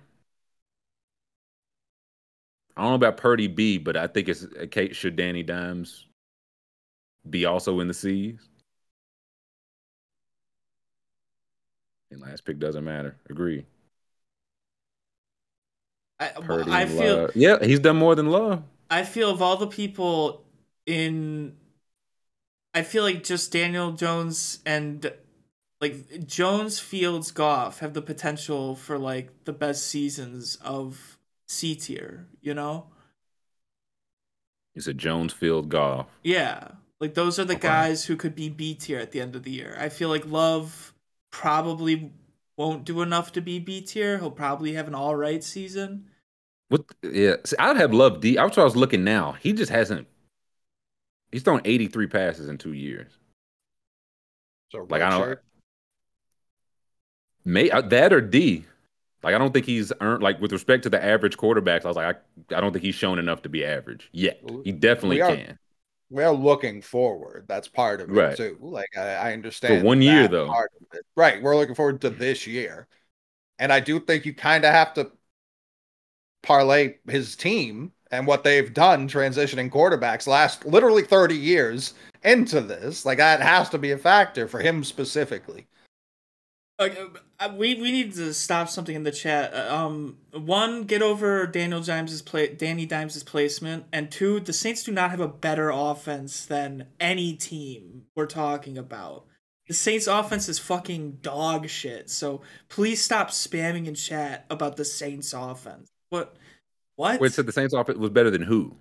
I 2.77 2.83
don't 2.83 2.91
know 2.91 2.97
about 2.97 3.17
Purdy 3.17 3.47
B, 3.49 3.79
but 3.79 3.97
I 3.97 4.07
think 4.07 4.29
it's 4.29 4.45
uh, 4.45 4.63
okay. 4.63 4.93
Should 4.93 5.17
Danny 5.17 5.43
Dimes 5.43 6.07
be 7.29 7.45
also 7.45 7.81
in 7.81 7.89
the 7.89 7.95
C's? 7.95 8.49
And 12.11 12.21
last 12.21 12.45
pick 12.45 12.59
doesn't 12.59 12.85
matter. 12.85 13.17
Agree. 13.31 13.65
I, 16.19 16.33
Purdy 16.41 16.71
I 16.71 16.87
feel 16.87 17.17
Love. 17.17 17.31
Yeah, 17.35 17.59
he's 17.63 17.81
done 17.81 17.97
more 17.97 18.15
than 18.15 18.31
Love. 18.31 18.63
I 18.91 19.05
feel 19.05 19.31
of 19.31 19.43
all 19.43 19.57
the 19.57 19.67
people 19.67 20.45
in 20.87 21.57
I 22.75 22.83
feel 22.83 23.03
like 23.03 23.25
just 23.25 23.53
Daniel 23.53 23.93
Jones 23.93 24.61
and 24.67 25.13
like 25.81 26.27
Jones, 26.27 26.79
Fields, 26.79 27.31
Goff 27.31 27.81
have 27.81 27.95
the 27.95 28.03
potential 28.03 28.77
for 28.77 28.99
like 28.99 29.45
the 29.45 29.53
best 29.53 29.87
seasons 29.87 30.57
of 30.57 31.19
C 31.49 31.75
tier, 31.75 32.27
you 32.41 32.55
know? 32.55 32.87
He's 34.75 34.87
a 34.87 34.95
Jones 34.95 35.33
Field 35.33 35.71
Goff. 35.71 36.07
Yeah. 36.23 36.73
Like 37.01 37.15
those 37.15 37.39
are 37.39 37.45
the 37.45 37.57
Okay. 37.57 37.69
guys 37.69 38.05
who 38.07 38.17
could 38.17 38.35
be 38.35 38.49
B 38.49 38.75
tier 38.75 38.99
at 38.99 39.13
the 39.13 39.21
end 39.21 39.37
of 39.37 39.43
the 39.43 39.51
year. 39.51 39.77
I 39.79 39.89
feel 39.89 40.09
like 40.09 40.27
Love 40.27 40.93
probably 41.41 42.13
won't 42.57 42.85
do 42.87 43.03
enough 43.03 43.31
to 43.33 43.43
be 43.43 43.59
B 43.59 43.83
tier. 43.83 44.17
He'll 44.19 44.31
probably 44.31 44.73
have 44.73 44.89
an 44.89 44.95
all 44.95 45.15
right 45.15 45.45
season. 45.45 46.07
What? 46.69 46.83
Yeah, 47.03 47.37
see, 47.45 47.57
I'd 47.59 47.77
have 47.77 47.93
loved 47.93 48.23
D. 48.23 48.37
That's 48.37 48.57
what 48.57 48.63
I 48.63 48.65
was 48.65 48.75
looking 48.75 49.05
now. 49.05 49.33
He 49.41 49.53
just 49.53 49.71
hasn't. 49.71 50.09
He's 51.31 51.43
thrown 51.43 51.61
83 51.65 52.07
passes 52.07 52.49
in 52.49 52.57
two 52.57 52.73
years. 52.73 53.13
So 54.73 54.87
Like 54.89 55.03
I 55.03 55.11
don't. 55.11 55.21
redshirt. 55.29 55.39
May 57.45 57.71
uh, 57.71 57.83
that 57.83 58.13
or 58.15 58.21
D. 58.23 58.65
Like 59.23 59.35
I 59.35 59.39
don't 59.39 59.53
think 59.53 59.67
he's 59.67 59.93
earned. 60.01 60.23
Like 60.23 60.41
with 60.41 60.53
respect 60.53 60.85
to 60.85 60.91
the 60.91 61.05
average 61.05 61.37
quarterbacks, 61.37 61.85
I 61.85 61.89
was 61.89 61.97
like, 61.97 62.17
I, 62.51 62.57
I 62.57 62.61
don't 62.61 62.73
think 62.73 62.85
he's 62.85 62.95
shown 62.95 63.19
enough 63.19 63.43
to 63.43 63.49
be 63.51 63.65
average 63.65 64.09
yet. 64.13 64.41
He 64.65 64.73
definitely 64.73 65.17
We 65.17 65.23
are- 65.23 65.37
can. 65.37 65.59
We 66.11 66.23
are 66.23 66.33
looking 66.33 66.83
forward. 66.83 67.47
That's 67.49 67.69
part 67.69 68.01
of 68.01 68.11
it 68.11 68.15
Right. 68.15 68.37
too. 68.37 68.59
Like 68.61 68.97
I, 68.97 69.15
I 69.15 69.33
understand 69.33 69.85
one 69.85 70.03
year, 70.03 70.29
though. 70.29 70.47
part 70.49 70.71
of 70.81 70.87
it. 70.99 71.05
Right. 71.17 71.43
We're 71.43 71.57
looking 71.57 71.75
forward 71.75 72.01
to 72.03 72.11
this 72.11 72.47
year, 72.47 72.87
and 73.59 73.73
I 73.73 73.81
do 73.81 74.01
think 74.01 74.25
you 74.27 74.35
kind 74.35 74.65
of 74.65 74.73
have 74.73 74.95
to 74.95 75.11
parlay 76.43 76.97
his 77.09 77.37
team 77.37 77.93
and 78.13 78.27
what 78.27 78.45
they've 78.45 78.73
done 78.73 79.09
transitioning 79.09 79.71
quarterbacks 79.71 80.27
last 80.27 80.65
literally 80.65 81.03
30 81.03 81.35
years 81.37 81.95
into 82.23 82.61
this. 82.61 83.05
Like 83.05 83.19
that 83.19 83.41
has 83.41 83.69
to 83.71 83.79
be 83.79 83.91
a 83.93 83.99
factor 83.99 84.47
for 84.47 84.61
him 84.61 84.85
specifically. 84.85 85.67
Like, 86.79 86.99
uh, 87.41 87.55
we 87.57 87.75
we 87.75 87.91
need 87.91 88.15
to 88.15 88.35
stop 88.35 88.69
something 88.69 88.95
in 88.95 89.03
the 89.03 89.11
chat. 89.11 89.55
Uh, 89.55 89.75
Um, 89.75 90.19
one, 90.33 90.85
get 90.85 91.01
over 91.01 91.47
Daniel 91.47 91.81
Dimes's 91.81 92.21
play, 92.21 92.49
Danny 92.49 92.85
Dimes's 92.85 93.25
placement, 93.25 93.87
and 93.93 94.11
two, 94.11 94.41
the 94.41 94.53
Saints 94.53 94.83
do 94.83 94.93
not 94.93 95.11
have 95.11 95.21
a 95.21 95.29
better 95.29 95.71
offense 95.71 96.45
than 96.45 96.89
any 97.01 97.35
team 97.35 98.05
we're 98.15 98.27
talking 98.27 98.77
about. 98.77 99.25
The 99.69 99.75
Saints' 99.75 100.07
offense 100.07 100.49
is 100.49 100.59
fucking 100.59 101.19
dog 101.23 101.69
shit. 101.69 102.09
So 102.11 102.43
please 102.69 103.03
stop 103.03 103.31
spamming 103.31 103.87
in 103.87 103.95
chat 103.95 104.45
about 104.51 104.77
the 104.77 104.85
Saints' 104.85 105.33
offense. 105.33 105.89
What? 106.11 106.37
What? 106.95 107.21
Wait, 107.21 107.33
so 107.33 107.43
the 107.43 107.53
Saints 107.53 107.75
offense 107.75 107.99
was 107.99 108.11
better 108.11 108.31
than 108.31 108.43
who? 108.43 108.77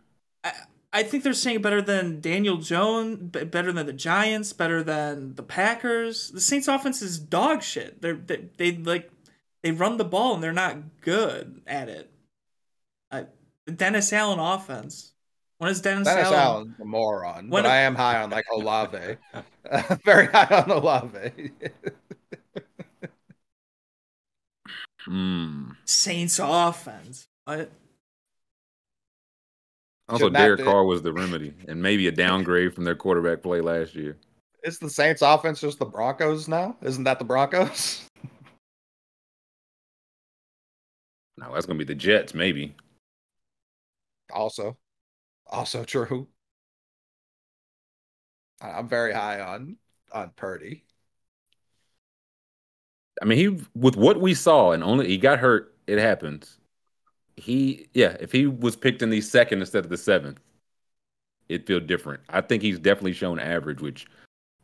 I, 0.95 0.99
I 0.99 1.03
think 1.03 1.23
they're 1.23 1.33
saying 1.33 1.61
better 1.61 1.81
than 1.81 2.21
Daniel 2.21 2.57
Jones, 2.57 3.17
better 3.17 3.71
than 3.71 3.85
the 3.85 3.93
Giants, 3.93 4.53
better 4.53 4.83
than 4.83 5.35
the 5.35 5.43
Packers. 5.43 6.31
The 6.31 6.41
Saints 6.41 6.67
offense 6.67 7.01
is 7.01 7.19
dog 7.19 7.61
shit. 7.63 8.01
They're 8.01 8.15
they, 8.15 8.45
they 8.57 8.77
like 8.77 9.11
they 9.61 9.71
run 9.71 9.97
the 9.97 10.05
ball 10.05 10.35
and 10.35 10.43
they're 10.43 10.53
not 10.53 11.01
good 11.01 11.61
at 11.67 11.89
it. 11.89 12.11
I, 13.11 13.25
Dennis 13.73 14.11
Allen 14.13 14.39
offense. 14.39 15.11
When 15.57 15.69
is 15.71 15.81
Dennis, 15.81 16.07
Dennis 16.07 16.27
Allen? 16.27 16.39
Allen's 16.39 16.79
a 16.81 16.85
moron, 16.85 17.49
When 17.49 17.63
but 17.63 17.69
a- 17.69 17.71
I 17.71 17.77
am 17.77 17.95
high 17.95 18.21
on 18.21 18.29
like 18.29 18.45
Olave. 18.53 19.17
Very 20.03 20.27
high 20.27 20.63
on 20.63 20.71
Olave. 20.71 21.51
Hmm. 25.05 25.69
Saints 25.85 26.39
offense. 26.41 27.27
What? 27.45 27.69
Also, 30.07 30.29
Derek 30.29 30.63
Carr 30.63 30.85
was 30.85 31.01
the 31.01 31.11
remedy, 31.11 31.53
and 31.67 31.81
maybe 31.81 32.07
a 32.07 32.11
downgrade 32.11 32.75
from 32.75 32.83
their 32.83 32.95
quarterback 32.95 33.41
play 33.41 33.61
last 33.61 33.95
year. 33.95 34.17
Is 34.63 34.77
the 34.77 34.89
Saints 34.89 35.21
offense 35.21 35.61
just 35.61 35.79
the 35.79 35.85
Broncos 35.85 36.47
now? 36.47 36.77
Isn't 36.81 37.03
that 37.05 37.19
the 37.19 37.25
Broncos? 37.25 38.01
No, 41.37 41.53
that's 41.53 41.65
gonna 41.65 41.77
be 41.77 41.83
the 41.83 41.95
Jets, 41.95 42.33
maybe. 42.33 42.75
Also, 44.31 44.77
also 45.47 45.83
true. 45.83 46.29
I'm 48.61 48.87
very 48.87 49.13
high 49.13 49.41
on 49.41 49.77
on 50.13 50.31
Purdy. 50.35 50.85
I 53.21 53.25
mean, 53.25 53.37
he 53.37 53.65
with 53.75 53.97
what 53.97 54.19
we 54.19 54.33
saw, 54.33 54.71
and 54.71 54.83
only 54.83 55.07
he 55.07 55.17
got 55.17 55.39
hurt. 55.39 55.75
It 55.87 55.99
happens. 55.99 56.57
He, 57.37 57.87
yeah, 57.93 58.15
if 58.19 58.31
he 58.31 58.47
was 58.47 58.75
picked 58.75 59.01
in 59.01 59.09
the 59.09 59.21
second 59.21 59.59
instead 59.59 59.83
of 59.83 59.89
the 59.89 59.97
seventh, 59.97 60.39
it'd 61.49 61.67
feel 61.67 61.79
different. 61.79 62.21
I 62.29 62.41
think 62.41 62.63
he's 62.63 62.79
definitely 62.79 63.13
shown 63.13 63.39
average. 63.39 63.81
Which, 63.81 64.07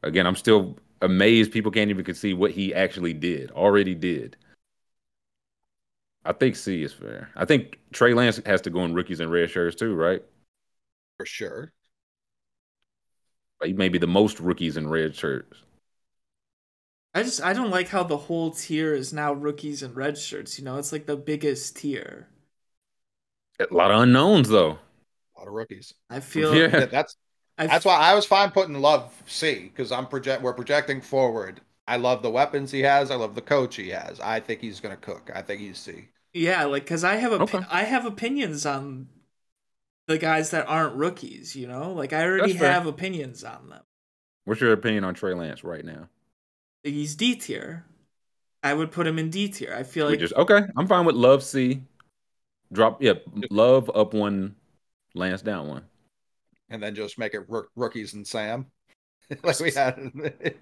again, 0.04 0.26
I'm 0.26 0.36
still 0.36 0.78
amazed 1.02 1.52
people 1.52 1.72
can't 1.72 1.90
even 1.90 2.14
see 2.14 2.34
what 2.34 2.52
he 2.52 2.74
actually 2.74 3.14
did, 3.14 3.52
already 3.52 3.96
did. 3.96 4.38
I 6.24 6.34
think 6.34 6.56
C 6.56 6.84
is 6.84 6.94
fair. 6.94 7.30
I 7.36 7.46
think 7.46 7.80
Trey 7.92 8.14
Lance 8.14 8.40
has 8.46 8.62
to 8.62 8.70
go 8.70 8.86
in 8.86 8.94
rookies 8.94 9.20
and 9.20 9.32
red 9.32 9.50
shirts 9.50 9.76
too, 9.76 9.96
right? 9.96 10.24
For 11.18 11.26
sure. 11.26 11.72
Like, 13.60 13.70
he 13.70 13.74
may 13.74 13.90
be 13.90 13.98
the 13.98 14.08
most 14.08 14.40
rookies 14.40 14.78
in 14.78 14.88
red 14.88 15.16
shirts. 15.16 15.58
I 17.14 17.24
just 17.24 17.42
I 17.42 17.54
don't 17.54 17.72
like 17.72 17.90
how 17.90 18.04
the 18.04 18.18
whole 18.18 18.52
tier 18.52 18.94
is 18.94 19.12
now 19.12 19.34
rookies 19.34 19.84
and 19.84 19.96
red 19.96 20.18
shirts. 20.18 20.58
You 20.58 20.64
know, 20.66 20.78
it's 20.78 20.92
like 20.92 21.08
the 21.08 21.18
biggest 21.18 21.76
tier. 21.76 22.28
A 23.70 23.74
lot 23.74 23.92
of 23.92 24.02
unknowns 24.02 24.50
though. 24.50 24.80
A 25.36 25.40
lot 25.40 25.48
of 25.48 25.54
rookies. 25.54 25.94
I 26.10 26.20
feel 26.20 26.56
Yeah. 26.56 26.68
Yeah, 26.80 26.86
that's 26.86 27.16
I 27.58 27.68
that's 27.68 27.86
why 27.86 27.96
I 27.96 28.16
was 28.16 28.26
fine 28.26 28.52
putting 28.52 28.76
Love 28.76 29.14
C 29.28 29.64
because 29.64 29.92
I'm 29.92 30.08
project 30.08 30.42
we're 30.42 30.54
projecting 30.54 31.02
forward. 31.02 31.62
I 31.88 31.98
love 31.98 32.22
the 32.22 32.32
weapons 32.32 32.72
he 32.72 32.82
has. 32.82 33.12
I 33.12 33.16
love 33.16 33.36
the 33.36 33.42
coach 33.42 33.76
he 33.76 33.90
has. 33.90 34.20
I 34.20 34.40
think 34.40 34.62
he's 34.62 34.80
gonna 34.80 34.98
cook. 34.98 35.30
I 35.34 35.42
think 35.42 35.62
he's 35.62 35.78
C. 35.78 36.10
Yeah, 36.34 36.66
like 36.66 36.84
because 36.84 37.04
I 37.04 37.16
have 37.16 37.34
a 37.34 37.42
Okay. 37.44 37.60
I 37.70 37.84
have 37.84 38.06
opinions 38.06 38.66
on 38.66 39.10
the 40.08 40.18
guys 40.18 40.52
that 40.52 40.68
aren't 40.68 40.96
rookies. 40.96 41.56
You 41.56 41.68
know, 41.68 41.92
like 41.92 42.14
I 42.14 42.24
already 42.24 42.54
have 42.54 42.88
opinions 42.88 43.44
on 43.44 43.70
them. 43.70 43.84
What's 44.46 44.62
your 44.62 44.74
opinion 44.74 45.04
on 45.04 45.14
Trey 45.14 45.34
Lance 45.34 45.64
right 45.64 45.86
now? 45.86 46.08
He's 46.84 47.16
D 47.16 47.36
tier. 47.36 47.86
I 48.64 48.74
would 48.74 48.92
put 48.92 49.08
him 49.08 49.20
in 49.20 49.30
D 49.30 49.50
tier. 49.50 49.74
I 49.74 49.84
feel 49.84 50.06
we 50.06 50.14
like 50.14 50.20
just 50.20 50.34
okay. 50.34 50.62
I'm 50.78 50.88
fine 50.88 51.06
with 51.06 51.16
Love 51.16 51.44
C. 51.44 51.82
Drop 52.72 53.02
yeah, 53.02 53.14
Love 53.50 53.92
up 53.94 54.14
one, 54.14 54.56
Lance 55.14 55.42
down 55.42 55.68
one. 55.68 55.84
and 56.70 56.82
then 56.82 56.96
just 56.96 57.18
make 57.20 57.34
it 57.34 57.50
rook- 57.50 57.72
rookies 57.76 58.14
and 58.14 58.26
Sam, 58.26 58.68
like 59.44 59.60
we 59.60 59.72
had. 59.72 60.12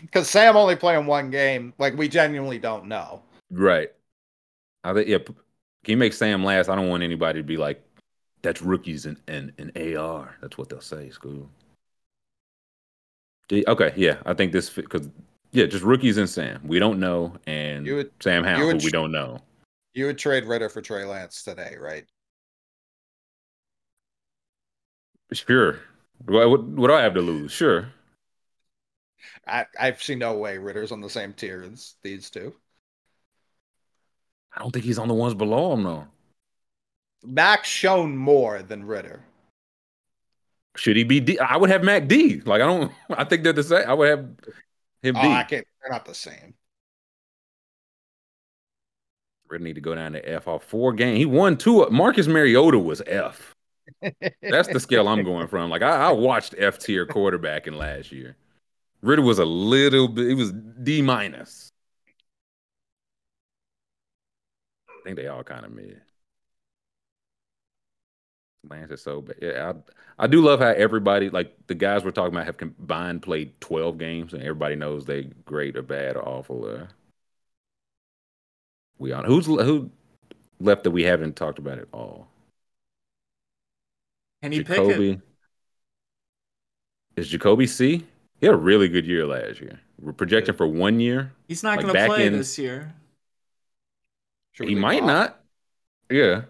Because 0.00 0.30
Sam 0.30 0.56
only 0.56 0.76
playing 0.76 1.04
one 1.04 1.30
game, 1.30 1.74
like 1.78 1.94
we 1.94 2.08
genuinely 2.08 2.58
don't 2.58 2.86
know. 2.86 3.22
Right. 3.50 3.90
I 4.82 4.94
think 4.94 5.08
yeah. 5.08 5.18
Can 5.18 5.34
you 5.92 5.96
make 5.98 6.14
Sam 6.14 6.42
last? 6.42 6.70
I 6.70 6.74
don't 6.74 6.88
want 6.88 7.02
anybody 7.02 7.40
to 7.40 7.44
be 7.44 7.58
like, 7.58 7.84
that's 8.40 8.62
rookies 8.62 9.04
and 9.04 9.18
and, 9.28 9.52
and 9.58 9.96
AR. 9.98 10.36
That's 10.40 10.56
what 10.56 10.70
they'll 10.70 10.80
say. 10.80 11.10
School. 11.10 11.50
Okay, 13.52 13.92
yeah. 13.94 14.16
I 14.24 14.32
think 14.32 14.52
this 14.52 14.70
because 14.70 15.10
yeah, 15.52 15.66
just 15.66 15.84
rookies 15.84 16.16
and 16.16 16.30
Sam. 16.30 16.62
We 16.64 16.78
don't 16.78 16.98
know, 16.98 17.34
and 17.46 17.86
would- 17.86 18.10
Sam 18.20 18.42
Howell, 18.42 18.66
would 18.68 18.80
who 18.80 18.86
we 18.86 18.90
don't 18.90 19.12
know. 19.12 19.38
You 19.94 20.06
would 20.06 20.18
trade 20.18 20.44
Ridder 20.44 20.68
for 20.68 20.82
Trey 20.82 21.04
Lance 21.04 21.42
today, 21.44 21.76
right? 21.78 22.04
Sure. 25.32 25.80
What, 26.24 26.48
what, 26.50 26.64
what 26.64 26.88
do 26.88 26.94
I 26.94 27.02
have 27.02 27.14
to 27.14 27.20
lose? 27.20 27.52
Sure. 27.52 27.92
I 29.46 29.66
I 29.78 29.92
see 29.92 30.14
no 30.14 30.36
way 30.38 30.58
Ridder's 30.58 30.92
on 30.92 31.00
the 31.00 31.10
same 31.10 31.32
tier 31.32 31.62
as 31.62 31.94
these 32.02 32.30
two. 32.30 32.54
I 34.54 34.60
don't 34.60 34.70
think 34.70 34.84
he's 34.84 34.98
on 34.98 35.08
the 35.08 35.14
ones 35.14 35.34
below 35.34 35.72
him 35.72 35.82
though. 35.82 36.06
Max 37.24 37.68
shown 37.68 38.16
more 38.16 38.62
than 38.62 38.84
Ridder. 38.84 39.24
Should 40.76 40.96
he 40.96 41.04
be 41.04 41.20
D? 41.20 41.38
I 41.38 41.56
would 41.56 41.70
have 41.70 41.84
Mac 41.84 42.08
D. 42.08 42.40
Like 42.40 42.60
I 42.60 42.66
don't. 42.66 42.92
I 43.10 43.24
think 43.24 43.44
they're 43.44 43.52
the 43.52 43.62
same. 43.62 43.88
I 43.88 43.94
would 43.94 44.08
have 44.08 44.20
him 45.02 45.16
Oh, 45.16 45.22
D. 45.22 45.28
I 45.28 45.44
can't. 45.44 45.66
They're 45.80 45.92
not 45.92 46.04
the 46.04 46.14
same. 46.14 46.54
Need 49.58 49.74
to 49.74 49.80
go 49.80 49.94
down 49.94 50.12
to 50.12 50.28
F 50.28 50.48
off 50.48 50.64
four 50.64 50.92
game. 50.92 51.16
He 51.16 51.26
won 51.26 51.56
two. 51.56 51.86
Marcus 51.90 52.26
Mariota 52.26 52.78
was 52.78 53.02
F. 53.06 53.54
That's 54.42 54.68
the 54.68 54.80
scale 54.80 55.08
I'm 55.08 55.24
going 55.24 55.48
from. 55.48 55.70
Like 55.70 55.82
I, 55.82 56.08
I 56.08 56.12
watched 56.12 56.54
F 56.58 56.78
tier 56.78 57.06
quarterbacking 57.06 57.76
last 57.76 58.12
year. 58.12 58.36
Ridder 59.02 59.22
was 59.22 59.38
a 59.38 59.44
little 59.44 60.08
bit. 60.08 60.28
It 60.30 60.34
was 60.34 60.52
D 60.52 61.02
minus. 61.02 61.70
I 64.88 64.92
think 65.04 65.16
they 65.16 65.26
all 65.28 65.44
kind 65.44 65.64
of 65.64 65.72
mid. 65.72 66.00
Lance 68.70 68.90
is 68.90 69.02
so 69.02 69.20
bad. 69.20 69.36
Yeah, 69.42 69.72
I, 70.18 70.24
I 70.24 70.26
do 70.26 70.40
love 70.40 70.60
how 70.60 70.68
everybody, 70.68 71.30
like 71.30 71.54
the 71.66 71.74
guys 71.74 72.04
we're 72.04 72.10
talking 72.12 72.34
about, 72.34 72.46
have 72.46 72.56
combined 72.56 73.22
played 73.22 73.60
12 73.60 73.98
games, 73.98 74.32
and 74.32 74.42
everybody 74.42 74.76
knows 74.76 75.04
they 75.04 75.24
great 75.44 75.76
or 75.76 75.82
bad 75.82 76.16
or 76.16 76.26
awful. 76.26 76.64
Or 76.66 76.88
we 78.98 79.12
on 79.12 79.24
who's 79.24 79.46
who 79.46 79.90
left 80.60 80.84
that 80.84 80.90
we 80.90 81.02
haven't 81.04 81.36
talked 81.36 81.58
about 81.58 81.78
at 81.78 81.88
all. 81.92 82.28
Kenny 84.42 84.62
Pickett. 84.62 84.86
Jacoby. 84.88 85.20
Is 87.16 87.28
Jacoby 87.28 87.66
C? 87.66 88.04
He 88.40 88.46
had 88.46 88.54
a 88.54 88.58
really 88.58 88.88
good 88.88 89.06
year 89.06 89.26
last 89.26 89.60
year. 89.60 89.80
We're 90.00 90.12
projecting 90.12 90.54
for 90.54 90.66
one 90.66 91.00
year. 91.00 91.32
He's 91.48 91.62
not 91.62 91.76
like, 91.76 91.86
going 91.86 91.94
to 91.94 92.06
play 92.06 92.26
in- 92.26 92.32
this 92.32 92.58
year. 92.58 92.94
Should 94.52 94.68
He 94.68 94.74
might 94.74 95.02
off? 95.02 95.06
not. 95.06 95.40
Yeah, 96.10 96.42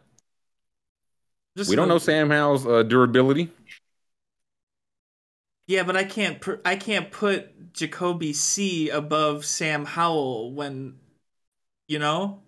Just 1.56 1.70
we 1.70 1.76
don't 1.76 1.88
know 1.88 1.98
Sam 1.98 2.28
Howell's 2.30 2.66
uh, 2.66 2.82
durability. 2.82 3.50
Yeah, 5.66 5.82
but 5.82 5.96
I 5.96 6.04
can't. 6.04 6.40
Pr- 6.40 6.60
I 6.64 6.76
can't 6.76 7.10
put 7.10 7.72
Jacoby 7.72 8.32
C 8.32 8.90
above 8.90 9.44
Sam 9.44 9.84
Howell 9.86 10.52
when, 10.52 10.98
you 11.88 11.98
know, 11.98 12.40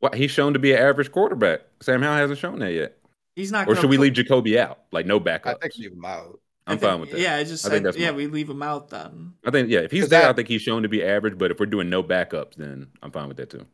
What 0.00 0.14
he's 0.14 0.30
shown 0.30 0.52
to 0.54 0.58
be 0.58 0.72
an 0.72 0.78
average 0.78 1.10
quarterback. 1.12 1.60
Sam 1.80 2.02
Howell 2.02 2.16
hasn't 2.16 2.38
shown 2.38 2.58
that 2.60 2.72
yet. 2.72 2.96
he's 3.34 3.52
not. 3.52 3.64
Or 3.64 3.74
gonna 3.74 3.80
should 3.82 3.90
we 3.90 3.96
put- 3.96 4.02
leave 4.02 4.12
Jacoby 4.14 4.58
out? 4.58 4.80
Like 4.92 5.06
no 5.06 5.18
backup. 5.20 5.56
I 5.56 5.60
think 5.68 5.76
leave 5.78 5.92
him 5.92 6.04
out. 6.04 6.40
I 6.66 6.72
I'm 6.72 6.78
think- 6.78 6.90
fine 6.90 7.00
with 7.00 7.10
that. 7.12 7.20
Yeah, 7.20 7.36
I 7.36 7.44
just 7.44 7.64
I 7.64 7.68
said. 7.68 7.72
think 7.74 7.84
that's 7.84 7.96
yeah, 7.96 8.08
fine. 8.08 8.16
we 8.16 8.26
leave 8.26 8.50
him 8.50 8.62
out 8.62 8.90
then. 8.90 9.34
I 9.46 9.50
think 9.50 9.68
yeah, 9.70 9.80
if 9.80 9.90
he's 9.90 10.04
Is 10.04 10.10
there, 10.10 10.22
that- 10.22 10.30
I 10.30 10.32
think 10.32 10.48
he's 10.48 10.62
shown 10.62 10.82
to 10.82 10.88
be 10.88 11.04
average. 11.04 11.38
But 11.38 11.50
if 11.50 11.60
we're 11.60 11.66
doing 11.66 11.88
no 11.88 12.02
backups, 12.02 12.54
then 12.56 12.88
I'm 13.02 13.10
fine 13.12 13.28
with 13.28 13.36
that 13.38 13.50
too. 13.50 13.64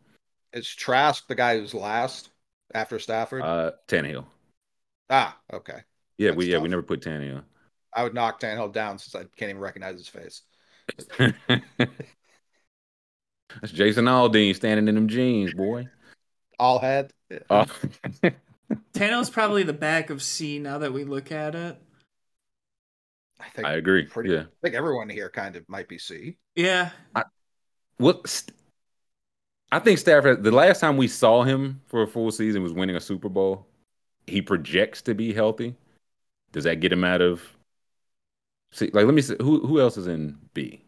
Is 0.52 0.68
Trask 0.68 1.26
the 1.28 1.34
guy 1.34 1.58
who's 1.58 1.72
last 1.74 2.28
after 2.74 2.98
Stafford? 2.98 3.42
Uh, 3.42 3.72
Tannehill. 3.88 4.26
ah, 5.08 5.36
okay. 5.52 5.78
Yeah, 6.18 6.28
That's 6.28 6.36
we 6.36 6.50
yeah 6.52 6.58
we 6.58 6.68
never 6.68 6.82
put 6.82 7.00
Tannehill. 7.00 7.42
I 7.94 8.02
would 8.04 8.14
knock 8.14 8.40
Tannehill 8.40 8.72
down 8.72 8.98
since 8.98 9.14
I 9.14 9.24
can't 9.36 9.50
even 9.50 9.58
recognize 9.62 9.96
his 9.98 10.08
face. 10.08 10.42
That's 13.60 13.72
Jason 13.72 14.06
Aldean 14.06 14.54
standing 14.54 14.88
in 14.88 14.94
them 14.94 15.08
jeans, 15.08 15.54
boy. 15.54 15.86
All 16.58 16.78
head. 16.78 17.12
Oh. 17.50 17.66
Tano's 18.94 19.30
probably 19.30 19.62
the 19.62 19.72
back 19.72 20.10
of 20.10 20.22
C 20.22 20.58
now 20.58 20.78
that 20.78 20.92
we 20.92 21.04
look 21.04 21.32
at 21.32 21.54
it. 21.54 21.78
I 23.40 23.48
think 23.48 23.66
I 23.66 23.72
agree. 23.74 24.04
pretty. 24.04 24.30
Yeah. 24.30 24.42
I 24.42 24.60
think 24.62 24.74
everyone 24.74 25.08
here 25.08 25.28
kind 25.28 25.56
of 25.56 25.68
might 25.68 25.88
be 25.88 25.98
C. 25.98 26.36
Yeah, 26.54 26.90
Well, 27.98 28.22
st- 28.24 28.56
I 29.72 29.78
think 29.78 29.98
Stafford. 29.98 30.44
The 30.44 30.52
last 30.52 30.80
time 30.80 30.96
we 30.96 31.08
saw 31.08 31.42
him 31.42 31.80
for 31.86 32.02
a 32.02 32.06
full 32.06 32.30
season 32.30 32.62
was 32.62 32.72
winning 32.72 32.94
a 32.96 33.00
Super 33.00 33.28
Bowl. 33.28 33.66
He 34.26 34.42
projects 34.42 35.02
to 35.02 35.14
be 35.14 35.32
healthy. 35.32 35.74
Does 36.52 36.64
that 36.64 36.80
get 36.80 36.92
him 36.92 37.04
out 37.04 37.22
of? 37.22 37.42
See, 38.70 38.90
like, 38.92 39.06
let 39.06 39.14
me 39.14 39.22
see. 39.22 39.36
Who 39.40 39.66
who 39.66 39.80
else 39.80 39.96
is 39.96 40.06
in 40.06 40.38
B? 40.54 40.81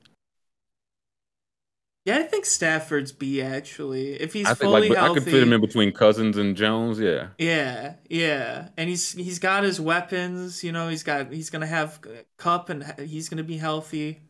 Yeah. 2.05 2.19
I 2.19 2.23
think 2.23 2.45
Stafford's 2.45 3.13
B 3.13 3.41
actually. 3.43 4.15
If 4.21 4.33
he's 4.33 4.49
I 4.49 4.55
think 4.55 4.71
fully 4.71 4.89
like 4.89 4.89
but 4.91 4.99
I 4.99 5.09
could 5.11 5.25
fit 5.25 5.43
him 5.43 5.53
in 5.53 5.61
between 5.61 5.93
Cousins 5.93 6.37
and 6.37 6.57
Jones. 6.57 6.99
Yeah. 6.99 7.29
Yeah, 7.39 7.97
yeah, 8.09 8.69
and 8.77 8.89
he's 8.89 9.13
he's 9.13 9.39
got 9.41 9.65
his 9.65 9.81
weapons. 9.81 10.63
You 10.63 10.71
know, 10.73 10.89
he's 10.89 11.03
got 11.03 11.33
he's 11.33 11.51
gonna 11.51 11.67
have 11.67 12.01
Kupp 12.37 12.69
and 12.69 12.85
he's 13.01 13.29
gonna 13.29 13.43
be 13.43 13.57
healthy. 13.59 14.21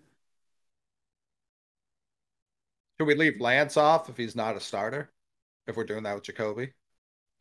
Should 2.99 3.07
we 3.07 3.15
leave 3.15 3.41
Lance 3.41 3.77
off 3.77 4.09
if 4.09 4.17
he's 4.17 4.35
not 4.35 4.57
a 4.57 4.61
starter? 4.61 5.13
If 5.67 5.77
we're 5.77 5.85
doing 5.85 6.03
that 6.05 6.15
with 6.15 6.25
Jacoby? 6.25 6.73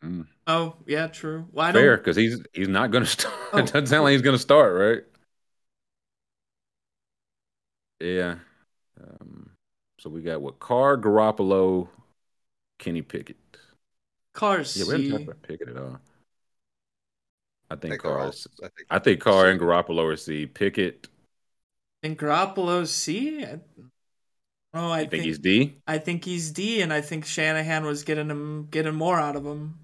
Mm, 0.04 0.28
Oh 0.48 0.78
yeah, 0.88 1.08
true. 1.08 1.48
Well, 1.52 1.74
fair, 1.74 1.98
don't. 1.98 1.98
because 1.98 2.16
he's 2.16 2.42
he's 2.54 2.68
not 2.68 2.92
going 2.92 3.04
to 3.06 3.10
start. 3.10 3.34
Oh. 3.54 3.60
it 3.60 3.66
doesn't 3.68 3.88
sound 3.88 4.04
like 4.04 4.12
he's 4.14 4.22
going 4.22 4.36
to 4.36 4.42
start, 4.42 4.76
right? 4.76 5.04
Yeah. 8.00 8.40
So 10.04 10.10
we 10.10 10.22
got 10.22 10.42
what? 10.42 10.60
Carr, 10.60 10.98
Garoppolo, 10.98 11.88
Kenny 12.78 13.02
Pickett. 13.02 13.38
Cars 14.34 14.76
Yeah, 14.76 14.84
we 14.84 14.92
haven't 14.92 15.12
talked 15.12 15.24
about 15.24 15.42
Pickett 15.44 15.70
at 15.70 15.78
all. 15.78 15.98
I 17.70 17.76
I 17.76 17.76
think 17.78 17.92
think 17.94 18.04
they're 18.04 18.12
Carr. 18.12 18.28
is- 18.28 18.48
I 18.62 18.68
think 18.68 18.88
I 18.90 19.00
think 19.00 19.22
Carr 19.22 19.50
and 19.50 19.62
Garoppolo 19.62 20.12
are 20.12 20.18
C. 20.18 20.46
Pickett. 20.46 21.08
And 22.04 22.20
Garoppolo 22.20 22.86
C. 22.86 23.46
I- 23.46 23.62
Oh, 24.74 24.90
I 24.92 25.02
You 25.02 25.04
think 25.04 25.12
think 25.12 25.24
he's 25.24 25.40
D? 25.40 25.76
I 25.88 25.98
think 26.00 26.26
he's 26.26 26.52
D, 26.52 26.82
and 26.82 26.92
I 26.92 27.00
think 27.00 27.26
Shanahan 27.26 27.86
was 27.86 28.04
getting 28.04 28.30
him 28.30 28.68
getting 28.72 28.96
more 28.96 29.18
out 29.18 29.38
of 29.38 29.46
him. 29.46 29.80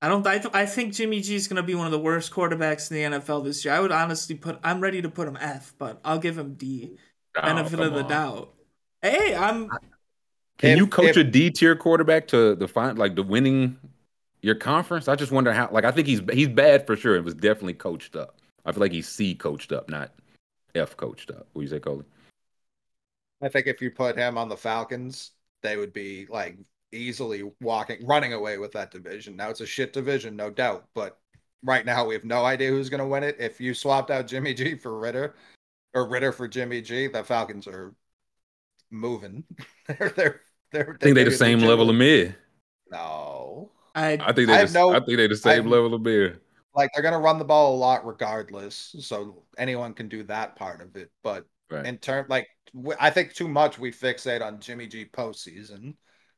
I 0.00 0.08
don't. 0.08 0.24
I, 0.24 0.38
th- 0.38 0.54
I 0.54 0.64
think 0.66 0.92
Jimmy 0.94 1.20
G 1.22 1.34
is 1.34 1.48
going 1.48 1.56
to 1.56 1.62
be 1.64 1.74
one 1.74 1.86
of 1.86 1.92
the 1.92 1.98
worst 1.98 2.30
quarterbacks 2.30 2.88
in 2.92 3.10
the 3.12 3.18
NFL 3.18 3.42
this 3.42 3.64
year. 3.64 3.74
I 3.74 3.80
would 3.80 3.90
honestly 3.90 4.36
put. 4.36 4.60
I'm 4.62 4.80
ready 4.80 5.02
to 5.02 5.08
put 5.08 5.26
him 5.26 5.36
F, 5.40 5.74
but 5.76 6.00
I'll 6.04 6.20
give 6.20 6.38
him 6.38 6.54
D. 6.54 6.96
Oh, 7.36 7.42
Benefit 7.42 7.80
of 7.80 7.94
the 7.94 8.02
on. 8.02 8.08
doubt. 8.08 8.54
Hey, 9.02 9.34
I'm. 9.34 9.68
Can 10.58 10.70
If- 10.72 10.78
you 10.78 10.86
coach 10.86 11.10
if- 11.10 11.16
a 11.18 11.24
D 11.24 11.50
tier 11.50 11.76
quarterback 11.76 12.26
to 12.28 12.54
the 12.54 12.66
fine 12.66 12.96
like 12.96 13.14
the 13.14 13.22
winning 13.22 13.78
your 14.42 14.54
conference? 14.56 15.06
I 15.08 15.14
just 15.14 15.30
wonder 15.32 15.52
how. 15.52 15.68
Like 15.70 15.84
I 15.84 15.92
think 15.92 16.06
he's 16.08 16.20
he's 16.32 16.48
bad 16.48 16.86
for 16.86 16.96
sure. 16.96 17.16
It 17.16 17.24
was 17.24 17.34
definitely 17.34 17.74
coached 17.74 18.16
up. 18.16 18.36
I 18.64 18.72
feel 18.72 18.80
like 18.80 18.92
he's 18.92 19.08
C 19.08 19.34
coached 19.34 19.72
up, 19.72 19.88
not 19.88 20.12
F 20.74 20.96
coached 20.96 21.30
up. 21.30 21.46
What 21.52 21.60
do 21.60 21.62
you 21.62 21.68
say, 21.68 21.78
Coley? 21.80 22.04
I 23.40 23.48
think 23.48 23.66
if 23.68 23.80
you 23.80 23.90
put 23.90 24.16
him 24.16 24.36
on 24.36 24.48
the 24.48 24.56
Falcons, 24.56 25.30
they 25.62 25.76
would 25.76 25.92
be 25.92 26.26
like 26.28 26.58
easily 26.90 27.44
walking, 27.60 28.04
running 28.06 28.32
away 28.32 28.58
with 28.58 28.72
that 28.72 28.90
division. 28.90 29.36
Now 29.36 29.50
it's 29.50 29.60
a 29.60 29.66
shit 29.66 29.92
division, 29.92 30.34
no 30.34 30.50
doubt, 30.50 30.88
but 30.94 31.18
right 31.62 31.86
now 31.86 32.04
we 32.04 32.14
have 32.14 32.24
no 32.24 32.44
idea 32.44 32.70
who's 32.70 32.88
going 32.88 33.00
to 33.02 33.06
win 33.06 33.22
it. 33.22 33.36
If 33.38 33.60
you 33.60 33.74
swapped 33.74 34.10
out 34.10 34.26
Jimmy 34.26 34.54
G 34.54 34.74
for 34.74 34.98
Ridder 34.98 35.34
or 35.94 36.08
Ridder 36.08 36.32
for 36.32 36.48
Jimmy 36.48 36.80
G, 36.82 37.06
the 37.06 37.24
Falcons 37.24 37.66
are 37.66 37.94
moving. 38.90 39.44
they're 39.86 40.10
they're 40.10 40.40
they're. 40.72 40.96
I 41.00 41.04
think 41.04 41.14
they 41.14 41.24
the 41.24 41.30
same 41.30 41.60
level 41.60 41.90
of 41.90 41.96
mid. 41.96 42.34
No, 42.90 43.72
I. 43.94 44.18
I 44.20 44.32
think 44.32 44.48
they 44.48 44.56
have 44.56 44.72
the, 44.72 44.78
no- 44.78 44.90
I 44.90 45.00
think 45.00 45.18
they 45.18 45.26
the 45.26 45.36
same 45.36 45.62
I've- 45.62 45.68
level 45.68 45.94
of 45.94 46.02
mid. 46.02 46.40
like 46.74 46.90
they're 46.92 47.02
going 47.02 47.14
to 47.14 47.20
run 47.20 47.38
the 47.38 47.44
ball 47.44 47.74
a 47.74 47.78
lot 47.78 48.06
regardless, 48.06 48.94
so 49.00 49.42
anyone 49.56 49.94
can 49.94 50.08
do 50.08 50.22
that 50.24 50.56
part 50.56 50.80
of 50.80 50.96
it. 50.96 51.10
But 51.22 51.44
Right. 51.70 51.84
in 51.84 51.98
term 51.98 52.26
like 52.28 52.48
I 52.98 53.10
think 53.10 53.34
too 53.34 53.48
much 53.48 53.78
we 53.78 53.92
fixate 53.92 54.42
on 54.42 54.60
Jimmy 54.60 54.86
G 54.86 55.04
postseason 55.04 55.94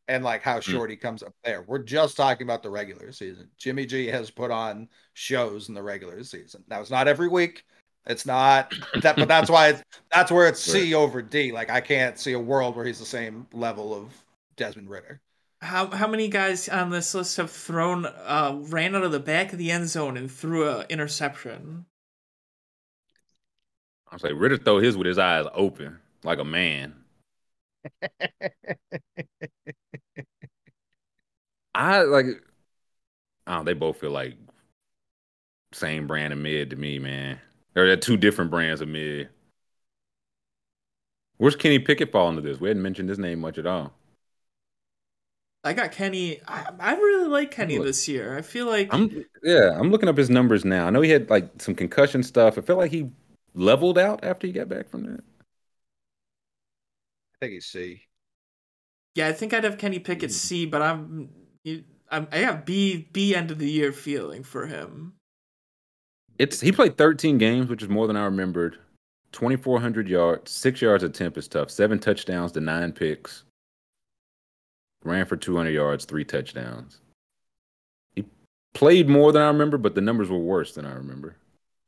and 0.09 0.24
like 0.24 0.43
how 0.43 0.56
hmm. 0.56 0.72
short 0.72 0.90
he 0.90 0.97
comes 0.97 1.22
up 1.22 1.35
there. 1.44 1.62
We're 1.62 1.82
just 1.82 2.16
talking 2.16 2.47
about 2.47 2.62
the 2.62 2.70
regular 2.70 3.12
season. 3.12 3.48
Jimmy 3.59 3.86
G 3.86 4.06
has 4.09 4.31
put 4.31 4.51
on 4.51 4.89
shows 5.14 5.68
in 5.68 5.74
the 5.74 5.82
regular 5.82 6.22
season. 6.24 6.64
Now 6.68 6.81
it's 6.81 6.90
not 6.90 7.09
every 7.09 7.28
week. 7.28 7.64
It's 8.06 8.27
not 8.27 8.72
that, 9.02 9.16
but 9.16 9.28
that's 9.28 9.51
why 9.51 9.68
it's, 9.68 9.82
that's 10.10 10.32
where 10.32 10.48
it's 10.48 10.60
C 10.72 10.94
over 10.94 11.22
D. 11.22 11.52
Like 11.52 11.70
I 11.70 11.81
can't 11.81 12.18
see 12.18 12.32
a 12.32 12.39
world 12.39 12.77
where 12.77 12.85
he's 12.85 12.98
the 12.98 13.06
same 13.06 13.47
level 13.52 13.94
of 13.94 14.12
Desmond 14.56 14.90
Ridder. 14.90 15.20
How 15.60 15.90
how 15.90 16.09
many 16.09 16.28
guys 16.28 16.68
on 16.68 16.90
this 16.90 17.14
list 17.14 17.36
have 17.36 17.51
thrown 17.51 18.06
uh 18.06 18.59
ran 18.62 18.94
out 18.97 19.05
of 19.05 19.12
the 19.12 19.20
back 19.20 19.52
of 19.52 19.59
the 19.59 19.70
end 19.70 19.89
zone 19.89 20.16
and 20.16 20.31
threw 20.31 20.68
a 20.68 20.86
interception? 20.89 21.85
I'm 24.10 24.18
saying 24.18 24.39
Ridder 24.39 24.56
throw 24.56 24.78
his 24.78 24.97
with 24.97 25.06
his 25.06 25.18
eyes 25.18 25.47
open 25.55 25.98
like 26.24 26.39
a 26.39 26.44
man. 26.44 26.94
I 31.74 32.02
like. 32.02 32.27
Oh, 33.47 33.62
they 33.64 33.72
both 33.74 33.98
feel 33.98 34.10
like 34.10 34.36
same 35.72 36.06
brand 36.06 36.32
of 36.32 36.39
mid 36.39 36.70
to 36.70 36.77
me, 36.77 36.98
man. 36.98 37.40
Or 37.74 37.86
they're 37.86 37.97
two 37.97 38.16
different 38.16 38.51
brands 38.51 38.80
of 38.80 38.88
mid. 38.88 39.28
Where's 41.38 41.56
Kenny 41.56 41.80
Pickett 41.80 42.12
fall 42.12 42.28
into 42.28 42.40
this? 42.40 42.60
We 42.60 42.68
hadn't 42.68 42.84
mentioned 42.84 43.09
his 43.09 43.18
name 43.18 43.40
much 43.40 43.59
at 43.59 43.66
all. 43.66 43.92
I 45.64 45.72
got 45.74 45.92
Kenny. 45.92 46.40
I, 46.47 46.70
I 46.78 46.94
really 46.94 47.28
like 47.28 47.51
Kenny 47.51 47.78
Look, 47.78 47.86
this 47.86 48.09
year. 48.09 48.36
I 48.36 48.42
feel 48.42 48.66
like 48.66 48.94
I'm 48.94 49.24
yeah, 49.42 49.78
I'm 49.78 49.90
looking 49.90 50.09
up 50.09 50.16
his 50.16 50.30
numbers 50.30 50.64
now. 50.64 50.86
I 50.86 50.90
know 50.90 51.01
he 51.01 51.10
had 51.10 51.30
like 51.30 51.51
some 51.60 51.74
concussion 51.74 52.22
stuff. 52.22 52.59
I 52.59 52.60
feel 52.62 52.76
like 52.76 52.90
he 52.90 53.10
leveled 53.55 53.98
out 53.98 54.24
after 54.24 54.47
he 54.47 54.52
got 54.52 54.68
back 54.68 54.88
from 54.88 55.05
that. 55.05 55.20
I 57.34 57.36
think 57.40 57.52
he's 57.55 57.66
C. 57.66 58.06
yeah, 59.14 59.28
I 59.28 59.32
think 59.32 59.52
I'd 59.52 59.64
have 59.64 59.78
Kenny 59.78 59.98
Pickett 59.98 60.30
hmm. 60.30 60.34
C, 60.34 60.66
but 60.66 60.82
I'm 60.82 61.30
I'm 62.10 62.28
I 62.32 62.42
got 62.42 62.66
B 62.66 63.09
B 63.12 63.34
end 63.34 63.51
of 63.51 63.59
the 63.59 63.70
year 63.70 63.92
feeling 63.92 64.42
for 64.44 64.66
him. 64.66 65.14
It's 66.41 66.59
he 66.59 66.73
played 66.73 66.97
13 66.97 67.37
games, 67.37 67.69
which 67.69 67.83
is 67.83 67.91
more 67.91 68.07
than 68.07 68.17
I 68.17 68.25
remembered. 68.25 68.79
2,400 69.33 70.09
yards, 70.09 70.51
six 70.51 70.81
yards 70.81 71.05
of 71.05 71.12
temp 71.12 71.37
is 71.37 71.47
tough. 71.47 71.71
Seven 71.71 71.99
touchdowns 71.99 72.53
to 72.53 72.62
nine 72.62 72.93
picks. 72.93 73.45
Ran 75.05 75.27
for 75.27 75.37
200 75.37 75.69
yards, 75.69 76.07
three 76.07 76.25
touchdowns. 76.25 77.03
He 78.17 78.25
played 78.73 79.07
more 79.07 79.33
than 79.33 79.43
I 79.43 79.49
remember, 79.49 79.77
but 79.77 79.95
the 79.95 80.01
numbers 80.01 80.31
were 80.31 80.39
worse 80.39 80.73
than 80.73 80.87
I 80.87 80.95
remember. 80.95 81.37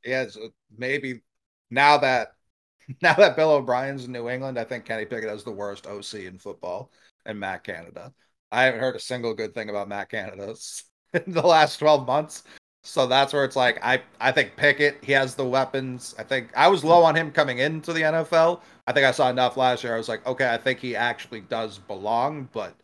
Yeah, 0.05 0.29
so 0.29 0.51
maybe 0.77 1.23
now 1.71 1.97
that 1.97 2.35
now 3.01 3.15
that 3.15 3.37
Bill 3.37 3.53
O'Brien's 3.53 4.05
in 4.05 4.13
New 4.13 4.29
England, 4.29 4.59
I 4.59 4.65
think 4.65 4.85
Kenny 4.85 5.07
Pickett 5.07 5.31
has 5.31 5.45
the 5.45 5.51
worst 5.51 5.87
OC 5.87 6.27
in 6.27 6.37
football 6.37 6.93
and 7.25 7.41
Matt 7.41 7.65
Canada. 7.65 8.13
I 8.51 8.65
haven't 8.65 8.81
heard 8.81 8.97
a 8.97 9.01
single 9.01 9.33
good 9.33 9.55
thing 9.55 9.71
about 9.71 9.89
Matt 9.89 10.11
Canada 10.11 10.55
in 11.15 11.33
the 11.33 11.41
last 11.41 11.79
12 11.79 12.07
months. 12.07 12.43
So 12.85 13.07
that's 13.07 13.33
where 13.33 13.45
it's 13.45 13.55
like 13.55 13.79
I 13.83 14.03
I 14.21 14.33
think 14.33 14.57
Pickett, 14.57 14.99
he 15.05 15.13
has 15.13 15.35
the 15.35 15.45
weapons. 15.45 16.15
I 16.19 16.25
think 16.25 16.51
I 16.57 16.67
was 16.69 16.83
low 16.83 17.05
on 17.05 17.15
him 17.15 17.31
coming 17.31 17.59
into 17.59 17.93
the 17.93 18.03
NFL. 18.03 18.61
I 18.87 18.93
think 18.93 19.07
I 19.07 19.13
saw 19.13 19.31
enough 19.31 19.57
last 19.57 19.85
year. 19.85 19.95
I 19.95 19.99
was 19.99 20.09
like, 20.09 20.27
okay, 20.27 20.53
I 20.53 20.59
think 20.59 20.81
he 20.81 20.97
actually 20.97 21.43
does 21.43 21.79
belong, 21.79 22.49
but 22.53 22.75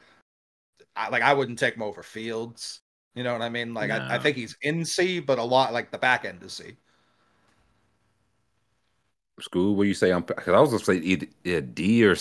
I 0.95 1.09
like 1.09 1.23
I 1.23 1.35
wouldn't 1.35 1.59
take 1.59 1.75
him 1.75 1.83
over 1.83 2.05
Fields. 2.05 2.81
You 3.17 3.25
know 3.25 3.33
what 3.33 3.43
I 3.43 3.49
mean? 3.49 3.75
Like 3.75 3.91
I, 3.91 4.15
I 4.15 4.19
think 4.21 4.37
he's 4.37 4.57
in 4.63 4.85
C, 4.85 5.19
but 5.19 5.41
a 5.41 5.43
lot 5.43 5.73
like 5.73 5.91
the 5.91 5.99
back 5.99 6.25
end 6.25 6.43
is 6.45 6.53
C. 6.53 6.77
Scoob, 9.41 9.75
what 9.75 9.85
do 9.85 9.89
you 9.89 9.95
say? 9.95 10.13
I'm 10.13 10.23
because 10.23 10.55
I 10.55 10.61
was 10.61 10.71
gonna 10.71 10.85
say 10.85 10.97
either 11.05 11.27
yeah, 11.43 11.61
D 11.61 12.05
or 12.05 12.17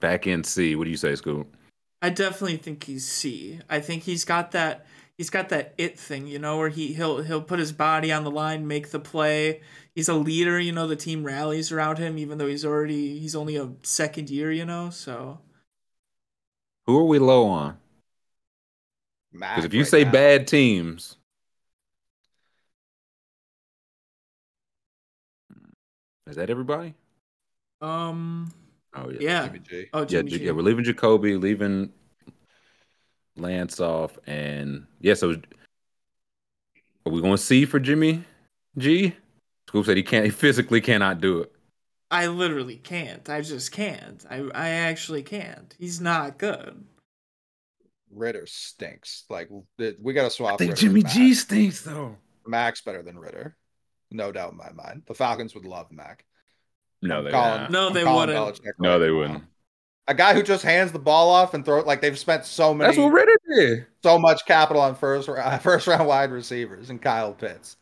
back 0.00 0.26
end 0.26 0.44
C. 0.44 0.76
What 0.76 0.84
do 0.84 0.90
you 0.90 0.96
say, 0.98 1.12
Scoob? 1.12 1.46
I 2.02 2.10
definitely 2.10 2.58
think 2.58 2.84
he's 2.84 3.06
C. 3.08 3.60
I 3.70 3.80
think 3.80 4.02
he's 4.02 4.24
got 4.26 4.52
that 4.52 4.86
he's 5.18 5.30
got 5.30 5.50
that 5.50 5.74
it 5.78 5.98
thing, 5.98 6.26
you 6.28 6.38
know, 6.40 6.58
where 6.58 6.70
he 6.70 6.94
he'll 6.94 7.22
he'll 7.22 7.42
put 7.42 7.58
his 7.60 7.72
body 7.72 8.12
on 8.12 8.24
the 8.24 8.30
line, 8.30 8.66
make 8.68 8.90
the 8.90 9.00
play. 9.00 9.62
He's 9.94 10.08
a 10.08 10.14
leader, 10.14 10.58
you 10.60 10.72
know, 10.72 10.86
the 10.88 10.96
team 10.96 11.24
rallies 11.24 11.72
around 11.72 11.98
him 11.98 12.18
even 12.18 12.38
though 12.38 12.48
he's 12.48 12.64
already 12.64 13.18
he's 13.20 13.36
only 13.36 13.56
a 13.56 13.70
second 13.82 14.30
year, 14.30 14.52
you 14.52 14.64
know, 14.64 14.90
so 14.90 15.40
Who 16.86 16.98
are 16.98 17.04
we 17.04 17.20
low 17.20 17.46
on? 17.46 17.78
Because 19.52 19.64
if 19.66 19.74
you 19.74 19.84
right 19.84 19.84
say 19.84 20.04
now. 20.04 20.12
bad 20.12 20.46
teams, 20.46 21.16
is 26.26 26.36
that 26.36 26.50
everybody? 26.50 26.94
um 27.80 28.50
Oh 28.94 29.10
yeah, 29.10 29.20
yeah. 29.20 29.40
Jimmy 29.40 29.58
G. 29.60 29.86
Oh 29.92 30.06
yeah, 30.08 30.22
Jimmy 30.22 30.30
J- 30.30 30.38
G. 30.38 30.46
yeah. 30.46 30.52
We're 30.52 30.62
leaving 30.62 30.84
Jacoby, 30.84 31.36
leaving 31.36 31.92
Lance 33.40 33.80
off, 33.80 34.18
and 34.26 34.86
yeah. 35.00 35.14
So 35.14 35.30
are 37.06 37.12
we 37.12 37.20
going 37.20 37.32
to 37.34 37.38
see 37.42 37.64
for 37.64 37.78
Jimmy 37.80 38.24
G? 38.76 39.14
Scoob 39.68 39.84
said 39.86 39.96
he 39.96 40.02
can't. 40.02 40.24
He 40.24 40.30
physically 40.30 40.80
cannot 40.80 41.20
do 41.20 41.40
it. 41.40 41.52
I 42.10 42.26
literally 42.28 42.76
can't. 42.76 43.28
I 43.28 43.42
just 43.42 43.70
can't. 43.72 44.24
I 44.30 44.48
I 44.54 44.68
actually 44.70 45.22
can't. 45.22 45.74
He's 45.78 46.00
not 46.00 46.38
good. 46.38 46.84
Ridder 48.10 48.44
stinks. 48.46 49.24
Like 49.28 49.50
we 49.78 50.12
got 50.14 50.24
to 50.24 50.30
swap. 50.30 50.54
I 50.54 50.56
think 50.56 50.70
Ridder 50.70 50.80
Jimmy 50.80 51.02
with 51.02 51.12
G 51.12 51.34
stinks 51.34 51.82
though. 51.82 52.16
Mac's 52.46 52.80
better 52.80 53.02
than 53.02 53.18
Ridder, 53.18 53.56
no 54.10 54.32
doubt 54.32 54.52
in 54.52 54.56
my 54.56 54.72
mind. 54.72 55.02
The 55.06 55.12
Falcons 55.14 55.54
would 55.54 55.66
love 55.66 55.92
Mac. 55.92 56.24
No, 57.02 57.18
I'm 57.18 57.24
they 57.24 57.30
calling- 57.30 57.70
No, 57.72 57.88
I'm 57.88 57.92
they 57.92 58.04
wouldn't. 58.04 58.38
Belichick 58.38 58.72
No, 58.78 58.92
right 58.92 58.98
they 58.98 59.08
now. 59.08 59.16
wouldn't. 59.18 59.44
A 60.08 60.14
guy 60.14 60.32
who 60.34 60.42
just 60.42 60.64
hands 60.64 60.90
the 60.90 60.98
ball 60.98 61.28
off 61.30 61.52
and 61.54 61.64
throw 61.64 61.78
it 61.78 61.86
like 61.86 62.00
they've 62.00 62.18
spent 62.18 62.44
so 62.46 62.72
many, 62.74 62.88
That's 62.88 62.98
what 62.98 63.12
Ridder 63.12 63.36
did. 63.54 63.86
so 64.02 64.18
much 64.18 64.44
capital 64.46 64.80
on 64.82 64.94
first 64.94 65.28
uh, 65.28 65.58
first 65.58 65.86
round 65.86 66.08
wide 66.08 66.30
receivers 66.32 66.88
and 66.90 67.00
Kyle 67.00 67.32
Pitts. 67.34 67.76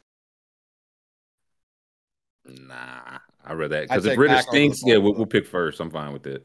Nah, 2.44 3.18
I 3.44 3.52
read 3.54 3.70
that 3.70 3.82
because 3.88 4.04
if 4.04 4.10
take 4.12 4.18
Ridder 4.18 4.34
Mac 4.34 4.48
over 4.48 4.50
the 4.52 4.58
stinks, 4.58 4.82
yeah, 4.84 4.96
we'll, 4.98 5.14
we'll 5.14 5.26
pick 5.26 5.46
first. 5.46 5.80
I'm 5.80 5.90
fine 5.90 6.12
with 6.12 6.26
it. 6.26 6.44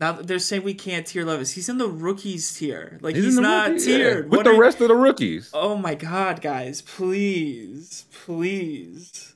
Now 0.00 0.12
they're 0.12 0.38
saying 0.40 0.62
we 0.64 0.74
can't 0.74 1.06
tier 1.06 1.24
Levis. 1.24 1.52
He's 1.52 1.68
in 1.68 1.78
the 1.78 1.86
rookies 1.88 2.52
tier. 2.54 2.98
Like 3.02 3.14
He's 3.14 3.24
he's, 3.26 3.38
not 3.38 3.70
rookie- 3.70 3.82
yeah, 3.90 3.96
tiered. 3.98 4.30
with 4.30 4.38
What 4.38 4.44
the 4.44 4.50
are- 4.52 4.60
rest 4.60 4.80
of 4.80 4.88
the 4.88 4.96
rookies. 4.96 5.50
Oh 5.54 5.76
my 5.76 5.94
god, 5.94 6.40
guys, 6.40 6.82
please. 6.82 8.06
Please. 8.24 9.34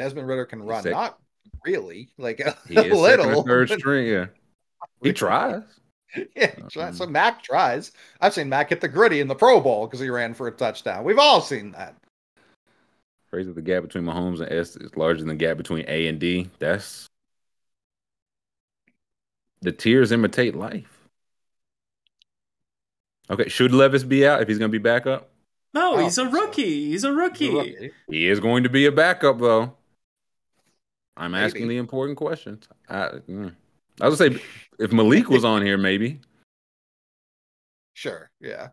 Desmond 0.00 0.26
Ridder 0.28 0.44
can 0.46 0.62
run. 0.62 0.82
Sick. 0.82 0.92
Not 0.92 1.18
really, 1.64 2.08
like 2.18 2.40
a 2.40 2.56
He 2.68 2.74
is 2.76 2.82
second 2.84 2.92
or 2.92 3.26
little. 3.26 3.42
third 3.42 3.70
string. 3.70 4.06
Yeah, 4.06 4.26
he 5.02 5.12
tries. 5.12 5.62
Yeah, 6.34 6.52
he 6.56 6.62
tries. 6.62 6.88
Um, 6.88 6.94
so 6.94 7.06
Mac 7.06 7.40
tries. 7.40 7.92
I've 8.20 8.34
seen 8.34 8.48
Mac 8.48 8.70
hit 8.70 8.80
the 8.80 8.88
griddy 8.88 9.20
in 9.20 9.28
the 9.28 9.34
Pro 9.36 9.60
Bowl 9.60 9.86
because 9.86 10.00
he 10.00 10.10
ran 10.10 10.34
for 10.34 10.48
a 10.48 10.50
touchdown. 10.50 11.04
We've 11.04 11.20
all 11.20 11.40
seen 11.40 11.70
that. 11.70 11.94
Crazy 13.30 13.52
the 13.52 13.62
gap 13.62 13.82
between 13.84 14.02
Mahomes 14.02 14.40
and 14.40 14.52
S 14.52 14.74
is 14.74 14.96
larger 14.96 15.20
than 15.20 15.28
the 15.28 15.36
gap 15.36 15.56
between 15.56 15.84
A 15.86 16.08
and 16.08 16.18
D. 16.18 16.50
That's 16.58 17.06
the 19.62 19.70
tiers 19.70 20.10
imitate 20.10 20.56
life. 20.56 21.08
Okay, 23.30 23.48
should 23.48 23.70
Levis 23.72 24.02
be 24.02 24.26
out 24.26 24.42
if 24.42 24.48
he's 24.48 24.58
going 24.58 24.70
to 24.72 24.76
be 24.76 24.82
back 24.82 25.06
up? 25.06 25.30
No, 25.72 25.94
I 25.94 26.02
he's 26.02 26.18
a 26.18 26.24
don't 26.24 26.32
think 26.32 26.44
rookie. 26.46 26.86
He's 26.90 27.04
a 27.04 27.12
rookie. 27.12 27.92
He 28.08 28.28
is 28.28 28.40
going 28.40 28.64
to 28.64 28.68
be 28.68 28.86
a 28.86 28.90
backup 28.92 29.38
though. 29.38 29.74
I'm 31.20 31.34
asking 31.34 31.68
the 31.68 31.76
important 31.76 32.16
questions. 32.18 32.66
I, 32.88 33.10
mm. 33.28 33.54
I 34.00 34.08
was 34.08 34.18
gonna 34.18 34.34
say 34.38 34.42
if 34.78 34.92
Malik 34.92 35.28
was 35.28 35.44
on 35.44 35.62
here, 35.62 35.78
maybe 35.78 36.20
Sure. 37.92 38.30
Yeah. 38.40 38.68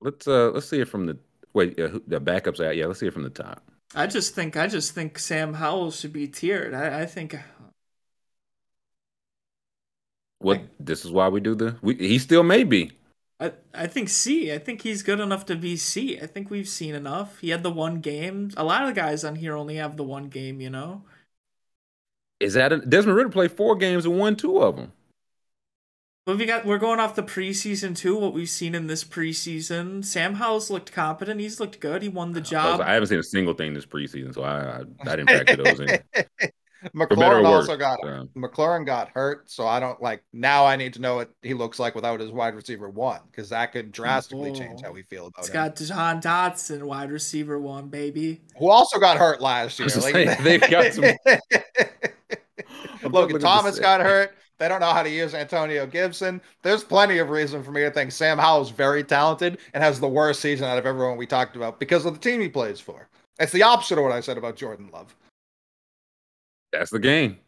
let's 0.00 0.28
uh 0.28 0.50
let's 0.50 0.68
see 0.68 0.80
it 0.80 0.88
from 0.88 1.06
the 1.06 1.18
wait 1.54 1.78
uh, 1.80 1.88
who- 1.88 2.04
the 2.06 2.20
backups 2.20 2.64
out. 2.64 2.76
Yeah, 2.76 2.86
let's 2.86 3.00
see 3.00 3.06
it 3.08 3.12
from 3.12 3.24
the 3.24 3.30
top. 3.30 3.62
I 3.94 4.06
just 4.06 4.34
think 4.34 4.56
I 4.56 4.68
just 4.68 4.92
think 4.92 5.18
Sam 5.18 5.54
Howell 5.54 5.90
should 5.90 6.12
be 6.12 6.28
tiered. 6.28 6.74
I, 6.74 7.02
I 7.02 7.06
think 7.06 7.34
What 10.38 10.62
this 10.78 11.04
is 11.04 11.10
why 11.10 11.28
we 11.28 11.40
do 11.40 11.54
the 11.56 11.76
we, 11.82 11.96
he 11.96 12.18
still 12.18 12.44
may 12.44 12.62
be. 12.62 12.92
I, 13.40 13.52
I 13.74 13.86
think 13.86 14.08
C. 14.08 14.52
I 14.52 14.58
think 14.58 14.82
he's 14.82 15.02
good 15.02 15.20
enough 15.20 15.46
to 15.46 15.56
be 15.56 15.76
C. 15.76 16.20
I 16.20 16.26
think 16.26 16.50
we've 16.50 16.68
seen 16.68 16.94
enough. 16.94 17.38
He 17.40 17.50
had 17.50 17.62
the 17.62 17.70
one 17.70 18.00
game. 18.00 18.50
A 18.56 18.64
lot 18.64 18.82
of 18.82 18.88
the 18.88 19.00
guys 19.00 19.24
on 19.24 19.36
here 19.36 19.56
only 19.56 19.76
have 19.76 19.96
the 19.96 20.04
one 20.04 20.28
game, 20.28 20.60
you 20.60 20.70
know. 20.70 21.02
Is 22.40 22.54
that 22.54 22.72
a, 22.72 22.78
Desmond 22.78 23.16
Ridder 23.16 23.28
played 23.30 23.52
four 23.52 23.76
games 23.76 24.04
and 24.04 24.18
won 24.18 24.36
two 24.36 24.58
of 24.58 24.76
them? 24.76 24.92
But 26.24 26.36
we 26.36 26.44
got 26.44 26.66
we're 26.66 26.78
going 26.78 27.00
off 27.00 27.14
the 27.14 27.22
preseason 27.22 27.96
too. 27.96 28.14
What 28.16 28.34
we've 28.34 28.50
seen 28.50 28.74
in 28.74 28.86
this 28.86 29.02
preseason, 29.02 30.04
Sam 30.04 30.34
Howell's 30.34 30.70
looked 30.70 30.92
competent. 30.92 31.40
He's 31.40 31.58
looked 31.58 31.80
good. 31.80 32.02
He 32.02 32.08
won 32.10 32.32
the 32.32 32.42
job. 32.42 32.80
I 32.82 32.92
haven't 32.92 33.08
seen 33.08 33.18
a 33.18 33.22
single 33.22 33.54
thing 33.54 33.72
this 33.72 33.86
preseason, 33.86 34.34
so 34.34 34.42
I 34.42 34.80
I, 34.80 34.82
I 35.10 35.16
didn't 35.16 35.30
factor 35.30 35.56
those 35.56 35.80
in. 35.80 35.98
For 36.80 36.90
McLaurin 36.90 37.44
also 37.44 37.70
worse. 37.72 37.78
got 37.78 38.04
Um, 38.04 38.28
McLaurin 38.36 38.86
got 38.86 39.08
hurt, 39.08 39.50
so 39.50 39.66
I 39.66 39.80
don't 39.80 40.00
like 40.00 40.22
now. 40.32 40.64
I 40.64 40.76
need 40.76 40.94
to 40.94 41.00
know 41.00 41.16
what 41.16 41.30
he 41.42 41.52
looks 41.52 41.80
like 41.80 41.96
without 41.96 42.20
his 42.20 42.30
wide 42.30 42.54
receiver 42.54 42.88
one, 42.88 43.20
because 43.30 43.48
that 43.48 43.72
could 43.72 43.90
drastically 43.90 44.52
change 44.52 44.82
how 44.82 44.92
we 44.92 45.02
feel 45.02 45.26
about 45.26 45.38
it. 45.44 45.48
It's 45.48 45.48
him. 45.48 45.54
got 45.54 45.74
Deshaun 45.74 46.22
Dotson, 46.22 46.82
wide 46.84 47.10
receiver 47.10 47.58
one, 47.58 47.88
baby. 47.88 48.42
Who 48.58 48.70
also 48.70 49.00
got 49.00 49.16
hurt 49.16 49.40
last 49.40 49.80
year. 49.80 49.88
Like, 49.88 50.14
saying, 50.14 50.36
they've 50.42 50.60
got 50.60 50.92
some- 50.92 51.04
Logan 53.02 53.06
I'm 53.06 53.12
looking 53.12 53.36
at 53.36 53.42
Thomas 53.42 53.78
got 53.78 54.00
hurt. 54.00 54.34
They 54.58 54.68
don't 54.68 54.80
know 54.80 54.92
how 54.92 55.04
to 55.04 55.10
use 55.10 55.34
Antonio 55.34 55.86
Gibson. 55.86 56.40
There's 56.62 56.82
plenty 56.82 57.18
of 57.18 57.30
reason 57.30 57.62
for 57.62 57.70
me 57.70 57.82
to 57.82 57.90
think 57.90 58.10
Sam 58.10 58.38
Howell's 58.38 58.70
very 58.70 59.04
talented 59.04 59.58
and 59.72 59.84
has 59.84 60.00
the 60.00 60.08
worst 60.08 60.40
season 60.40 60.66
out 60.66 60.78
of 60.78 60.86
everyone 60.86 61.16
we 61.16 61.26
talked 61.26 61.54
about 61.54 61.78
because 61.78 62.04
of 62.04 62.14
the 62.14 62.20
team 62.20 62.40
he 62.40 62.48
plays 62.48 62.80
for. 62.80 63.08
It's 63.38 63.52
the 63.52 63.62
opposite 63.62 63.98
of 63.98 64.04
what 64.04 64.12
I 64.12 64.20
said 64.20 64.36
about 64.36 64.56
Jordan 64.56 64.90
Love. 64.92 65.14
That's 66.72 66.90
the 66.90 66.98
game. 66.98 67.38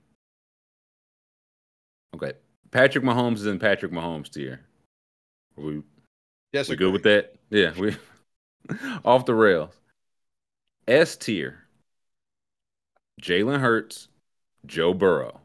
Okay, 2.14 2.32
Patrick 2.70 3.04
Mahomes 3.04 3.36
is 3.36 3.46
in 3.46 3.58
Patrick 3.58 3.92
Mahomes 3.92 4.30
tier. 4.30 4.60
We 5.56 5.82
Yes, 6.52 6.68
We 6.68 6.76
good 6.76 6.92
with 6.92 7.04
that? 7.04 7.34
Yeah, 7.50 7.72
we 7.78 7.96
off 9.04 9.24
the 9.24 9.34
rails. 9.34 9.72
S 10.88 11.16
tier. 11.16 11.64
Jalen 13.22 13.60
Hurts, 13.60 14.08
Joe 14.66 14.94
Burrow. 14.94 15.40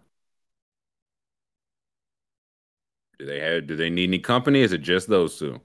Do 3.18 3.26
they 3.26 3.40
have? 3.40 3.68
Do 3.68 3.76
they 3.76 3.90
need 3.90 4.10
any 4.10 4.20
company? 4.20 4.62
Is 4.62 4.74
it 4.74 4.80
just 4.82 5.08
those 5.08 5.38
two? 5.40 5.60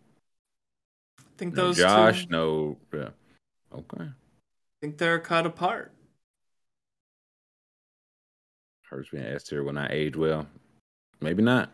I 1.19 1.23
think 1.37 1.55
No 1.55 1.65
those 1.67 1.79
Josh, 1.79 2.27
two. 2.27 2.31
no. 2.31 2.77
Yeah. 2.95 3.09
Okay. 3.75 4.05
I 4.05 4.81
think 4.81 4.99
they're 4.99 5.19
cut 5.19 5.47
apart. 5.47 5.93
Hurts 8.89 9.09
being 9.11 9.25
S 9.25 9.45
tier 9.45 9.63
will 9.63 9.73
not 9.73 9.93
age 9.93 10.17
well. 10.17 10.47
Maybe 11.21 11.43
not. 11.43 11.71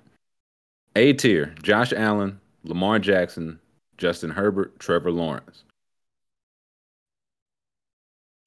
A 0.97 1.13
tier. 1.13 1.55
Josh 1.63 1.93
Allen, 1.93 2.41
Lamar 2.65 2.99
Jackson, 2.99 3.59
Justin 3.99 4.31
Herbert, 4.31 4.79
Trevor 4.79 5.11
Lawrence. 5.11 5.65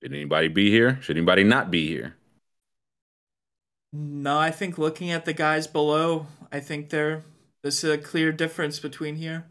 Should 0.01 0.13
anybody 0.13 0.47
be 0.47 0.69
here? 0.71 0.99
Should 1.01 1.17
anybody 1.17 1.43
not 1.43 1.69
be 1.71 1.87
here? 1.87 2.15
No, 3.91 4.37
I 4.37 4.51
think 4.51 4.77
looking 4.77 5.09
at 5.09 5.25
the 5.25 5.33
guys 5.33 5.67
below, 5.67 6.27
I 6.51 6.59
think 6.59 6.89
there 6.89 7.23
there's 7.61 7.83
a 7.83 7.97
clear 7.97 8.31
difference 8.31 8.79
between 8.79 9.15
here. 9.15 9.45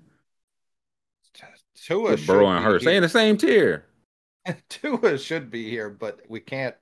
Tua 1.74 2.10
With 2.10 2.20
should 2.20 2.26
Burrow 2.26 2.48
and 2.48 2.58
be 2.58 2.64
Hurts. 2.64 2.84
They 2.84 2.96
in 2.96 3.02
the 3.02 3.08
same 3.08 3.36
tier. 3.36 3.84
Tua 4.68 5.18
should 5.18 5.50
be 5.50 5.68
here, 5.70 5.90
but 5.90 6.20
we 6.28 6.40
can't 6.40 6.74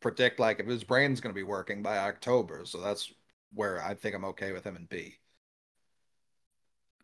predict 0.00 0.38
like 0.38 0.60
if 0.60 0.66
his 0.66 0.84
brain's 0.84 1.20
going 1.20 1.32
to 1.34 1.38
be 1.38 1.42
working 1.42 1.82
by 1.82 1.98
October. 1.98 2.62
So 2.64 2.80
that's 2.80 3.12
where 3.52 3.82
I 3.82 3.94
think 3.94 4.14
I'm 4.14 4.24
okay 4.26 4.52
with 4.52 4.64
him 4.64 4.76
and 4.76 4.88
B. 4.88 5.16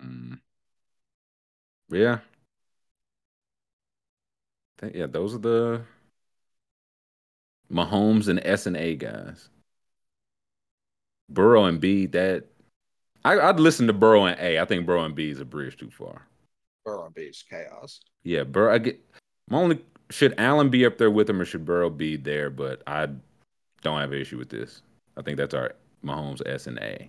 Mm. 0.02 0.40
Yeah. 1.90 2.20
Think- 4.78 4.94
yeah, 4.94 5.06
those 5.06 5.34
are 5.34 5.38
the 5.38 5.82
Mahomes 7.70 8.28
and 8.28 8.40
S 8.44 8.66
and 8.66 8.76
A 8.76 8.96
guys. 8.96 9.48
Burrow 11.30 11.64
and 11.64 11.80
B, 11.80 12.06
that 12.06 12.44
I, 13.24 13.38
I'd 13.38 13.60
listen 13.60 13.86
to 13.86 13.92
Burrow 13.92 14.24
and 14.24 14.38
A. 14.40 14.58
I 14.60 14.64
think 14.64 14.86
Burrow 14.86 15.04
and 15.04 15.14
B 15.14 15.30
is 15.30 15.40
a 15.40 15.44
bridge 15.44 15.76
too 15.76 15.90
far. 15.90 16.26
Burrow 16.84 17.06
and 17.06 17.14
B 17.14 17.22
is 17.22 17.44
chaos. 17.48 18.00
Yeah, 18.22 18.44
Burrow. 18.44 18.74
I 18.74 18.78
get 18.78 19.00
my 19.48 19.58
only 19.58 19.84
should 20.10 20.34
Allen 20.38 20.70
be 20.70 20.84
up 20.86 20.98
there 20.98 21.10
with 21.10 21.30
him 21.30 21.40
or 21.40 21.44
should 21.44 21.64
Burrow 21.64 21.90
be 21.90 22.16
there? 22.16 22.50
But 22.50 22.82
I 22.86 23.08
don't 23.82 24.00
have 24.00 24.12
an 24.12 24.20
issue 24.20 24.38
with 24.38 24.48
this. 24.50 24.82
I 25.16 25.22
think 25.22 25.36
that's 25.36 25.54
our 25.54 25.74
Mahomes 26.04 26.42
S 26.46 26.66
and 26.66 26.78
A. 26.78 27.08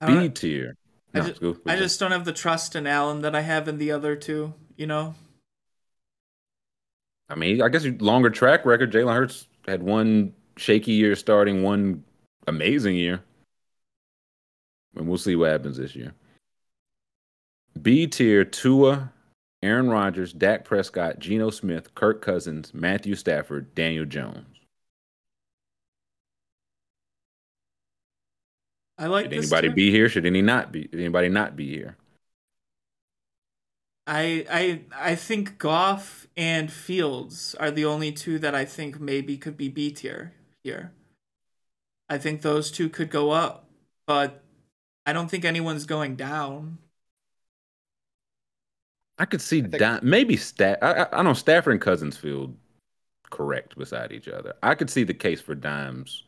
I, 0.00 0.06
B 0.06 0.14
don't- 0.14 0.36
tier. 0.36 0.76
I 1.14 1.18
No, 1.18 1.24
ju- 1.24 1.30
it's 1.30 1.38
good. 1.38 1.60
I 1.66 1.76
just 1.76 1.98
don't 2.00 2.12
have 2.12 2.24
the 2.24 2.32
trust 2.32 2.74
in 2.76 2.86
Allen 2.86 3.22
that 3.22 3.34
I 3.34 3.40
have 3.40 3.68
in 3.68 3.78
the 3.78 3.90
other 3.92 4.16
two. 4.16 4.54
You 4.76 4.86
know, 4.86 5.14
I 7.28 7.34
mean, 7.34 7.60
I 7.62 7.68
guess 7.68 7.84
you- 7.84 7.96
longer 7.98 8.30
track 8.30 8.64
record. 8.66 8.92
Jalen 8.92 9.14
Hurts 9.14 9.46
had 9.66 9.82
one 9.82 10.32
shaky 10.56 10.92
year 10.92 11.16
starting, 11.16 11.62
one 11.62 12.04
amazing 12.46 12.96
year. 12.96 13.22
And 14.94 15.08
we'll 15.08 15.18
see 15.18 15.36
what 15.36 15.50
happens 15.50 15.76
this 15.76 15.94
year. 15.94 16.14
B 17.80 18.06
tier 18.06 18.44
Tua, 18.44 19.12
Aaron 19.62 19.90
Rodgers, 19.90 20.32
Dak 20.32 20.64
Prescott, 20.64 21.18
Geno 21.18 21.50
Smith, 21.50 21.94
Kirk 21.94 22.22
Cousins, 22.22 22.72
Matthew 22.72 23.14
Stafford, 23.14 23.74
Daniel 23.74 24.06
Jones. 24.06 24.46
I 28.98 29.08
like 29.08 29.24
Should 29.24 29.32
this 29.32 29.52
anybody 29.52 29.68
be 29.68 29.90
here? 29.90 30.08
Should 30.08 30.24
any 30.24 30.40
not 30.40 30.72
be? 30.72 30.88
Anybody 30.92 31.28
not 31.28 31.54
be 31.54 31.68
here? 31.68 31.96
I 34.06 34.46
I 34.50 35.10
I 35.10 35.14
think 35.16 35.58
Goff 35.58 36.26
and 36.36 36.72
Fields 36.72 37.54
are 37.56 37.70
the 37.70 37.84
only 37.84 38.12
two 38.12 38.38
that 38.38 38.54
I 38.54 38.64
think 38.64 39.00
maybe 39.00 39.36
could 39.36 39.56
be 39.56 39.68
B 39.68 39.90
tier 39.90 40.32
here. 40.62 40.92
I 42.08 42.18
think 42.18 42.42
those 42.42 42.70
two 42.70 42.88
could 42.88 43.10
go 43.10 43.30
up, 43.30 43.68
but 44.06 44.42
I 45.04 45.12
don't 45.12 45.30
think 45.30 45.44
anyone's 45.44 45.86
going 45.86 46.16
down. 46.16 46.78
I 49.18 49.24
could 49.24 49.40
see 49.40 49.62
think- 49.62 49.78
Di- 49.78 50.00
maybe 50.02 50.36
Staff. 50.36 50.78
I, 50.82 50.92
I, 50.92 51.18
I 51.18 51.22
know 51.22 51.32
Stafford 51.32 51.72
and 51.72 51.80
Cousins 51.80 52.16
feel 52.16 52.54
correct 53.30 53.76
beside 53.76 54.12
each 54.12 54.28
other. 54.28 54.54
I 54.62 54.74
could 54.74 54.90
see 54.90 55.04
the 55.04 55.14
case 55.14 55.40
for 55.40 55.54
Dimes. 55.54 56.24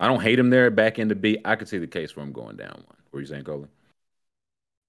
I 0.00 0.08
don't 0.08 0.22
hate 0.22 0.38
him 0.38 0.50
there 0.50 0.70
back 0.70 0.98
into 0.98 1.14
B. 1.14 1.38
I 1.44 1.56
could 1.56 1.68
see 1.68 1.78
the 1.78 1.86
case 1.86 2.10
for 2.10 2.20
him 2.20 2.32
going 2.32 2.56
down 2.56 2.82
one. 2.86 2.96
What 3.10 3.18
are 3.18 3.20
you 3.20 3.26
saying, 3.26 3.44
Coley? 3.44 3.68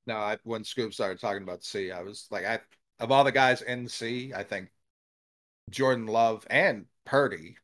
No, 0.06 0.16
I, 0.16 0.38
when 0.44 0.64
Scoob 0.64 0.94
started 0.94 1.20
talking 1.20 1.44
about 1.44 1.64
C, 1.64 1.92
I 1.92 2.02
was 2.02 2.28
like, 2.32 2.46
I 2.46 2.60
of 3.00 3.12
all 3.12 3.24
the 3.24 3.32
guys 3.32 3.62
in 3.62 3.88
C, 3.88 4.34
I 4.34 4.44
think 4.44 4.70
Jordan 5.70 6.08
Love 6.08 6.46
and 6.50 6.86
Purdy, 7.06 7.58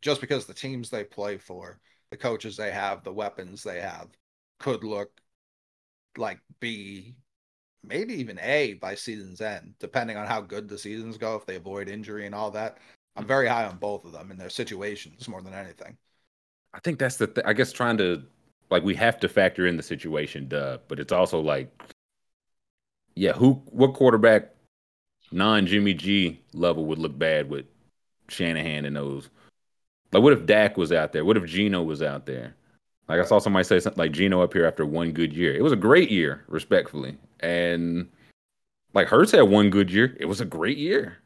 just 0.00 0.20
because 0.20 0.46
the 0.46 0.54
teams 0.54 0.90
they 0.90 1.04
play 1.04 1.38
for, 1.38 1.78
the 2.10 2.16
coaches 2.16 2.56
they 2.56 2.70
have, 2.70 3.02
the 3.04 3.12
weapons 3.12 3.62
they 3.62 3.80
have, 3.80 4.08
could 4.58 4.84
look 4.84 5.10
like 6.16 6.40
B, 6.60 7.14
maybe 7.84 8.14
even 8.14 8.38
A 8.40 8.74
by 8.74 8.94
season's 8.94 9.40
end, 9.40 9.74
depending 9.78 10.16
on 10.16 10.26
how 10.26 10.40
good 10.40 10.68
the 10.68 10.78
seasons 10.78 11.18
go. 11.18 11.36
If 11.36 11.46
they 11.46 11.56
avoid 11.56 11.88
injury 11.88 12.26
and 12.26 12.34
all 12.34 12.50
that, 12.52 12.78
I'm 13.16 13.24
mm. 13.24 13.28
very 13.28 13.46
high 13.46 13.66
on 13.66 13.76
both 13.76 14.04
of 14.04 14.12
them 14.12 14.30
in 14.30 14.38
their 14.38 14.50
situations 14.50 15.28
more 15.28 15.42
than 15.42 15.54
anything. 15.54 15.96
I 16.74 16.80
think 16.80 16.98
that's 16.98 17.16
the. 17.16 17.26
Th- 17.26 17.46
I 17.46 17.52
guess 17.52 17.72
trying 17.72 17.96
to 17.98 18.22
like 18.70 18.82
we 18.82 18.94
have 18.94 19.18
to 19.20 19.28
factor 19.28 19.66
in 19.66 19.76
the 19.76 19.82
situation, 19.82 20.48
duh. 20.48 20.78
But 20.88 21.00
it's 21.00 21.12
also 21.12 21.40
like, 21.40 21.70
yeah, 23.14 23.32
who 23.32 23.62
what 23.66 23.94
quarterback 23.94 24.50
non 25.32 25.66
Jimmy 25.66 25.94
G 25.94 26.40
level 26.52 26.84
would 26.86 26.98
look 26.98 27.18
bad 27.18 27.48
with 27.48 27.66
Shanahan 28.28 28.84
and 28.84 28.96
those 28.96 29.30
Like, 30.12 30.22
what 30.22 30.32
if 30.32 30.46
Dak 30.46 30.76
was 30.76 30.92
out 30.92 31.12
there? 31.12 31.24
What 31.24 31.36
if 31.36 31.44
Geno 31.44 31.82
was 31.82 32.02
out 32.02 32.26
there? 32.26 32.54
Like 33.08 33.20
I 33.20 33.24
saw 33.24 33.38
somebody 33.38 33.64
say 33.64 33.80
something 33.80 33.98
like 34.00 34.12
Geno 34.12 34.42
up 34.42 34.52
here 34.52 34.66
after 34.66 34.84
one 34.84 35.12
good 35.12 35.32
year. 35.32 35.54
It 35.54 35.62
was 35.62 35.72
a 35.72 35.76
great 35.76 36.10
year, 36.10 36.44
respectfully. 36.48 37.16
And 37.40 38.08
like 38.92 39.08
Hurts 39.08 39.32
had 39.32 39.42
one 39.42 39.70
good 39.70 39.90
year. 39.90 40.16
It 40.20 40.26
was 40.26 40.40
a 40.40 40.44
great 40.44 40.78
year. 40.78 41.18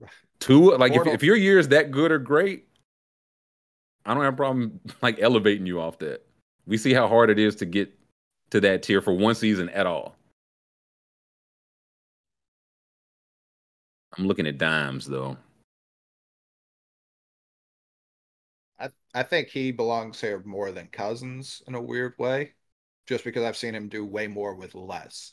Two, 0.40 0.76
like 0.76 0.94
if, 0.94 1.06
if 1.06 1.22
your 1.22 1.36
year 1.36 1.58
is 1.58 1.68
that 1.68 1.90
good 1.90 2.10
or 2.12 2.18
great, 2.18 2.66
I 4.04 4.14
don't 4.14 4.22
have 4.22 4.34
a 4.34 4.36
problem 4.36 4.80
like 5.02 5.20
elevating 5.20 5.66
you 5.66 5.80
off 5.80 5.98
that. 5.98 6.24
We 6.66 6.76
see 6.76 6.92
how 6.92 7.08
hard 7.08 7.30
it 7.30 7.38
is 7.38 7.56
to 7.56 7.66
get 7.66 7.92
to 8.50 8.60
that 8.60 8.82
tier 8.82 9.00
for 9.00 9.12
one 9.12 9.34
season 9.34 9.68
at 9.70 9.86
all. 9.86 10.16
I'm 14.16 14.26
looking 14.26 14.46
at 14.46 14.58
dimes 14.58 15.06
though. 15.06 15.36
I 19.14 19.20
I 19.20 19.22
think 19.22 19.48
he 19.48 19.72
belongs 19.72 20.20
here 20.20 20.42
more 20.44 20.70
than 20.70 20.88
Cousins 20.88 21.62
in 21.66 21.74
a 21.74 21.82
weird 21.82 22.14
way, 22.18 22.52
just 23.06 23.24
because 23.24 23.44
I've 23.44 23.56
seen 23.56 23.74
him 23.74 23.88
do 23.88 24.04
way 24.04 24.26
more 24.26 24.54
with 24.54 24.74
less. 24.74 25.32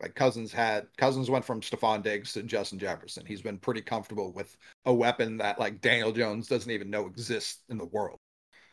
Like 0.00 0.14
Cousins 0.16 0.52
had 0.52 0.88
Cousins 0.96 1.30
went 1.30 1.44
from 1.44 1.60
Stefon 1.60 2.02
Diggs 2.02 2.32
to 2.32 2.42
Justin 2.42 2.78
Jefferson. 2.80 3.24
He's 3.24 3.42
been 3.42 3.58
pretty 3.58 3.82
comfortable 3.82 4.32
with 4.32 4.56
a 4.84 4.92
weapon 4.92 5.36
that 5.36 5.60
like 5.60 5.80
Daniel 5.80 6.10
Jones 6.10 6.48
doesn't 6.48 6.70
even 6.70 6.90
know 6.90 7.06
exists 7.06 7.62
in 7.68 7.78
the 7.78 7.86
world. 7.86 8.18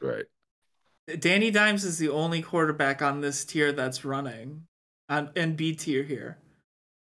Right. 0.02 0.26
Danny 1.20 1.52
Dimes 1.52 1.84
is 1.84 1.98
the 1.98 2.10
only 2.10 2.41
quarterback 2.41 3.02
on 3.02 3.22
this 3.22 3.45
tier 3.45 3.72
that's 3.72 4.06
running 4.06 4.64
on 5.07 5.32
in 5.36 5.56
B 5.56 5.76
tier 5.76 6.03
here. 6.03 6.40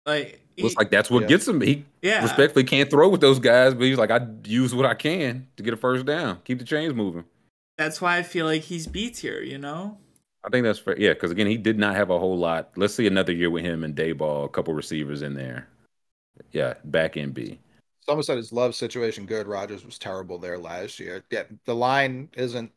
Like 0.04 0.41
he, 0.56 0.66
it's 0.66 0.76
like 0.76 0.90
that's 0.90 1.10
what 1.10 1.22
yeah. 1.22 1.28
gets 1.28 1.48
him. 1.48 1.60
He 1.60 1.84
yeah. 2.02 2.22
respectfully 2.22 2.64
can't 2.64 2.90
throw 2.90 3.08
with 3.08 3.20
those 3.20 3.38
guys, 3.38 3.74
but 3.74 3.84
he's 3.84 3.98
like, 3.98 4.10
I 4.10 4.26
use 4.44 4.74
what 4.74 4.86
I 4.86 4.94
can 4.94 5.46
to 5.56 5.62
get 5.62 5.74
a 5.74 5.76
first 5.76 6.06
down, 6.06 6.40
keep 6.44 6.58
the 6.58 6.64
chains 6.64 6.94
moving. 6.94 7.24
That's 7.78 8.00
why 8.00 8.18
I 8.18 8.22
feel 8.22 8.46
like 8.46 8.62
he's 8.62 8.86
B 8.86 9.10
tier, 9.10 9.40
you 9.40 9.58
know? 9.58 9.98
I 10.44 10.50
think 10.50 10.64
that's 10.64 10.78
fair. 10.78 10.98
Yeah, 10.98 11.14
because 11.14 11.30
again, 11.30 11.46
he 11.46 11.56
did 11.56 11.78
not 11.78 11.94
have 11.94 12.10
a 12.10 12.18
whole 12.18 12.36
lot. 12.36 12.72
Let's 12.76 12.94
see 12.94 13.06
another 13.06 13.32
year 13.32 13.50
with 13.50 13.64
him 13.64 13.84
and 13.84 13.94
Daboll, 13.94 14.44
a 14.44 14.48
couple 14.48 14.74
receivers 14.74 15.22
in 15.22 15.34
there. 15.34 15.68
Yeah, 16.50 16.74
back 16.84 17.16
in 17.16 17.30
B. 17.30 17.60
Someone 18.00 18.24
said 18.24 18.36
his 18.36 18.52
love 18.52 18.74
situation 18.74 19.26
good. 19.26 19.46
Rodgers 19.46 19.84
was 19.84 19.98
terrible 19.98 20.38
there 20.38 20.58
last 20.58 20.98
year. 20.98 21.22
Yeah, 21.30 21.44
the 21.64 21.74
line 21.74 22.28
isn't 22.34 22.72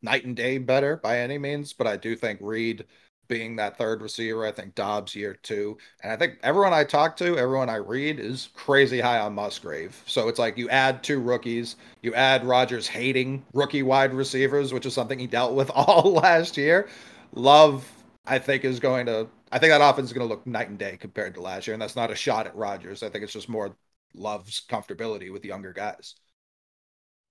night 0.00 0.24
and 0.24 0.34
day 0.34 0.58
better 0.58 0.96
by 0.96 1.20
any 1.20 1.38
means, 1.38 1.72
but 1.72 1.86
I 1.86 1.96
do 1.96 2.16
think 2.16 2.38
Reed 2.42 2.86
being 3.28 3.56
that 3.56 3.76
third 3.78 4.02
receiver. 4.02 4.46
I 4.46 4.52
think 4.52 4.74
Doubs 4.74 5.14
year 5.14 5.34
two. 5.42 5.78
And 6.02 6.12
I 6.12 6.16
think 6.16 6.38
everyone 6.42 6.72
I 6.72 6.84
talk 6.84 7.16
to, 7.18 7.36
everyone 7.38 7.70
I 7.70 7.76
read 7.76 8.18
is 8.18 8.48
crazy 8.54 9.00
high 9.00 9.20
on 9.20 9.34
Musgrave. 9.34 10.02
So 10.06 10.28
it's 10.28 10.38
like 10.38 10.58
you 10.58 10.68
add 10.70 11.02
two 11.02 11.20
rookies, 11.20 11.76
you 12.02 12.14
add 12.14 12.44
Rodgers 12.44 12.86
hating 12.86 13.44
rookie 13.52 13.82
wide 13.82 14.14
receivers, 14.14 14.72
which 14.72 14.86
is 14.86 14.94
something 14.94 15.18
he 15.18 15.26
dealt 15.26 15.54
with 15.54 15.70
all 15.74 16.12
last 16.12 16.56
year. 16.56 16.88
Love, 17.34 17.90
I 18.26 18.38
think, 18.38 18.64
is 18.64 18.80
going 18.80 19.06
to 19.06 19.28
I 19.54 19.58
think 19.60 19.70
that 19.70 19.80
offense 19.80 20.08
is 20.08 20.12
going 20.12 20.26
to 20.26 20.34
look 20.34 20.44
night 20.48 20.68
and 20.68 20.78
day 20.78 20.96
compared 20.96 21.34
to 21.34 21.40
last 21.40 21.68
year. 21.68 21.74
And 21.74 21.80
that's 21.80 21.94
not 21.94 22.10
a 22.10 22.16
shot 22.16 22.48
at 22.48 22.56
Rodgers. 22.56 23.04
I 23.04 23.08
think 23.08 23.22
it's 23.22 23.32
just 23.32 23.48
more 23.48 23.76
Love's 24.12 24.62
comfortability 24.68 25.32
with 25.32 25.44
younger 25.44 25.72
guys. 25.72 26.16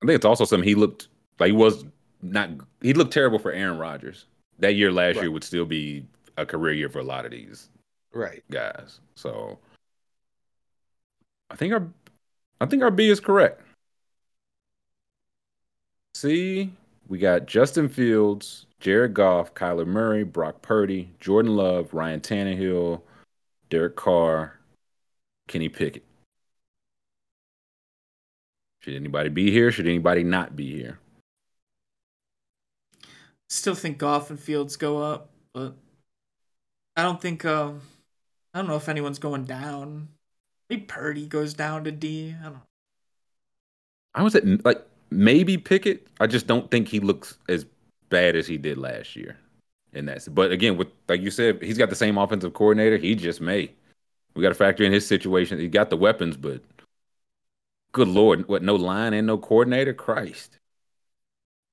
I 0.02 0.06
think 0.06 0.16
it's 0.16 0.26
also 0.26 0.46
something 0.46 0.68
he 0.68 0.76
looked 0.76 1.10
like 1.40 1.48
he 1.48 1.52
was 1.54 1.86
not 2.22 2.50
he 2.82 2.94
looked 2.94 3.14
terrible 3.14 3.40
for 3.40 3.52
Aaron 3.52 3.78
Rodgers 3.78 4.26
that 4.60 4.76
year 4.76 4.92
last 4.92 5.16
right. 5.16 5.24
year 5.24 5.32
would 5.32 5.44
still 5.44 5.66
be 5.66 6.06
a 6.38 6.46
career 6.46 6.74
year 6.74 6.90
for 6.90 7.00
a 7.00 7.04
lot 7.04 7.26
of 7.26 7.32
these 7.32 7.70
right 8.14 8.44
guys. 8.50 9.00
So 9.16 9.60
I 11.50 11.56
think 11.56 11.74
our 11.74 11.88
I 12.62 12.66
think 12.66 12.84
our 12.84 12.92
B 12.92 13.10
is 13.10 13.20
correct. 13.20 13.62
C, 16.16 16.72
we 17.08 17.18
got 17.18 17.48
Justin 17.48 17.90
Fields, 17.90 18.68
Jared 18.80 19.14
Goff, 19.14 19.54
Kyler 19.54 19.88
Murray, 19.88 20.24
Brock 20.24 20.62
Purdy, 20.62 21.12
Jordan 21.20 21.56
Love, 21.56 21.94
Ryan 21.94 22.22
Tannehill, 22.22 23.02
Derek 23.70 23.96
Carr, 23.96 24.60
Kenny 25.48 25.70
Pickett. 25.70 26.04
Should 28.82 28.96
anybody 28.96 29.30
be 29.30 29.50
here? 29.50 29.72
Should 29.72 29.88
anybody 29.88 30.24
not 30.24 30.56
be 30.56 30.72
here? 30.72 31.00
Still 33.54 33.76
think 33.76 34.00
Goff 34.00 34.32
and 34.32 34.40
Fields 34.40 34.78
go 34.78 34.98
up, 34.98 35.30
but 35.54 35.76
I 36.98 37.04
don't 37.04 37.22
think 37.22 37.46
um 37.46 37.82
I 38.52 38.58
don't 38.58 38.68
know 38.68 38.78
if 38.78 38.90
anyone's 38.90 39.20
going 39.20 39.46
down. 39.46 40.08
Maybe 40.72 40.82
Purdy 40.82 41.28
goes 41.28 41.54
down 41.54 41.84
to 41.84 41.92
D. 41.92 42.36
I 42.40 42.46
don't 42.46 42.54
know. 42.54 42.62
I 44.16 44.24
was 44.24 44.34
at 44.34 44.66
like 44.66 44.84
maybe 45.12 45.60
Pickett. 45.60 46.08
I 46.20 46.26
just 46.26 46.48
don't 46.48 46.72
think 46.72 46.88
he 46.88 47.00
looks 47.00 47.38
as 47.48 47.68
bad 48.10 48.36
as 48.36 48.48
he 48.48 48.58
did 48.58 48.80
last 48.80 49.16
year. 49.16 49.38
And 49.94 50.10
that's 50.10 50.28
but 50.28 50.52
again, 50.52 50.76
with 50.76 50.88
like 51.08 51.22
you 51.22 51.30
said, 51.30 51.62
he's 51.62 51.78
got 51.78 51.92
the 51.92 51.96
same 51.96 52.18
offensive 52.18 52.56
coordinator. 52.56 52.98
He 52.98 53.14
just 53.14 53.40
may. 53.40 53.72
We 54.34 54.42
got 54.42 54.50
to 54.50 54.56
factor 54.56 54.84
in 54.84 54.92
his 54.92 55.06
situation. 55.06 55.60
He 55.60 55.68
got 55.68 55.92
the 55.92 55.98
weapons, 55.98 56.38
but 56.38 56.60
good 57.92 58.08
lord, 58.08 58.48
what? 58.48 58.64
No 58.64 58.76
line 58.76 59.14
and 59.14 59.28
no 59.28 59.38
coordinator. 59.38 59.94
Christ 59.94 60.58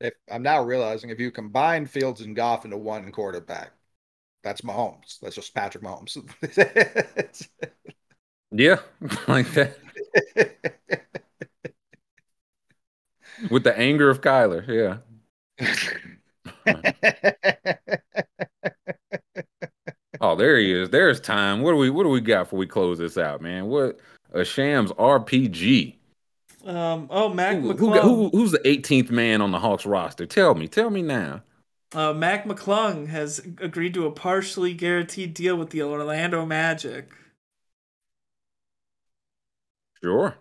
if 0.00 0.14
I'm 0.30 0.42
now 0.42 0.62
realizing 0.62 1.10
if 1.10 1.20
you 1.20 1.30
combine 1.30 1.86
Fields 1.86 2.22
and 2.22 2.34
Goff 2.34 2.64
into 2.64 2.76
one 2.76 3.12
quarterback, 3.12 3.72
that's 4.42 4.62
Mahomes. 4.62 5.18
That's 5.20 5.34
just 5.34 5.54
Patrick 5.54 5.84
Mahomes. 5.84 6.16
yeah, 8.50 8.76
like 9.28 9.50
that. 9.52 9.76
With 13.50 13.64
the 13.64 13.76
anger 13.78 14.10
of 14.10 14.20
Kyler, 14.20 14.66
yeah. 14.66 14.98
oh, 20.20 20.36
there 20.36 20.58
he 20.58 20.72
is. 20.72 20.90
There's 20.90 21.20
time. 21.20 21.62
What 21.62 21.72
do 21.72 21.76
we 21.76 21.90
what 21.90 22.04
do 22.04 22.08
we 22.10 22.20
got 22.20 22.44
before 22.44 22.58
we 22.58 22.66
close 22.66 22.98
this 22.98 23.18
out, 23.18 23.40
man? 23.40 23.66
What 23.66 23.98
a 24.32 24.44
shams 24.44 24.92
RPG. 24.92 25.96
Um, 26.64 27.08
oh, 27.10 27.28
Mac 27.28 27.56
who, 27.58 27.74
McClung. 27.74 28.02
Who, 28.02 28.14
who, 28.14 28.28
who's 28.30 28.52
the 28.52 28.58
18th 28.60 29.10
man 29.10 29.40
on 29.40 29.50
the 29.50 29.58
Hawks 29.58 29.86
roster? 29.86 30.26
Tell 30.26 30.54
me. 30.54 30.68
Tell 30.68 30.90
me 30.90 31.02
now. 31.02 31.42
Uh, 31.92 32.12
Mac 32.12 32.44
McClung 32.44 33.08
has 33.08 33.40
agreed 33.58 33.94
to 33.94 34.06
a 34.06 34.12
partially 34.12 34.74
guaranteed 34.74 35.34
deal 35.34 35.56
with 35.56 35.70
the 35.70 35.82
Orlando 35.82 36.46
Magic. 36.46 37.10
Sure. 40.02 40.36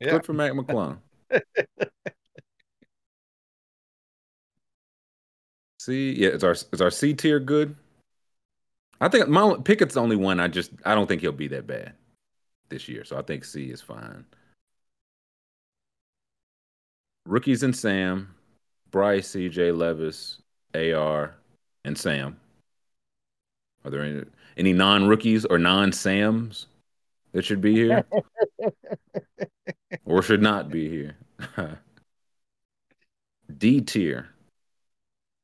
Yeah. 0.00 0.12
Good 0.12 0.24
for 0.24 0.32
Mac 0.32 0.52
McClung. 0.52 0.98
C, 5.80 6.12
yeah, 6.12 6.30
is 6.30 6.42
our 6.42 6.52
is 6.52 6.80
our 6.80 6.90
C 6.90 7.14
tier 7.14 7.38
good? 7.38 7.76
I 9.00 9.08
think 9.08 9.28
my 9.28 9.56
Pickett's 9.62 9.94
the 9.94 10.00
only 10.00 10.16
one. 10.16 10.40
I 10.40 10.48
just 10.48 10.72
I 10.84 10.96
don't 10.96 11.06
think 11.06 11.20
he'll 11.20 11.30
be 11.30 11.46
that 11.48 11.68
bad 11.68 11.92
this 12.68 12.88
year, 12.88 13.04
so 13.04 13.16
I 13.16 13.22
think 13.22 13.44
C 13.44 13.66
is 13.70 13.80
fine. 13.80 14.24
Rookies 17.26 17.62
and 17.62 17.74
Sam, 17.74 18.34
Bryce, 18.90 19.28
CJ, 19.32 19.76
Levis, 19.76 20.40
AR, 20.74 21.34
and 21.84 21.98
Sam. 21.98 22.38
Are 23.84 23.90
there 23.90 24.02
any, 24.02 24.24
any 24.56 24.72
non 24.72 25.06
rookies 25.06 25.44
or 25.44 25.58
non 25.58 25.92
Sams 25.92 26.66
that 27.32 27.44
should 27.44 27.60
be 27.60 27.74
here? 27.74 28.04
or 30.04 30.22
should 30.22 30.42
not 30.42 30.70
be 30.70 30.88
here? 30.88 31.16
D 33.58 33.80
tier. 33.80 34.28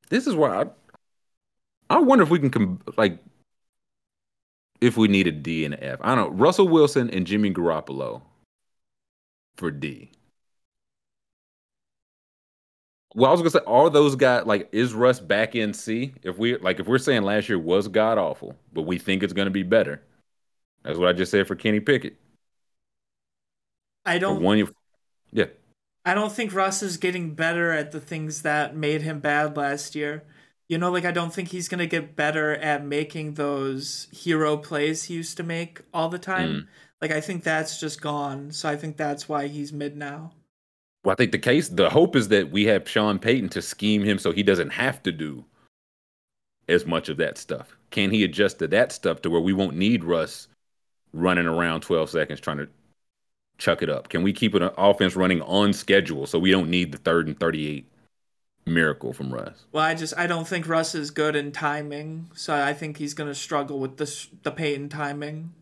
This 0.09 0.26
is 0.26 0.34
why 0.34 0.62
I, 0.62 0.66
I 1.88 1.98
wonder 2.00 2.24
if 2.24 2.30
we 2.30 2.38
can 2.38 2.50
com- 2.50 2.80
like 2.96 3.18
if 4.80 4.96
we 4.96 5.09
need 5.09 5.28
a 5.28 5.32
D 5.32 5.64
and 5.64 5.74
an 5.74 5.82
F. 5.82 5.98
I 6.02 6.14
don't 6.14 6.32
know. 6.32 6.36
Russell 6.36 6.68
Wilson 6.68 7.09
and 7.10 7.26
Jimmy 7.26 7.52
Garoppolo 7.52 8.22
for 9.56 9.70
D. 9.70 10.10
Well, 13.14 13.28
I 13.28 13.32
was 13.32 13.40
gonna 13.40 13.51
say, 13.51 13.60
are 13.66 13.90
those 13.90 14.16
guys 14.16 14.47
like 14.47 14.68
is 14.72 14.94
Russ 14.94 15.20
back 15.20 15.55
in 15.55 15.74
C? 15.74 16.14
If 16.22 16.39
we 16.39 16.56
like, 16.56 16.80
if 16.80 16.86
we're 16.86 16.98
saying 16.98 17.22
last 17.22 17.48
year 17.48 17.59
was 17.59 17.89
god 17.89 18.18
awful, 18.18 18.56
but 18.72 18.82
we 18.82 18.98
think 18.98 19.22
it's 19.22 19.32
gonna 19.32 19.51
be 19.51 19.62
better. 19.62 20.02
That's 20.82 20.98
what 20.98 21.09
I 21.09 21.12
just 21.12 21.30
said 21.30 21.47
for 21.47 21.55
Kenny 21.55 21.80
Pickett. 21.80 22.16
I 24.05 24.18
don't. 24.18 24.39
For 24.39 24.43
one, 24.43 24.59
you, 24.59 24.74
yeah. 25.30 25.47
I 26.05 26.14
don't 26.14 26.32
think 26.32 26.55
Russ 26.55 26.82
is 26.82 26.97
getting 26.97 27.34
better 27.34 27.70
at 27.70 27.93
the 27.93 28.01
things 28.01 28.43
that 28.43 28.74
made 28.74 29.02
him 29.02 29.20
bad 29.20 29.56
last 29.56 29.94
year. 29.94 30.24
You 30.68 30.78
know, 30.78 30.90
like 30.90 31.05
I 31.05 31.12
don't 31.12 31.34
think 31.34 31.48
he's 31.48 31.68
gonna 31.68 31.86
get 31.86 32.16
better 32.16 32.55
at 32.56 32.84
making 32.84 33.34
those 33.34 34.09
hero 34.10 34.56
plays 34.56 35.05
he 35.05 35.14
used 35.14 35.36
to 35.36 35.43
make 35.43 35.82
all 35.93 36.09
the 36.09 36.18
time. 36.18 36.51
Mm. 36.51 36.66
Like 37.02 37.10
I 37.10 37.20
think 37.20 37.44
that's 37.44 37.78
just 37.78 38.01
gone. 38.01 38.52
So 38.52 38.68
I 38.68 38.76
think 38.76 38.97
that's 38.97 39.28
why 39.28 39.48
he's 39.48 39.72
mid 39.72 39.97
now. 39.97 40.32
Well, 41.05 41.12
I 41.12 41.16
think 41.16 41.33
the 41.33 41.39
case, 41.39 41.69
the 41.69 41.91
hope 41.91 42.15
is 42.15 42.29
that 42.29 42.51
we 42.53 42.65
have 42.66 42.89
Sean 42.89 43.19
Payton 43.19 43.49
to 43.51 43.62
scheme 43.62 44.05
him 44.05 44.19
so 44.19 44.31
he 44.31 44.43
doesn't 44.43 44.70
have 44.70 45.03
to 45.03 45.12
do 45.12 45.45
as 46.69 46.87
much 46.87 47.09
of 47.09 47.16
that 47.16 47.39
stuff. 47.39 47.77
Can 47.91 48.11
he 48.11 48.23
adjust 48.24 48.61
to 48.61 48.69
that 48.69 48.93
stuff 48.93 49.20
to 49.23 49.31
where 49.31 49.41
we 49.41 49.53
won't 49.53 49.77
need 49.77 50.05
Russ 50.05 50.49
running 51.12 51.47
around 51.47 51.81
12 51.81 52.11
seconds 52.11 52.41
trying 52.41 52.59
to 52.59 52.69
chuck 53.59 53.83
it 53.83 53.91
up? 53.91 54.09
Can 54.09 54.23
we 54.23 54.33
keep 54.33 54.55
an 54.55 54.70
offense 54.79 55.16
running 55.16 55.43
on 55.43 55.73
schedule 55.73 56.27
so 56.27 56.39
we 56.39 56.51
don't 56.51 56.70
need 56.70 56.93
the 56.93 56.99
third 56.99 57.27
and 57.27 57.39
38 57.39 57.91
miracle 58.65 59.12
from 59.12 59.33
Russ? 59.33 59.65
Well, 59.73 59.85
I 59.85 59.95
just 59.95 60.16
I 60.16 60.27
don't 60.27 60.47
think 60.47 60.69
Russ 60.69 60.95
is 60.95 61.11
good 61.11 61.35
in 61.35 61.51
timing, 61.51 62.31
so 62.35 62.55
I 62.55 62.73
think 62.73 62.99
he's 62.99 63.15
gonna 63.15 63.35
struggle 63.35 63.81
with 63.81 63.97
this 63.97 64.29
the 64.43 64.53
Payton 64.53 64.89
timing. 64.89 65.53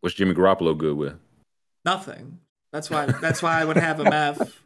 What's 0.00 0.14
Jimmy 0.14 0.34
Garoppolo 0.34 0.76
good 0.76 0.96
with? 0.96 1.14
Nothing. 1.84 2.38
That's 2.72 2.90
why 2.90 3.06
that's 3.06 3.42
why 3.42 3.60
I 3.60 3.64
would 3.64 3.76
have 3.76 4.00
him 4.00 4.08
F. 4.08 4.62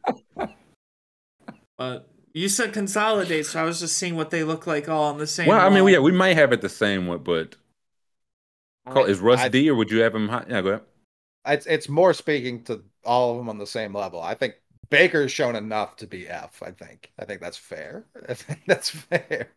But 1.77 2.09
you 2.35 2.48
said 2.48 2.72
consolidate, 2.72 3.47
so 3.47 3.60
I 3.60 3.64
was 3.64 3.81
just 3.81 3.97
seeing 3.97 4.16
what 4.16 4.31
they 4.31 4.44
look 4.44 4.66
like 4.66 4.89
all 4.89 5.05
on 5.05 5.18
the 5.18 5.27
same. 5.27 5.48
Well, 5.48 5.60
I 5.60 5.70
mean, 5.70 5.86
yeah, 5.89 5.98
we 5.98 6.12
might 6.12 6.36
have 6.36 6.52
it 6.52 6.60
the 6.60 6.68
same 6.68 7.06
way, 7.06 7.16
but 7.16 7.56
call, 8.86 9.05
is 9.05 9.18
Russ 9.18 9.40
I- 9.40 9.48
D 9.48 9.68
or 9.70 9.74
would 9.74 9.90
you 9.90 10.01
have 10.01 10.14
him 10.14 10.28
high? 10.28 10.44
Yeah, 10.48 10.60
go 10.60 10.68
ahead. 10.68 10.82
It's 11.47 11.66
it's 11.66 11.89
more 11.89 12.12
speaking 12.12 12.62
to 12.64 12.82
all 13.05 13.32
of 13.32 13.39
them 13.39 13.48
on 13.48 13.59
the 13.59 13.66
same 13.66 13.94
level. 13.94 14.20
I 14.20 14.35
think 14.35 14.56
Baker's 14.90 15.32
shown 15.32 15.56
enough 15.56 15.97
to 15.97 16.06
be 16.06 16.28
F. 16.28 16.62
I 16.62 16.70
think. 16.70 17.10
I 17.18 17.24
think 17.24 17.40
that's 17.40 17.56
fair. 17.56 18.05
I 18.28 18.35
think 18.35 18.60
that's 18.66 18.90
fair. 18.90 19.48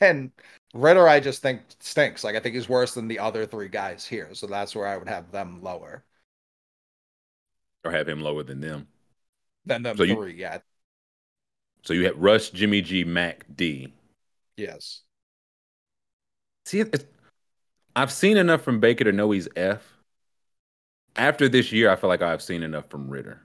And 0.00 0.30
Ridder, 0.72 1.06
I 1.06 1.20
just 1.20 1.42
think 1.42 1.60
stinks. 1.80 2.24
Like 2.24 2.36
I 2.36 2.40
think 2.40 2.54
he's 2.54 2.68
worse 2.68 2.94
than 2.94 3.06
the 3.06 3.18
other 3.18 3.44
three 3.44 3.68
guys 3.68 4.06
here. 4.06 4.30
So 4.32 4.46
that's 4.46 4.74
where 4.74 4.86
I 4.86 4.96
would 4.96 5.08
have 5.08 5.30
them 5.30 5.62
lower 5.62 6.04
Or 7.84 7.90
have 7.92 8.08
him 8.08 8.20
lower 8.20 8.42
than 8.42 8.60
them. 8.60 8.88
than 9.66 9.82
them 9.82 9.96
So 9.96 10.02
you- 10.04 10.14
three. 10.16 10.34
Yeah. 10.34 10.58
So 11.82 11.92
you 11.92 12.06
have 12.06 12.16
Russ, 12.18 12.48
Jimmy 12.50 12.80
G, 12.80 13.04
Mac, 13.04 13.44
D. 13.54 13.92
Yes. 14.56 15.02
See, 16.64 16.80
it's, 16.80 17.04
I've 17.94 18.10
seen 18.12 18.38
enough 18.38 18.62
from 18.62 18.80
Baker 18.80 19.04
to 19.04 19.12
know 19.12 19.30
he's 19.30 19.48
F. 19.54 19.82
After 21.16 21.48
this 21.48 21.72
year, 21.72 21.90
I 21.90 21.96
feel 21.96 22.08
like 22.08 22.22
I've 22.22 22.42
seen 22.42 22.62
enough 22.62 22.88
from 22.88 23.08
Ridder. 23.10 23.40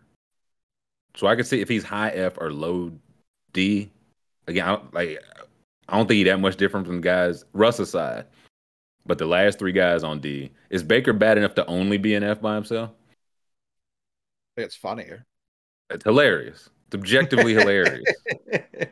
So 1.16 1.28
I 1.28 1.36
can 1.36 1.44
see 1.44 1.60
if 1.60 1.68
he's 1.68 1.84
high 1.84 2.12
F 2.12 2.38
or 2.40 2.52
low 2.54 2.92
D. 3.52 3.92
Again, 4.48 4.66
I 4.66 4.76
don't, 4.76 4.94
like 4.94 5.20
I 5.90 5.98
don't 5.98 6.08
think 6.08 6.18
he's 6.20 6.28
that 6.28 6.40
much 6.40 6.56
different 6.56 6.88
from 6.88 7.02
guys 7.02 7.44
Russ 7.54 7.80
aside. 7.80 8.26
But 9.06 9.18
the 9.18 9.26
last 9.26 9.60
three 9.60 9.72
guys 9.74 10.04
on 10.04 10.20
D 10.20 10.52
is 10.70 10.82
Baker 10.84 11.14
bad 11.14 11.38
enough 11.38 11.56
to 11.56 11.66
only 11.66 11.98
be 11.98 12.16
an 12.16 12.24
F 12.24 12.42
by 12.42 12.56
himself? 12.56 12.92
Think 14.60 14.68
it's 14.68 14.76
funnier. 14.76 15.26
It's 15.90 16.04
hilarious. 16.04 16.70
It's 16.88 16.96
objectively 16.96 17.54
hilarious. 17.54 18.04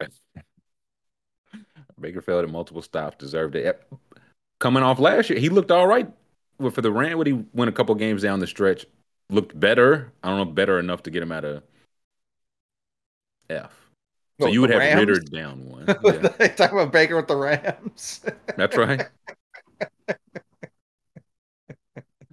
Baker 2.00 2.20
failed 2.20 2.44
at 2.44 2.50
multiple 2.52 2.82
stops, 2.82 3.16
deserved 3.16 3.56
it. 3.56 3.82
Coming 4.60 4.84
off 4.84 5.00
last 5.00 5.28
year, 5.28 5.40
he 5.40 5.48
looked 5.48 5.72
all 5.72 5.88
right. 5.88 6.08
For 6.70 6.80
the 6.80 6.92
rant, 6.92 7.18
when 7.18 7.26
he 7.26 7.44
went 7.52 7.68
a 7.68 7.72
couple 7.72 7.96
games 7.96 8.22
down 8.22 8.38
the 8.38 8.46
stretch, 8.46 8.86
looked 9.28 9.58
better. 9.58 10.12
I 10.22 10.28
don't 10.28 10.38
know, 10.38 10.44
better 10.44 10.78
enough 10.78 11.02
to 11.02 11.10
get 11.10 11.24
him 11.24 11.32
out 11.32 11.44
of 11.44 11.64
F. 13.50 13.72
So 14.40 14.46
you 14.46 14.60
would 14.60 14.70
have 14.70 14.78
Rams? 14.78 15.00
Ridder 15.00 15.18
down 15.18 15.68
one. 15.68 15.86
Yeah, 16.04 16.28
Talk 16.54 16.70
about 16.70 16.92
Baker 16.92 17.16
with 17.16 17.26
the 17.26 17.34
Rams. 17.34 18.20
that's 18.56 18.76
right. 18.76 19.08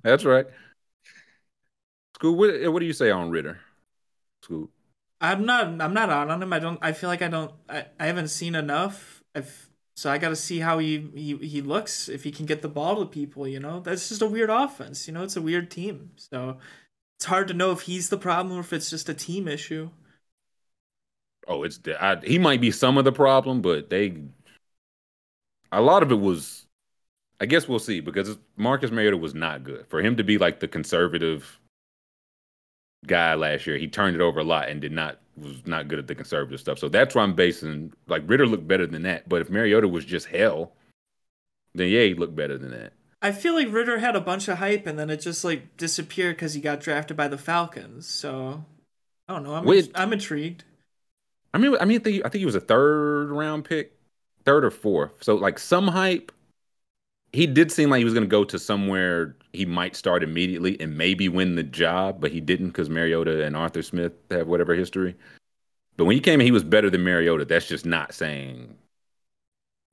That's 0.03 0.25
right. 0.25 0.45
Scoob, 2.17 2.35
what, 2.35 2.73
what 2.73 2.79
do 2.79 2.85
you 2.85 2.93
say 2.93 3.11
on 3.11 3.29
Ridder? 3.29 3.59
Scoob. 4.43 4.69
I'm 5.19 5.45
not 5.45 5.67
I'm 5.79 5.93
not 5.93 6.09
out 6.09 6.29
on 6.29 6.41
him. 6.41 6.51
I 6.51 6.59
don't 6.59 6.79
I 6.81 6.93
feel 6.93 7.09
like 7.09 7.21
I 7.21 7.27
don't 7.27 7.53
I, 7.69 7.85
I 7.99 8.07
haven't 8.07 8.29
seen 8.29 8.55
enough. 8.55 9.23
I've 9.35 9.69
so 9.95 10.09
I 10.11 10.17
got 10.17 10.29
to 10.29 10.35
see 10.35 10.59
how 10.59 10.79
he, 10.79 11.09
he 11.13 11.37
he 11.37 11.61
looks 11.61 12.09
if 12.09 12.23
he 12.23 12.31
can 12.31 12.47
get 12.47 12.63
the 12.63 12.67
ball 12.67 12.99
to 12.99 13.05
people, 13.05 13.47
you 13.47 13.59
know. 13.59 13.81
That's 13.81 14.09
just 14.09 14.21
a 14.23 14.27
weird 14.27 14.49
offense, 14.49 15.07
you 15.07 15.13
know. 15.13 15.23
It's 15.23 15.35
a 15.35 15.41
weird 15.41 15.69
team. 15.69 16.11
So 16.15 16.57
it's 17.19 17.25
hard 17.25 17.47
to 17.49 17.53
know 17.53 17.71
if 17.71 17.81
he's 17.81 18.09
the 18.09 18.17
problem 18.17 18.57
or 18.57 18.61
if 18.61 18.73
it's 18.73 18.89
just 18.89 19.09
a 19.09 19.13
team 19.13 19.47
issue. 19.47 19.91
Oh, 21.47 21.63
it's 21.63 21.79
I, 21.99 22.17
he 22.23 22.39
might 22.39 22.61
be 22.61 22.71
some 22.71 22.97
of 22.97 23.05
the 23.05 23.11
problem, 23.11 23.61
but 23.61 23.89
they 23.91 24.23
a 25.71 25.81
lot 25.81 26.01
of 26.01 26.11
it 26.11 26.19
was. 26.19 26.65
I 27.41 27.47
guess 27.47 27.67
we'll 27.67 27.79
see 27.79 28.01
because 28.01 28.37
Marcus 28.55 28.91
Mariota 28.91 29.17
was 29.17 29.33
not 29.33 29.63
good 29.63 29.87
for 29.87 29.99
him 29.99 30.15
to 30.17 30.23
be 30.23 30.37
like 30.37 30.59
the 30.59 30.67
conservative 30.67 31.59
guy 33.07 33.33
last 33.33 33.65
year. 33.65 33.77
He 33.77 33.87
turned 33.87 34.15
it 34.15 34.21
over 34.21 34.39
a 34.39 34.43
lot 34.43 34.69
and 34.69 34.79
did 34.79 34.91
not 34.91 35.19
was 35.35 35.65
not 35.65 35.87
good 35.87 35.97
at 35.97 36.07
the 36.07 36.13
conservative 36.13 36.59
stuff. 36.59 36.77
So 36.77 36.87
that's 36.87 37.15
why 37.15 37.23
I'm 37.23 37.33
basing 37.33 37.93
like 38.07 38.21
Ridder 38.27 38.45
looked 38.45 38.67
better 38.67 38.85
than 38.85 39.01
that. 39.03 39.27
But 39.27 39.41
if 39.41 39.49
Mariota 39.49 39.87
was 39.87 40.05
just 40.05 40.27
hell, 40.27 40.73
then 41.73 41.89
yeah, 41.89 42.03
he 42.03 42.13
looked 42.13 42.35
better 42.35 42.59
than 42.59 42.69
that. 42.71 42.93
I 43.23 43.31
feel 43.31 43.55
like 43.55 43.71
Ridder 43.71 43.97
had 43.97 44.15
a 44.15 44.21
bunch 44.21 44.47
of 44.47 44.59
hype 44.59 44.85
and 44.85 44.99
then 44.99 45.09
it 45.09 45.17
just 45.17 45.43
like 45.43 45.77
disappeared 45.77 46.35
because 46.35 46.53
he 46.53 46.61
got 46.61 46.79
drafted 46.79 47.17
by 47.17 47.27
the 47.27 47.39
Falcons. 47.39 48.07
So 48.07 48.65
I 49.27 49.33
don't 49.33 49.43
know. 49.43 49.55
I'm 49.55 49.65
Wait. 49.65 49.89
I'm 49.95 50.13
intrigued. 50.13 50.63
I 51.55 51.57
mean, 51.57 51.75
I 51.81 51.85
mean, 51.85 52.01
I 52.01 52.03
think, 52.03 52.25
I 52.25 52.29
think 52.29 52.39
he 52.39 52.45
was 52.45 52.55
a 52.55 52.61
third 52.61 53.31
round 53.31 53.65
pick, 53.65 53.97
third 54.45 54.63
or 54.63 54.69
fourth. 54.69 55.23
So 55.23 55.33
like 55.33 55.57
some 55.57 55.87
hype. 55.87 56.31
He 57.33 57.47
did 57.47 57.71
seem 57.71 57.89
like 57.89 57.99
he 57.99 58.05
was 58.05 58.13
going 58.13 58.25
to 58.25 58.29
go 58.29 58.43
to 58.43 58.59
somewhere 58.59 59.35
he 59.53 59.65
might 59.65 59.95
start 59.95 60.23
immediately 60.23 60.79
and 60.79 60.97
maybe 60.97 61.29
win 61.29 61.55
the 61.55 61.63
job, 61.63 62.19
but 62.19 62.31
he 62.31 62.41
didn't 62.41 62.67
because 62.67 62.89
Mariota 62.89 63.43
and 63.43 63.55
Arthur 63.55 63.81
Smith 63.81 64.13
have 64.29 64.47
whatever 64.47 64.73
history. 64.75 65.15
But 65.97 66.05
when 66.05 66.15
he 66.15 66.21
came 66.21 66.39
in, 66.41 66.45
he 66.45 66.51
was 66.51 66.63
better 66.63 66.89
than 66.89 67.03
Mariota. 67.03 67.45
That's 67.45 67.67
just 67.67 67.85
not 67.85 68.13
saying 68.13 68.75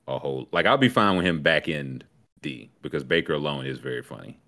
a 0.07 0.19
whole. 0.19 0.49
Like 0.53 0.67
I'll 0.67 0.79
be 0.79 0.89
fine 0.89 1.17
with 1.17 1.27
him 1.27 1.43
back 1.43 1.69
in 1.69 2.03
D 2.41 2.71
because 2.83 3.05
Baker 3.05 3.35
alone 3.35 3.67
is 3.67 3.79
very 3.79 4.03
funny. 4.03 4.39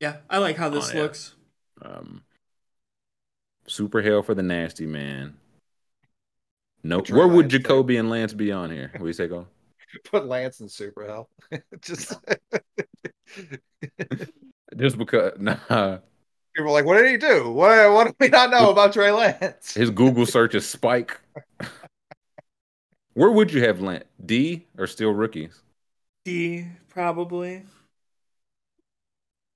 Yeah, 0.00 0.16
I 0.28 0.38
like 0.38 0.56
how 0.56 0.68
this 0.68 0.92
Oh, 0.92 0.98
looks. 0.98 1.34
Um, 1.80 2.22
super 3.68 4.02
hell 4.02 4.22
for 4.22 4.34
the 4.34 4.42
nasty 4.42 4.86
man. 4.86 5.36
No, 6.82 6.98
where 7.10 7.28
would 7.28 7.48
Jacoby 7.48 7.96
and 7.96 8.10
Lance 8.10 8.32
be 8.32 8.50
on 8.50 8.70
here? 8.70 8.90
What 8.94 9.02
do 9.02 9.06
you 9.06 9.12
say, 9.12 9.28
go? 9.28 9.46
Put 10.04 10.26
Lance 10.26 10.60
in 10.60 10.68
super 10.68 11.06
hell. 11.06 11.28
Just 11.80 12.14
Just 14.76 14.96
because, 14.96 15.32
nah, 15.38 15.98
people 16.56 16.70
are 16.70 16.72
like, 16.72 16.84
what 16.84 16.98
did 16.98 17.10
he 17.10 17.16
do? 17.16 17.50
What 17.50 17.92
what 17.92 18.08
do 18.08 18.14
we 18.20 18.28
not 18.28 18.50
know 18.50 18.70
about 18.70 18.92
Trey 18.92 19.10
Lance? 19.10 19.74
his 19.74 19.90
Google 19.90 20.26
search 20.26 20.54
is 20.54 20.68
Spike. 20.68 21.20
Where 23.14 23.30
would 23.30 23.52
you 23.52 23.62
have 23.64 23.80
Lance? 23.80 24.04
D 24.24 24.66
or 24.78 24.86
still 24.86 25.12
rookies? 25.12 25.62
D 26.24 26.66
probably. 26.88 27.64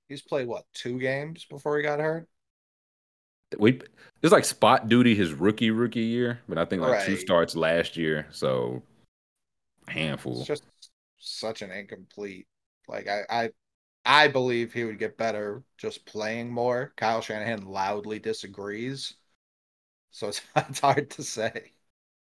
He's 0.09 0.21
played 0.21 0.47
what 0.47 0.65
two 0.73 0.99
games 0.99 1.45
before 1.45 1.77
he 1.77 1.83
got 1.83 1.99
hurt. 1.99 2.27
We 3.57 3.79
it's 4.21 4.33
like 4.33 4.45
spot 4.45 4.89
duty 4.89 5.15
his 5.15 5.33
rookie 5.33 5.71
rookie 5.71 6.01
year, 6.01 6.39
but 6.49 6.57
I 6.57 6.65
think 6.65 6.81
like 6.81 7.05
two 7.05 7.15
starts 7.15 7.55
last 7.55 7.95
year, 7.95 8.27
so 8.31 8.83
a 8.96 8.96
handful. 9.87 10.37
It's 10.39 10.47
just 10.47 10.63
such 11.19 11.61
an 11.61 11.71
incomplete. 11.71 12.47
Like 12.87 13.07
I, 13.07 13.23
I, 13.29 13.49
I 14.05 14.27
believe 14.27 14.73
he 14.73 14.83
would 14.83 14.99
get 14.99 15.17
better 15.17 15.63
just 15.77 16.05
playing 16.05 16.49
more. 16.49 16.93
Kyle 16.97 17.21
Shanahan 17.21 17.65
loudly 17.65 18.19
disagrees, 18.19 19.15
so 20.11 20.29
it's, 20.29 20.41
it's 20.55 20.79
hard 20.79 21.09
to 21.11 21.23
say. 21.23 21.71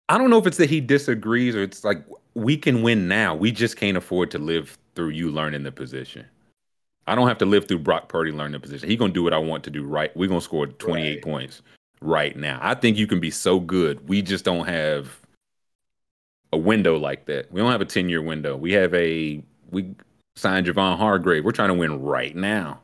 I 0.08 0.16
don't 0.18 0.30
know 0.30 0.38
if 0.38 0.46
it's 0.46 0.56
that 0.56 0.70
he 0.70 0.80
disagrees 0.80 1.54
or 1.54 1.62
it's 1.62 1.84
like 1.84 2.04
we 2.34 2.56
can 2.56 2.82
win 2.82 3.08
now. 3.08 3.34
We 3.34 3.52
just 3.52 3.76
can't 3.76 3.96
afford 3.96 4.30
to 4.32 4.38
live 4.38 4.78
through 4.94 5.10
you 5.10 5.30
learning 5.30 5.64
the 5.64 5.72
position. 5.72 6.26
I 7.06 7.14
don't 7.14 7.28
have 7.28 7.38
to 7.38 7.46
live 7.46 7.66
through 7.68 7.80
Brock 7.80 8.08
Purdy 8.08 8.32
learning 8.32 8.52
the 8.52 8.60
position. 8.60 8.88
He 8.88 8.96
gonna 8.96 9.12
do 9.12 9.22
what 9.22 9.32
I 9.34 9.38
want 9.38 9.64
to 9.64 9.70
do. 9.70 9.84
Right, 9.84 10.14
we're 10.16 10.28
gonna 10.28 10.40
score 10.40 10.66
28 10.66 11.14
Right. 11.14 11.22
points 11.22 11.62
right 12.00 12.36
now. 12.36 12.58
I 12.62 12.74
think 12.74 12.96
you 12.96 13.06
can 13.06 13.20
be 13.20 13.30
so 13.30 13.60
good. 13.60 14.08
We 14.08 14.22
just 14.22 14.44
don't 14.44 14.66
have 14.66 15.17
a 16.52 16.58
window 16.58 16.96
like 16.98 17.26
that. 17.26 17.50
We 17.52 17.60
don't 17.60 17.70
have 17.72 17.80
a 17.80 17.84
10 17.86 18.08
year 18.08 18.22
window. 18.22 18.56
We 18.56 18.72
have 18.72 18.94
a 18.94 19.42
we 19.70 19.94
signed 20.36 20.66
Javon 20.66 20.96
Hargrave. 20.98 21.44
We're 21.44 21.52
trying 21.52 21.68
to 21.68 21.74
win 21.74 22.02
right 22.02 22.34
now. 22.34 22.80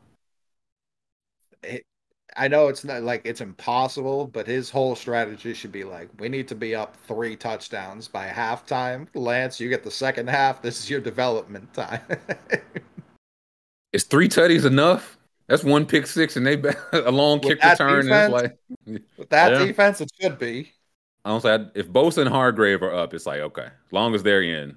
I 2.36 2.48
know 2.48 2.68
it's 2.68 2.82
not 2.84 3.02
like 3.02 3.22
it's 3.24 3.40
impossible, 3.40 4.26
but 4.26 4.46
his 4.46 4.70
whole 4.70 4.96
strategy 4.96 5.54
should 5.54 5.70
be 5.72 5.84
like, 5.84 6.08
we 6.18 6.28
need 6.28 6.48
to 6.48 6.54
be 6.56 6.74
up 6.74 6.96
three 7.06 7.36
touchdowns 7.36 8.08
by 8.08 8.28
halftime. 8.28 9.06
Lance, 9.14 9.60
you 9.60 9.68
get 9.68 9.84
the 9.84 9.90
second 9.90 10.28
half. 10.28 10.60
This 10.60 10.80
is 10.80 10.90
your 10.90 11.00
development 11.00 11.72
time. 11.74 12.00
Is 13.92 14.04
three 14.04 14.28
tutties 14.28 14.64
enough? 14.64 15.18
That's 15.46 15.62
one 15.62 15.86
pick 15.86 16.06
six 16.06 16.36
and 16.36 16.46
they 16.46 16.60
a 16.92 17.10
long 17.10 17.40
With 17.40 17.56
kick 17.56 17.64
return. 17.64 18.08
And 18.08 18.18
it's 18.18 18.28
defense? 18.28 18.28
like 18.28 18.56
With 19.16 19.28
that 19.30 19.50
Yeah. 19.50 19.58
defense, 19.66 20.00
it 20.00 20.10
should 20.20 20.38
be. 20.38 20.72
I 21.24 21.30
don't 21.30 21.40
say 21.40 21.66
if 21.74 21.88
Bosa 21.88 22.18
and 22.18 22.28
Hargrave 22.28 22.82
are 22.82 22.94
up, 22.94 23.14
it's 23.14 23.26
like 23.26 23.40
okay, 23.40 23.66
as 23.66 23.92
long 23.92 24.14
as 24.14 24.22
they're 24.22 24.42
in, 24.42 24.76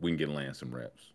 we 0.00 0.10
can 0.10 0.18
get 0.18 0.28
Lance 0.28 0.58
some 0.58 0.74
reps. 0.74 1.12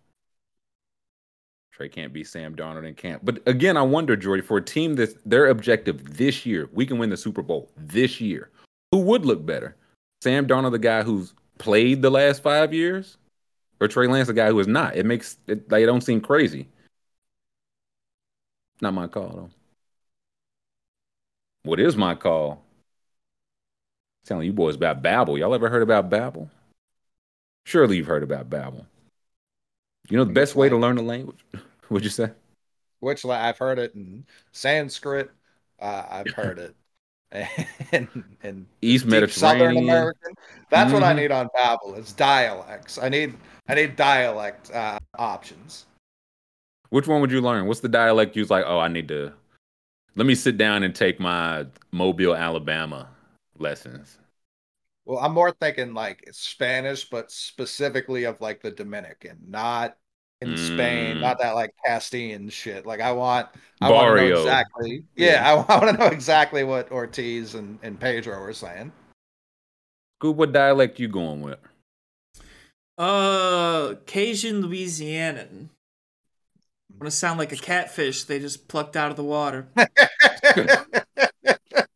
Trey 1.71 1.89
can't 1.89 2.13
be 2.13 2.23
Sam 2.23 2.55
Darnold 2.55 2.87
and 2.87 2.97
can't. 2.97 3.23
But 3.23 3.47
again, 3.47 3.77
I 3.77 3.83
wonder, 3.83 4.15
Jordy, 4.15 4.41
for 4.41 4.57
a 4.57 4.63
team 4.63 4.95
that's 4.95 5.13
their 5.25 5.47
objective 5.47 6.17
this 6.17 6.43
year, 6.43 6.69
we 6.73 6.87
can 6.87 6.97
win 6.97 7.11
the 7.11 7.17
Super 7.17 7.43
Bowl 7.43 7.69
this 7.77 8.19
year. 8.19 8.49
Who 8.91 9.01
would 9.01 9.25
look 9.25 9.45
better? 9.45 9.75
Sam 10.23 10.47
Darnold, 10.47 10.71
the 10.71 10.79
guy 10.79 11.03
who's 11.03 11.33
played 11.59 12.01
the 12.01 12.09
last 12.09 12.41
five 12.41 12.73
years, 12.73 13.17
or 13.79 13.87
Trey 13.87 14.07
Lance 14.07 14.27
the 14.27 14.33
guy 14.33 14.47
who 14.47 14.59
is 14.59 14.67
not. 14.67 14.95
It 14.95 15.05
makes 15.05 15.37
it 15.47 15.69
they 15.69 15.85
don't 15.85 16.01
seem 16.01 16.21
crazy. 16.21 16.67
Not 18.81 18.93
my 18.93 19.07
call 19.07 19.29
though. 19.29 19.49
What 21.63 21.79
is 21.79 21.95
my 21.95 22.15
call? 22.15 22.63
Telling 24.27 24.45
you 24.45 24.51
boys 24.51 24.75
about 24.75 25.01
Babbel. 25.01 25.39
Y'all 25.39 25.53
ever 25.53 25.69
heard 25.69 25.81
about 25.81 26.09
Babbel? 26.09 26.49
Surely 27.65 27.95
you've 27.95 28.07
heard 28.07 28.23
about 28.23 28.49
Babbel. 28.49 28.85
You 30.09 30.17
know 30.17 30.25
the 30.25 30.33
best 30.33 30.53
way 30.53 30.67
to 30.67 30.75
learn 30.75 30.97
a 30.97 31.01
language? 31.01 31.39
What'd 31.87 32.03
you 32.03 32.09
say? 32.09 32.31
Which 32.99 33.23
I've 33.25 33.57
heard 33.57 33.79
it 33.79 33.95
in 33.95 34.25
Sanskrit. 34.51 35.31
Uh, 35.79 36.03
I've 36.09 36.31
heard 36.33 36.59
it 36.59 36.75
in, 37.93 38.25
in 38.43 38.67
East 38.81 39.05
Mediterranean. 39.05 39.59
Southern 39.59 39.77
American. 39.77 40.33
That's 40.69 40.91
what 40.91 41.03
I 41.03 41.13
Mhm. 41.13 41.15
need 41.15 41.31
on 41.31 41.47
Babbel 41.55 41.97
It's 41.97 42.11
dialects. 42.11 42.97
I 42.97 43.07
need 43.07 43.33
I 43.69 43.75
need 43.75 43.95
dialect 43.95 44.71
uh, 44.71 44.99
options. 45.17 45.85
Which 46.89 47.07
one 47.07 47.21
would 47.21 47.31
you 47.31 47.39
learn? 47.39 47.65
What's 47.65 47.79
the 47.79 47.87
dialect 47.87 48.35
you 48.35 48.41
was 48.41 48.49
like, 48.49 48.65
oh, 48.67 48.79
I 48.79 48.89
need 48.89 49.07
to 49.07 49.31
let 50.15 50.25
me 50.27 50.35
sit 50.35 50.57
down 50.57 50.83
and 50.83 50.93
take 50.93 51.17
my 51.17 51.65
Mobile, 51.93 52.35
Alabama 52.35 53.07
lessons. 53.59 54.17
Well, 55.05 55.19
I'm 55.19 55.33
more 55.33 55.51
thinking 55.51 55.93
like 55.93 56.27
Spanish, 56.31 57.09
but 57.09 57.31
specifically 57.31 58.25
of 58.25 58.41
like 58.41 58.61
the 58.61 58.71
Dominican, 58.71 59.37
not 59.47 59.97
in 60.41 60.57
Spain, 60.57 61.17
Mm. 61.17 61.21
not 61.21 61.39
that 61.39 61.55
like 61.55 61.73
Castilian 61.85 62.49
shit. 62.49 62.85
Like 62.85 62.99
I 62.99 63.11
want, 63.13 63.47
I 63.81 63.89
want 63.89 64.17
to 64.17 64.29
know 64.29 64.39
exactly. 64.41 65.05
Yeah, 65.15 65.49
I, 65.49 65.53
want 65.77 65.95
to 65.95 66.03
know 66.03 66.07
exactly 66.07 66.63
what 66.63 66.91
Ortiz 66.91 67.55
and, 67.55 67.79
and 67.81 67.99
Pedro 67.99 68.39
were 68.39 68.53
saying. 68.53 68.91
Scoob, 70.21 70.35
what 70.35 70.51
dialect 70.51 70.99
you 70.99 71.07
going 71.07 71.41
with? 71.41 71.59
Uh, 72.97 73.95
Cajun 74.05 74.61
Louisianan. 74.63 75.69
I 76.91 76.99
Gonna 76.99 77.11
sound 77.11 77.37
like 77.39 77.51
a 77.51 77.57
catfish 77.57 78.23
they 78.23 78.39
just 78.39 78.67
plucked 78.67 78.95
out 78.95 79.11
of 79.11 79.17
the 79.17 79.23
water. 79.23 79.67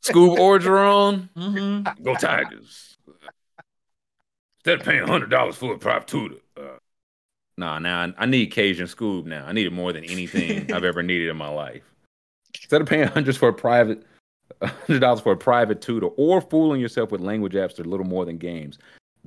Scoob 0.03 0.37
Orgeron? 0.37 1.29
Mm-hmm. 1.35 2.03
Go 2.03 2.15
Tigers. 2.15 2.97
Instead 4.59 4.79
of 4.79 4.85
paying 4.85 5.07
hundred 5.07 5.29
dollars 5.29 5.55
for 5.55 5.73
a 5.73 5.77
private 5.77 6.07
tutor. 6.07 6.35
Uh, 6.57 6.77
nah, 7.57 7.79
now 7.79 8.01
I, 8.01 8.13
I 8.23 8.25
need 8.25 8.47
Cajun 8.47 8.87
Scoob 8.87 9.25
now. 9.25 9.45
I 9.45 9.53
need 9.53 9.67
it 9.67 9.73
more 9.73 9.93
than 9.93 10.03
anything 10.05 10.71
I've 10.73 10.83
ever 10.83 11.03
needed 11.03 11.29
in 11.29 11.37
my 11.37 11.49
life. 11.49 11.83
Instead 12.55 12.81
of 12.81 12.87
paying 12.87 13.07
hundreds 13.07 13.37
for 13.37 13.49
a 13.49 13.53
private 13.53 14.03
hundred 14.61 14.99
dollars 14.99 15.21
for 15.21 15.31
a 15.31 15.37
private 15.37 15.81
tutor 15.81 16.07
or 16.17 16.41
fooling 16.41 16.81
yourself 16.81 17.11
with 17.11 17.21
language 17.21 17.53
apps 17.53 17.75
that 17.75 17.85
are 17.85 17.89
little 17.89 18.05
more 18.05 18.25
than 18.25 18.37
games. 18.37 18.77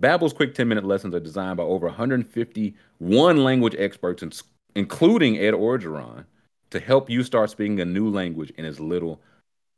Babbel's 0.01 0.33
quick 0.33 0.55
10-minute 0.55 0.85
lessons 0.85 1.15
are 1.15 1.21
designed 1.21 1.57
by 1.57 1.63
over 1.63 1.87
151 1.87 3.45
language 3.45 3.77
experts, 3.79 4.43
including 4.75 5.39
Ed 5.39 5.55
Orgeron, 5.55 6.25
to 6.71 6.81
help 6.81 7.09
you 7.09 7.23
start 7.23 7.51
speaking 7.51 7.81
a 7.81 7.85
new 7.85 8.11
language 8.11 8.53
in 8.59 8.65
as 8.65 8.81
little 8.81 9.21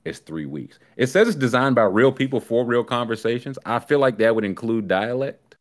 as 0.06 0.18
three 0.20 0.46
weeks. 0.46 0.78
It 0.96 1.08
says 1.08 1.28
it's 1.28 1.36
designed 1.36 1.74
by 1.74 1.84
real 1.84 2.12
people 2.12 2.40
for 2.40 2.64
real 2.64 2.84
conversations. 2.84 3.58
I 3.64 3.78
feel 3.78 3.98
like 3.98 4.18
that 4.18 4.34
would 4.34 4.44
include 4.44 4.88
dialect. 4.88 5.56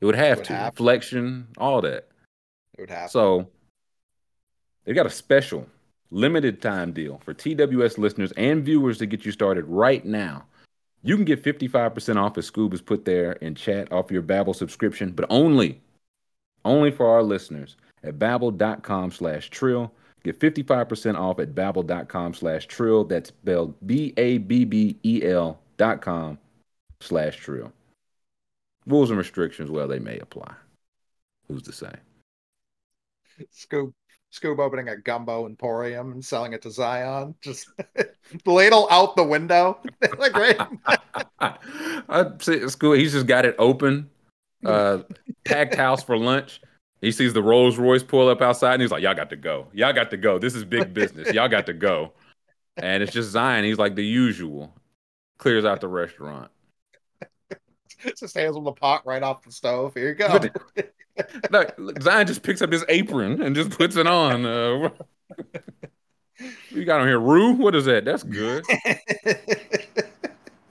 It 0.00 0.06
would 0.06 0.14
have 0.14 0.38
Would 0.38 0.46
to. 0.46 0.52
to. 0.54 0.66
Inflection, 0.66 1.48
all 1.58 1.82
that. 1.82 2.08
It 2.78 2.82
would 2.82 2.90
have. 2.90 3.10
So 3.10 3.48
they've 4.84 4.94
got 4.94 5.06
a 5.06 5.10
special 5.10 5.66
limited 6.10 6.60
time 6.62 6.92
deal 6.92 7.20
for 7.24 7.34
TWS 7.34 7.98
listeners 7.98 8.32
and 8.36 8.64
viewers 8.64 8.98
to 8.98 9.06
get 9.06 9.24
you 9.24 9.32
started 9.32 9.64
right 9.66 10.04
now. 10.04 10.46
You 11.02 11.16
can 11.16 11.24
get 11.24 11.42
55% 11.42 12.16
off 12.16 12.36
as 12.36 12.50
Scoob 12.50 12.74
is 12.74 12.82
put 12.82 13.04
there 13.04 13.32
in 13.32 13.54
chat 13.54 13.90
off 13.90 14.10
your 14.10 14.22
Babbel 14.22 14.54
subscription, 14.54 15.12
but 15.12 15.24
only, 15.30 15.80
only 16.64 16.90
for 16.90 17.06
our 17.08 17.22
listeners 17.22 17.76
at 18.02 18.18
babbel.com 18.18 19.10
slash 19.10 19.48
trill. 19.50 19.92
Get 20.22 20.38
55% 20.38 21.18
off 21.18 21.38
at 21.38 21.54
babbel.com 21.54 22.34
slash 22.34 22.66
trill. 22.66 23.04
That's 23.04 23.28
spelled 23.28 23.74
B-A-B-B-E-L 23.86 25.58
dot 25.76 26.02
com 26.02 26.38
slash 27.00 27.36
trill. 27.36 27.72
Rules 28.86 29.10
and 29.10 29.18
restrictions, 29.18 29.70
well, 29.70 29.88
they 29.88 29.98
may 29.98 30.18
apply. 30.18 30.52
Who's 31.48 31.62
to 31.62 31.72
say? 31.72 31.92
Scoop 33.50 33.94
Scoob 34.32 34.60
opening 34.60 34.88
a 34.88 34.96
gumbo 34.96 35.46
emporium 35.46 36.12
and 36.12 36.24
selling 36.24 36.52
it 36.52 36.62
to 36.62 36.70
Zion. 36.70 37.34
Just 37.40 37.68
ladle 38.46 38.86
out 38.90 39.16
the 39.16 39.24
window. 39.24 39.78
like 40.18 40.34
right. 40.34 40.60
I'd 42.08 42.40
say 42.40 42.60
at 42.60 42.70
school, 42.70 42.92
he's 42.92 43.12
just 43.12 43.26
got 43.26 43.44
it 43.44 43.56
open, 43.58 44.08
uh, 44.64 44.98
packed 45.44 45.74
house 45.74 46.04
for 46.04 46.16
lunch. 46.16 46.60
He 47.00 47.12
sees 47.12 47.32
the 47.32 47.42
Rolls 47.42 47.78
Royce 47.78 48.02
pull 48.02 48.28
up 48.28 48.42
outside, 48.42 48.74
and 48.74 48.82
he's 48.82 48.90
like, 48.90 49.02
"Y'all 49.02 49.14
got 49.14 49.30
to 49.30 49.36
go. 49.36 49.68
Y'all 49.72 49.92
got 49.92 50.10
to 50.10 50.16
go. 50.16 50.38
This 50.38 50.54
is 50.54 50.64
big 50.64 50.92
business. 50.92 51.32
Y'all 51.32 51.48
got 51.48 51.66
to 51.66 51.72
go." 51.72 52.12
And 52.76 53.02
it's 53.02 53.12
just 53.12 53.30
Zion. 53.30 53.64
He's 53.64 53.78
like 53.78 53.94
the 53.94 54.04
usual, 54.04 54.74
clears 55.38 55.64
out 55.64 55.80
the 55.80 55.88
restaurant. 55.88 56.50
just 58.16 58.36
hands 58.36 58.56
him 58.56 58.64
the 58.64 58.72
pot 58.72 59.06
right 59.06 59.22
off 59.22 59.42
the 59.42 59.52
stove. 59.52 59.94
Here 59.94 60.08
you 60.08 60.14
go. 60.14 60.40
Look, 61.50 61.74
look, 61.78 62.02
Zion 62.02 62.26
just 62.26 62.42
picks 62.42 62.62
up 62.62 62.72
his 62.72 62.84
apron 62.88 63.42
and 63.42 63.54
just 63.54 63.70
puts 63.70 63.96
it 63.96 64.06
on. 64.06 64.46
Uh, 64.46 64.90
you 66.70 66.84
got 66.84 67.00
on 67.00 67.08
here, 67.08 67.20
Rue. 67.20 67.52
What 67.52 67.74
is 67.74 67.84
that? 67.86 68.04
That's 68.04 68.22
good. 68.22 68.64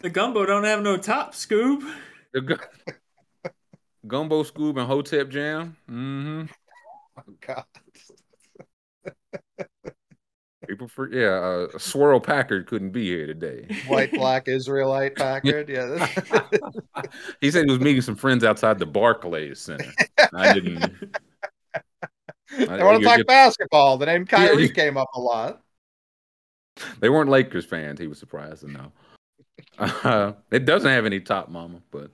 The 0.02 0.10
gumbo 0.10 0.46
don't 0.46 0.64
have 0.64 0.82
no 0.82 0.96
top, 0.96 1.34
Scoob. 1.34 1.84
The 2.32 2.42
gu- 2.42 2.94
Gumbo 4.10 4.44
Scoob 4.44 4.78
and 4.78 4.88
Hotep 4.88 5.30
Jam. 5.30 5.78
Mm-hmm. 5.90 6.46
oh 7.18 7.34
God. 7.40 7.64
People 10.68 10.88
for 10.88 11.12
yeah, 11.12 11.30
uh, 11.74 11.78
Swirl 11.80 12.20
Packard 12.20 12.68
couldn't 12.68 12.92
be 12.92 13.06
here 13.06 13.26
today. 13.26 13.66
White 13.88 14.12
black 14.12 14.48
Israelite 14.50 15.16
Packard. 15.16 15.70
Yeah. 15.70 16.06
he 17.42 17.50
said 17.50 17.66
he 17.66 17.72
was 17.72 17.80
meeting 17.80 18.02
some 18.02 18.16
friends 18.16 18.44
outside 18.44 18.78
the 18.78 18.86
Barclays 18.86 19.60
Center. 19.62 19.92
I 20.34 20.54
didn't. 20.54 21.16
I 22.70 22.84
want 22.84 23.02
to 23.02 23.04
talk 23.04 23.26
basketball. 23.26 23.98
The 23.98 24.06
name 24.08 24.28
Yeah, 24.30 24.48
Kyrie 24.48 24.64
you- 24.64 24.74
came 24.74 24.98
up 24.98 25.10
a 25.16 25.20
lot. 25.20 25.62
They 27.00 27.10
weren't 27.10 27.30
Lakers 27.30 27.66
fans. 27.66 28.00
He 28.00 28.08
was 28.08 28.20
surprised 28.20 28.62
to 28.62 28.72
know. 28.72 28.92
Uh, 29.78 30.34
it 30.52 30.66
doesn't 30.66 30.90
have 30.90 31.06
any 31.06 31.20
top 31.20 31.50
mama, 31.50 31.82
but 31.92 32.12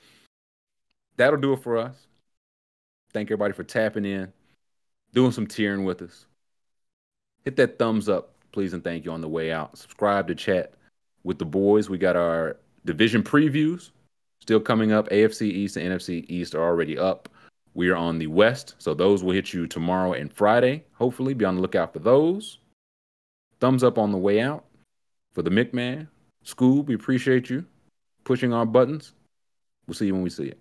that'll 1.17 1.39
do 1.39 1.53
it 1.53 1.63
for 1.63 1.77
us. 1.77 1.95
Thank 3.13 3.27
everybody 3.27 3.53
for 3.53 3.63
tapping 3.63 4.05
in, 4.05 4.31
doing 5.13 5.31
some 5.31 5.47
tiering 5.47 5.85
with 5.85 6.01
us. 6.01 6.25
Hit 7.43 7.55
that 7.57 7.79
thumbs 7.79 8.09
up, 8.09 8.33
please, 8.51 8.73
and 8.73 8.83
thank 8.83 9.05
you 9.05 9.11
on 9.11 9.21
the 9.21 9.29
way 9.29 9.51
out. 9.51 9.77
Subscribe 9.77 10.27
to 10.27 10.35
chat 10.35 10.73
with 11.23 11.39
the 11.39 11.45
boys. 11.45 11.89
We 11.89 11.97
got 11.97 12.15
our 12.15 12.57
division 12.85 13.23
previews 13.23 13.91
still 14.39 14.59
coming 14.59 14.91
up. 14.91 15.09
AFC 15.09 15.43
East 15.43 15.77
and 15.77 15.91
NFC 15.91 16.25
East 16.27 16.55
are 16.55 16.63
already 16.63 16.97
up. 16.97 17.29
We 17.73 17.89
are 17.89 17.95
on 17.95 18.19
the 18.19 18.27
West, 18.27 18.75
so 18.77 18.93
those 18.93 19.23
will 19.23 19.33
hit 19.33 19.53
you 19.53 19.67
tomorrow 19.67 20.13
and 20.13 20.31
Friday. 20.31 20.85
Hopefully, 20.93 21.33
be 21.33 21.45
on 21.45 21.55
the 21.55 21.61
lookout 21.61 21.93
for 21.93 21.99
those. 21.99 22.59
Thumbs 23.59 23.83
up 23.83 23.97
on 23.97 24.11
the 24.11 24.17
way 24.17 24.41
out 24.41 24.65
for 25.33 25.41
the 25.41 25.49
McMahon. 25.49 26.07
Scoob, 26.45 26.85
we 26.85 26.95
appreciate 26.95 27.49
you 27.49 27.65
pushing 28.23 28.53
our 28.53 28.65
buttons. 28.65 29.13
We'll 29.87 29.95
see 29.95 30.07
you 30.07 30.13
when 30.13 30.23
we 30.23 30.29
see 30.29 30.45
it. 30.45 30.59